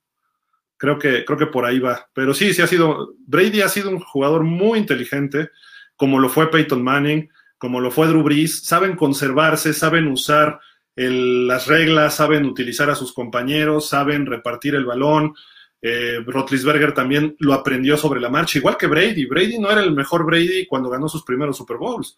Creo 0.82 0.98
que, 0.98 1.24
creo 1.26 1.38
que 1.38 1.46
por 1.46 1.64
ahí 1.64 1.78
va. 1.78 2.10
Pero 2.12 2.34
sí, 2.34 2.56
sí 2.56 2.62
ha 2.64 2.66
sido, 2.66 3.14
Brady 3.28 3.62
ha 3.62 3.70
sido 3.70 3.92
un 3.92 4.00
jugador 4.00 4.42
muy 4.44 4.80
inteligente, 4.80 5.52
como 5.96 6.18
lo 6.18 6.28
fue 6.28 6.50
Peyton 6.50 6.82
Manning, 6.82 7.30
como 7.60 7.80
lo 7.80 7.92
fue 7.92 8.08
Drew 8.08 8.24
Brees, 8.24 8.64
saben 8.64 8.96
conservarse, 8.96 9.74
saben 9.74 10.08
usar 10.08 10.60
las 10.96 11.68
reglas, 11.68 12.16
saben 12.16 12.46
utilizar 12.46 12.90
a 12.90 12.96
sus 12.96 13.14
compañeros, 13.14 13.90
saben 13.90 14.26
repartir 14.26 14.74
el 14.74 14.86
balón, 14.86 15.36
eh, 15.84 16.18
Rotlisberger 16.26 16.96
también 16.96 17.36
lo 17.38 17.54
aprendió 17.54 17.96
sobre 17.96 18.20
la 18.20 18.30
marcha, 18.30 18.58
igual 18.58 18.76
que 18.76 18.88
Brady. 18.88 19.28
Brady 19.28 19.60
no 19.60 19.70
era 19.70 19.84
el 19.84 19.94
mejor 19.94 20.26
Brady 20.26 20.66
cuando 20.66 20.90
ganó 20.90 21.08
sus 21.08 21.24
primeros 21.24 21.58
Super 21.58 21.78
Bowls. 21.78 22.18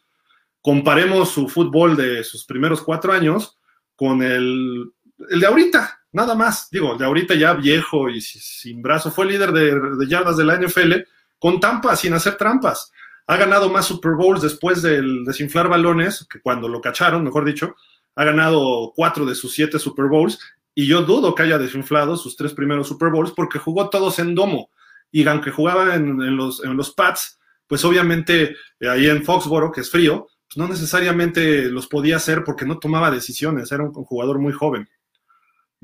Comparemos 0.62 1.32
su 1.32 1.50
fútbol 1.50 1.98
de 1.98 2.24
sus 2.24 2.46
primeros 2.46 2.82
cuatro 2.82 3.12
años 3.12 3.60
con 3.94 4.24
el, 4.24 4.90
el 5.30 5.40
de 5.42 5.48
ahorita, 5.48 6.00
nada 6.14 6.36
más. 6.36 6.70
Digo, 6.72 6.96
de 6.96 7.06
ahorita 7.06 7.36
ya 7.36 7.54
viejo 7.54 8.10
y 8.10 8.22
sin 8.22 8.82
brazo. 8.82 9.12
Fue 9.12 9.26
líder 9.26 9.52
de, 9.52 10.08
yardas 10.08 10.38
de 10.38 10.46
la 10.46 10.58
NFL 10.58 10.94
con 11.38 11.60
tampas, 11.60 12.00
sin 12.00 12.14
hacer 12.14 12.36
trampas. 12.36 12.92
Ha 13.28 13.38
ganado 13.38 13.70
más 13.70 13.86
Super 13.86 14.14
Bowls 14.14 14.42
después 14.42 14.82
del 14.82 15.26
desinflar 15.26 15.68
balones, 15.68 16.26
que 16.30 16.42
cuando 16.42 16.68
lo 16.68 16.82
cacharon, 16.82 17.24
mejor 17.24 17.46
dicho, 17.46 17.76
ha 18.16 18.24
ganado 18.24 18.94
cuatro 18.96 19.26
de 19.26 19.36
sus 19.36 19.54
siete 19.54 19.80
Super 19.80 20.06
Bowls 20.08 20.40
y 20.76 20.88
yo 20.88 21.04
dudo 21.04 21.36
que 21.36 21.44
haya 21.44 21.58
desinflado 21.58 22.16
sus 22.18 22.36
tres 22.36 22.54
primeros 22.54 22.88
Super 22.88 23.10
Bowls 23.10 23.32
porque 23.32 23.60
jugó 23.60 23.90
todos 23.90 24.20
en 24.20 24.36
domo. 24.36 24.70
Y 25.12 25.28
aunque 25.28 25.52
jugaba 25.52 25.96
en, 25.96 26.36
los, 26.36 26.64
en 26.64 26.76
los 26.76 26.92
pads, 26.92 27.40
pues 27.68 27.86
obviamente 27.86 28.56
eh, 28.80 28.90
ahí 28.90 29.08
en 29.08 29.24
Foxboro, 29.24 29.72
que 29.72 29.82
es 29.82 29.92
frío, 29.92 30.28
pues 30.48 30.58
no 30.58 30.68
necesariamente 30.68 31.70
los 31.70 31.88
podía 31.88 32.18
hacer 32.18 32.44
porque 32.44 32.66
no 32.66 32.80
tomaba 32.80 33.12
decisiones, 33.12 33.72
era 33.72 33.84
un, 33.84 33.92
jugador 33.92 34.40
muy 34.40 34.54
joven. 34.54 34.90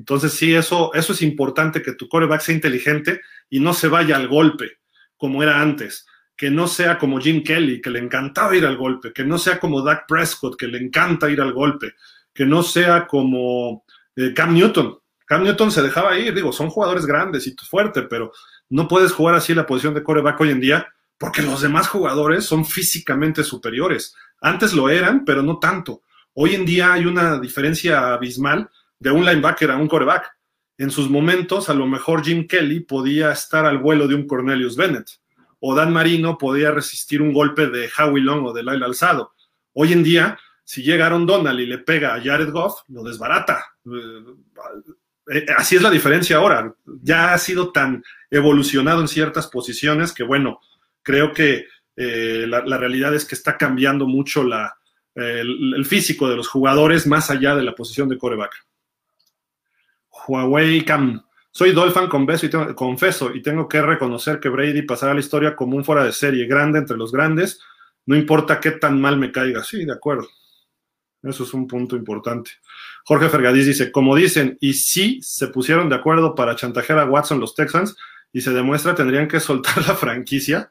Entonces 0.00 0.32
sí, 0.32 0.54
eso, 0.54 0.94
eso 0.94 1.12
es 1.12 1.20
importante, 1.20 1.82
que 1.82 1.92
tu 1.92 2.08
coreback 2.08 2.40
sea 2.40 2.54
inteligente 2.54 3.20
y 3.50 3.60
no 3.60 3.74
se 3.74 3.86
vaya 3.86 4.16
al 4.16 4.28
golpe, 4.28 4.78
como 5.18 5.42
era 5.42 5.60
antes. 5.60 6.06
Que 6.34 6.50
no 6.50 6.68
sea 6.68 6.96
como 6.96 7.20
Jim 7.20 7.44
Kelly, 7.44 7.82
que 7.82 7.90
le 7.90 7.98
encantaba 7.98 8.56
ir 8.56 8.64
al 8.64 8.78
golpe. 8.78 9.12
Que 9.12 9.24
no 9.24 9.36
sea 9.36 9.60
como 9.60 9.82
Dak 9.82 10.06
Prescott, 10.08 10.56
que 10.56 10.68
le 10.68 10.78
encanta 10.78 11.28
ir 11.28 11.42
al 11.42 11.52
golpe. 11.52 11.92
Que 12.32 12.46
no 12.46 12.62
sea 12.62 13.06
como 13.06 13.84
eh, 14.16 14.32
Cam 14.32 14.54
Newton. 14.54 14.98
Cam 15.26 15.44
Newton 15.44 15.70
se 15.70 15.82
dejaba 15.82 16.18
ir, 16.18 16.32
digo, 16.34 16.50
son 16.50 16.70
jugadores 16.70 17.04
grandes 17.04 17.46
y 17.46 17.54
fuerte, 17.68 18.00
pero 18.04 18.32
no 18.70 18.88
puedes 18.88 19.12
jugar 19.12 19.34
así 19.34 19.52
la 19.52 19.66
posición 19.66 19.92
de 19.92 20.02
coreback 20.02 20.40
hoy 20.40 20.50
en 20.50 20.60
día 20.60 20.88
porque 21.18 21.42
los 21.42 21.60
demás 21.60 21.88
jugadores 21.88 22.46
son 22.46 22.64
físicamente 22.64 23.44
superiores. 23.44 24.14
Antes 24.40 24.72
lo 24.72 24.88
eran, 24.88 25.26
pero 25.26 25.42
no 25.42 25.58
tanto. 25.58 26.00
Hoy 26.32 26.54
en 26.54 26.64
día 26.64 26.94
hay 26.94 27.04
una 27.04 27.38
diferencia 27.38 28.14
abismal 28.14 28.70
de 29.00 29.10
un 29.10 29.24
linebacker 29.24 29.70
a 29.70 29.76
un 29.76 29.88
coreback. 29.88 30.30
En 30.78 30.90
sus 30.90 31.10
momentos, 31.10 31.68
a 31.68 31.74
lo 31.74 31.86
mejor 31.86 32.22
Jim 32.22 32.46
Kelly 32.46 32.80
podía 32.80 33.32
estar 33.32 33.66
al 33.66 33.78
vuelo 33.78 34.06
de 34.06 34.14
un 34.14 34.26
Cornelius 34.26 34.76
Bennett, 34.76 35.10
o 35.58 35.74
Dan 35.74 35.92
Marino 35.92 36.38
podía 36.38 36.70
resistir 36.70 37.20
un 37.20 37.32
golpe 37.32 37.66
de 37.66 37.90
Howie 37.98 38.22
Long 38.22 38.46
o 38.46 38.52
de 38.52 38.62
Lyle 38.62 38.84
Alzado. 38.84 39.34
Hoy 39.72 39.92
en 39.92 40.02
día, 40.02 40.38
si 40.64 40.82
llega 40.82 41.06
Aaron 41.06 41.26
Donald 41.26 41.60
y 41.60 41.66
le 41.66 41.78
pega 41.78 42.14
a 42.14 42.22
Jared 42.22 42.50
Goff, 42.50 42.80
lo 42.88 43.02
desbarata. 43.02 43.64
Eh, 43.86 44.24
eh, 45.32 45.46
así 45.56 45.76
es 45.76 45.82
la 45.82 45.90
diferencia 45.90 46.36
ahora. 46.36 46.74
Ya 47.02 47.34
ha 47.34 47.38
sido 47.38 47.72
tan 47.72 48.02
evolucionado 48.30 49.00
en 49.00 49.08
ciertas 49.08 49.48
posiciones 49.48 50.12
que, 50.12 50.22
bueno, 50.22 50.60
creo 51.02 51.32
que 51.32 51.66
eh, 51.96 52.46
la, 52.48 52.78
realidad 52.78 53.14
es 53.14 53.24
que 53.24 53.34
está 53.34 53.58
cambiando 53.58 54.06
mucho 54.06 54.42
la, 54.42 54.74
el, 55.14 55.84
físico 55.84 56.28
de 56.28 56.36
los 56.36 56.48
jugadores 56.48 57.06
más 57.06 57.30
allá 57.30 57.54
de 57.54 57.62
la 57.62 57.74
posición 57.74 58.08
de 58.08 58.16
coreback. 58.16 58.66
Huawei 60.26 60.84
Cam. 60.84 61.22
Soy 61.52 61.72
Dolphin 61.72 62.08
con 62.08 62.26
beso 62.26 62.46
y 62.46 62.74
confeso 62.74 63.34
y 63.34 63.42
tengo 63.42 63.68
que 63.68 63.82
reconocer 63.82 64.38
que 64.38 64.48
Brady 64.48 64.82
pasará 64.82 65.14
la 65.14 65.20
historia 65.20 65.56
como 65.56 65.76
un 65.76 65.84
fuera 65.84 66.04
de 66.04 66.12
serie, 66.12 66.46
grande 66.46 66.78
entre 66.78 66.96
los 66.96 67.10
grandes, 67.10 67.60
no 68.06 68.16
importa 68.16 68.60
qué 68.60 68.72
tan 68.72 69.00
mal 69.00 69.18
me 69.18 69.32
caiga. 69.32 69.62
Sí, 69.64 69.84
de 69.84 69.92
acuerdo. 69.92 70.28
Eso 71.22 71.44
es 71.44 71.52
un 71.52 71.66
punto 71.66 71.96
importante. 71.96 72.52
Jorge 73.04 73.28
Fergadís 73.28 73.66
dice, 73.66 73.92
como 73.92 74.16
dicen, 74.16 74.56
y 74.60 74.74
si 74.74 75.20
se 75.22 75.48
pusieron 75.48 75.88
de 75.88 75.96
acuerdo 75.96 76.34
para 76.34 76.56
chantajear 76.56 76.98
a 76.98 77.04
Watson 77.04 77.40
los 77.40 77.54
Texans 77.54 77.96
y 78.32 78.40
se 78.40 78.52
demuestra, 78.52 78.94
tendrían 78.94 79.28
que 79.28 79.40
soltar 79.40 79.86
la 79.86 79.94
franquicia. 79.94 80.70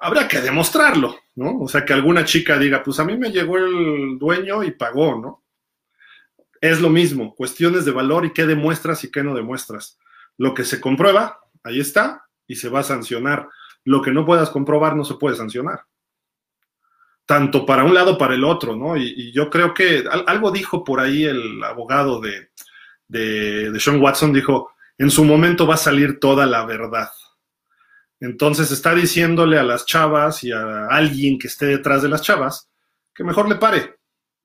Habrá 0.00 0.28
que 0.28 0.40
demostrarlo, 0.40 1.18
¿no? 1.36 1.60
O 1.60 1.68
sea, 1.68 1.84
que 1.84 1.94
alguna 1.94 2.24
chica 2.24 2.58
diga, 2.58 2.82
pues 2.82 3.00
a 3.00 3.04
mí 3.04 3.16
me 3.16 3.30
llegó 3.30 3.56
el 3.56 4.18
dueño 4.18 4.62
y 4.62 4.72
pagó, 4.72 5.18
¿no? 5.18 5.45
Es 6.70 6.80
lo 6.80 6.90
mismo, 6.90 7.34
cuestiones 7.34 7.84
de 7.84 7.92
valor 7.92 8.24
y 8.26 8.32
qué 8.32 8.44
demuestras 8.44 9.04
y 9.04 9.10
qué 9.10 9.22
no 9.22 9.34
demuestras. 9.34 9.98
Lo 10.36 10.52
que 10.52 10.64
se 10.64 10.80
comprueba, 10.80 11.38
ahí 11.62 11.78
está, 11.78 12.26
y 12.46 12.56
se 12.56 12.68
va 12.68 12.80
a 12.80 12.82
sancionar. 12.82 13.48
Lo 13.84 14.02
que 14.02 14.10
no 14.10 14.26
puedas 14.26 14.50
comprobar 14.50 14.96
no 14.96 15.04
se 15.04 15.14
puede 15.14 15.36
sancionar. 15.36 15.84
tanto 17.24 17.66
para 17.66 17.82
un 17.82 17.92
lado 17.92 18.16
para 18.18 18.34
el 18.34 18.44
otro, 18.44 18.76
¿no? 18.76 18.96
Y, 18.96 19.32
yo 19.32 19.50
creo 19.50 19.74
que 19.74 20.04
algo 20.26 20.50
dijo 20.52 20.84
por 20.84 21.00
ahí 21.00 21.24
el 21.24 21.62
abogado 21.64 22.20
de, 22.20 22.50
de, 23.08 23.70
de, 23.72 23.80
Sean 23.80 24.00
Watson, 24.00 24.32
dijo, 24.32 24.70
en 24.98 25.10
su 25.10 25.24
momento 25.24 25.66
va 25.66 25.74
a 25.74 25.78
salir 25.78 26.20
toda 26.20 26.46
la 26.46 26.64
verdad. 26.64 27.10
Entonces 28.20 28.70
está 28.70 28.94
diciéndole 28.94 29.58
a 29.58 29.62
las 29.62 29.86
chavas 29.86 30.42
y 30.44 30.52
a 30.52 30.86
alguien 30.86 31.38
que 31.38 31.48
esté 31.48 31.66
detrás 31.66 32.02
de 32.02 32.08
las 32.08 32.22
chavas 32.22 32.70
que 33.14 33.24
mejor 33.24 33.48
le 33.48 33.56
pare, 33.56 33.96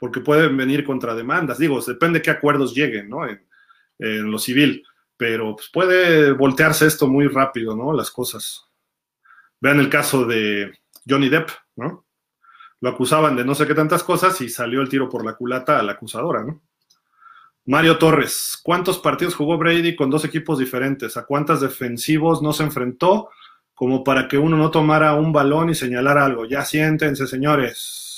porque 0.02 0.20
pueden 0.20 0.58
venir 0.58 0.84
contra 0.84 1.14
demandas. 1.14 1.60
Digo, 1.60 1.80
depende 1.80 2.24
qué 2.24 2.32
acuerdos 2.32 2.74
lleguen, 2.74 3.08
¿no? 3.08 3.20
En, 3.28 4.32
lo 4.32 4.40
civil, 4.40 4.84
pero 5.16 5.56
pues, 5.56 5.70
puede 5.72 6.32
voltearse 6.32 6.88
esto 6.88 7.08
muy 7.08 7.28
rápido, 7.28 7.76
¿no? 7.76 7.94
Las 7.94 8.10
cosas. 8.10 8.66
Vean 9.60 9.80
el 9.80 9.90
caso 9.90 10.26
de 10.26 10.72
Johnny 11.08 11.30
Depp, 11.30 11.52
¿no? 11.76 12.08
Lo 12.80 12.90
acusaban 12.90 13.36
de 13.36 13.46
no 13.46 13.54
sé 13.54 13.68
qué 13.68 13.76
tantas 13.76 14.02
cosas 14.02 14.42
y 14.42 14.50
salió 14.50 14.82
el 14.82 14.90
tiro 14.90 15.08
por 15.08 15.24
la 15.24 15.36
culata 15.36 15.78
a 15.78 15.84
la 15.84 15.92
acusadora, 15.92 16.44
¿no? 16.44 16.64
Mario 17.66 18.00
Torres, 18.00 18.60
¿cuántos 18.64 18.98
partidos 18.98 19.36
jugó 19.36 19.60
Brady 19.60 19.96
con 19.96 20.10
dos 20.10 20.26
equipos 20.26 20.58
diferentes? 20.58 21.16
¿A 21.16 21.28
cuántos 21.28 21.62
defensivos 21.62 22.42
no 22.42 22.54
se 22.54 22.64
enfrentó? 22.64 23.30
Como 23.76 24.04
para 24.04 24.28
que 24.28 24.40
uno 24.40 24.58
no 24.58 24.72
tomara 24.72 25.14
un 25.14 25.32
balón 25.32 25.70
y 25.70 25.76
señalara 25.76 26.26
algo. 26.26 26.46
Ya 26.46 26.66
siéntense, 26.66 27.28
señores. 27.28 28.11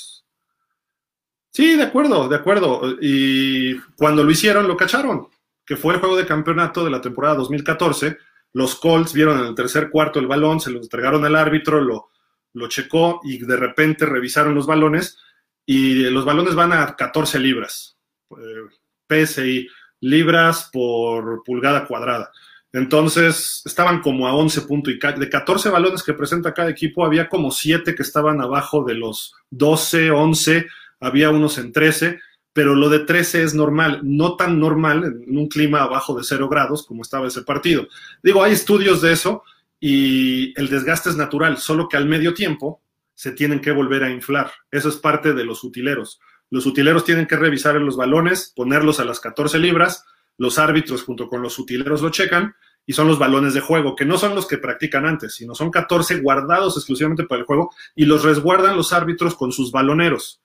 Sí, 1.54 1.76
de 1.76 1.84
acuerdo, 1.84 2.28
de 2.28 2.34
acuerdo. 2.34 2.96
Y 3.00 3.78
cuando 3.96 4.24
lo 4.24 4.30
hicieron, 4.32 4.66
lo 4.66 4.76
cacharon, 4.76 5.28
que 5.64 5.76
fue 5.76 5.94
el 5.94 6.00
juego 6.00 6.16
de 6.16 6.26
campeonato 6.26 6.84
de 6.84 6.90
la 6.90 7.00
temporada 7.00 7.36
2014. 7.36 8.18
Los 8.54 8.74
Colts 8.74 9.12
vieron 9.12 9.38
en 9.38 9.46
el 9.46 9.54
tercer 9.54 9.88
cuarto 9.88 10.18
el 10.18 10.26
balón, 10.26 10.60
se 10.60 10.72
lo 10.72 10.80
entregaron 10.80 11.24
al 11.24 11.36
árbitro, 11.36 11.80
lo, 11.80 12.08
lo 12.54 12.68
checó 12.68 13.20
y 13.22 13.38
de 13.38 13.56
repente 13.56 14.04
revisaron 14.04 14.52
los 14.52 14.66
balones 14.66 15.16
y 15.64 16.10
los 16.10 16.24
balones 16.24 16.56
van 16.56 16.72
a 16.72 16.96
14 16.96 17.38
libras, 17.38 17.96
eh, 18.36 19.24
PSI, 19.24 19.68
libras 20.00 20.70
por 20.72 21.44
pulgada 21.44 21.86
cuadrada. 21.86 22.32
Entonces 22.72 23.62
estaban 23.64 24.00
como 24.00 24.26
a 24.26 24.34
11 24.34 24.62
puntos 24.62 24.92
y 24.92 25.20
de 25.20 25.30
14 25.30 25.68
balones 25.68 26.02
que 26.02 26.14
presenta 26.14 26.52
cada 26.52 26.70
equipo 26.70 27.04
había 27.04 27.28
como 27.28 27.52
7 27.52 27.94
que 27.94 28.02
estaban 28.02 28.40
abajo 28.40 28.82
de 28.82 28.94
los 28.94 29.34
12, 29.50 30.10
11, 30.10 30.66
había 31.04 31.30
unos 31.30 31.58
en 31.58 31.72
13, 31.72 32.20
pero 32.52 32.74
lo 32.74 32.88
de 32.88 33.00
13 33.00 33.42
es 33.42 33.54
normal, 33.54 34.00
no 34.02 34.36
tan 34.36 34.60
normal 34.60 35.22
en 35.26 35.36
un 35.36 35.48
clima 35.48 35.82
abajo 35.82 36.16
de 36.16 36.24
0 36.24 36.48
grados 36.48 36.86
como 36.86 37.02
estaba 37.02 37.26
ese 37.26 37.42
partido. 37.42 37.88
Digo, 38.22 38.42
hay 38.42 38.52
estudios 38.52 39.02
de 39.02 39.12
eso, 39.12 39.42
y 39.86 40.58
el 40.58 40.70
desgaste 40.70 41.10
es 41.10 41.16
natural, 41.16 41.58
solo 41.58 41.88
que 41.88 41.98
al 41.98 42.06
medio 42.06 42.32
tiempo 42.32 42.80
se 43.14 43.32
tienen 43.32 43.60
que 43.60 43.70
volver 43.70 44.02
a 44.02 44.10
inflar. 44.10 44.50
Eso 44.70 44.88
es 44.88 44.96
parte 44.96 45.34
de 45.34 45.44
los 45.44 45.62
utileros. 45.62 46.20
Los 46.48 46.64
utileros 46.64 47.04
tienen 47.04 47.26
que 47.26 47.36
revisar 47.36 47.74
los 47.76 47.96
balones, 47.96 48.52
ponerlos 48.56 49.00
a 49.00 49.04
las 49.04 49.20
14 49.20 49.58
libras, 49.58 50.06
los 50.38 50.58
árbitros 50.58 51.02
junto 51.02 51.28
con 51.28 51.42
los 51.42 51.58
utileros 51.58 52.00
lo 52.00 52.10
checan 52.10 52.54
y 52.86 52.92
son 52.92 53.08
los 53.08 53.18
balones 53.18 53.54
de 53.54 53.60
juego, 53.60 53.94
que 53.94 54.04
no 54.04 54.16
son 54.16 54.34
los 54.34 54.46
que 54.46 54.58
practican 54.58 55.06
antes, 55.06 55.34
sino 55.34 55.54
son 55.54 55.70
14 55.70 56.20
guardados 56.20 56.76
exclusivamente 56.76 57.24
para 57.24 57.40
el 57.40 57.46
juego 57.46 57.70
y 57.94 58.06
los 58.06 58.22
resguardan 58.22 58.76
los 58.76 58.92
árbitros 58.92 59.34
con 59.34 59.52
sus 59.52 59.70
baloneros. 59.70 60.40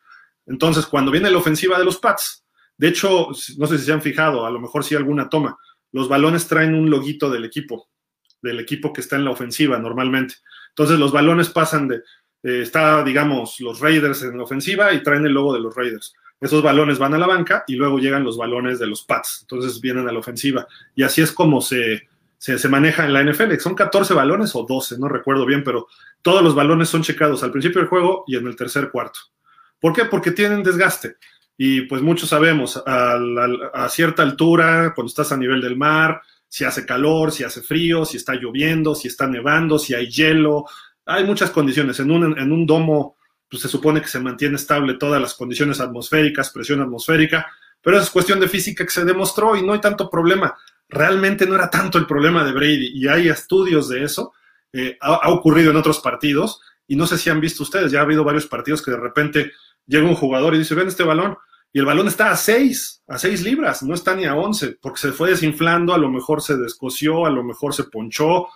Entonces, 0.50 0.86
cuando 0.86 1.12
viene 1.12 1.32
la 1.32 1.38
ofensiva 1.38 1.80
de 1.80 1.86
los 1.86 1.98
Pats, 1.98 2.44
de 2.78 2.90
hecho, 2.90 3.30
no 3.58 3.68
sé 3.68 3.78
si 3.78 3.86
se 3.86 3.94
han 3.94 4.02
fijado, 4.02 4.46
a 4.46 4.52
lo 4.52 4.60
mejor 4.60 4.84
sí 4.84 4.96
alguna 4.96 5.30
toma, 5.30 5.58
los 5.94 6.10
balones 6.10 6.48
traen 6.48 6.76
un 6.76 6.90
loguito 6.90 7.30
del 7.30 7.46
equipo 7.46 7.90
del 8.42 8.60
equipo 8.60 8.94
que 8.94 9.02
está 9.02 9.16
en 9.16 9.26
la 9.26 9.32
ofensiva 9.32 9.78
normalmente. 9.80 10.36
Entonces 10.70 11.00
los 11.00 11.12
balones 11.12 11.50
pasan 11.50 11.88
de, 11.88 11.96
eh, 12.44 12.62
está, 12.62 13.04
digamos, 13.04 13.60
los 13.60 13.80
Raiders 13.80 14.24
en 14.24 14.38
la 14.38 14.44
ofensiva 14.44 14.94
y 14.94 15.04
traen 15.04 15.26
el 15.26 15.34
logo 15.34 15.54
de 15.54 15.60
los 15.60 15.76
Raiders. 15.76 16.14
Esos 16.40 16.64
balones 16.64 16.98
van 16.98 17.14
a 17.14 17.18
la 17.18 17.28
banca 17.28 17.66
y 17.68 17.76
luego 17.76 18.00
llegan 18.00 18.24
los 18.24 18.38
balones 18.38 18.80
de 18.80 18.88
los 18.88 19.04
Pats. 19.04 19.40
Entonces 19.42 19.82
vienen 19.82 20.08
a 20.08 20.12
la 20.12 20.20
ofensiva. 20.20 20.68
Y 20.96 21.04
así 21.04 21.22
es 21.22 21.34
como 21.34 21.60
se, 21.60 22.08
se, 22.38 22.70
maneja 22.70 23.06
en 23.06 23.14
la 23.14 23.24
NFL. 23.24 23.56
Son 23.58 23.76
14 23.76 24.14
balones 24.14 24.56
o 24.56 24.66
12, 24.66 25.00
no 25.00 25.10
recuerdo 25.10 25.46
bien, 25.46 25.64
pero 25.66 25.88
todos 26.22 26.42
los 26.42 26.56
balones 26.56 26.88
son 26.88 27.04
checados 27.04 27.44
al 27.44 27.52
principio 27.52 27.82
del 27.82 27.90
juego 27.90 28.24
y 28.26 28.38
en 28.38 28.48
el 28.48 28.56
tercer 28.56 28.90
cuarto. 28.90 29.20
¿Por 29.80 29.94
qué? 29.94 30.06
Porque 30.06 30.32
tienen 30.32 30.64
desgaste. 30.64 31.18
Y 31.58 31.82
pues 31.82 32.02
muchos 32.02 32.30
sabemos, 32.30 32.82
a 32.86 33.90
cierta 33.90 34.24
altura, 34.24 34.94
cuando 34.96 35.10
estás 35.10 35.32
a 35.34 35.38
nivel 35.38 35.62
del 35.62 35.76
mar, 35.76 36.22
si 36.50 36.66
hace 36.66 36.86
calor, 36.86 37.32
si 37.32 37.44
hace 37.44 37.62
frío, 37.62 38.04
si 38.06 38.18
está 38.18 38.34
lloviendo, 38.34 38.96
si 38.96 39.08
está 39.08 39.28
nevando, 39.28 39.78
si 39.78 39.94
hay 39.94 40.10
hielo. 40.10 40.66
Hay 41.06 41.24
muchas 41.24 41.52
condiciones. 41.52 42.00
En 42.00 42.12
un, 42.12 42.38
en 42.38 42.52
un 42.52 42.66
domo 42.66 43.18
pues, 43.48 43.62
se 43.62 43.70
supone 43.70 44.02
que 44.02 44.08
se 44.08 44.20
mantiene 44.20 44.56
estable 44.56 44.96
todas 44.96 45.22
las 45.22 45.36
condiciones 45.36 45.80
atmosféricas, 45.80 46.50
presión 46.50 46.82
atmosférica, 46.82 47.48
pero 47.82 48.00
es 48.00 48.10
cuestión 48.10 48.40
de 48.40 48.50
física 48.50 48.84
que 48.84 48.92
se 48.92 49.06
demostró 49.06 49.56
y 49.56 49.62
no 49.62 49.74
hay 49.74 49.80
tanto 49.80 50.10
problema. 50.10 50.58
Realmente 50.90 51.46
no 51.46 51.56
era 51.56 51.70
tanto 51.70 52.00
el 52.00 52.08
problema 52.08 52.44
de 52.44 52.52
Brady 52.52 52.92
y 52.96 53.08
hay 53.08 53.30
estudios 53.30 53.88
de 53.88 54.04
eso. 54.04 54.34
Eh, 54.74 54.98
ha, 55.02 55.16
ha 55.16 55.30
ocurrido 55.30 55.72
en 55.72 55.78
otros 55.78 56.00
partidos 56.00 56.62
y 56.90 56.96
no 56.96 57.06
sé 57.06 57.20
si 57.20 57.30
han 57.30 57.40
visto 57.40 57.62
ustedes, 57.62 57.92
ya 57.92 58.00
ha 58.00 58.02
habido 58.02 58.24
varios 58.24 58.48
partidos 58.48 58.82
que 58.82 58.90
de 58.90 58.98
repente 58.98 59.52
llega 59.86 60.08
un 60.08 60.16
jugador 60.16 60.56
y 60.56 60.58
dice, 60.58 60.74
ven 60.74 60.88
este 60.88 61.04
balón, 61.04 61.38
y 61.72 61.78
el 61.78 61.86
balón 61.86 62.08
está 62.08 62.32
a 62.32 62.36
6, 62.36 63.04
a 63.08 63.20
6 63.20 63.44
libras, 63.44 63.84
no 63.84 63.94
está 63.94 64.16
ni 64.16 64.26
a 64.26 64.36
11, 64.36 64.80
porque 64.82 65.00
se 65.00 65.12
fue 65.12 65.30
desinflando, 65.30 65.94
a 65.94 66.00
lo 66.00 66.10
mejor 66.10 66.42
se 66.42 66.58
descoció, 66.58 67.28
a 67.28 67.30
lo 67.30 67.44
mejor 67.44 67.76
se 67.76 67.84
ponchó, 67.84 68.48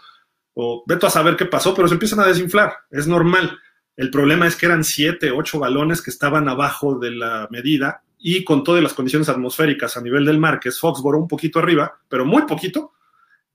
o 0.55 0.83
veto 0.87 1.05
a 1.05 1.11
saber 1.11 1.35
qué 1.35 1.45
pasó, 1.45 1.75
pero 1.75 1.87
se 1.87 1.93
empiezan 1.93 2.21
a 2.21 2.25
desinflar, 2.25 2.73
es 2.89 3.05
normal. 3.05 3.59
El 3.95 4.09
problema 4.09 4.47
es 4.47 4.55
que 4.55 4.65
eran 4.65 4.83
7, 4.83 5.29
8 5.29 5.59
balones 5.59 6.01
que 6.01 6.09
estaban 6.09 6.49
abajo 6.49 6.97
de 6.97 7.11
la 7.11 7.47
medida 7.51 8.01
y 8.17 8.43
con 8.43 8.63
todas 8.63 8.81
las 8.81 8.95
condiciones 8.95 9.29
atmosféricas 9.29 9.95
a 9.95 10.01
nivel 10.01 10.25
del 10.25 10.39
mar, 10.39 10.59
que 10.59 10.69
es 10.69 10.79
Foxboro 10.79 11.19
un 11.19 11.27
poquito 11.27 11.59
arriba, 11.59 11.99
pero 12.09 12.25
muy 12.25 12.47
poquito, 12.47 12.93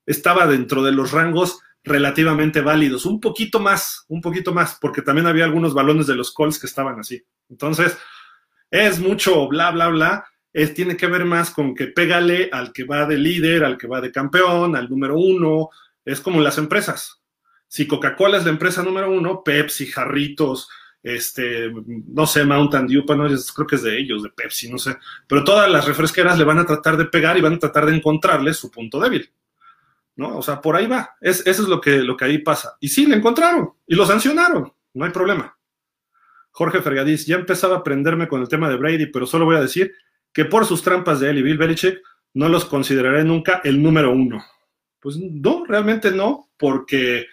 estaba 0.06 0.46
dentro 0.46 0.84
de 0.84 0.92
los 0.92 1.10
rangos 1.10 1.59
relativamente 1.84 2.60
válidos, 2.60 3.06
un 3.06 3.20
poquito 3.20 3.60
más, 3.60 4.05
un 4.09 4.20
poquito 4.20 4.52
más, 4.52 4.78
porque 4.80 5.02
también 5.02 5.26
había 5.26 5.44
algunos 5.44 5.74
balones 5.74 6.06
de 6.06 6.14
los 6.14 6.32
Colts 6.32 6.59
que 6.59 6.66
estaban 6.66 6.98
así. 7.00 7.22
Entonces, 7.48 7.96
es 8.70 9.00
mucho 9.00 9.48
bla, 9.48 9.70
bla, 9.70 9.88
bla. 9.88 10.26
Es, 10.52 10.74
tiene 10.74 10.96
que 10.96 11.06
ver 11.06 11.24
más 11.24 11.50
con 11.50 11.74
que 11.74 11.88
pégale 11.88 12.48
al 12.52 12.72
que 12.72 12.84
va 12.84 13.06
de 13.06 13.18
líder, 13.18 13.64
al 13.64 13.78
que 13.78 13.86
va 13.86 14.00
de 14.00 14.12
campeón, 14.12 14.76
al 14.76 14.88
número 14.88 15.18
uno. 15.18 15.70
Es 16.05 16.20
como 16.20 16.40
las 16.40 16.59
empresas. 16.59 17.22
Si 17.66 17.86
Coca-Cola 17.86 18.38
es 18.38 18.44
la 18.44 18.50
empresa 18.50 18.82
número 18.82 19.10
uno, 19.10 19.42
Pepsi, 19.44 19.86
Jarritos, 19.86 20.68
este, 21.02 21.70
no 22.06 22.26
sé, 22.26 22.44
Mountain 22.44 22.86
Dew, 22.86 23.05
creo 23.05 23.66
que 23.66 23.76
es 23.76 23.82
de 23.82 23.98
ellos, 23.98 24.22
de 24.22 24.30
Pepsi, 24.30 24.70
no 24.70 24.78
sé. 24.78 24.96
Pero 25.26 25.44
todas 25.44 25.70
las 25.70 25.86
refresqueras 25.86 26.38
le 26.38 26.44
van 26.44 26.59
a 26.59 26.66
tratar 26.66 26.96
de 26.96 27.05
pegar 27.05 27.36
y 27.36 27.42
van 27.42 27.55
a 27.55 27.59
tratar 27.59 27.86
de 27.86 27.94
encontrarle 27.94 28.55
su 28.55 28.70
punto 28.70 28.98
débil. 28.98 29.30
¿No? 30.19 30.36
O 30.36 30.43
sea, 30.43 30.61
por 30.61 30.74
ahí 30.74 30.89
va. 30.89 31.15
Es, 31.20 31.47
eso 31.47 31.62
es 31.62 31.69
lo 31.69 31.81
que, 31.81 31.99
lo 31.99 32.16
que 32.16 32.24
ahí 32.24 32.39
pasa. 32.39 32.77
Y 32.81 32.89
sí, 32.89 33.07
le 33.07 33.15
encontraron 33.15 33.70
y 33.86 33.95
lo 33.95 34.05
sancionaron. 34.05 34.73
No 34.93 35.05
hay 35.05 35.12
problema. 35.12 35.57
Jorge 36.51 36.82
Fergadís, 36.82 37.24
ya 37.24 37.36
empezaba 37.36 37.77
a 37.77 37.78
aprenderme 37.78 38.27
con 38.27 38.40
el 38.40 38.49
tema 38.49 38.69
de 38.69 38.77
Brady, 38.77 39.07
pero 39.07 39.27
solo 39.27 39.45
voy 39.45 39.55
a 39.55 39.61
decir 39.61 39.95
que 40.32 40.45
por 40.45 40.66
sus 40.66 40.82
trampas 40.82 41.20
de 41.20 41.31
él 41.31 41.39
y 41.39 41.43
Bill 41.43 41.57
Belichick 41.57 42.03
no 42.35 42.49
los 42.49 42.65
consideraré 42.65 43.23
nunca 43.23 43.61
el 43.62 43.81
número 43.81 44.11
uno. 44.11 44.45
Pues 44.99 45.16
no, 45.16 45.65
realmente 45.65 46.11
no, 46.11 46.51
porque 46.57 47.27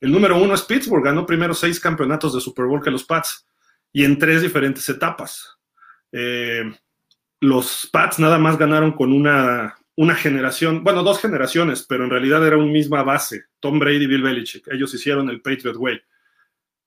el 0.00 0.10
número 0.10 0.36
uno 0.36 0.54
es 0.54 0.62
Pittsburgh, 0.62 1.04
ganó 1.04 1.24
primero 1.24 1.54
seis 1.54 1.78
campeonatos 1.78 2.34
de 2.34 2.40
Super 2.40 2.64
Bowl 2.64 2.82
que 2.82 2.90
los 2.90 3.04
Pats 3.04 3.46
y 3.92 4.04
en 4.04 4.18
tres 4.18 4.42
diferentes 4.42 4.88
etapas. 4.88 5.56
Eh, 6.10 6.64
los 7.38 7.88
Pats 7.92 8.18
nada 8.18 8.38
más 8.38 8.58
ganaron 8.58 8.90
con 8.90 9.12
una, 9.12 9.76
una 9.96 10.14
generación, 10.14 10.82
bueno, 10.82 11.02
dos 11.02 11.20
generaciones, 11.20 11.84
pero 11.88 12.04
en 12.04 12.10
realidad 12.10 12.46
era 12.46 12.56
una 12.56 12.72
misma 12.72 13.02
base, 13.02 13.44
Tom 13.60 13.78
Brady 13.78 14.04
y 14.04 14.06
Bill 14.06 14.22
Belichick. 14.22 14.68
Ellos 14.72 14.92
hicieron 14.94 15.30
el 15.30 15.40
Patriot 15.40 15.76
Way. 15.76 16.00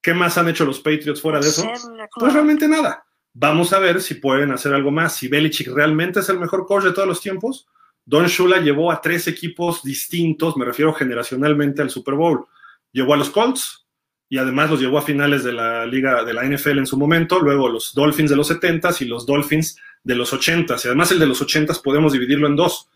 ¿Qué 0.02 0.14
más 0.14 0.38
han 0.38 0.48
hecho 0.48 0.64
los 0.64 0.80
Patriots 0.80 1.20
fuera 1.20 1.40
de 1.40 1.48
eso? 1.48 1.70
Pues 2.14 2.32
realmente 2.32 2.68
nada. 2.68 3.04
Vamos 3.32 3.72
a 3.72 3.78
ver 3.78 4.00
si 4.00 4.14
pueden 4.14 4.52
hacer 4.52 4.74
algo 4.74 4.90
más. 4.90 5.16
Si 5.16 5.28
Belichick 5.28 5.68
realmente 5.68 6.20
es 6.20 6.28
el 6.28 6.38
mejor 6.38 6.66
coach 6.66 6.84
de 6.84 6.92
todos 6.92 7.08
los 7.08 7.20
tiempos, 7.20 7.68
Don 8.04 8.26
Shula 8.26 8.60
llevó 8.60 8.90
a 8.90 9.00
tres 9.00 9.28
equipos 9.28 9.82
distintos, 9.82 10.56
me 10.56 10.64
refiero 10.64 10.94
generacionalmente 10.94 11.82
al 11.82 11.90
Super 11.90 12.14
Bowl. 12.14 12.46
Llevó 12.90 13.14
a 13.14 13.16
los 13.18 13.30
Colts 13.30 13.86
y 14.30 14.38
además 14.38 14.70
los 14.70 14.80
llevó 14.80 14.98
a 14.98 15.02
finales 15.02 15.44
de 15.44 15.52
la 15.52 15.86
liga 15.86 16.24
de 16.24 16.32
la 16.32 16.44
NFL 16.44 16.78
en 16.78 16.86
su 16.86 16.96
momento, 16.96 17.38
luego 17.38 17.68
los 17.68 17.94
Dolphins 17.94 18.30
de 18.30 18.36
los 18.36 18.50
70s 18.50 19.02
y 19.02 19.04
los 19.04 19.26
Dolphins 19.26 19.78
de 20.04 20.14
los 20.14 20.32
80s. 20.32 20.84
Y 20.84 20.88
además 20.88 21.12
el 21.12 21.18
de 21.18 21.26
los 21.26 21.42
80s 21.42 21.82
podemos 21.82 22.12
dividirlo 22.12 22.46
en 22.46 22.56
dos. 22.56 22.88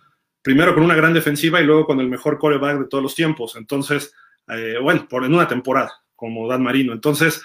Primero 0.43 0.75
con 0.75 0.83
una 0.83 0.95
gran 0.95 1.15
defensiva 1.15 1.61
y 1.61 1.65
luego 1.65 1.87
con 1.87 2.01
el 2.01 2.09
mejor 2.09 2.39
coreback 2.39 2.81
de 2.81 2.89
todos 2.89 3.03
los 3.03 3.15
tiempos. 3.15 3.57
Entonces, 3.57 4.13
eh, 4.49 4.77
bueno, 4.83 5.07
por 5.09 5.25
en 5.25 5.35
una 5.35 5.49
temporada 5.49 5.93
como 6.17 6.49
Dan 6.49 6.63
Marino. 6.63 6.93
Entonces, 6.93 7.43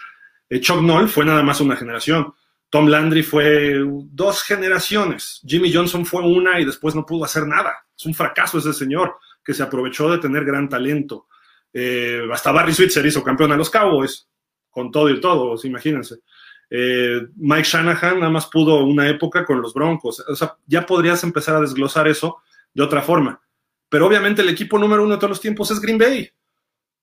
eh, 0.50 0.60
Chuck 0.60 0.82
Noll 0.82 1.10
fue 1.10 1.26
nada 1.26 1.44
más 1.44 1.62
una 1.62 1.76
generación. 1.76 2.34
Tom 2.70 2.88
Landry 2.88 3.24
fue 3.24 3.82
dos 3.86 4.44
generaciones. 4.44 5.42
Jimmy 5.46 5.74
Johnson 5.74 6.06
fue 6.06 6.22
una 6.22 6.60
y 6.60 6.66
después 6.66 6.96
no 6.96 7.06
pudo 7.06 7.26
hacer 7.26 7.48
nada. 7.48 7.74
Es 7.98 8.06
un 8.06 8.14
fracaso 8.14 8.58
ese 8.58 8.74
señor 8.74 9.16
que 9.44 9.54
se 9.54 9.64
aprovechó 9.64 10.10
de 10.12 10.18
tener 10.18 10.44
gran 10.44 10.68
talento. 10.68 11.28
Eh, 11.72 12.22
hasta 12.32 12.52
Barry 12.52 12.74
Switzer 12.74 13.06
hizo 13.06 13.24
campeón 13.24 13.52
a 13.52 13.58
los 13.58 13.70
Cowboys, 13.70 14.28
con 14.70 14.92
todo 14.92 15.10
y 15.10 15.22
todo, 15.22 15.56
imagínense. 15.64 16.18
Eh, 16.70 17.22
Mike 17.38 17.64
Shanahan 17.64 18.20
nada 18.20 18.32
más 18.32 18.48
pudo 18.48 18.84
una 18.84 19.08
época 19.08 19.46
con 19.46 19.62
los 19.62 19.74
Broncos. 19.74 20.24
O 20.28 20.36
sea, 20.36 20.58
ya 20.66 20.86
podrías 20.86 21.24
empezar 21.24 21.56
a 21.56 21.62
desglosar 21.62 22.08
eso 22.08 22.42
de 22.74 22.84
otra 22.84 23.02
forma. 23.02 23.42
Pero 23.90 24.06
obviamente 24.06 24.42
el 24.42 24.50
equipo 24.50 24.78
número 24.78 25.04
uno 25.04 25.14
de 25.14 25.18
todos 25.18 25.32
los 25.32 25.42
tiempos 25.42 25.72
es 25.72 25.80
Green 25.80 25.98
Bay. 25.98 26.30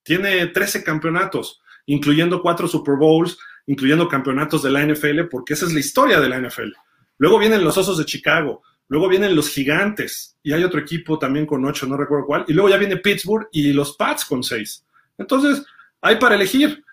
Tiene 0.02 0.46
13 0.46 0.84
campeonatos, 0.84 1.62
incluyendo 1.86 2.42
cuatro 2.42 2.68
Super 2.68 2.96
Bowls, 2.96 3.38
incluyendo 3.66 4.08
campeonatos 4.08 4.62
de 4.62 4.70
la 4.70 4.84
NFL, 4.84 5.24
porque 5.30 5.54
esa 5.54 5.66
es 5.66 5.72
la 5.72 5.80
historia 5.80 6.20
de 6.20 6.28
la 6.28 6.38
NFL. 6.38 6.72
Luego 7.18 7.38
vienen 7.38 7.64
los 7.64 7.78
Osos 7.78 7.98
de 7.98 8.04
Chicago, 8.04 8.62
luego 8.88 9.08
vienen 9.08 9.34
los 9.34 9.48
Gigantes, 9.48 10.36
y 10.42 10.52
hay 10.52 10.62
otro 10.64 10.80
equipo 10.80 11.18
también 11.18 11.46
con 11.46 11.64
ocho, 11.64 11.86
no 11.86 11.96
recuerdo 11.96 12.26
cuál, 12.26 12.44
y 12.48 12.52
luego 12.52 12.68
ya 12.68 12.76
viene 12.76 12.98
Pittsburgh 12.98 13.48
y 13.52 13.72
los 13.72 13.96
Pats 13.96 14.24
con 14.24 14.42
seis. 14.42 14.84
Entonces, 15.16 15.64
hay 16.00 16.16
para 16.16 16.34
elegir. 16.34 16.84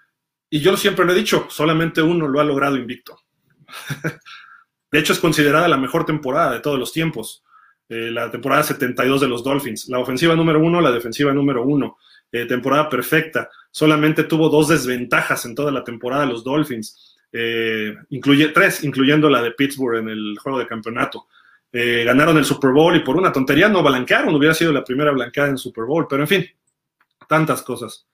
Y 0.50 0.60
yo 0.60 0.76
siempre 0.78 1.06
lo 1.06 1.14
he 1.14 1.16
dicho, 1.16 1.48
solamente 1.50 2.02
uno 2.02 2.28
lo 2.28 2.40
ha 2.40 2.44
logrado 2.44 2.78
invicto. 2.78 3.18
de 4.92 5.00
hecho, 5.00 5.14
es 5.14 5.20
considerada 5.20 5.68
la 5.68 5.78
mejor 5.78 6.06
temporada 6.06 6.54
de 6.54 6.60
todos 6.60 6.78
los 6.78 6.92
tiempos. 6.92 7.44
Eh, 7.92 8.10
la 8.10 8.32
temporada 8.32 8.64
72 8.64 9.20
de 9.20 9.28
los 9.28 9.44
Dolphins. 9.44 9.90
La 9.90 10.00
ofensiva 10.00 10.34
número 10.34 10.62
uno, 10.62 10.80
la 10.80 10.94
defensiva 10.94 11.34
número 11.34 11.66
uno. 11.66 11.98
Eh, 12.32 12.46
temporada 12.46 12.88
perfecta. 12.88 13.50
Solamente 13.70 14.24
tuvo 14.24 14.48
dos 14.48 14.70
desventajas 14.70 15.44
en 15.44 15.56
toda 15.56 15.74
la 15.74 15.84
temporada 15.84 16.26
los 16.26 16.42
Dolphins. 16.42 17.18
Eh, 17.34 17.94
incluye, 18.12 18.48
tres, 18.48 18.86
incluyendo 18.86 19.30
la 19.30 19.42
de 19.42 19.52
Pittsburgh 19.52 19.98
en 19.98 20.08
el 20.08 20.38
juego 20.42 20.60
de 20.60 20.68
campeonato. 20.68 21.28
ganaron 21.74 22.38
el 22.38 22.46
Super 22.46 22.72
Bowl 22.72 22.96
y 22.96 23.02
por 23.02 23.18
una 23.18 23.34
tontería 23.34 23.68
no 23.68 23.84
blanquearon, 23.84 24.34
hubiera 24.36 24.54
sido 24.54 24.72
la 24.72 24.86
primera 24.86 25.12
blanqueada 25.12 25.50
en 25.50 25.58
Super 25.58 25.84
Bowl, 25.84 26.08
pero 26.10 26.22
en 26.22 26.28
fin, 26.30 26.46
tantas 27.28 27.62
cosas. 27.62 28.08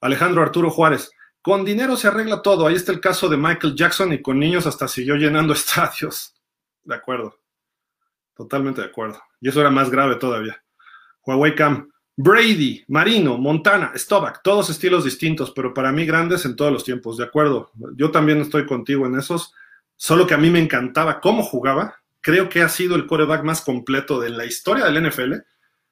Alejandro 0.00 0.42
Arturo 0.42 0.70
Juárez, 0.70 1.10
con 1.42 1.64
dinero 1.64 1.96
se 1.96 2.06
arregla 2.06 2.40
todo. 2.40 2.68
Ahí 2.68 2.76
está 2.76 2.92
el 2.92 3.00
caso 3.00 3.28
de 3.28 3.36
Michael 3.36 3.74
Jackson 3.74 4.12
y 4.12 4.22
con 4.22 4.38
niños 4.38 4.66
hasta 4.66 4.86
siguió 4.86 5.16
llenando 5.16 5.52
estadios. 5.54 6.34
De 6.84 6.94
acuerdo. 6.94 7.43
Totalmente 8.34 8.80
de 8.80 8.88
acuerdo. 8.88 9.20
Y 9.40 9.48
eso 9.48 9.60
era 9.60 9.70
más 9.70 9.90
grave 9.90 10.16
todavía. 10.16 10.62
Huawei 11.24 11.54
Cam, 11.54 11.88
Brady, 12.16 12.84
Marino, 12.88 13.38
Montana, 13.38 13.92
Stovak, 13.96 14.42
todos 14.42 14.70
estilos 14.70 15.04
distintos, 15.04 15.52
pero 15.52 15.72
para 15.72 15.92
mí 15.92 16.04
grandes 16.04 16.44
en 16.44 16.56
todos 16.56 16.72
los 16.72 16.84
tiempos. 16.84 17.16
De 17.16 17.24
acuerdo. 17.24 17.70
Yo 17.96 18.10
también 18.10 18.40
estoy 18.40 18.66
contigo 18.66 19.06
en 19.06 19.18
esos. 19.18 19.52
Solo 19.96 20.26
que 20.26 20.34
a 20.34 20.38
mí 20.38 20.50
me 20.50 20.58
encantaba 20.58 21.20
cómo 21.20 21.42
jugaba. 21.42 21.96
Creo 22.20 22.48
que 22.48 22.62
ha 22.62 22.68
sido 22.68 22.96
el 22.96 23.06
coreback 23.06 23.44
más 23.44 23.62
completo 23.62 24.20
de 24.20 24.30
la 24.30 24.44
historia 24.44 24.86
del 24.86 25.08
NFL. 25.08 25.34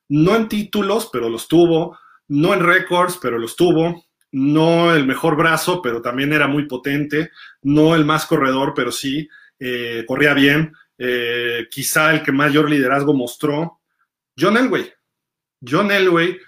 No 0.09 0.35
en 0.35 0.49
títulos, 0.49 1.09
pero 1.13 1.29
los 1.29 1.49
tuvo. 1.49 1.99
No 2.29 2.55
en 2.55 2.61
récords, 2.61 3.19
pero 3.21 3.39
los 3.39 3.57
tuvo 3.57 4.05
no 4.33 4.95
el 4.95 5.07
mejor 5.07 5.37
brazo, 5.37 5.81
pero 5.83 6.01
también 6.01 6.33
era 6.33 6.49
muy 6.49 6.67
potente, 6.67 7.31
no 7.63 7.95
el 7.95 8.05
más 8.05 8.27
corredor, 8.27 8.73
pero 8.75 8.91
sí, 8.91 9.29
eh, 9.59 10.05
corría 10.09 10.35
bien, 10.35 10.73
eh, 11.05 11.69
quizá 11.71 12.13
el 12.13 12.23
que 12.23 12.33
mayor 12.33 12.71
liderazgo 12.71 13.15
mostró. 13.15 13.81
John 14.39 14.57
Elway. 14.57 14.93
John 15.61 15.91
Elway 15.91 16.39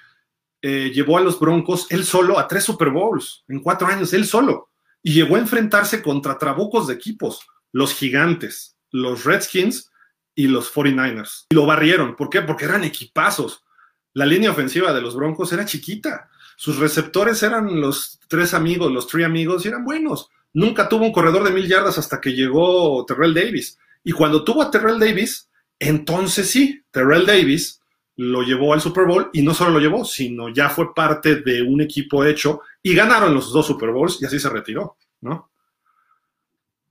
eh, 0.62 0.90
llevó 0.94 1.18
a 1.18 1.20
los 1.20 1.38
Broncos 1.38 1.86
él 1.90 2.04
solo 2.04 2.38
a 2.38 2.46
tres 2.48 2.64
Super 2.64 2.90
Bowls 2.90 3.44
en 3.48 3.60
cuatro 3.60 3.86
años, 3.86 4.12
él 4.12 4.26
solo. 4.26 4.70
Y 5.02 5.12
llegó 5.12 5.36
a 5.36 5.40
enfrentarse 5.40 6.02
contra 6.02 6.38
trabucos 6.38 6.86
de 6.86 6.94
equipos, 6.94 7.40
los 7.72 7.94
gigantes, 7.94 8.76
los 8.90 9.24
Redskins 9.24 9.90
y 10.34 10.46
los 10.46 10.72
49ers. 10.72 11.46
Y 11.50 11.54
lo 11.54 11.66
barrieron. 11.66 12.16
¿Por 12.16 12.30
qué? 12.30 12.42
Porque 12.42 12.64
eran 12.64 12.84
equipazos. 12.84 13.64
La 14.12 14.24
línea 14.24 14.50
ofensiva 14.50 14.92
de 14.92 15.02
los 15.02 15.16
Broncos 15.16 15.52
era 15.52 15.64
chiquita 15.64 16.30
sus 16.56 16.78
receptores 16.78 17.42
eran 17.42 17.80
los 17.80 18.18
tres 18.28 18.54
amigos, 18.54 18.92
los 18.92 19.06
tres 19.06 19.26
amigos, 19.26 19.64
y 19.64 19.68
eran 19.68 19.84
buenos. 19.84 20.28
Nunca 20.52 20.88
tuvo 20.88 21.04
un 21.04 21.12
corredor 21.12 21.44
de 21.44 21.50
mil 21.50 21.66
yardas 21.66 21.98
hasta 21.98 22.20
que 22.20 22.32
llegó 22.32 23.04
Terrell 23.06 23.34
Davis. 23.34 23.78
Y 24.04 24.12
cuando 24.12 24.44
tuvo 24.44 24.62
a 24.62 24.70
Terrell 24.70 25.00
Davis, 25.00 25.50
entonces 25.78 26.50
sí, 26.50 26.84
Terrell 26.90 27.26
Davis 27.26 27.80
lo 28.16 28.42
llevó 28.42 28.72
al 28.72 28.80
Super 28.80 29.06
Bowl 29.06 29.30
y 29.32 29.42
no 29.42 29.54
solo 29.54 29.72
lo 29.72 29.80
llevó, 29.80 30.04
sino 30.04 30.48
ya 30.50 30.68
fue 30.68 30.94
parte 30.94 31.36
de 31.36 31.62
un 31.62 31.80
equipo 31.80 32.24
hecho 32.24 32.60
y 32.82 32.94
ganaron 32.94 33.34
los 33.34 33.52
dos 33.52 33.66
Super 33.66 33.90
Bowls 33.90 34.18
y 34.20 34.26
así 34.26 34.38
se 34.38 34.50
retiró, 34.50 34.98
¿no? 35.22 35.50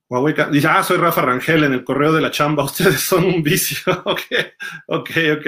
Huawei 0.10 0.36
dice, 0.52 0.68
ah, 0.68 0.84
soy 0.84 0.98
Rafa 0.98 1.22
Rangel 1.22 1.64
en 1.64 1.74
el 1.74 1.84
correo 1.84 2.12
de 2.12 2.22
la 2.22 2.32
chamba, 2.32 2.64
ustedes 2.66 3.00
son 3.00 3.26
un 3.26 3.44
vicio. 3.44 3.94
ok, 4.06 4.22
ok, 4.88 5.12
ok. 5.38 5.48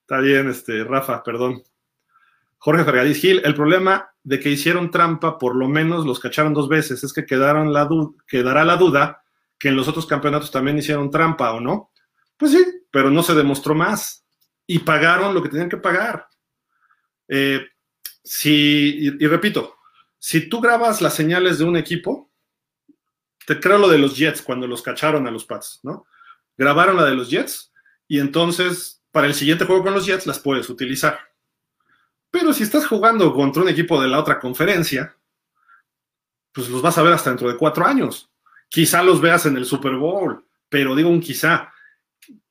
Está 0.00 0.18
bien, 0.20 0.48
este, 0.48 0.84
Rafa, 0.84 1.22
perdón. 1.22 1.62
Jorge 2.58 2.84
Fergadís 2.84 3.18
Gil, 3.18 3.42
el 3.44 3.54
problema 3.54 4.10
de 4.22 4.40
que 4.40 4.48
hicieron 4.48 4.90
trampa, 4.90 5.38
por 5.38 5.54
lo 5.54 5.68
menos 5.68 6.06
los 6.06 6.18
cacharon 6.18 6.54
dos 6.54 6.68
veces, 6.68 7.04
es 7.04 7.12
que 7.12 7.26
quedaron 7.26 7.72
la 7.72 7.88
quedará 8.26 8.64
la 8.64 8.76
duda 8.76 9.23
que 9.58 9.68
en 9.68 9.76
los 9.76 9.88
otros 9.88 10.06
campeonatos 10.06 10.50
también 10.50 10.78
hicieron 10.78 11.10
trampa 11.10 11.52
o 11.52 11.60
no. 11.60 11.90
Pues 12.36 12.52
sí, 12.52 12.64
pero 12.90 13.10
no 13.10 13.22
se 13.22 13.34
demostró 13.34 13.74
más. 13.74 14.24
Y 14.66 14.80
pagaron 14.80 15.34
lo 15.34 15.42
que 15.42 15.48
tenían 15.48 15.68
que 15.68 15.76
pagar. 15.76 16.26
Eh, 17.28 17.66
si, 18.22 19.10
y, 19.20 19.26
repito, 19.26 19.76
si 20.18 20.48
tú 20.48 20.60
grabas 20.60 21.00
las 21.00 21.14
señales 21.14 21.58
de 21.58 21.64
un 21.64 21.76
equipo, 21.76 22.30
te 23.46 23.60
creo 23.60 23.78
lo 23.78 23.88
de 23.88 23.98
los 23.98 24.16
Jets 24.16 24.42
cuando 24.42 24.66
los 24.66 24.82
cacharon 24.82 25.26
a 25.26 25.30
los 25.30 25.44
Pats, 25.44 25.80
¿no? 25.82 26.06
Grabaron 26.56 26.96
la 26.96 27.04
de 27.04 27.14
los 27.14 27.30
Jets 27.30 27.72
y 28.08 28.20
entonces 28.20 29.02
para 29.10 29.26
el 29.26 29.34
siguiente 29.34 29.66
juego 29.66 29.82
con 29.82 29.94
los 29.94 30.06
Jets 30.06 30.26
las 30.26 30.38
puedes 30.38 30.68
utilizar. 30.70 31.18
Pero 32.30 32.52
si 32.52 32.62
estás 32.62 32.86
jugando 32.86 33.32
contra 33.34 33.62
un 33.62 33.68
equipo 33.68 34.00
de 34.00 34.08
la 34.08 34.18
otra 34.18 34.40
conferencia, 34.40 35.16
pues 36.52 36.68
los 36.68 36.80
vas 36.82 36.96
a 36.96 37.02
ver 37.02 37.12
hasta 37.12 37.30
dentro 37.30 37.48
de 37.48 37.56
cuatro 37.56 37.84
años. 37.84 38.30
Quizá 38.74 39.04
los 39.04 39.20
veas 39.20 39.46
en 39.46 39.56
el 39.56 39.64
Super 39.64 39.94
Bowl, 39.94 40.44
pero 40.68 40.96
digo 40.96 41.08
un 41.08 41.20
quizá. 41.20 41.72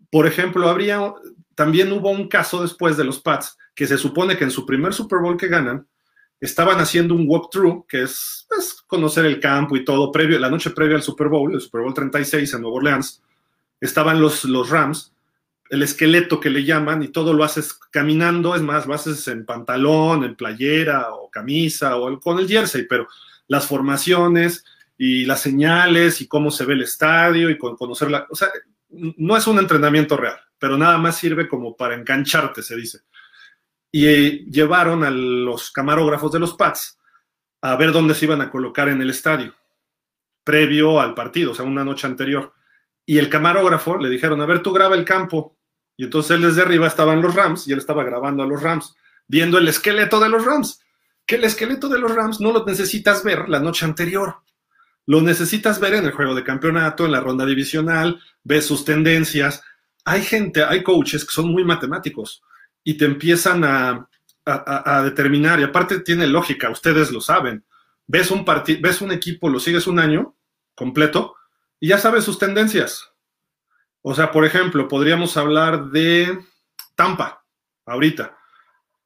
Por 0.10 0.26
ejemplo, 0.26 0.70
habría, 0.70 1.14
también 1.54 1.92
hubo 1.92 2.12
un 2.12 2.30
caso 2.30 2.62
después 2.62 2.96
de 2.96 3.04
los 3.04 3.20
Pats, 3.20 3.58
que 3.76 3.88
se 3.88 3.98
supone 3.98 4.38
que 4.38 4.46
en 4.46 4.52
su 4.52 4.66
primer 4.66 4.94
Super 4.94 5.20
Bowl 5.20 5.36
que 5.36 5.50
ganan, 5.50 5.86
estaban 6.40 6.80
haciendo 6.80 7.14
un 7.14 7.26
walkthrough, 7.28 7.86
que 7.88 8.04
es 8.04 8.48
conocer 8.88 9.26
el 9.26 9.42
campo 9.42 9.76
y 9.76 9.84
todo, 9.84 10.14
previo, 10.14 10.40
la 10.40 10.50
noche 10.50 10.70
previa 10.70 10.96
al 10.96 11.04
Super 11.04 11.28
Bowl, 11.28 11.54
el 11.54 11.60
Super 11.60 11.82
Bowl 11.82 11.94
36 11.94 12.54
en 12.54 12.62
Nueva 12.62 12.78
Orleans, 12.78 13.22
estaban 13.82 14.22
los, 14.22 14.46
los 14.46 14.70
Rams 14.70 15.14
el 15.74 15.82
esqueleto 15.82 16.40
que 16.40 16.52
le 16.52 16.64
llaman 16.64 17.02
y 17.02 17.08
todo 17.08 17.34
lo 17.34 17.44
haces 17.44 17.74
caminando, 17.74 18.56
es 18.56 18.62
más, 18.62 18.86
lo 18.86 18.94
haces 18.94 19.28
en 19.28 19.44
pantalón, 19.44 20.24
en 20.24 20.36
playera 20.36 21.14
o 21.14 21.32
camisa 21.32 21.98
o 21.98 22.20
con 22.20 22.38
el 22.38 22.48
jersey, 22.48 22.86
pero 22.88 23.08
las 23.48 23.66
formaciones 23.66 24.64
y 25.06 25.26
las 25.26 25.42
señales 25.42 26.22
y 26.22 26.30
cómo 26.30 26.50
se 26.50 26.64
ve 26.64 26.76
el 26.76 26.84
estadio 26.84 27.50
y 27.50 27.58
con 27.58 27.76
conocer 27.76 28.10
la, 28.10 28.26
o 28.30 28.36
sea, 28.36 28.48
no 28.88 29.36
es 29.36 29.46
un 29.48 29.60
entrenamiento 29.60 30.16
real, 30.16 30.40
pero 30.58 30.78
nada 30.78 30.98
más 30.98 31.18
sirve 31.18 31.50
como 31.50 31.76
para 31.76 31.96
engancharte, 31.96 32.64
se 32.64 32.78
dice. 32.78 33.00
Y 33.92 34.08
eh, 34.08 34.46
llevaron 34.50 35.04
a 35.04 35.12
los 35.12 35.72
camarógrafos 35.72 36.32
de 36.32 36.40
los 36.40 36.54
Pats 36.54 36.98
a 37.62 37.76
ver 37.76 37.92
dónde 37.92 38.16
se 38.16 38.24
iban 38.24 38.40
a 38.40 38.50
colocar 38.50 38.88
en 38.88 39.02
el 39.02 39.10
estadio, 39.10 39.54
previo 40.42 41.02
al 41.02 41.14
partido, 41.14 41.52
o 41.52 41.54
sea, 41.54 41.66
una 41.66 41.84
noche 41.84 42.08
anterior. 42.08 42.54
Y 43.06 43.18
el 43.18 43.28
camarógrafo 43.28 43.98
le 43.98 44.08
dijeron, 44.08 44.40
a 44.40 44.46
ver, 44.46 44.64
tú 44.64 44.72
graba 44.72 44.96
el 44.96 45.04
campo, 45.04 45.58
y 45.98 46.06
entonces 46.06 46.32
él 46.32 46.44
desde 46.44 46.62
arriba 46.62 46.88
estaban 46.88 47.22
los 47.22 47.36
Rams 47.36 47.68
y 47.68 47.74
él 47.74 47.80
estaba 47.80 48.06
grabando 48.06 48.42
a 48.42 48.48
los 48.48 48.64
Rams, 48.64 48.96
viendo 49.28 49.58
el 49.58 49.68
esqueleto 49.68 50.22
de 50.22 50.30
los 50.30 50.46
Rams. 50.46 50.80
Que 51.26 51.36
el 51.36 51.44
esqueleto 51.44 51.90
de 51.90 52.00
los 52.00 52.16
Rams 52.16 52.40
no 52.40 52.54
lo 52.54 52.64
necesitas 52.64 53.22
ver 53.26 53.50
la 53.50 53.60
noche 53.60 53.84
anterior. 53.84 54.44
Lo 55.06 55.22
necesitas 55.22 55.80
ver 55.80 55.96
en 55.96 56.06
el 56.06 56.12
juego 56.12 56.36
de 56.36 56.44
campeonato, 56.44 57.06
en 57.06 57.12
la 57.12 57.20
ronda 57.20 57.46
divisional, 57.46 58.22
ves 58.44 58.66
sus 58.66 58.86
tendencias. 58.86 59.64
Hay 60.06 60.24
gente, 60.24 60.64
hay 60.64 60.84
coaches 60.84 61.26
que 61.26 61.34
son 61.34 61.48
muy 61.52 61.64
matemáticos 61.64 62.44
y 62.84 62.96
te 62.96 63.06
empiezan 63.06 63.64
a, 63.64 64.10
a, 64.46 65.02
determinar, 65.04 65.60
y 65.60 65.64
aparte 65.64 66.02
tiene 66.02 66.28
lógica, 66.28 66.70
ustedes 66.70 67.12
lo 67.12 67.22
saben. 67.22 67.64
Ves 68.08 68.32
un, 68.32 68.46
ves 68.82 69.02
un 69.02 69.12
equipo, 69.12 69.50
lo 69.50 69.60
sigues 69.60 69.88
un 69.88 70.00
año 70.00 70.36
completo 70.76 71.36
y 71.80 71.90
ya 71.90 71.98
sabes 71.98 72.26
sus 72.26 72.38
tendencias 72.38 73.14
o 74.06 74.14
sea, 74.14 74.32
por 74.32 74.46
ejemplo, 74.46 74.88
podríamos 74.88 75.38
hablar 75.38 75.86
de 75.86 76.38
Tampa 76.94 77.44
ahorita. 77.86 78.38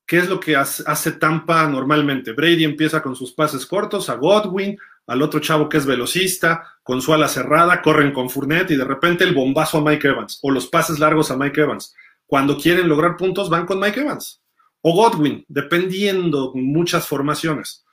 ¿Qué 0.08 0.18
es 0.18 0.28
lo 0.28 0.40
que 0.40 0.56
hace 0.56 1.12
Tampa 1.14 1.68
normalmente? 1.68 2.32
Brady 2.32 2.64
empieza 2.64 3.02
con 3.04 3.16
sus 3.16 3.32
pases 3.32 3.66
cortos 3.66 4.10
a 4.10 4.16
Godwin, 4.16 4.78
al 5.08 5.22
otro 5.22 5.40
chavo 5.40 5.70
que 5.70 5.78
es 5.78 5.86
velocista, 5.86 6.76
con 6.84 7.02
su 7.02 7.14
ala 7.14 7.28
cerrada, 7.28 7.82
corren 7.82 8.12
con 8.12 8.30
Fournette 8.30 8.72
y 8.72 8.76
de 8.76 8.84
repente 8.84 9.24
el 9.24 9.34
bombazo 9.34 9.78
a 9.78 9.82
Mike 9.82 10.10
Evans 10.10 10.40
o 10.44 10.52
los 10.52 10.68
pases 10.68 11.00
largos 11.00 11.32
a 11.32 11.38
Mike 11.38 11.62
Evans. 11.62 11.96
Cuando 12.26 12.58
quieren 12.58 12.90
lograr 12.90 13.16
puntos 13.16 13.50
van 13.50 13.66
con 13.66 13.80
Mike 13.80 14.02
Evans 14.02 14.42
o 14.82 14.94
Godwin, 14.94 15.46
dependiendo 15.48 16.52
muchas 16.54 17.08
formaciones. 17.08 17.86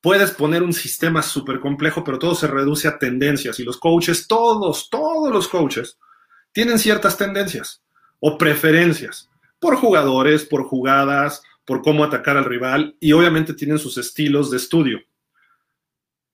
Puedes 0.00 0.32
poner 0.32 0.62
un 0.62 0.72
sistema 0.72 1.22
súper 1.22 1.60
complejo, 1.60 2.02
pero 2.02 2.18
todo 2.18 2.34
se 2.34 2.46
reduce 2.46 2.88
a 2.88 2.98
tendencias 2.98 3.60
y 3.60 3.64
los 3.64 3.76
coaches, 3.76 4.26
todos, 4.26 4.88
todos 4.88 5.32
los 5.32 5.48
coaches, 5.48 5.98
tienen 6.52 6.78
ciertas 6.78 7.16
tendencias 7.16 7.82
o 8.20 8.38
preferencias 8.38 9.28
por 9.60 9.76
jugadores, 9.76 10.44
por 10.44 10.64
jugadas, 10.64 11.42
por 11.64 11.82
cómo 11.82 12.02
atacar 12.02 12.36
al 12.36 12.44
rival 12.44 12.96
y 13.00 13.12
obviamente 13.12 13.54
tienen 13.54 13.78
sus 13.78 13.96
estilos 13.98 14.50
de 14.50 14.56
estudio. 14.56 15.00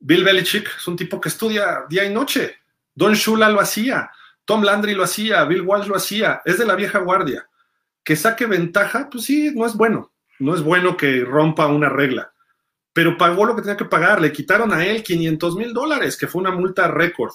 Bill 0.00 0.24
Belichick 0.24 0.68
es 0.76 0.88
un 0.88 0.96
tipo 0.96 1.20
que 1.20 1.28
estudia 1.28 1.84
día 1.88 2.04
y 2.04 2.12
noche. 2.12 2.56
Don 2.94 3.14
Shula 3.14 3.48
lo 3.48 3.60
hacía, 3.60 4.10
Tom 4.44 4.62
Landry 4.62 4.94
lo 4.94 5.04
hacía, 5.04 5.44
Bill 5.44 5.62
Walsh 5.62 5.86
lo 5.88 5.96
hacía, 5.96 6.40
es 6.44 6.58
de 6.58 6.66
la 6.66 6.74
vieja 6.74 6.98
guardia. 7.00 7.48
Que 8.02 8.16
saque 8.16 8.46
ventaja, 8.46 9.08
pues 9.10 9.24
sí, 9.24 9.52
no 9.54 9.66
es 9.66 9.74
bueno. 9.74 10.12
No 10.38 10.54
es 10.54 10.62
bueno 10.62 10.96
que 10.96 11.24
rompa 11.24 11.66
una 11.66 11.88
regla. 11.88 12.32
Pero 12.92 13.18
pagó 13.18 13.44
lo 13.44 13.54
que 13.54 13.62
tenía 13.62 13.76
que 13.76 13.84
pagar. 13.84 14.20
Le 14.20 14.32
quitaron 14.32 14.72
a 14.72 14.86
él 14.86 15.02
500 15.02 15.56
mil 15.56 15.74
dólares, 15.74 16.16
que 16.16 16.26
fue 16.26 16.40
una 16.40 16.50
multa 16.50 16.88
récord. 16.88 17.32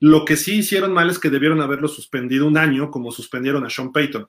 Lo 0.00 0.24
que 0.24 0.36
sí 0.36 0.58
hicieron 0.58 0.92
mal 0.92 1.10
es 1.10 1.18
que 1.18 1.30
debieron 1.30 1.60
haberlo 1.60 1.88
suspendido 1.88 2.46
un 2.46 2.56
año, 2.56 2.90
como 2.90 3.12
suspendieron 3.12 3.64
a 3.64 3.70
Sean 3.70 3.92
Payton. 3.92 4.28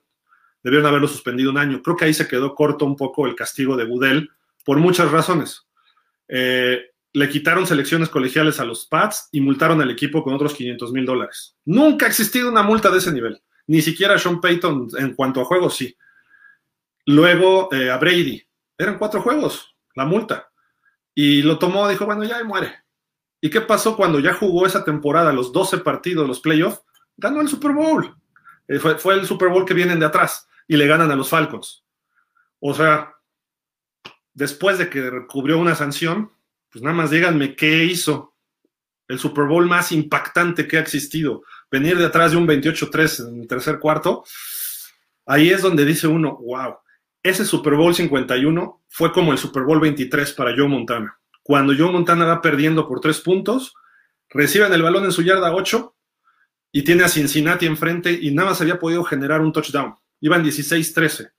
Debieron 0.62 0.86
haberlo 0.86 1.08
suspendido 1.08 1.50
un 1.50 1.58
año. 1.58 1.82
Creo 1.82 1.96
que 1.96 2.04
ahí 2.04 2.14
se 2.14 2.28
quedó 2.28 2.54
corto 2.54 2.84
un 2.84 2.96
poco 2.96 3.26
el 3.26 3.34
castigo 3.34 3.76
de 3.76 3.84
Goodell 3.84 4.30
por 4.64 4.78
muchas 4.78 5.10
razones. 5.10 5.66
Eh, 6.28 6.87
le 7.12 7.28
quitaron 7.28 7.66
selecciones 7.66 8.08
colegiales 8.08 8.60
a 8.60 8.64
los 8.64 8.86
Pats 8.86 9.28
y 9.32 9.40
multaron 9.40 9.80
al 9.80 9.90
equipo 9.90 10.22
con 10.22 10.34
otros 10.34 10.54
500 10.54 10.92
mil 10.92 11.06
dólares. 11.06 11.56
Nunca 11.64 12.06
ha 12.06 12.08
existido 12.08 12.50
una 12.50 12.62
multa 12.62 12.90
de 12.90 12.98
ese 12.98 13.12
nivel. 13.12 13.42
Ni 13.66 13.82
siquiera 13.82 14.18
Sean 14.18 14.40
Payton 14.40 14.88
en 14.98 15.14
cuanto 15.14 15.40
a 15.40 15.44
juegos, 15.44 15.76
sí. 15.76 15.96
Luego 17.06 17.68
eh, 17.72 17.90
a 17.90 17.98
Brady. 17.98 18.42
Eran 18.76 18.98
cuatro 18.98 19.22
juegos, 19.22 19.74
la 19.94 20.04
multa. 20.04 20.50
Y 21.14 21.42
lo 21.42 21.58
tomó, 21.58 21.88
dijo, 21.88 22.06
bueno, 22.06 22.24
ya 22.24 22.42
muere. 22.44 22.74
¿Y 23.40 23.50
qué 23.50 23.60
pasó 23.60 23.96
cuando 23.96 24.20
ya 24.20 24.34
jugó 24.34 24.66
esa 24.66 24.84
temporada, 24.84 25.32
los 25.32 25.52
12 25.52 25.78
partidos, 25.78 26.28
los 26.28 26.40
playoffs? 26.40 26.82
Ganó 27.16 27.40
el 27.40 27.48
Super 27.48 27.72
Bowl. 27.72 28.14
Eh, 28.68 28.78
fue, 28.78 28.98
fue 28.98 29.14
el 29.14 29.26
Super 29.26 29.48
Bowl 29.48 29.64
que 29.64 29.74
vienen 29.74 29.98
de 29.98 30.06
atrás 30.06 30.48
y 30.66 30.76
le 30.76 30.86
ganan 30.86 31.10
a 31.10 31.16
los 31.16 31.28
Falcons. 31.28 31.84
O 32.60 32.74
sea, 32.74 33.14
después 34.34 34.78
de 34.78 34.88
que 34.90 35.26
cubrió 35.26 35.58
una 35.58 35.74
sanción, 35.74 36.30
pues 36.70 36.82
nada 36.82 36.96
más 36.96 37.10
díganme 37.10 37.54
qué 37.54 37.84
hizo 37.84 38.34
el 39.08 39.18
Super 39.18 39.44
Bowl 39.44 39.66
más 39.66 39.90
impactante 39.92 40.68
que 40.68 40.76
ha 40.76 40.80
existido. 40.80 41.42
Venir 41.70 41.96
de 41.98 42.06
atrás 42.06 42.32
de 42.32 42.36
un 42.36 42.46
28-3 42.46 43.28
en 43.28 43.40
el 43.42 43.48
tercer 43.48 43.78
cuarto, 43.78 44.24
ahí 45.26 45.50
es 45.50 45.62
donde 45.62 45.84
dice 45.84 46.06
uno, 46.06 46.36
wow, 46.36 46.76
ese 47.22 47.44
Super 47.44 47.74
Bowl 47.74 47.94
51 47.94 48.82
fue 48.88 49.12
como 49.12 49.32
el 49.32 49.38
Super 49.38 49.64
Bowl 49.64 49.80
23 49.80 50.32
para 50.32 50.54
Joe 50.56 50.68
Montana. 50.68 51.18
Cuando 51.42 51.74
Joe 51.76 51.90
Montana 51.90 52.26
va 52.26 52.42
perdiendo 52.42 52.86
por 52.86 53.00
tres 53.00 53.20
puntos, 53.20 53.74
reciben 54.28 54.72
el 54.72 54.82
balón 54.82 55.04
en 55.04 55.12
su 55.12 55.22
yarda 55.22 55.54
8 55.54 55.94
y 56.72 56.82
tiene 56.82 57.04
a 57.04 57.08
Cincinnati 57.08 57.66
enfrente 57.66 58.12
y 58.12 58.30
nada 58.30 58.50
más 58.50 58.60
había 58.60 58.78
podido 58.78 59.02
generar 59.04 59.40
un 59.40 59.52
touchdown. 59.52 59.94
Iban 60.20 60.44
16-13. 60.44 61.32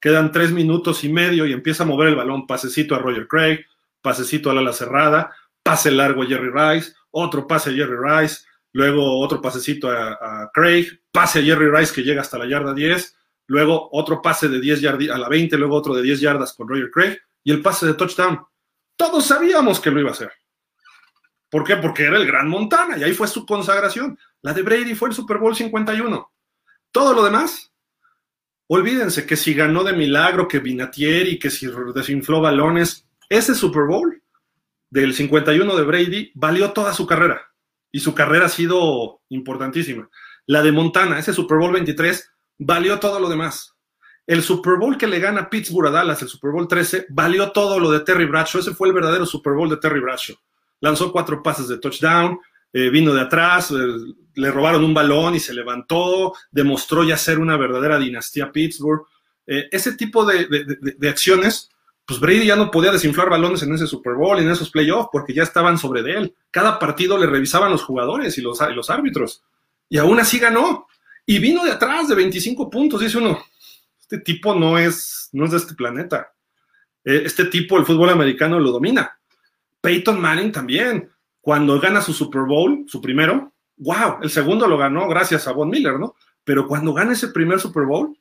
Quedan 0.00 0.32
tres 0.32 0.52
minutos 0.52 1.02
y 1.04 1.08
medio 1.08 1.46
y 1.46 1.52
empieza 1.52 1.84
a 1.84 1.86
mover 1.86 2.08
el 2.08 2.16
balón. 2.16 2.46
Pasecito 2.46 2.94
a 2.94 2.98
Roger 2.98 3.26
Craig, 3.26 3.64
pasecito 4.04 4.50
al 4.50 4.58
ala 4.58 4.74
cerrada, 4.74 5.34
pase 5.62 5.90
largo 5.90 6.22
a 6.22 6.26
Jerry 6.26 6.50
Rice, 6.52 6.92
otro 7.10 7.46
pase 7.46 7.70
a 7.70 7.72
Jerry 7.72 7.96
Rice, 7.96 8.44
luego 8.72 9.18
otro 9.18 9.40
pasecito 9.40 9.90
a, 9.90 10.50
Craig, 10.52 11.00
pase 11.10 11.38
a 11.38 11.42
Jerry 11.42 11.70
Rice 11.70 11.94
que 11.94 12.02
llega 12.02 12.20
hasta 12.20 12.36
la 12.36 12.46
yarda 12.46 12.74
10, 12.74 13.16
luego 13.46 13.88
otro 13.92 14.20
pase 14.20 14.48
de 14.48 14.60
10 14.60 14.82
yardas 14.82 15.08
a 15.08 15.16
la 15.16 15.30
20, 15.30 15.56
luego 15.56 15.74
otro 15.74 15.94
de 15.94 16.02
10 16.02 16.20
yardas 16.20 16.52
con 16.52 16.68
Roger 16.68 16.90
Craig 16.90 17.18
y 17.42 17.50
el 17.50 17.62
pase 17.62 17.86
de 17.86 17.94
touchdown. 17.94 18.44
Todos 18.94 19.24
sabíamos 19.24 19.80
que 19.80 19.90
lo 19.90 20.00
iba 20.00 20.10
a 20.10 20.12
hacer. 20.12 20.32
¿Por 21.48 21.64
qué? 21.64 21.76
Porque 21.76 22.04
era 22.04 22.18
el 22.18 22.26
gran 22.26 22.46
Montana 22.46 22.98
y 22.98 23.04
ahí 23.04 23.14
fue 23.14 23.26
su 23.26 23.46
consagración. 23.46 24.18
La 24.42 24.52
de 24.52 24.60
Brady 24.60 24.94
fue 24.94 25.08
el 25.08 25.14
Super 25.14 25.38
Bowl 25.38 25.56
51. 25.56 26.30
Todo 26.92 27.14
lo 27.14 27.24
demás 27.24 27.74
Olvídense 28.66 29.26
que 29.26 29.36
si 29.36 29.52
ganó 29.52 29.84
de 29.84 29.92
milagro, 29.92 30.48
que 30.48 30.58
Vinatieri, 30.58 31.38
que 31.38 31.50
si 31.50 31.68
desinfló 31.94 32.40
balones, 32.40 33.03
ese 33.28 33.54
Super 33.54 33.84
Bowl 33.84 34.22
del 34.90 35.14
51 35.14 35.76
de 35.76 35.82
Brady 35.84 36.32
valió 36.34 36.72
toda 36.72 36.94
su 36.94 37.06
carrera 37.06 37.40
y 37.90 38.00
su 38.00 38.14
carrera 38.14 38.46
ha 38.46 38.50
sido 38.50 39.22
importantísima. 39.28 40.08
La 40.46 40.62
de 40.62 40.72
Montana, 40.72 41.18
ese 41.18 41.32
Super 41.32 41.58
Bowl 41.58 41.72
23, 41.72 42.30
valió 42.58 42.98
todo 42.98 43.20
lo 43.20 43.28
demás. 43.28 43.74
El 44.26 44.42
Super 44.42 44.76
Bowl 44.76 44.96
que 44.96 45.06
le 45.06 45.20
gana 45.20 45.50
Pittsburgh 45.50 45.88
a 45.88 45.90
Dallas, 45.90 46.22
el 46.22 46.28
Super 46.28 46.50
Bowl 46.50 46.66
13, 46.66 47.06
valió 47.10 47.52
todo 47.52 47.78
lo 47.78 47.90
de 47.90 48.00
Terry 48.00 48.24
Bradshaw. 48.24 48.60
Ese 48.60 48.74
fue 48.74 48.88
el 48.88 48.94
verdadero 48.94 49.26
Super 49.26 49.52
Bowl 49.52 49.68
de 49.68 49.76
Terry 49.76 50.00
Bradshaw. 50.00 50.36
Lanzó 50.80 51.12
cuatro 51.12 51.42
pases 51.42 51.68
de 51.68 51.78
touchdown, 51.78 52.38
eh, 52.72 52.90
vino 52.90 53.14
de 53.14 53.20
atrás, 53.20 53.70
eh, 53.70 53.74
le 54.34 54.50
robaron 54.50 54.84
un 54.84 54.94
balón 54.94 55.34
y 55.34 55.40
se 55.40 55.54
levantó, 55.54 56.34
demostró 56.50 57.04
ya 57.04 57.16
ser 57.16 57.38
una 57.38 57.56
verdadera 57.56 57.98
dinastía 57.98 58.50
Pittsburgh. 58.50 59.06
Eh, 59.46 59.68
ese 59.70 59.94
tipo 59.94 60.24
de, 60.24 61.08
acciones, 61.08 61.70
pues 62.06 62.20
Brady 62.20 62.46
ya 62.46 62.56
no 62.56 62.70
podía 62.70 62.92
desinflar 62.92 63.30
balones 63.30 63.62
en 63.62 63.72
ese 63.72 63.86
Super 63.86 64.14
Bowl 64.14 64.38
en 64.38 64.50
esos 64.50 64.70
playoffs 64.70 65.08
porque 65.10 65.32
ya 65.32 65.42
estaban 65.42 65.78
sobre 65.78 66.02
de 66.02 66.12
él. 66.12 66.34
Cada 66.50 66.78
partido 66.78 67.16
le 67.16 67.26
revisaban 67.26 67.70
los 67.70 67.82
jugadores 67.82 68.36
y 68.36 68.42
los, 68.42 68.60
los 68.74 68.90
árbitros. 68.90 69.42
Y 69.88 69.98
aún 69.98 70.20
así 70.20 70.38
ganó. 70.38 70.86
Y 71.24 71.38
vino 71.38 71.64
de 71.64 71.72
atrás 71.72 72.08
de 72.08 72.14
25 72.14 72.68
puntos. 72.68 73.00
Dice 73.00 73.18
uno, 73.18 73.42
este 73.98 74.18
tipo 74.18 74.54
no 74.54 74.76
es, 74.76 75.30
no 75.32 75.46
es 75.46 75.52
de 75.52 75.56
este 75.56 75.74
planeta. 75.74 76.32
Eh, 77.04 77.22
este 77.24 77.46
tipo, 77.46 77.78
el 77.78 77.86
fútbol 77.86 78.10
americano, 78.10 78.60
lo 78.60 78.70
domina. 78.70 79.18
Peyton 79.80 80.20
Manning 80.20 80.52
también. 80.52 81.10
Cuando 81.40 81.80
gana 81.80 82.02
su 82.02 82.12
Super 82.12 82.42
Bowl, 82.42 82.84
su 82.86 83.00
primero, 83.00 83.52
wow, 83.78 84.18
el 84.22 84.30
segundo 84.30 84.66
lo 84.66 84.76
ganó 84.76 85.08
gracias 85.08 85.46
a 85.46 85.52
Von 85.52 85.70
Miller, 85.70 85.98
¿no? 85.98 86.16
Pero 86.42 86.66
cuando 86.66 86.92
gana 86.92 87.12
ese 87.12 87.28
primer 87.28 87.60
Super 87.60 87.84
Bowl, 87.84 88.16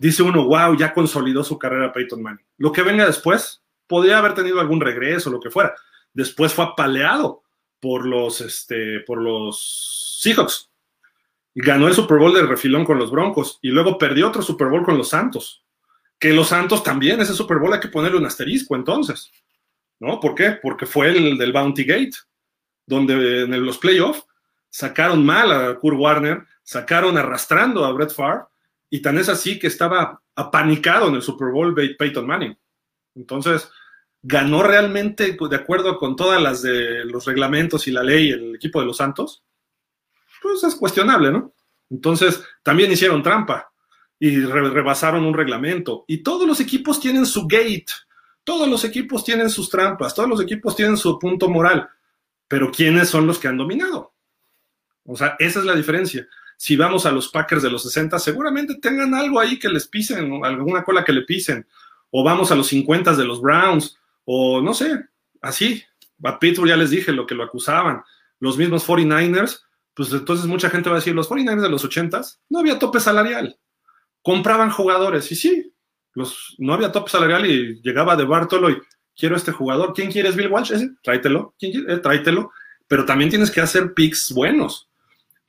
dice 0.00 0.22
uno, 0.22 0.46
wow, 0.46 0.74
ya 0.76 0.94
consolidó 0.94 1.44
su 1.44 1.58
carrera 1.58 1.92
Peyton 1.92 2.22
Manning. 2.22 2.46
Lo 2.56 2.72
que 2.72 2.82
venga 2.82 3.04
después, 3.04 3.62
podría 3.86 4.16
haber 4.16 4.32
tenido 4.32 4.58
algún 4.58 4.80
regreso, 4.80 5.30
lo 5.30 5.40
que 5.40 5.50
fuera. 5.50 5.74
Después 6.14 6.54
fue 6.54 6.64
apaleado 6.64 7.42
por 7.80 8.06
los, 8.06 8.40
este, 8.40 9.00
por 9.00 9.20
los 9.20 10.18
Seahawks. 10.20 10.70
Ganó 11.54 11.86
el 11.86 11.92
Super 11.92 12.16
Bowl 12.18 12.32
de 12.32 12.42
refilón 12.42 12.86
con 12.86 12.98
los 12.98 13.10
Broncos 13.10 13.58
y 13.60 13.68
luego 13.68 13.98
perdió 13.98 14.28
otro 14.28 14.40
Super 14.40 14.68
Bowl 14.68 14.84
con 14.84 14.96
los 14.96 15.10
Santos. 15.10 15.66
Que 16.18 16.32
los 16.32 16.48
Santos 16.48 16.82
también, 16.82 17.20
ese 17.20 17.34
Super 17.34 17.58
Bowl 17.58 17.74
hay 17.74 17.80
que 17.80 17.88
ponerle 17.88 18.16
un 18.16 18.26
asterisco 18.26 18.76
entonces. 18.76 19.30
¿No? 19.98 20.18
¿Por 20.18 20.34
qué? 20.34 20.52
Porque 20.62 20.86
fue 20.86 21.10
el 21.10 21.36
del 21.36 21.52
Bounty 21.52 21.84
Gate, 21.84 22.16
donde 22.86 23.42
en 23.42 23.66
los 23.66 23.76
playoffs 23.76 24.24
sacaron 24.70 25.26
mal 25.26 25.52
a 25.52 25.78
Kurt 25.78 25.98
Warner, 25.98 26.46
sacaron 26.62 27.18
arrastrando 27.18 27.84
a 27.84 27.92
Brett 27.92 28.14
Favre, 28.14 28.44
y 28.90 29.00
tan 29.00 29.16
es 29.18 29.28
así 29.28 29.58
que 29.58 29.68
estaba 29.68 30.20
apanicado 30.34 31.08
en 31.08 31.14
el 31.14 31.22
Super 31.22 31.48
Bowl 31.48 31.74
Peyton 31.74 32.26
Manning. 32.26 32.58
Entonces, 33.14 33.70
ganó 34.22 34.62
realmente 34.62 35.36
de 35.38 35.56
acuerdo 35.56 35.96
con 35.98 36.16
todas 36.16 36.42
las 36.42 36.60
de 36.62 37.04
los 37.04 37.24
reglamentos 37.24 37.86
y 37.86 37.92
la 37.92 38.02
ley 38.02 38.30
el 38.30 38.56
equipo 38.56 38.80
de 38.80 38.86
los 38.86 38.96
Santos, 38.96 39.44
pues 40.42 40.64
es 40.64 40.74
cuestionable, 40.74 41.30
¿no? 41.30 41.54
Entonces, 41.88 42.42
también 42.62 42.90
hicieron 42.92 43.22
trampa 43.22 43.72
y 44.18 44.40
rebasaron 44.40 45.24
un 45.24 45.34
reglamento. 45.34 46.04
Y 46.06 46.22
todos 46.22 46.46
los 46.46 46.60
equipos 46.60 47.00
tienen 47.00 47.26
su 47.26 47.46
gate, 47.46 47.86
todos 48.44 48.68
los 48.68 48.84
equipos 48.84 49.24
tienen 49.24 49.50
sus 49.50 49.70
trampas, 49.70 50.14
todos 50.14 50.28
los 50.28 50.40
equipos 50.40 50.76
tienen 50.76 50.96
su 50.96 51.18
punto 51.18 51.48
moral. 51.48 51.88
Pero 52.48 52.70
¿quiénes 52.70 53.08
son 53.08 53.26
los 53.26 53.38
que 53.38 53.48
han 53.48 53.56
dominado? 53.56 54.14
O 55.04 55.16
sea, 55.16 55.36
esa 55.38 55.60
es 55.60 55.64
la 55.64 55.74
diferencia. 55.74 56.26
Si 56.60 56.76
vamos 56.76 57.06
a 57.06 57.10
los 57.10 57.28
Packers 57.28 57.62
de 57.62 57.70
los 57.70 57.84
60, 57.84 58.18
seguramente 58.18 58.74
tengan 58.74 59.14
algo 59.14 59.40
ahí 59.40 59.58
que 59.58 59.70
les 59.70 59.88
pisen, 59.88 60.44
alguna 60.44 60.84
cola 60.84 61.02
que 61.02 61.12
le 61.14 61.22
pisen. 61.22 61.66
O 62.10 62.22
vamos 62.22 62.52
a 62.52 62.54
los 62.54 62.66
50 62.66 63.16
de 63.16 63.24
los 63.24 63.40
Browns, 63.40 63.96
o 64.26 64.60
no 64.60 64.74
sé, 64.74 65.06
así. 65.40 65.82
A 66.22 66.38
Pittsburgh 66.38 66.68
ya 66.68 66.76
les 66.76 66.90
dije 66.90 67.12
lo 67.12 67.26
que 67.26 67.34
lo 67.34 67.44
acusaban. 67.44 68.02
Los 68.40 68.58
mismos 68.58 68.86
49ers, 68.86 69.62
pues 69.94 70.12
entonces 70.12 70.44
mucha 70.44 70.68
gente 70.68 70.90
va 70.90 70.96
a 70.96 70.98
decir, 70.98 71.14
los 71.14 71.30
49ers 71.30 71.62
de 71.62 71.70
los 71.70 71.82
80 71.82 72.20
no 72.50 72.58
había 72.58 72.78
tope 72.78 73.00
salarial. 73.00 73.56
Compraban 74.20 74.70
jugadores, 74.70 75.32
y 75.32 75.36
sí, 75.36 75.72
los, 76.12 76.56
no 76.58 76.74
había 76.74 76.92
tope 76.92 77.10
salarial 77.10 77.46
y 77.46 77.80
llegaba 77.80 78.16
de 78.16 78.24
Bartolo 78.24 78.68
y 78.68 78.78
quiero 79.16 79.34
este 79.34 79.52
jugador. 79.52 79.94
¿Quién 79.94 80.12
quieres, 80.12 80.36
Bill 80.36 80.48
Walsh? 80.48 80.72
Ese, 80.72 80.90
tráetelo. 81.02 81.54
¿Quién 81.58 81.86
eh. 81.88 82.02
Pero 82.86 83.06
también 83.06 83.30
tienes 83.30 83.50
que 83.50 83.62
hacer 83.62 83.94
picks 83.94 84.30
buenos 84.30 84.89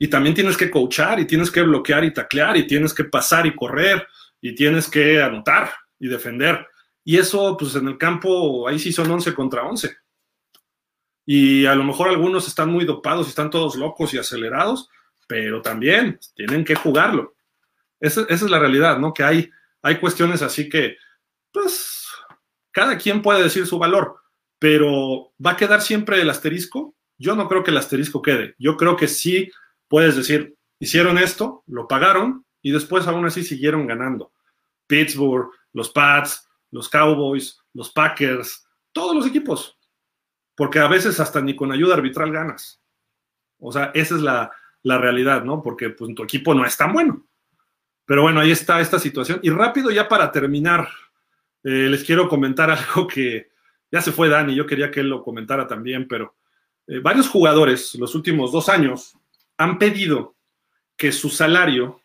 y 0.02 0.08
también 0.08 0.34
tienes 0.34 0.58
que 0.58 0.72
coachar 0.72 1.20
y 1.20 1.28
tienes 1.28 1.52
que 1.52 1.62
bloquear 1.62 2.04
y 2.04 2.12
taclear 2.12 2.58
y 2.58 2.66
tienes 2.66 2.92
que 2.92 3.04
pasar 3.04 3.46
y 3.46 3.56
correr 3.56 4.08
y 4.42 4.56
tienes 4.56 4.90
que 4.90 5.22
anotar 5.22 5.74
y 6.00 6.08
defender. 6.08 6.68
Y 7.04 7.20
eso, 7.20 7.56
pues 7.56 7.76
en 7.76 7.88
el 7.88 8.00
campo, 8.00 8.68
ahí 8.68 8.80
sí 8.80 8.92
son 8.92 9.12
11 9.12 9.36
contra 9.36 9.62
11. 9.62 9.96
Y 11.24 11.68
a 11.68 11.76
lo 11.76 11.84
mejor 11.84 12.10
algunos 12.10 12.48
están 12.48 12.72
muy 12.72 12.84
dopados 12.84 13.28
y 13.28 13.30
están 13.30 13.52
todos 13.52 13.76
locos 13.76 14.12
y 14.16 14.18
acelerados, 14.18 14.90
pero 15.28 15.62
también 15.62 16.20
tienen 16.34 16.66
que 16.66 16.74
jugarlo. 16.74 17.36
Esa, 18.00 18.22
esa 18.22 18.46
es 18.46 18.50
la 18.50 18.58
realidad, 18.58 18.98
¿no? 18.98 19.14
Que 19.14 19.22
hay, 19.22 19.52
hay 19.84 20.00
cuestiones 20.00 20.42
así 20.42 20.68
que, 20.68 20.98
pues, 21.52 22.08
cada 22.72 22.98
quien 22.98 23.22
puede 23.22 23.44
decir 23.44 23.68
su 23.68 23.78
valor, 23.78 24.16
pero 24.58 25.32
¿va 25.46 25.52
a 25.52 25.58
quedar 25.58 25.84
siempre 25.84 26.20
el 26.20 26.30
asterisco? 26.32 26.96
Yo 27.20 27.36
no 27.36 27.48
creo 27.48 27.64
que 27.64 27.70
el 27.70 27.78
asterisco 27.78 28.24
quede. 28.24 28.56
Yo 28.58 28.78
creo 28.78 28.96
que 28.96 29.08
sí 29.08 29.52
puedes 29.92 30.16
decir, 30.16 30.56
hicieron 30.80 31.18
esto, 31.18 31.66
lo 31.68 31.86
pagaron 31.86 32.46
y 32.62 32.72
después 32.72 33.06
aún 33.08 33.26
así 33.26 33.44
siguieron 33.44 33.86
ganando. 33.86 34.32
Pittsburgh, 34.88 35.52
los 35.74 35.90
Pats, 35.90 36.48
los 36.72 36.88
Cowboys, 36.88 37.60
los 37.74 37.92
Packers, 37.92 38.66
todos 38.94 39.14
los 39.14 39.28
equipos. 39.28 39.78
porque 40.56 40.80
a 40.80 40.88
veces 40.88 41.20
hasta 41.20 41.42
ni 41.42 41.56
con 41.56 41.72
ayuda 41.72 41.96
arbitral 41.96 42.32
ganas. 42.32 42.82
O 43.58 43.72
sea, 43.72 43.92
esa 43.94 44.16
es 44.16 44.22
la, 44.22 44.52
realidad, 44.84 45.44
¿no? 45.44 45.62
Porque 45.62 45.90
pues, 45.90 46.14
tu 46.14 46.24
equipo 46.24 46.54
no 46.54 46.66
es 46.66 46.78
tan 46.78 46.94
bueno. 46.94 47.26
Pero 48.06 48.22
bueno, 48.22 48.40
ahí 48.40 48.52
está 48.52 48.80
esta 48.80 49.00
situación. 49.00 49.40
Y 49.42 49.50
rápido 49.50 49.90
ya 49.90 50.08
para 50.08 50.32
terminar, 50.32 50.88
eh, 51.64 51.90
les 51.90 52.04
quiero 52.04 52.30
comentar 52.30 52.70
algo 52.78 53.08
que 53.08 53.50
ya 53.92 54.02
se 54.02 54.12
fue 54.12 54.30
Dani, 54.30 54.56
yo 54.56 54.66
quería 54.66 54.92
que 54.92 55.02
él 55.02 55.10
lo 55.10 55.24
comentara 55.24 55.68
también, 55.68 56.08
pero 56.08 56.36
eh, 56.88 57.00
varios 57.00 57.28
jugadores 57.28 57.96
los 57.96 58.16
últimos 58.16 58.52
dos 58.52 58.70
años 58.70 59.18
han 59.62 59.78
pedido 59.78 60.36
que 60.98 61.12
su 61.12 61.30
salario 61.30 62.02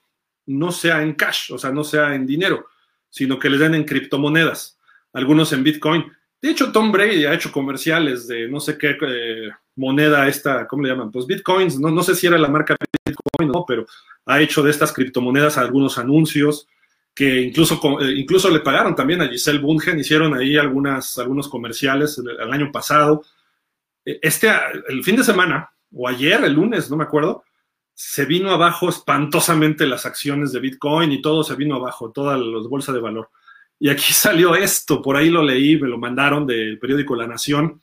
no 0.46 0.72
sea 0.72 1.02
en 1.02 1.14
cash, 1.14 1.52
o 1.52 1.58
sea, 1.58 1.70
no 1.70 1.84
sea 1.84 2.14
en 2.14 2.26
dinero, 2.26 2.66
sino 3.08 3.38
que 3.38 3.50
les 3.50 3.60
den 3.60 3.74
en 3.74 3.84
criptomonedas, 3.84 4.78
algunos 5.12 5.52
en 5.52 5.64
Bitcoin. 5.64 6.04
De 6.40 6.50
hecho, 6.50 6.70
Tom 6.70 6.92
Brady 6.92 7.24
ha 7.24 7.34
hecho 7.34 7.50
comerciales 7.50 8.28
de 8.28 8.48
no 8.48 8.60
sé 8.60 8.76
qué 8.76 8.96
eh, 9.00 9.50
moneda 9.76 10.28
esta, 10.28 10.66
¿cómo 10.68 10.82
le 10.82 10.90
llaman? 10.90 11.10
Pues 11.10 11.26
Bitcoins, 11.26 11.80
no, 11.80 11.90
no 11.90 12.02
sé 12.02 12.14
si 12.14 12.26
era 12.26 12.38
la 12.38 12.48
marca 12.48 12.76
Bitcoin, 13.06 13.50
no, 13.50 13.64
pero 13.66 13.86
ha 14.26 14.40
hecho 14.40 14.62
de 14.62 14.70
estas 14.70 14.92
criptomonedas 14.92 15.56
algunos 15.56 15.98
anuncios 15.98 16.68
que 17.14 17.40
incluso, 17.40 17.80
eh, 18.02 18.12
incluso 18.16 18.50
le 18.50 18.60
pagaron 18.60 18.94
también 18.94 19.22
a 19.22 19.28
Giselle 19.28 19.60
Bundchen, 19.60 19.98
hicieron 19.98 20.34
ahí 20.34 20.58
algunas, 20.58 21.16
algunos 21.16 21.48
comerciales 21.48 22.18
el, 22.18 22.28
el, 22.28 22.52
año 22.52 22.70
pasado. 22.70 23.24
E, 24.04 24.18
este, 24.22 24.50
el 24.88 25.02
fin 25.02 25.16
de 25.16 25.24
semana, 25.24 25.70
o 25.96 26.08
ayer, 26.08 26.42
el 26.44 26.52
lunes, 26.52 26.90
no 26.90 26.96
me 26.96 27.04
acuerdo, 27.04 27.44
se 27.94 28.26
vino 28.26 28.50
abajo 28.50 28.90
espantosamente 28.90 29.86
las 29.86 30.04
acciones 30.04 30.52
de 30.52 30.60
Bitcoin 30.60 31.12
y 31.12 31.22
todo 31.22 31.42
se 31.42 31.56
vino 31.56 31.76
abajo, 31.76 32.12
toda 32.12 32.36
la 32.36 32.58
bolsa 32.68 32.92
de 32.92 33.00
valor. 33.00 33.30
Y 33.78 33.88
aquí 33.88 34.12
salió 34.26 34.54
esto, 34.54 35.00
por 35.00 35.16
ahí 35.16 35.30
lo 35.30 35.42
leí, 35.42 35.80
me 35.80 35.88
lo 35.88 35.96
mandaron 35.96 36.46
del 36.46 36.78
periódico 36.78 37.16
La 37.16 37.26
Nación. 37.26 37.80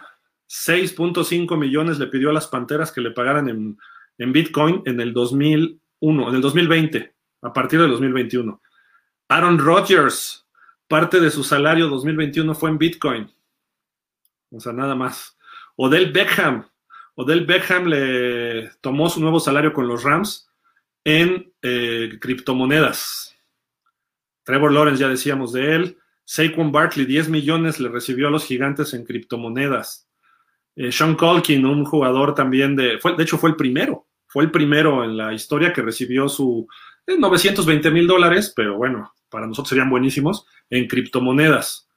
6.5 0.48 1.56
millones 1.56 1.98
le 1.98 2.06
pidió 2.06 2.30
a 2.30 2.32
las 2.32 2.48
Panteras 2.48 2.90
que 2.90 3.02
le 3.02 3.10
pagaran 3.10 3.48
en, 3.48 3.78
en 4.16 4.32
Bitcoin 4.32 4.82
en 4.86 5.01
el 5.01 5.12
2001, 5.12 6.28
en 6.28 6.35
el 6.35 6.40
2020, 6.40 7.14
a 7.43 7.52
partir 7.52 7.80
del 7.80 7.90
2021. 7.90 8.60
Aaron 9.28 9.59
Rodgers, 9.59 10.46
parte 10.88 11.20
de 11.20 11.30
su 11.30 11.44
salario 11.44 11.88
2021 11.88 12.55
fue 12.55 12.70
en 12.70 12.78
Bitcoin. 12.78 13.30
O 14.50 14.60
sea, 14.60 14.72
nada 14.72 14.94
más. 14.94 15.36
Odell 15.76 16.12
Beckham. 16.12 16.66
Odell 17.14 17.44
Beckham 17.44 17.86
le 17.86 18.70
tomó 18.80 19.10
su 19.10 19.20
nuevo 19.20 19.38
salario 19.38 19.72
con 19.72 19.86
los 19.86 20.02
Rams 20.02 20.48
en 21.05 21.52
eh, 21.62 22.16
criptomonedas. 22.20 23.36
Trevor 24.44 24.72
Lawrence, 24.72 25.00
ya 25.00 25.09
decíamos 25.09 25.52
de 25.52 25.74
él. 25.74 25.98
Saquon 26.24 26.72
Barkley, 26.72 27.05
10 27.05 27.28
millones 27.28 27.80
le 27.80 27.88
recibió 27.90 28.28
a 28.28 28.30
los 28.30 28.46
gigantes 28.46 28.94
en 28.94 29.05
criptomonedas. 29.05 30.09
Eh, 30.74 30.90
Sean 30.90 31.16
Colkin, 31.16 31.66
un 31.66 31.84
jugador 31.84 32.34
también 32.34 32.76
de. 32.76 32.98
Fue, 32.98 33.14
de 33.14 33.22
hecho, 33.24 33.36
fue 33.36 33.50
el 33.50 33.56
primero. 33.56 34.06
Fue 34.26 34.44
el 34.44 34.50
primero 34.50 35.05
en 35.05 35.16
la 35.16 35.34
historia 35.34 35.72
que 35.72 35.82
recibió 35.82 36.28
su 36.28 36.66
920 37.06 37.90
mil 37.90 38.06
dólares, 38.06 38.52
pero 38.55 38.76
bueno, 38.76 39.12
para 39.30 39.46
nosotros 39.46 39.68
serían 39.70 39.90
buenísimos, 39.90 40.46
en 40.70 40.86
criptomonedas. 40.86 41.88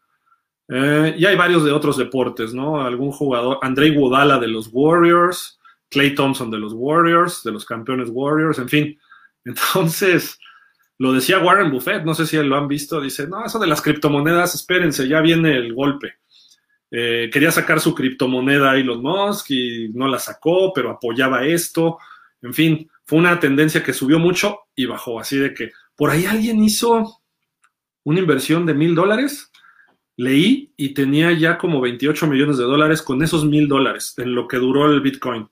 Eh, 0.67 1.15
y 1.17 1.25
hay 1.25 1.35
varios 1.35 1.65
de 1.65 1.71
otros 1.71 1.97
deportes, 1.97 2.53
¿no? 2.53 2.81
Algún 2.81 3.11
jugador, 3.11 3.59
Andrei 3.61 3.93
Guadala 3.93 4.39
de 4.39 4.47
los 4.47 4.69
Warriors, 4.71 5.59
Clay 5.89 6.15
Thompson 6.15 6.49
de 6.49 6.57
los 6.57 6.73
Warriors, 6.73 7.43
de 7.43 7.51
los 7.51 7.65
campeones 7.65 8.09
Warriors, 8.11 8.57
en 8.59 8.69
fin. 8.69 8.99
Entonces, 9.45 10.39
lo 10.97 11.11
decía 11.13 11.39
Warren 11.39 11.71
Buffett, 11.71 12.03
no 12.03 12.13
sé 12.13 12.25
si 12.25 12.37
lo 12.37 12.55
han 12.55 12.67
visto, 12.67 13.01
dice, 13.01 13.27
no, 13.27 13.43
eso 13.45 13.59
de 13.59 13.67
las 13.67 13.81
criptomonedas, 13.81 14.55
espérense, 14.55 15.07
ya 15.07 15.19
viene 15.19 15.57
el 15.57 15.73
golpe. 15.73 16.15
Eh, 16.91 17.29
quería 17.31 17.51
sacar 17.51 17.79
su 17.79 17.95
criptomoneda 17.95 18.75
Elon 18.75 19.01
Musk 19.01 19.49
y 19.51 19.89
no 19.93 20.07
la 20.07 20.19
sacó, 20.19 20.73
pero 20.73 20.91
apoyaba 20.91 21.45
esto. 21.45 21.97
En 22.41 22.53
fin, 22.53 22.89
fue 23.05 23.19
una 23.19 23.39
tendencia 23.39 23.81
que 23.81 23.93
subió 23.93 24.19
mucho 24.19 24.59
y 24.75 24.85
bajó. 24.85 25.19
Así 25.19 25.37
de 25.37 25.53
que 25.53 25.71
por 25.95 26.09
ahí 26.09 26.25
alguien 26.25 26.61
hizo 26.63 27.20
una 28.03 28.19
inversión 28.19 28.65
de 28.65 28.73
mil 28.73 28.95
dólares, 28.95 29.51
leí 30.17 30.73
y 30.77 30.93
tenía 30.93 31.31
ya 31.31 31.57
como 31.57 31.81
28 31.81 32.27
millones 32.27 32.57
de 32.57 32.63
dólares 32.63 33.01
con 33.01 33.23
esos 33.23 33.45
mil 33.45 33.67
dólares 33.67 34.13
en 34.17 34.35
lo 34.35 34.47
que 34.47 34.57
duró 34.57 34.91
el 34.91 35.01
Bitcoin. 35.01 35.49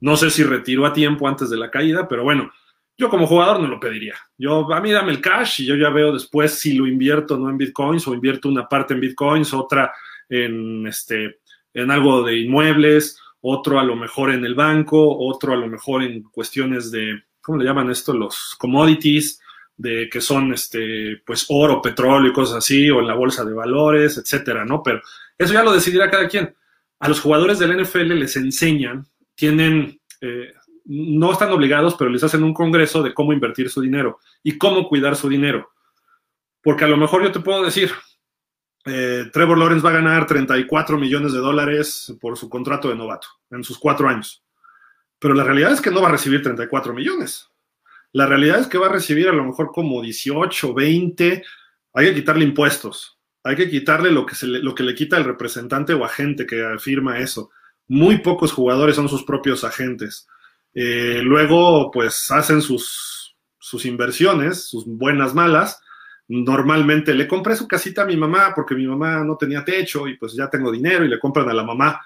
No 0.00 0.16
sé 0.16 0.30
si 0.30 0.42
retiró 0.42 0.86
a 0.86 0.92
tiempo 0.92 1.28
antes 1.28 1.50
de 1.50 1.56
la 1.56 1.70
caída, 1.70 2.08
pero 2.08 2.24
bueno, 2.24 2.50
yo 2.96 3.08
como 3.08 3.26
jugador 3.26 3.60
no 3.60 3.68
lo 3.68 3.78
pediría. 3.78 4.14
Yo, 4.36 4.72
a 4.72 4.80
mí 4.80 4.90
dame 4.90 5.12
el 5.12 5.20
cash 5.20 5.62
y 5.62 5.66
yo 5.66 5.76
ya 5.76 5.90
veo 5.90 6.12
después 6.12 6.58
si 6.58 6.74
lo 6.74 6.86
invierto 6.86 7.38
no 7.38 7.48
en 7.48 7.58
Bitcoins 7.58 8.06
o 8.08 8.14
invierto 8.14 8.48
una 8.48 8.68
parte 8.68 8.94
en 8.94 9.00
Bitcoins, 9.00 9.54
otra 9.54 9.92
en, 10.28 10.86
este, 10.86 11.38
en 11.74 11.90
algo 11.90 12.22
de 12.22 12.38
inmuebles, 12.38 13.20
otro 13.40 13.78
a 13.78 13.84
lo 13.84 13.94
mejor 13.94 14.32
en 14.32 14.44
el 14.44 14.56
banco, 14.56 15.16
otro 15.16 15.52
a 15.52 15.56
lo 15.56 15.68
mejor 15.68 16.02
en 16.02 16.22
cuestiones 16.24 16.90
de, 16.90 17.22
¿cómo 17.40 17.58
le 17.58 17.64
llaman 17.64 17.90
esto? 17.90 18.12
Los 18.12 18.56
commodities, 18.58 19.40
de 19.78 20.10
que 20.10 20.20
son 20.20 20.52
este, 20.52 21.22
pues 21.24 21.46
oro, 21.48 21.80
petróleo 21.80 22.30
y 22.30 22.34
cosas 22.34 22.56
así, 22.56 22.90
o 22.90 23.00
en 23.00 23.06
la 23.06 23.14
bolsa 23.14 23.44
de 23.44 23.54
valores, 23.54 24.18
etcétera, 24.18 24.64
¿no? 24.64 24.82
Pero 24.82 25.00
eso 25.38 25.54
ya 25.54 25.62
lo 25.62 25.72
decidirá 25.72 26.10
cada 26.10 26.28
quien. 26.28 26.54
A 26.98 27.08
los 27.08 27.20
jugadores 27.20 27.60
del 27.60 27.80
NFL 27.80 28.18
les 28.18 28.36
enseñan, 28.36 29.06
tienen, 29.36 30.00
eh, 30.20 30.52
no 30.84 31.32
están 31.32 31.52
obligados, 31.52 31.94
pero 31.96 32.10
les 32.10 32.24
hacen 32.24 32.42
un 32.42 32.52
congreso 32.52 33.04
de 33.04 33.14
cómo 33.14 33.32
invertir 33.32 33.70
su 33.70 33.80
dinero 33.80 34.18
y 34.42 34.58
cómo 34.58 34.88
cuidar 34.88 35.14
su 35.14 35.28
dinero. 35.28 35.70
Porque 36.60 36.84
a 36.84 36.88
lo 36.88 36.96
mejor 36.96 37.22
yo 37.22 37.30
te 37.30 37.38
puedo 37.38 37.64
decir, 37.64 37.92
eh, 38.84 39.30
Trevor 39.32 39.58
Lawrence 39.58 39.84
va 39.84 39.90
a 39.90 40.00
ganar 40.00 40.26
34 40.26 40.98
millones 40.98 41.32
de 41.32 41.38
dólares 41.38 42.12
por 42.20 42.36
su 42.36 42.48
contrato 42.48 42.88
de 42.88 42.96
novato 42.96 43.28
en 43.52 43.62
sus 43.62 43.78
cuatro 43.78 44.08
años. 44.08 44.42
Pero 45.20 45.34
la 45.34 45.44
realidad 45.44 45.72
es 45.72 45.80
que 45.80 45.92
no 45.92 46.02
va 46.02 46.08
a 46.08 46.12
recibir 46.12 46.42
34 46.42 46.92
millones. 46.92 47.48
La 48.12 48.26
realidad 48.26 48.60
es 48.60 48.66
que 48.66 48.78
va 48.78 48.86
a 48.86 48.92
recibir 48.92 49.28
a 49.28 49.32
lo 49.32 49.44
mejor 49.44 49.70
como 49.72 50.02
18, 50.02 50.74
20. 50.74 51.44
Hay 51.94 52.06
que 52.06 52.14
quitarle 52.14 52.44
impuestos. 52.44 53.18
Hay 53.44 53.56
que 53.56 53.70
quitarle 53.70 54.10
lo 54.10 54.26
que, 54.26 54.34
se 54.34 54.46
le, 54.46 54.60
lo 54.60 54.74
que 54.74 54.82
le 54.82 54.94
quita 54.94 55.16
el 55.16 55.24
representante 55.24 55.94
o 55.94 56.04
agente 56.04 56.46
que 56.46 56.64
afirma 56.64 57.18
eso. 57.18 57.50
Muy 57.86 58.18
pocos 58.18 58.52
jugadores 58.52 58.96
son 58.96 59.08
sus 59.08 59.24
propios 59.24 59.64
agentes. 59.64 60.26
Eh, 60.74 61.20
luego, 61.22 61.90
pues 61.90 62.30
hacen 62.30 62.60
sus, 62.62 63.36
sus 63.58 63.84
inversiones, 63.86 64.68
sus 64.68 64.86
buenas, 64.86 65.34
malas. 65.34 65.80
Normalmente 66.28 67.14
le 67.14 67.26
compré 67.26 67.56
su 67.56 67.66
casita 67.66 68.02
a 68.02 68.06
mi 68.06 68.16
mamá 68.16 68.52
porque 68.54 68.74
mi 68.74 68.86
mamá 68.86 69.24
no 69.24 69.36
tenía 69.36 69.64
techo 69.64 70.06
y 70.06 70.16
pues 70.18 70.34
ya 70.34 70.50
tengo 70.50 70.70
dinero 70.70 71.04
y 71.04 71.08
le 71.08 71.18
compran 71.18 71.48
a 71.48 71.54
la 71.54 71.64
mamá 71.64 72.00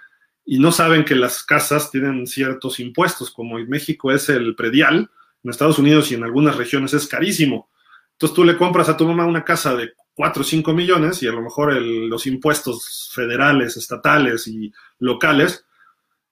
y 0.44 0.58
no 0.58 0.72
saben 0.72 1.04
que 1.04 1.14
las 1.14 1.42
casas 1.42 1.90
tienen 1.90 2.26
ciertos 2.26 2.80
impuestos, 2.80 3.30
como 3.30 3.58
en 3.58 3.68
México 3.68 4.10
es 4.10 4.28
el 4.28 4.54
predial, 4.54 5.10
en 5.42 5.50
Estados 5.50 5.78
Unidos 5.78 6.10
y 6.10 6.14
en 6.14 6.24
algunas 6.24 6.56
regiones 6.56 6.94
es 6.94 7.06
carísimo. 7.06 7.70
Entonces 8.12 8.34
tú 8.34 8.44
le 8.44 8.56
compras 8.56 8.88
a 8.88 8.96
tu 8.96 9.06
mamá 9.06 9.26
una 9.26 9.44
casa 9.44 9.74
de 9.74 9.92
4 10.14 10.42
o 10.42 10.44
5 10.44 10.72
millones 10.72 11.22
y 11.22 11.26
a 11.26 11.32
lo 11.32 11.42
mejor 11.42 11.74
los 11.74 12.26
impuestos 12.26 13.10
federales, 13.14 13.76
estatales 13.76 14.46
y 14.46 14.72
locales 14.98 15.64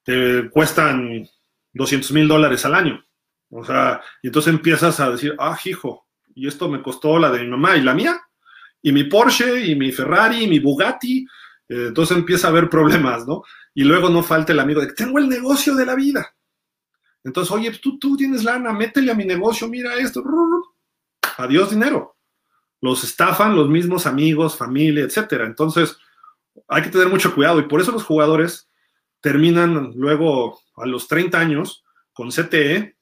te 0.02 0.48
cuestan 0.50 1.28
200 1.72 2.12
mil 2.12 2.28
dólares 2.28 2.64
al 2.64 2.74
año. 2.74 3.04
O 3.50 3.64
sea, 3.64 4.00
y 4.22 4.28
entonces 4.28 4.52
empiezas 4.52 5.00
a 5.00 5.10
decir, 5.10 5.34
ah, 5.38 5.58
hijo, 5.64 6.06
y 6.34 6.46
esto 6.46 6.68
me 6.68 6.82
costó 6.82 7.18
la 7.18 7.30
de 7.30 7.40
mi 7.40 7.48
mamá 7.48 7.76
y 7.76 7.82
la 7.82 7.94
mía, 7.94 8.20
y 8.82 8.92
mi 8.92 9.04
Porsche, 9.04 9.66
y 9.66 9.74
mi 9.74 9.92
Ferrari, 9.92 10.44
y 10.44 10.48
mi 10.48 10.58
Bugatti. 10.58 11.26
Eh, 11.68 11.86
entonces 11.88 12.16
empieza 12.16 12.46
a 12.46 12.50
haber 12.50 12.68
problemas, 12.70 13.26
¿no? 13.26 13.42
Y 13.74 13.84
luego 13.84 14.08
no 14.08 14.22
falta 14.22 14.52
el 14.52 14.60
amigo 14.60 14.80
de 14.80 14.92
tengo 14.92 15.18
el 15.18 15.28
negocio 15.28 15.74
de 15.74 15.86
la 15.86 15.94
vida. 15.94 16.34
Entonces, 17.24 17.52
oye, 17.52 17.70
tú, 17.82 17.98
tú 17.98 18.16
tienes 18.16 18.44
lana, 18.44 18.72
métele 18.72 19.12
a 19.12 19.14
mi 19.14 19.24
negocio, 19.24 19.68
mira 19.68 19.94
esto. 19.96 20.22
Adiós 21.36 21.70
dinero. 21.70 22.16
Los 22.80 23.04
estafan 23.04 23.54
los 23.54 23.68
mismos 23.68 24.06
amigos, 24.06 24.56
familia, 24.56 25.04
etcétera. 25.04 25.46
Entonces, 25.46 25.98
hay 26.68 26.82
que 26.82 26.88
tener 26.88 27.08
mucho 27.08 27.34
cuidado 27.34 27.60
y 27.60 27.68
por 27.68 27.80
eso 27.80 27.92
los 27.92 28.04
jugadores 28.04 28.70
terminan 29.20 29.92
luego 29.96 30.60
a 30.76 30.86
los 30.86 31.08
30 31.08 31.38
años 31.38 31.84
con 32.12 32.30
CTE 32.30 32.96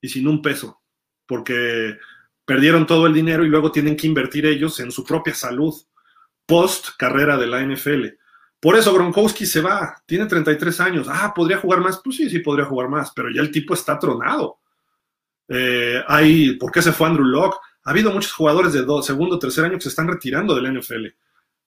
y 0.00 0.08
sin 0.08 0.26
un 0.28 0.40
peso, 0.40 0.80
porque 1.26 1.98
perdieron 2.44 2.86
todo 2.86 3.06
el 3.06 3.12
dinero 3.12 3.44
y 3.44 3.48
luego 3.48 3.70
tienen 3.70 3.96
que 3.96 4.06
invertir 4.06 4.46
ellos 4.46 4.80
en 4.80 4.90
su 4.90 5.04
propia 5.04 5.34
salud 5.34 5.74
post 6.46 6.96
carrera 6.96 7.36
de 7.36 7.46
la 7.46 7.60
NFL. 7.60 8.06
Por 8.60 8.76
eso 8.76 8.92
Gronkowski 8.92 9.46
se 9.46 9.60
va, 9.60 10.02
tiene 10.04 10.26
33 10.26 10.80
años. 10.80 11.06
Ah, 11.08 11.32
¿podría 11.34 11.58
jugar 11.58 11.80
más? 11.80 12.00
Pues 12.02 12.16
sí, 12.16 12.28
sí 12.28 12.40
podría 12.40 12.66
jugar 12.66 12.88
más, 12.88 13.12
pero 13.14 13.30
ya 13.30 13.40
el 13.40 13.52
tipo 13.52 13.74
está 13.74 13.98
tronado. 13.98 14.58
Eh, 15.48 16.02
¿Por 16.58 16.72
qué 16.72 16.82
se 16.82 16.92
fue 16.92 17.06
Andrew 17.06 17.26
Locke? 17.26 17.58
Ha 17.84 17.90
habido 17.90 18.10
muchos 18.10 18.32
jugadores 18.32 18.72
de 18.72 18.80
segundo 18.80 19.02
segundo, 19.02 19.38
tercer 19.38 19.64
año 19.64 19.74
que 19.74 19.82
se 19.82 19.88
están 19.88 20.08
retirando 20.08 20.54
del 20.54 20.78
NFL. 20.78 21.06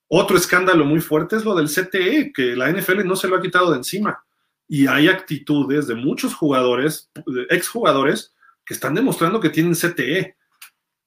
Otro 0.08 0.36
escándalo 0.36 0.84
muy 0.84 1.00
fuerte 1.00 1.36
es 1.36 1.44
lo 1.44 1.54
del 1.54 1.68
CTE, 1.68 2.32
que 2.32 2.54
la 2.54 2.70
NFL 2.70 3.04
no 3.06 3.16
se 3.16 3.28
lo 3.28 3.36
ha 3.36 3.42
quitado 3.42 3.70
de 3.70 3.78
encima. 3.78 4.22
Y 4.68 4.86
hay 4.86 5.08
actitudes 5.08 5.86
de 5.86 5.94
muchos 5.94 6.34
jugadores, 6.34 7.10
exjugadores, 7.48 8.34
que 8.64 8.74
están 8.74 8.94
demostrando 8.94 9.40
que 9.40 9.50
tienen 9.50 9.74
CTE. 9.74 10.36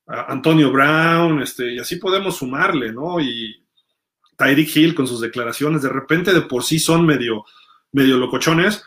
Antonio 0.08 0.72
Brown, 0.72 1.42
este, 1.42 1.74
y 1.74 1.80
así 1.80 1.96
podemos 1.96 2.38
sumarle, 2.38 2.92
¿no? 2.92 3.20
Y 3.20 3.65
Tyreek 4.38 4.76
Hill 4.76 4.96
con 4.96 5.08
sus 5.08 5.22
declaraciones, 5.22 5.82
de 5.82 5.90
repente 5.90 6.34
de 6.34 6.42
por 6.42 6.64
sí 6.64 6.80
son 6.80 7.06
medio, 7.06 7.46
medio 7.92 8.18
locochones, 8.18 8.84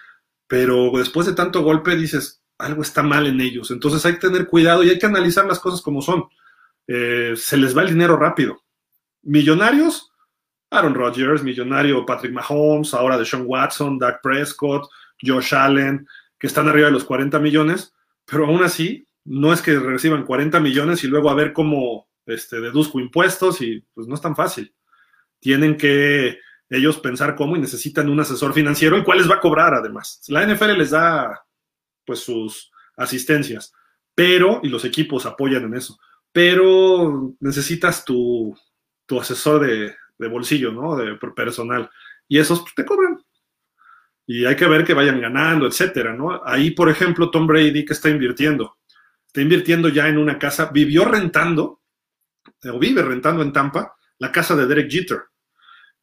pero 0.47 0.91
después 0.97 1.27
de 1.27 1.35
tanto 1.35 1.63
golpe 1.63 1.97
dices, 1.97 2.43
algo 2.59 2.83
está 2.83 3.03
mal 3.03 3.27
en 3.27 3.41
ellos. 3.41 3.71
Entonces 3.71 4.05
hay 4.05 4.15
que 4.15 4.29
tener 4.29 4.47
cuidado 4.47 4.83
y 4.83 4.91
hay 4.91 4.99
que 4.99 5.07
analizar 5.07 5.47
las 5.47 5.61
cosas 5.61 5.81
como 5.81 6.03
son. 6.03 6.25
Eh, 6.87 7.35
se 7.37 7.57
les 7.57 7.77
va 7.77 7.83
el 7.83 7.91
dinero 7.91 8.17
rápido. 8.17 8.63
Millonarios, 9.23 10.11
Aaron 10.71 10.95
Rodgers, 10.95 11.43
millonario 11.43 12.05
Patrick 12.05 12.33
Mahomes, 12.33 12.95
ahora 12.95 13.19
de 13.19 13.25
Sean 13.25 13.45
Watson, 13.47 13.99
Dak 13.99 14.21
Prescott, 14.23 14.89
Josh 15.23 15.55
Allen, 15.55 16.07
que 16.39 16.47
están 16.47 16.69
arriba 16.69 16.87
de 16.87 16.93
los 16.93 17.05
40 17.05 17.39
millones, 17.39 17.95
pero 18.25 18.47
aún 18.47 18.63
así 18.63 19.07
no 19.25 19.53
es 19.53 19.61
que 19.61 19.79
reciban 19.79 20.25
40 20.25 20.61
millones 20.61 21.05
y 21.05 21.09
luego 21.09 21.31
a 21.31 21.35
ver 21.35 21.53
cómo 21.53 22.09
este, 22.27 22.61
deduzco 22.61 23.01
impuestos 23.01 23.61
y 23.61 23.85
pues 23.95 24.07
no 24.07 24.15
es 24.15 24.21
tan 24.21 24.37
fácil 24.37 24.73
tienen 25.41 25.77
que 25.77 26.39
ellos 26.71 26.99
pensar 26.99 27.35
cómo 27.35 27.57
y 27.57 27.61
necesitan 27.61 28.09
un 28.09 28.21
asesor 28.21 28.53
financiero, 28.53 28.97
el 28.97 29.05
cual 29.05 29.19
les 29.19 29.31
va 29.31 29.37
a 29.37 29.41
cobrar 29.41 29.75
además. 29.75 30.23
La 30.29 30.47
NFL 30.47 30.77
les 30.77 30.91
da 30.91 31.45
pues 32.05 32.21
sus 32.21 32.71
asistencias, 32.97 33.73
pero, 34.15 34.61
y 34.63 34.69
los 34.69 34.85
equipos 34.85 35.27
apoyan 35.27 35.65
en 35.65 35.75
eso, 35.75 35.99
pero 36.33 37.35
necesitas 37.41 38.05
tu, 38.05 38.57
tu 39.07 39.21
asesor 39.21 39.67
de, 39.67 39.95
de, 40.19 40.29
bolsillo, 40.29 40.73
¿no? 40.73 40.97
De 40.97 41.17
personal. 41.35 41.89
Y 42.27 42.39
esos 42.39 42.61
pues, 42.61 42.75
te 42.75 42.85
cobran. 42.85 43.19
Y 44.27 44.45
hay 44.45 44.57
que 44.57 44.67
ver 44.67 44.85
que 44.85 44.93
vayan 44.93 45.21
ganando, 45.21 45.67
etcétera, 45.67 46.13
¿no? 46.13 46.43
Ahí, 46.45 46.73
por 46.73 46.91
ejemplo, 46.91 47.31
Tom 47.31 47.47
Brady, 47.47 47.85
que 47.85 47.95
está 47.95 48.11
invirtiendo? 48.11 48.77
Está 49.27 49.41
invirtiendo 49.41 49.89
ya 49.89 50.09
en 50.09 50.19
una 50.19 50.39
casa, 50.39 50.71
vivió 50.73 51.05
rentando, 51.05 51.83
o 52.65 52.79
vive 52.79 53.03
rentando 53.03 53.43
en 53.43 53.53
Tampa, 53.53 53.95
la 54.19 54.33
casa 54.33 54.57
de 54.57 54.67
Derek 54.67 54.91
Jeter. 54.91 55.23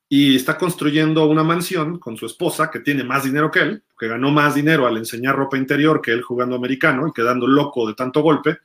Y 0.08 0.36
está 0.36 0.58
construyendo 0.58 1.26
una 1.26 1.44
mansión 1.44 2.00
con 2.00 2.16
su 2.16 2.26
esposa, 2.26 2.70
que 2.70 2.80
tiene 2.80 3.04
más 3.04 3.24
dinero 3.24 3.50
que 3.50 3.60
él, 3.60 3.84
que 3.98 4.08
ganó 4.08 4.32
más 4.32 4.54
dinero 4.54 4.86
al 4.86 4.98
enseñar 4.98 5.36
ropa 5.36 5.58
interior 5.58 6.02
que 6.02 6.12
él 6.12 6.22
jugando 6.22 6.56
americano 6.56 7.08
y 7.08 7.14
quedando 7.14 7.48
loco 7.48 7.88
de 7.88 7.96
tanto 7.96 8.22
golpe, 8.22 8.60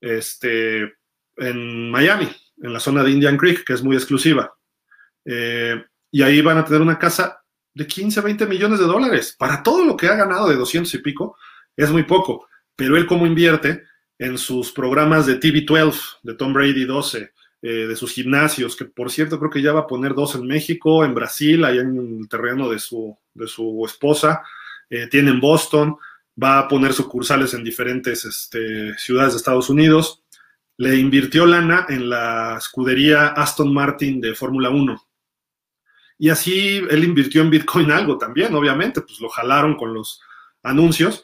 este, 0.00 0.94
en 1.36 1.90
Miami, 1.90 2.28
en 2.62 2.72
la 2.72 2.80
zona 2.80 3.02
de 3.02 3.10
Indian 3.10 3.36
Creek, 3.36 3.64
que 3.64 3.74
es 3.74 3.82
muy 3.82 3.96
exclusiva. 3.96 4.54
Eh, 5.24 5.82
y 6.10 6.22
ahí 6.22 6.40
van 6.40 6.58
a 6.58 6.64
tener 6.64 6.80
una 6.80 6.98
casa 6.98 7.42
de 7.74 7.86
15, 7.86 8.20
20 8.20 8.46
millones 8.46 8.78
de 8.78 8.86
dólares. 8.86 9.34
Para 9.38 9.62
todo 9.62 9.84
lo 9.84 9.96
que 9.96 10.08
ha 10.08 10.16
ganado 10.16 10.48
de 10.48 10.56
200 10.56 10.92
y 10.94 10.98
pico, 10.98 11.36
es 11.76 11.90
muy 11.90 12.04
poco. 12.04 12.48
Pero 12.76 12.96
él 12.96 13.06
como 13.06 13.26
invierte 13.26 13.84
en 14.18 14.38
sus 14.38 14.72
programas 14.72 15.26
de 15.26 15.40
TV12, 15.40 16.18
de 16.22 16.34
Tom 16.34 16.52
Brady 16.52 16.84
12, 16.84 17.32
eh, 17.64 17.86
de 17.86 17.94
sus 17.94 18.12
gimnasios, 18.12 18.74
que 18.74 18.86
por 18.86 19.08
cierto 19.08 19.38
creo 19.38 19.50
que 19.50 19.62
ya 19.62 19.72
va 19.72 19.82
a 19.82 19.86
poner 19.86 20.14
dos 20.14 20.34
en 20.34 20.44
México, 20.44 21.04
en 21.04 21.14
Brasil, 21.14 21.64
allá 21.64 21.82
en 21.82 22.18
el 22.20 22.28
terreno 22.28 22.68
de 22.68 22.80
su, 22.80 23.16
de 23.34 23.46
su 23.46 23.80
esposa, 23.86 24.42
eh, 24.90 25.06
tiene 25.06 25.30
en 25.30 25.40
Boston, 25.40 25.96
va 26.42 26.58
a 26.58 26.66
poner 26.66 26.92
sucursales 26.92 27.54
en 27.54 27.62
diferentes 27.62 28.24
este, 28.24 28.98
ciudades 28.98 29.34
de 29.34 29.36
Estados 29.36 29.70
Unidos. 29.70 30.24
Le 30.76 30.96
invirtió 30.96 31.46
lana 31.46 31.86
en 31.88 32.10
la 32.10 32.56
escudería 32.58 33.28
Aston 33.28 33.72
Martin 33.72 34.20
de 34.20 34.34
Fórmula 34.34 34.70
1. 34.70 35.00
Y 36.18 36.30
así 36.30 36.82
él 36.90 37.04
invirtió 37.04 37.42
en 37.42 37.50
Bitcoin 37.50 37.92
algo 37.92 38.18
también, 38.18 38.52
obviamente, 38.56 39.02
pues 39.02 39.20
lo 39.20 39.28
jalaron 39.28 39.76
con 39.76 39.94
los 39.94 40.20
anuncios 40.64 41.22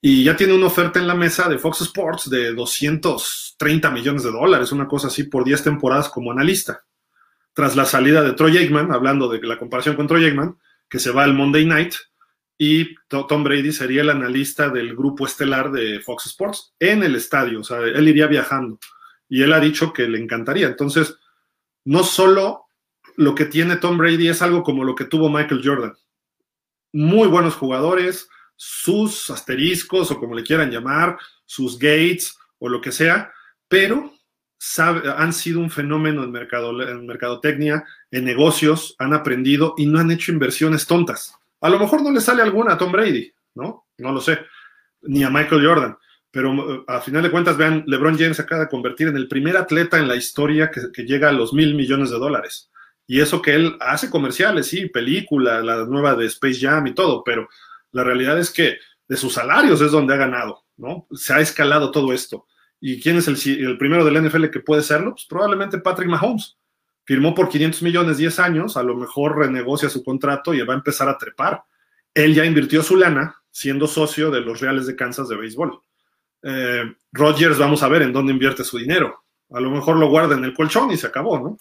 y 0.00 0.24
ya 0.24 0.36
tiene 0.36 0.54
una 0.54 0.66
oferta 0.66 0.98
en 0.98 1.06
la 1.06 1.14
mesa 1.14 1.48
de 1.48 1.58
Fox 1.58 1.80
Sports 1.80 2.30
de 2.30 2.52
230 2.52 3.90
millones 3.90 4.22
de 4.22 4.30
dólares, 4.30 4.72
una 4.72 4.86
cosa 4.86 5.08
así 5.08 5.24
por 5.24 5.44
10 5.44 5.64
temporadas 5.64 6.08
como 6.08 6.30
analista. 6.30 6.84
Tras 7.52 7.74
la 7.74 7.86
salida 7.86 8.22
de 8.22 8.34
Troy 8.34 8.58
Aikman, 8.58 8.92
hablando 8.92 9.28
de 9.28 9.40
la 9.46 9.58
comparación 9.58 9.96
con 9.96 10.06
Troy 10.06 10.24
Aikman, 10.24 10.58
que 10.88 10.98
se 10.98 11.10
va 11.10 11.24
al 11.24 11.34
Monday 11.34 11.64
Night, 11.64 11.94
y 12.58 12.94
Tom 13.08 13.44
Brady 13.44 13.72
sería 13.72 14.02
el 14.02 14.10
analista 14.10 14.70
del 14.70 14.96
grupo 14.96 15.26
estelar 15.26 15.70
de 15.70 16.00
Fox 16.00 16.26
Sports 16.26 16.74
en 16.78 17.02
el 17.02 17.14
estadio, 17.14 17.60
o 17.60 17.64
sea, 17.64 17.80
él 17.80 18.08
iría 18.08 18.26
viajando. 18.26 18.78
Y 19.28 19.42
él 19.42 19.52
ha 19.52 19.60
dicho 19.60 19.92
que 19.92 20.08
le 20.08 20.18
encantaría. 20.18 20.68
Entonces, 20.68 21.18
no 21.84 22.04
solo 22.04 22.66
lo 23.16 23.34
que 23.34 23.44
tiene 23.44 23.76
Tom 23.76 23.98
Brady 23.98 24.28
es 24.28 24.40
algo 24.40 24.62
como 24.62 24.84
lo 24.84 24.94
que 24.94 25.04
tuvo 25.04 25.28
Michael 25.28 25.62
Jordan. 25.64 25.94
Muy 26.92 27.28
buenos 27.28 27.54
jugadores, 27.54 28.28
sus 28.56 29.30
asteriscos 29.30 30.10
o 30.10 30.18
como 30.18 30.34
le 30.34 30.42
quieran 30.42 30.70
llamar, 30.70 31.18
sus 31.44 31.78
gates 31.78 32.36
o 32.58 32.68
lo 32.68 32.80
que 32.80 32.92
sea, 32.92 33.32
pero 33.68 34.12
han 35.16 35.32
sido 35.32 35.60
un 35.60 35.70
fenómeno 35.70 36.24
en, 36.24 36.32
mercado, 36.32 36.72
mercadotecnia, 36.72 37.84
en 38.10 38.24
negocios, 38.24 38.96
han 38.98 39.12
aprendido 39.12 39.74
y 39.76 39.86
no 39.86 39.98
han 39.98 40.10
hecho 40.10 40.32
inversiones 40.32 40.86
tontas. 40.86 41.34
A 41.60 41.68
lo 41.68 41.78
mejor 41.78 42.02
no 42.02 42.10
le 42.10 42.20
sale 42.20 42.42
alguna 42.42 42.72
a 42.72 42.78
Tom 42.78 42.90
Brady, 42.90 43.32
¿no? 43.54 43.86
No 43.98 44.12
lo 44.12 44.20
sé, 44.20 44.40
ni 45.02 45.22
a 45.24 45.30
Michael 45.30 45.64
Jordan, 45.64 45.96
pero 46.30 46.74
eh, 46.74 46.84
a 46.88 47.00
final 47.00 47.22
de 47.22 47.30
cuentas, 47.30 47.56
vean, 47.56 47.84
LeBron 47.86 48.18
James 48.18 48.40
acaba 48.40 48.62
de 48.62 48.68
convertir 48.68 49.08
en 49.08 49.16
el 49.16 49.28
primer 49.28 49.56
atleta 49.56 49.98
en 49.98 50.08
la 50.08 50.16
historia 50.16 50.70
que, 50.70 50.80
que 50.92 51.04
llega 51.04 51.28
a 51.28 51.32
los 51.32 51.52
mil 51.52 51.74
millones 51.74 52.10
de 52.10 52.18
dólares. 52.18 52.70
Y 53.06 53.20
eso 53.20 53.40
que 53.40 53.54
él 53.54 53.76
hace 53.80 54.10
comerciales, 54.10 54.66
sí, 54.66 54.86
película, 54.86 55.60
la 55.60 55.84
nueva 55.84 56.14
de 56.16 56.26
Space 56.26 56.58
Jam 56.60 56.86
y 56.88 56.94
todo, 56.94 57.22
pero 57.22 57.48
la 57.96 58.04
realidad 58.04 58.38
es 58.38 58.50
que 58.50 58.76
de 59.08 59.16
sus 59.16 59.32
salarios 59.32 59.80
es 59.80 59.90
donde 59.90 60.12
ha 60.12 60.18
ganado, 60.18 60.64
¿no? 60.76 61.06
Se 61.12 61.32
ha 61.32 61.40
escalado 61.40 61.90
todo 61.90 62.12
esto. 62.12 62.46
¿Y 62.78 63.00
quién 63.00 63.16
es 63.16 63.26
el, 63.26 63.78
primero 63.78 64.04
del 64.04 64.22
NFL 64.22 64.50
que 64.50 64.60
puede 64.60 64.82
serlo? 64.82 65.12
Pues 65.12 65.24
probablemente 65.26 65.78
Patrick 65.78 66.10
Mahomes. 66.10 66.58
Firmó 67.04 67.34
por 67.34 67.48
500 67.48 67.82
millones 67.82 68.18
10 68.18 68.38
años, 68.40 68.76
a 68.76 68.82
lo 68.82 68.96
mejor 68.96 69.38
renegocia 69.38 69.88
su 69.88 70.04
contrato 70.04 70.52
y 70.52 70.60
va 70.60 70.74
a 70.74 70.76
empezar 70.76 71.08
a 71.08 71.16
trepar. 71.16 71.62
Él 72.12 72.34
ya 72.34 72.44
invirtió 72.44 72.82
su 72.82 72.96
lana 72.96 73.34
siendo 73.50 73.86
socio 73.86 74.30
de 74.30 74.42
los 74.42 74.60
Reales 74.60 74.86
de 74.86 74.94
Kansas 74.94 75.28
de 75.30 75.36
béisbol. 75.36 75.80
Eh, 76.42 76.84
Rodgers, 77.12 77.58
vamos 77.58 77.82
a 77.82 77.88
ver 77.88 78.02
en 78.02 78.12
dónde 78.12 78.34
invierte 78.34 78.62
su 78.62 78.76
dinero. 78.76 79.24
A 79.52 79.60
lo 79.60 79.70
mejor 79.70 79.96
lo 79.96 80.10
guarda 80.10 80.36
en 80.36 80.44
el 80.44 80.52
colchón 80.52 80.90
y 80.90 80.98
se 80.98 81.06
acabó, 81.06 81.38
¿no? 81.38 81.56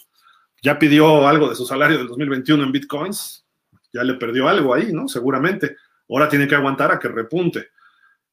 Ya 0.61 0.77
pidió 0.77 1.25
algo 1.29 1.47
de 1.47 1.55
su 1.55 1.65
salario 1.65 1.97
del 1.97 2.07
2021 2.07 2.61
en 2.61 2.71
bitcoins, 2.73 3.45
ya 3.93 4.03
le 4.03 4.15
perdió 4.15 4.49
algo 4.49 4.73
ahí, 4.73 4.91
¿no? 4.91 5.07
Seguramente. 5.07 5.77
Ahora 6.09 6.29
tiene 6.29 6.47
que 6.47 6.55
aguantar 6.55 6.91
a 6.91 6.99
que 6.99 7.07
repunte. 7.07 7.69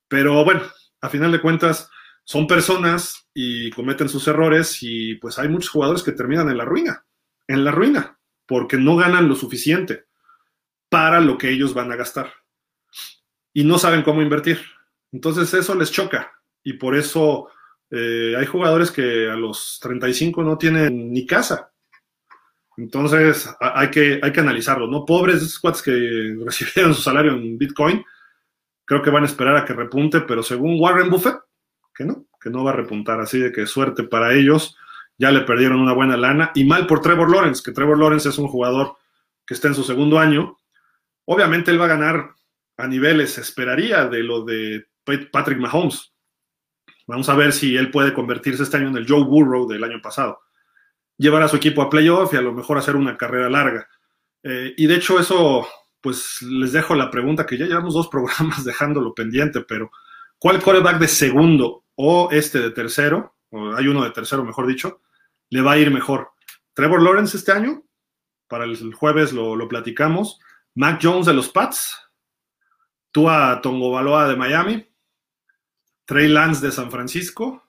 Pero 0.09 0.45
bueno, 0.45 0.63
a 1.01 1.09
final 1.09 1.33
de 1.33 1.41
cuentas, 1.41 1.91
son 2.25 2.47
personas 2.47 3.29
y 3.35 3.71
cometen 3.71 4.09
sus 4.09 4.27
errores 4.29 4.79
y 4.83 5.17
pues 5.17 5.39
hay 5.39 5.49
muchos 5.49 5.71
jugadores 5.71 6.03
que 6.03 6.13
terminan 6.13 6.49
en 6.51 6.59
la 6.59 6.65
ruina, 6.65 7.05
en 7.49 7.65
la 7.65 7.71
ruina, 7.71 8.19
porque 8.47 8.77
no 8.77 8.97
ganan 8.97 9.29
lo 9.29 9.35
suficiente 9.35 10.05
para 10.89 11.21
lo 11.21 11.39
que 11.39 11.51
ellos 11.51 11.75
van 11.75 11.91
a 11.91 11.97
gastar 11.97 12.33
y 13.53 13.65
no 13.65 13.79
saben 13.79 14.03
cómo 14.03 14.23
invertir. 14.23 14.61
Entonces 15.11 15.53
eso 15.55 15.75
les 15.75 15.91
choca 15.91 16.33
y 16.63 16.75
por 16.75 16.95
eso 16.95 17.49
eh, 17.91 18.35
hay 18.39 18.47
jugadores 18.47 18.91
que 18.91 19.29
a 19.29 19.35
los 19.35 19.79
35 19.83 20.43
no 20.43 20.57
tienen 20.57 21.13
ni 21.13 21.27
casa 21.27 21.72
entonces 22.77 23.55
hay 23.61 23.91
que, 23.91 24.21
hay 24.23 24.33
que 24.33 24.41
analizarlo, 24.41 24.87
¿no? 24.87 25.05
Pobres 25.05 25.49
squads 25.49 25.83
que 25.83 26.37
recibieron 26.45 26.95
su 26.95 27.03
salario 27.03 27.33
en 27.33 27.59
Bitcoin, 27.59 28.05
creo 28.85 29.03
que 29.03 29.11
van 29.11 29.25
a 29.25 29.27
esperar 29.27 29.57
a 29.57 29.65
que 29.65 29.75
repunte, 29.75 30.23
pero 30.23 30.43
según 30.43 30.81
Warren 30.81 31.11
Buffett, 31.11 31.37
que 31.95 32.05
no, 32.05 32.27
que 32.41 32.51
no 32.51 32.65
va 32.65 32.71
a 32.71 32.77
repuntar, 32.77 33.21
así 33.21 33.39
de 33.39 33.53
que 33.53 33.67
suerte 33.67 34.05
para 34.05 34.35
ellos, 34.35 34.77
ya 35.19 35.31
le 35.31 35.43
perdieron 35.43 35.81
una 35.81 35.93
buena 35.93 36.17
lana, 36.17 36.51
y 36.55 36.65
mal 36.65 36.87
por 36.87 37.01
Trevor 37.01 37.31
Lawrence, 37.31 37.63
que 37.65 37.73
Trevor 37.73 37.99
Lawrence 37.99 38.29
es 38.29 38.39
un 38.39 38.49
jugador 38.49 38.97
que 39.47 39.55
está 39.55 39.69
en 39.69 39.75
su 39.75 39.85
segundo 39.85 40.19
año, 40.19 40.59
obviamente 41.27 41.71
él 41.71 41.81
va 41.81 41.85
a 41.85 41.89
ganar 41.89 42.31
a 42.79 42.87
niveles, 42.87 43.37
esperaría, 43.39 44.07
de 44.07 44.23
lo 44.23 44.45
de 44.45 44.87
Patrick 45.31 45.59
Mahomes. 45.59 46.13
Vamos 47.07 47.29
a 47.29 47.35
ver 47.35 47.53
si 47.53 47.77
él 47.77 47.91
puede 47.91 48.15
convertirse 48.15 48.63
este 48.63 48.79
año 48.79 48.89
en 48.89 48.97
el 48.97 49.07
Joe 49.07 49.25
Burrow 49.25 49.69
del 49.69 49.85
año 49.85 50.01
pasado 50.01 50.42
llevar 51.23 51.43
a 51.43 51.49
su 51.49 51.57
equipo 51.57 51.81
a 51.83 51.89
playoff 51.89 52.35
y 52.35 52.37
a 52.37 52.43
lo 52.43 52.53
mejor 52.53 52.79
hacer 52.79 52.97
una 52.97 53.17
carrera 53.17 53.49
larga. 53.49 53.89
Eh, 54.43 54.75
y 54.77 54.87
de 54.87 54.97
hecho 54.97 55.19
eso, 55.21 55.67
pues 56.01 56.43
les 56.43 56.73
dejo 56.73 56.95
la 56.95 57.11
pregunta 57.11 57.47
que 57.47 57.57
ya 57.57 57.67
llevamos 57.67 57.95
dos 57.95 58.09
programas 58.11 58.65
dejándolo 58.65 59.15
pendiente, 59.15 59.61
pero 59.61 59.91
¿cuál 60.39 60.61
coreback 60.61 60.99
de 60.99 61.09
segundo 61.09 61.85
o 61.95 62.29
este 62.31 62.61
de 62.61 62.71
tercero 62.71 63.33
hay 63.77 63.87
uno 63.87 64.03
de 64.05 64.11
tercero, 64.11 64.45
mejor 64.45 64.67
dicho, 64.67 65.03
le 65.51 65.61
va 65.61 65.73
a 65.73 65.79
ir 65.79 65.91
mejor. 65.91 66.33
Trevor 66.75 67.03
Lawrence 67.03 67.37
este 67.37 67.53
año, 67.53 67.83
para 68.49 68.65
el 68.65 68.95
jueves 68.95 69.33
lo, 69.33 69.57
lo 69.57 69.69
platicamos. 69.69 70.41
Mac 70.75 70.99
Jones 71.03 71.27
de 71.27 71.35
los 71.35 71.51
Pats, 71.51 71.99
Tua 73.11 73.61
Tongobaloa 73.63 74.29
de 74.29 74.37
Miami, 74.37 74.89
Trey 76.07 76.29
Lance 76.29 76.65
de 76.65 76.73
San 76.73 76.91
Francisco 76.91 77.63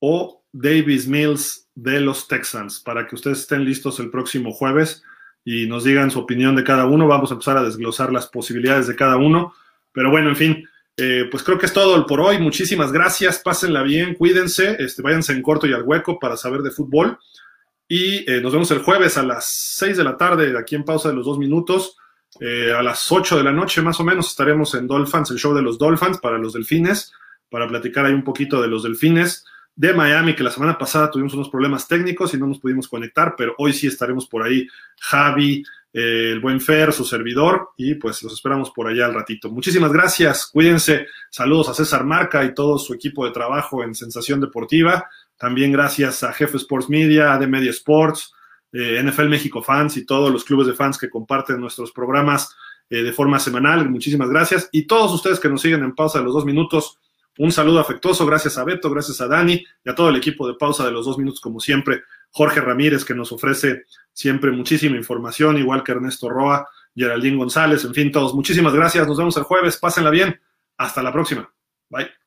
o 0.00 0.39
Davis 0.52 1.06
Mills 1.06 1.68
de 1.74 2.00
los 2.00 2.28
Texans, 2.28 2.80
para 2.80 3.06
que 3.06 3.14
ustedes 3.14 3.40
estén 3.40 3.64
listos 3.64 4.00
el 4.00 4.10
próximo 4.10 4.52
jueves 4.52 5.02
y 5.44 5.66
nos 5.66 5.84
digan 5.84 6.10
su 6.10 6.18
opinión 6.18 6.56
de 6.56 6.64
cada 6.64 6.86
uno. 6.86 7.06
Vamos 7.06 7.30
a 7.30 7.34
empezar 7.34 7.56
a 7.56 7.62
desglosar 7.62 8.12
las 8.12 8.26
posibilidades 8.26 8.86
de 8.86 8.96
cada 8.96 9.16
uno. 9.16 9.54
Pero 9.92 10.10
bueno, 10.10 10.28
en 10.28 10.36
fin, 10.36 10.68
eh, 10.96 11.26
pues 11.30 11.42
creo 11.42 11.58
que 11.58 11.66
es 11.66 11.72
todo 11.72 12.06
por 12.06 12.20
hoy. 12.20 12.38
Muchísimas 12.38 12.92
gracias. 12.92 13.38
Pásenla 13.38 13.82
bien, 13.82 14.14
cuídense, 14.14 14.76
este, 14.78 15.02
váyanse 15.02 15.32
en 15.32 15.42
corto 15.42 15.66
y 15.66 15.72
al 15.72 15.82
hueco 15.82 16.18
para 16.18 16.36
saber 16.36 16.60
de 16.62 16.70
fútbol. 16.70 17.18
Y 17.88 18.30
eh, 18.30 18.40
nos 18.40 18.52
vemos 18.52 18.70
el 18.70 18.80
jueves 18.80 19.16
a 19.16 19.22
las 19.22 19.46
6 19.76 19.96
de 19.96 20.04
la 20.04 20.16
tarde, 20.16 20.56
aquí 20.56 20.76
en 20.76 20.84
pausa 20.84 21.08
de 21.08 21.14
los 21.14 21.26
dos 21.26 21.38
minutos. 21.38 21.96
Eh, 22.38 22.72
a 22.72 22.82
las 22.82 23.10
8 23.10 23.38
de 23.38 23.42
la 23.42 23.50
noche 23.50 23.82
más 23.82 23.98
o 23.98 24.04
menos 24.04 24.28
estaremos 24.28 24.74
en 24.74 24.86
Dolphins, 24.86 25.32
el 25.32 25.38
show 25.38 25.52
de 25.52 25.62
los 25.62 25.78
Dolphins 25.78 26.18
para 26.18 26.38
los 26.38 26.52
delfines, 26.52 27.12
para 27.48 27.66
platicar 27.66 28.06
ahí 28.06 28.12
un 28.12 28.22
poquito 28.22 28.62
de 28.62 28.68
los 28.68 28.84
delfines 28.84 29.44
de 29.74 29.94
Miami, 29.94 30.34
que 30.34 30.42
la 30.42 30.50
semana 30.50 30.76
pasada 30.76 31.10
tuvimos 31.10 31.34
unos 31.34 31.48
problemas 31.48 31.88
técnicos 31.88 32.34
y 32.34 32.38
no 32.38 32.46
nos 32.46 32.58
pudimos 32.58 32.88
conectar, 32.88 33.34
pero 33.36 33.54
hoy 33.58 33.72
sí 33.72 33.86
estaremos 33.86 34.26
por 34.26 34.42
ahí, 34.42 34.66
Javi, 35.00 35.62
eh, 35.92 36.30
el 36.32 36.40
buen 36.40 36.60
Fer, 36.60 36.92
su 36.92 37.04
servidor, 37.04 37.70
y 37.76 37.94
pues 37.94 38.22
los 38.22 38.32
esperamos 38.32 38.70
por 38.70 38.86
allá 38.86 39.06
al 39.06 39.14
ratito. 39.14 39.50
Muchísimas 39.50 39.92
gracias, 39.92 40.46
cuídense, 40.46 41.06
saludos 41.30 41.68
a 41.68 41.74
César 41.74 42.04
Marca 42.04 42.44
y 42.44 42.54
todo 42.54 42.78
su 42.78 42.94
equipo 42.94 43.24
de 43.24 43.32
trabajo 43.32 43.82
en 43.82 43.94
Sensación 43.94 44.40
Deportiva, 44.40 45.08
también 45.36 45.72
gracias 45.72 46.22
a 46.22 46.32
Jefe 46.32 46.58
Sports 46.58 46.88
Media, 46.88 47.38
de 47.38 47.46
Media 47.46 47.70
Sports, 47.70 48.32
eh, 48.72 49.02
NFL 49.02 49.28
México 49.28 49.62
Fans 49.62 49.96
y 49.96 50.06
todos 50.06 50.30
los 50.30 50.44
clubes 50.44 50.68
de 50.68 50.74
fans 50.74 50.96
que 50.96 51.10
comparten 51.10 51.60
nuestros 51.60 51.90
programas 51.90 52.54
eh, 52.88 53.02
de 53.02 53.12
forma 53.12 53.40
semanal, 53.40 53.88
muchísimas 53.88 54.28
gracias, 54.28 54.68
y 54.72 54.82
todos 54.82 55.12
ustedes 55.12 55.40
que 55.40 55.48
nos 55.48 55.62
siguen 55.62 55.82
en 55.82 55.94
pausa 55.94 56.18
de 56.18 56.24
los 56.24 56.34
dos 56.34 56.44
minutos, 56.44 56.98
un 57.40 57.52
saludo 57.52 57.80
afectuoso, 57.80 58.26
gracias 58.26 58.58
a 58.58 58.64
Beto, 58.64 58.90
gracias 58.90 59.20
a 59.22 59.26
Dani 59.26 59.64
y 59.84 59.90
a 59.90 59.94
todo 59.94 60.10
el 60.10 60.16
equipo 60.16 60.46
de 60.46 60.54
pausa 60.54 60.84
de 60.84 60.90
los 60.90 61.06
dos 61.06 61.16
minutos, 61.16 61.40
como 61.40 61.58
siempre. 61.58 62.02
Jorge 62.32 62.60
Ramírez, 62.60 63.02
que 63.02 63.14
nos 63.14 63.32
ofrece 63.32 63.84
siempre 64.12 64.50
muchísima 64.50 64.96
información, 64.96 65.56
igual 65.56 65.82
que 65.82 65.92
Ernesto 65.92 66.28
Roa, 66.28 66.68
Geraldín 66.94 67.38
González, 67.38 67.82
en 67.86 67.94
fin, 67.94 68.12
todos. 68.12 68.34
Muchísimas 68.34 68.74
gracias. 68.74 69.08
Nos 69.08 69.16
vemos 69.16 69.36
el 69.38 69.44
jueves. 69.44 69.78
Pásenla 69.78 70.10
bien. 70.10 70.38
Hasta 70.76 71.02
la 71.02 71.12
próxima. 71.12 71.50
Bye. 71.88 72.19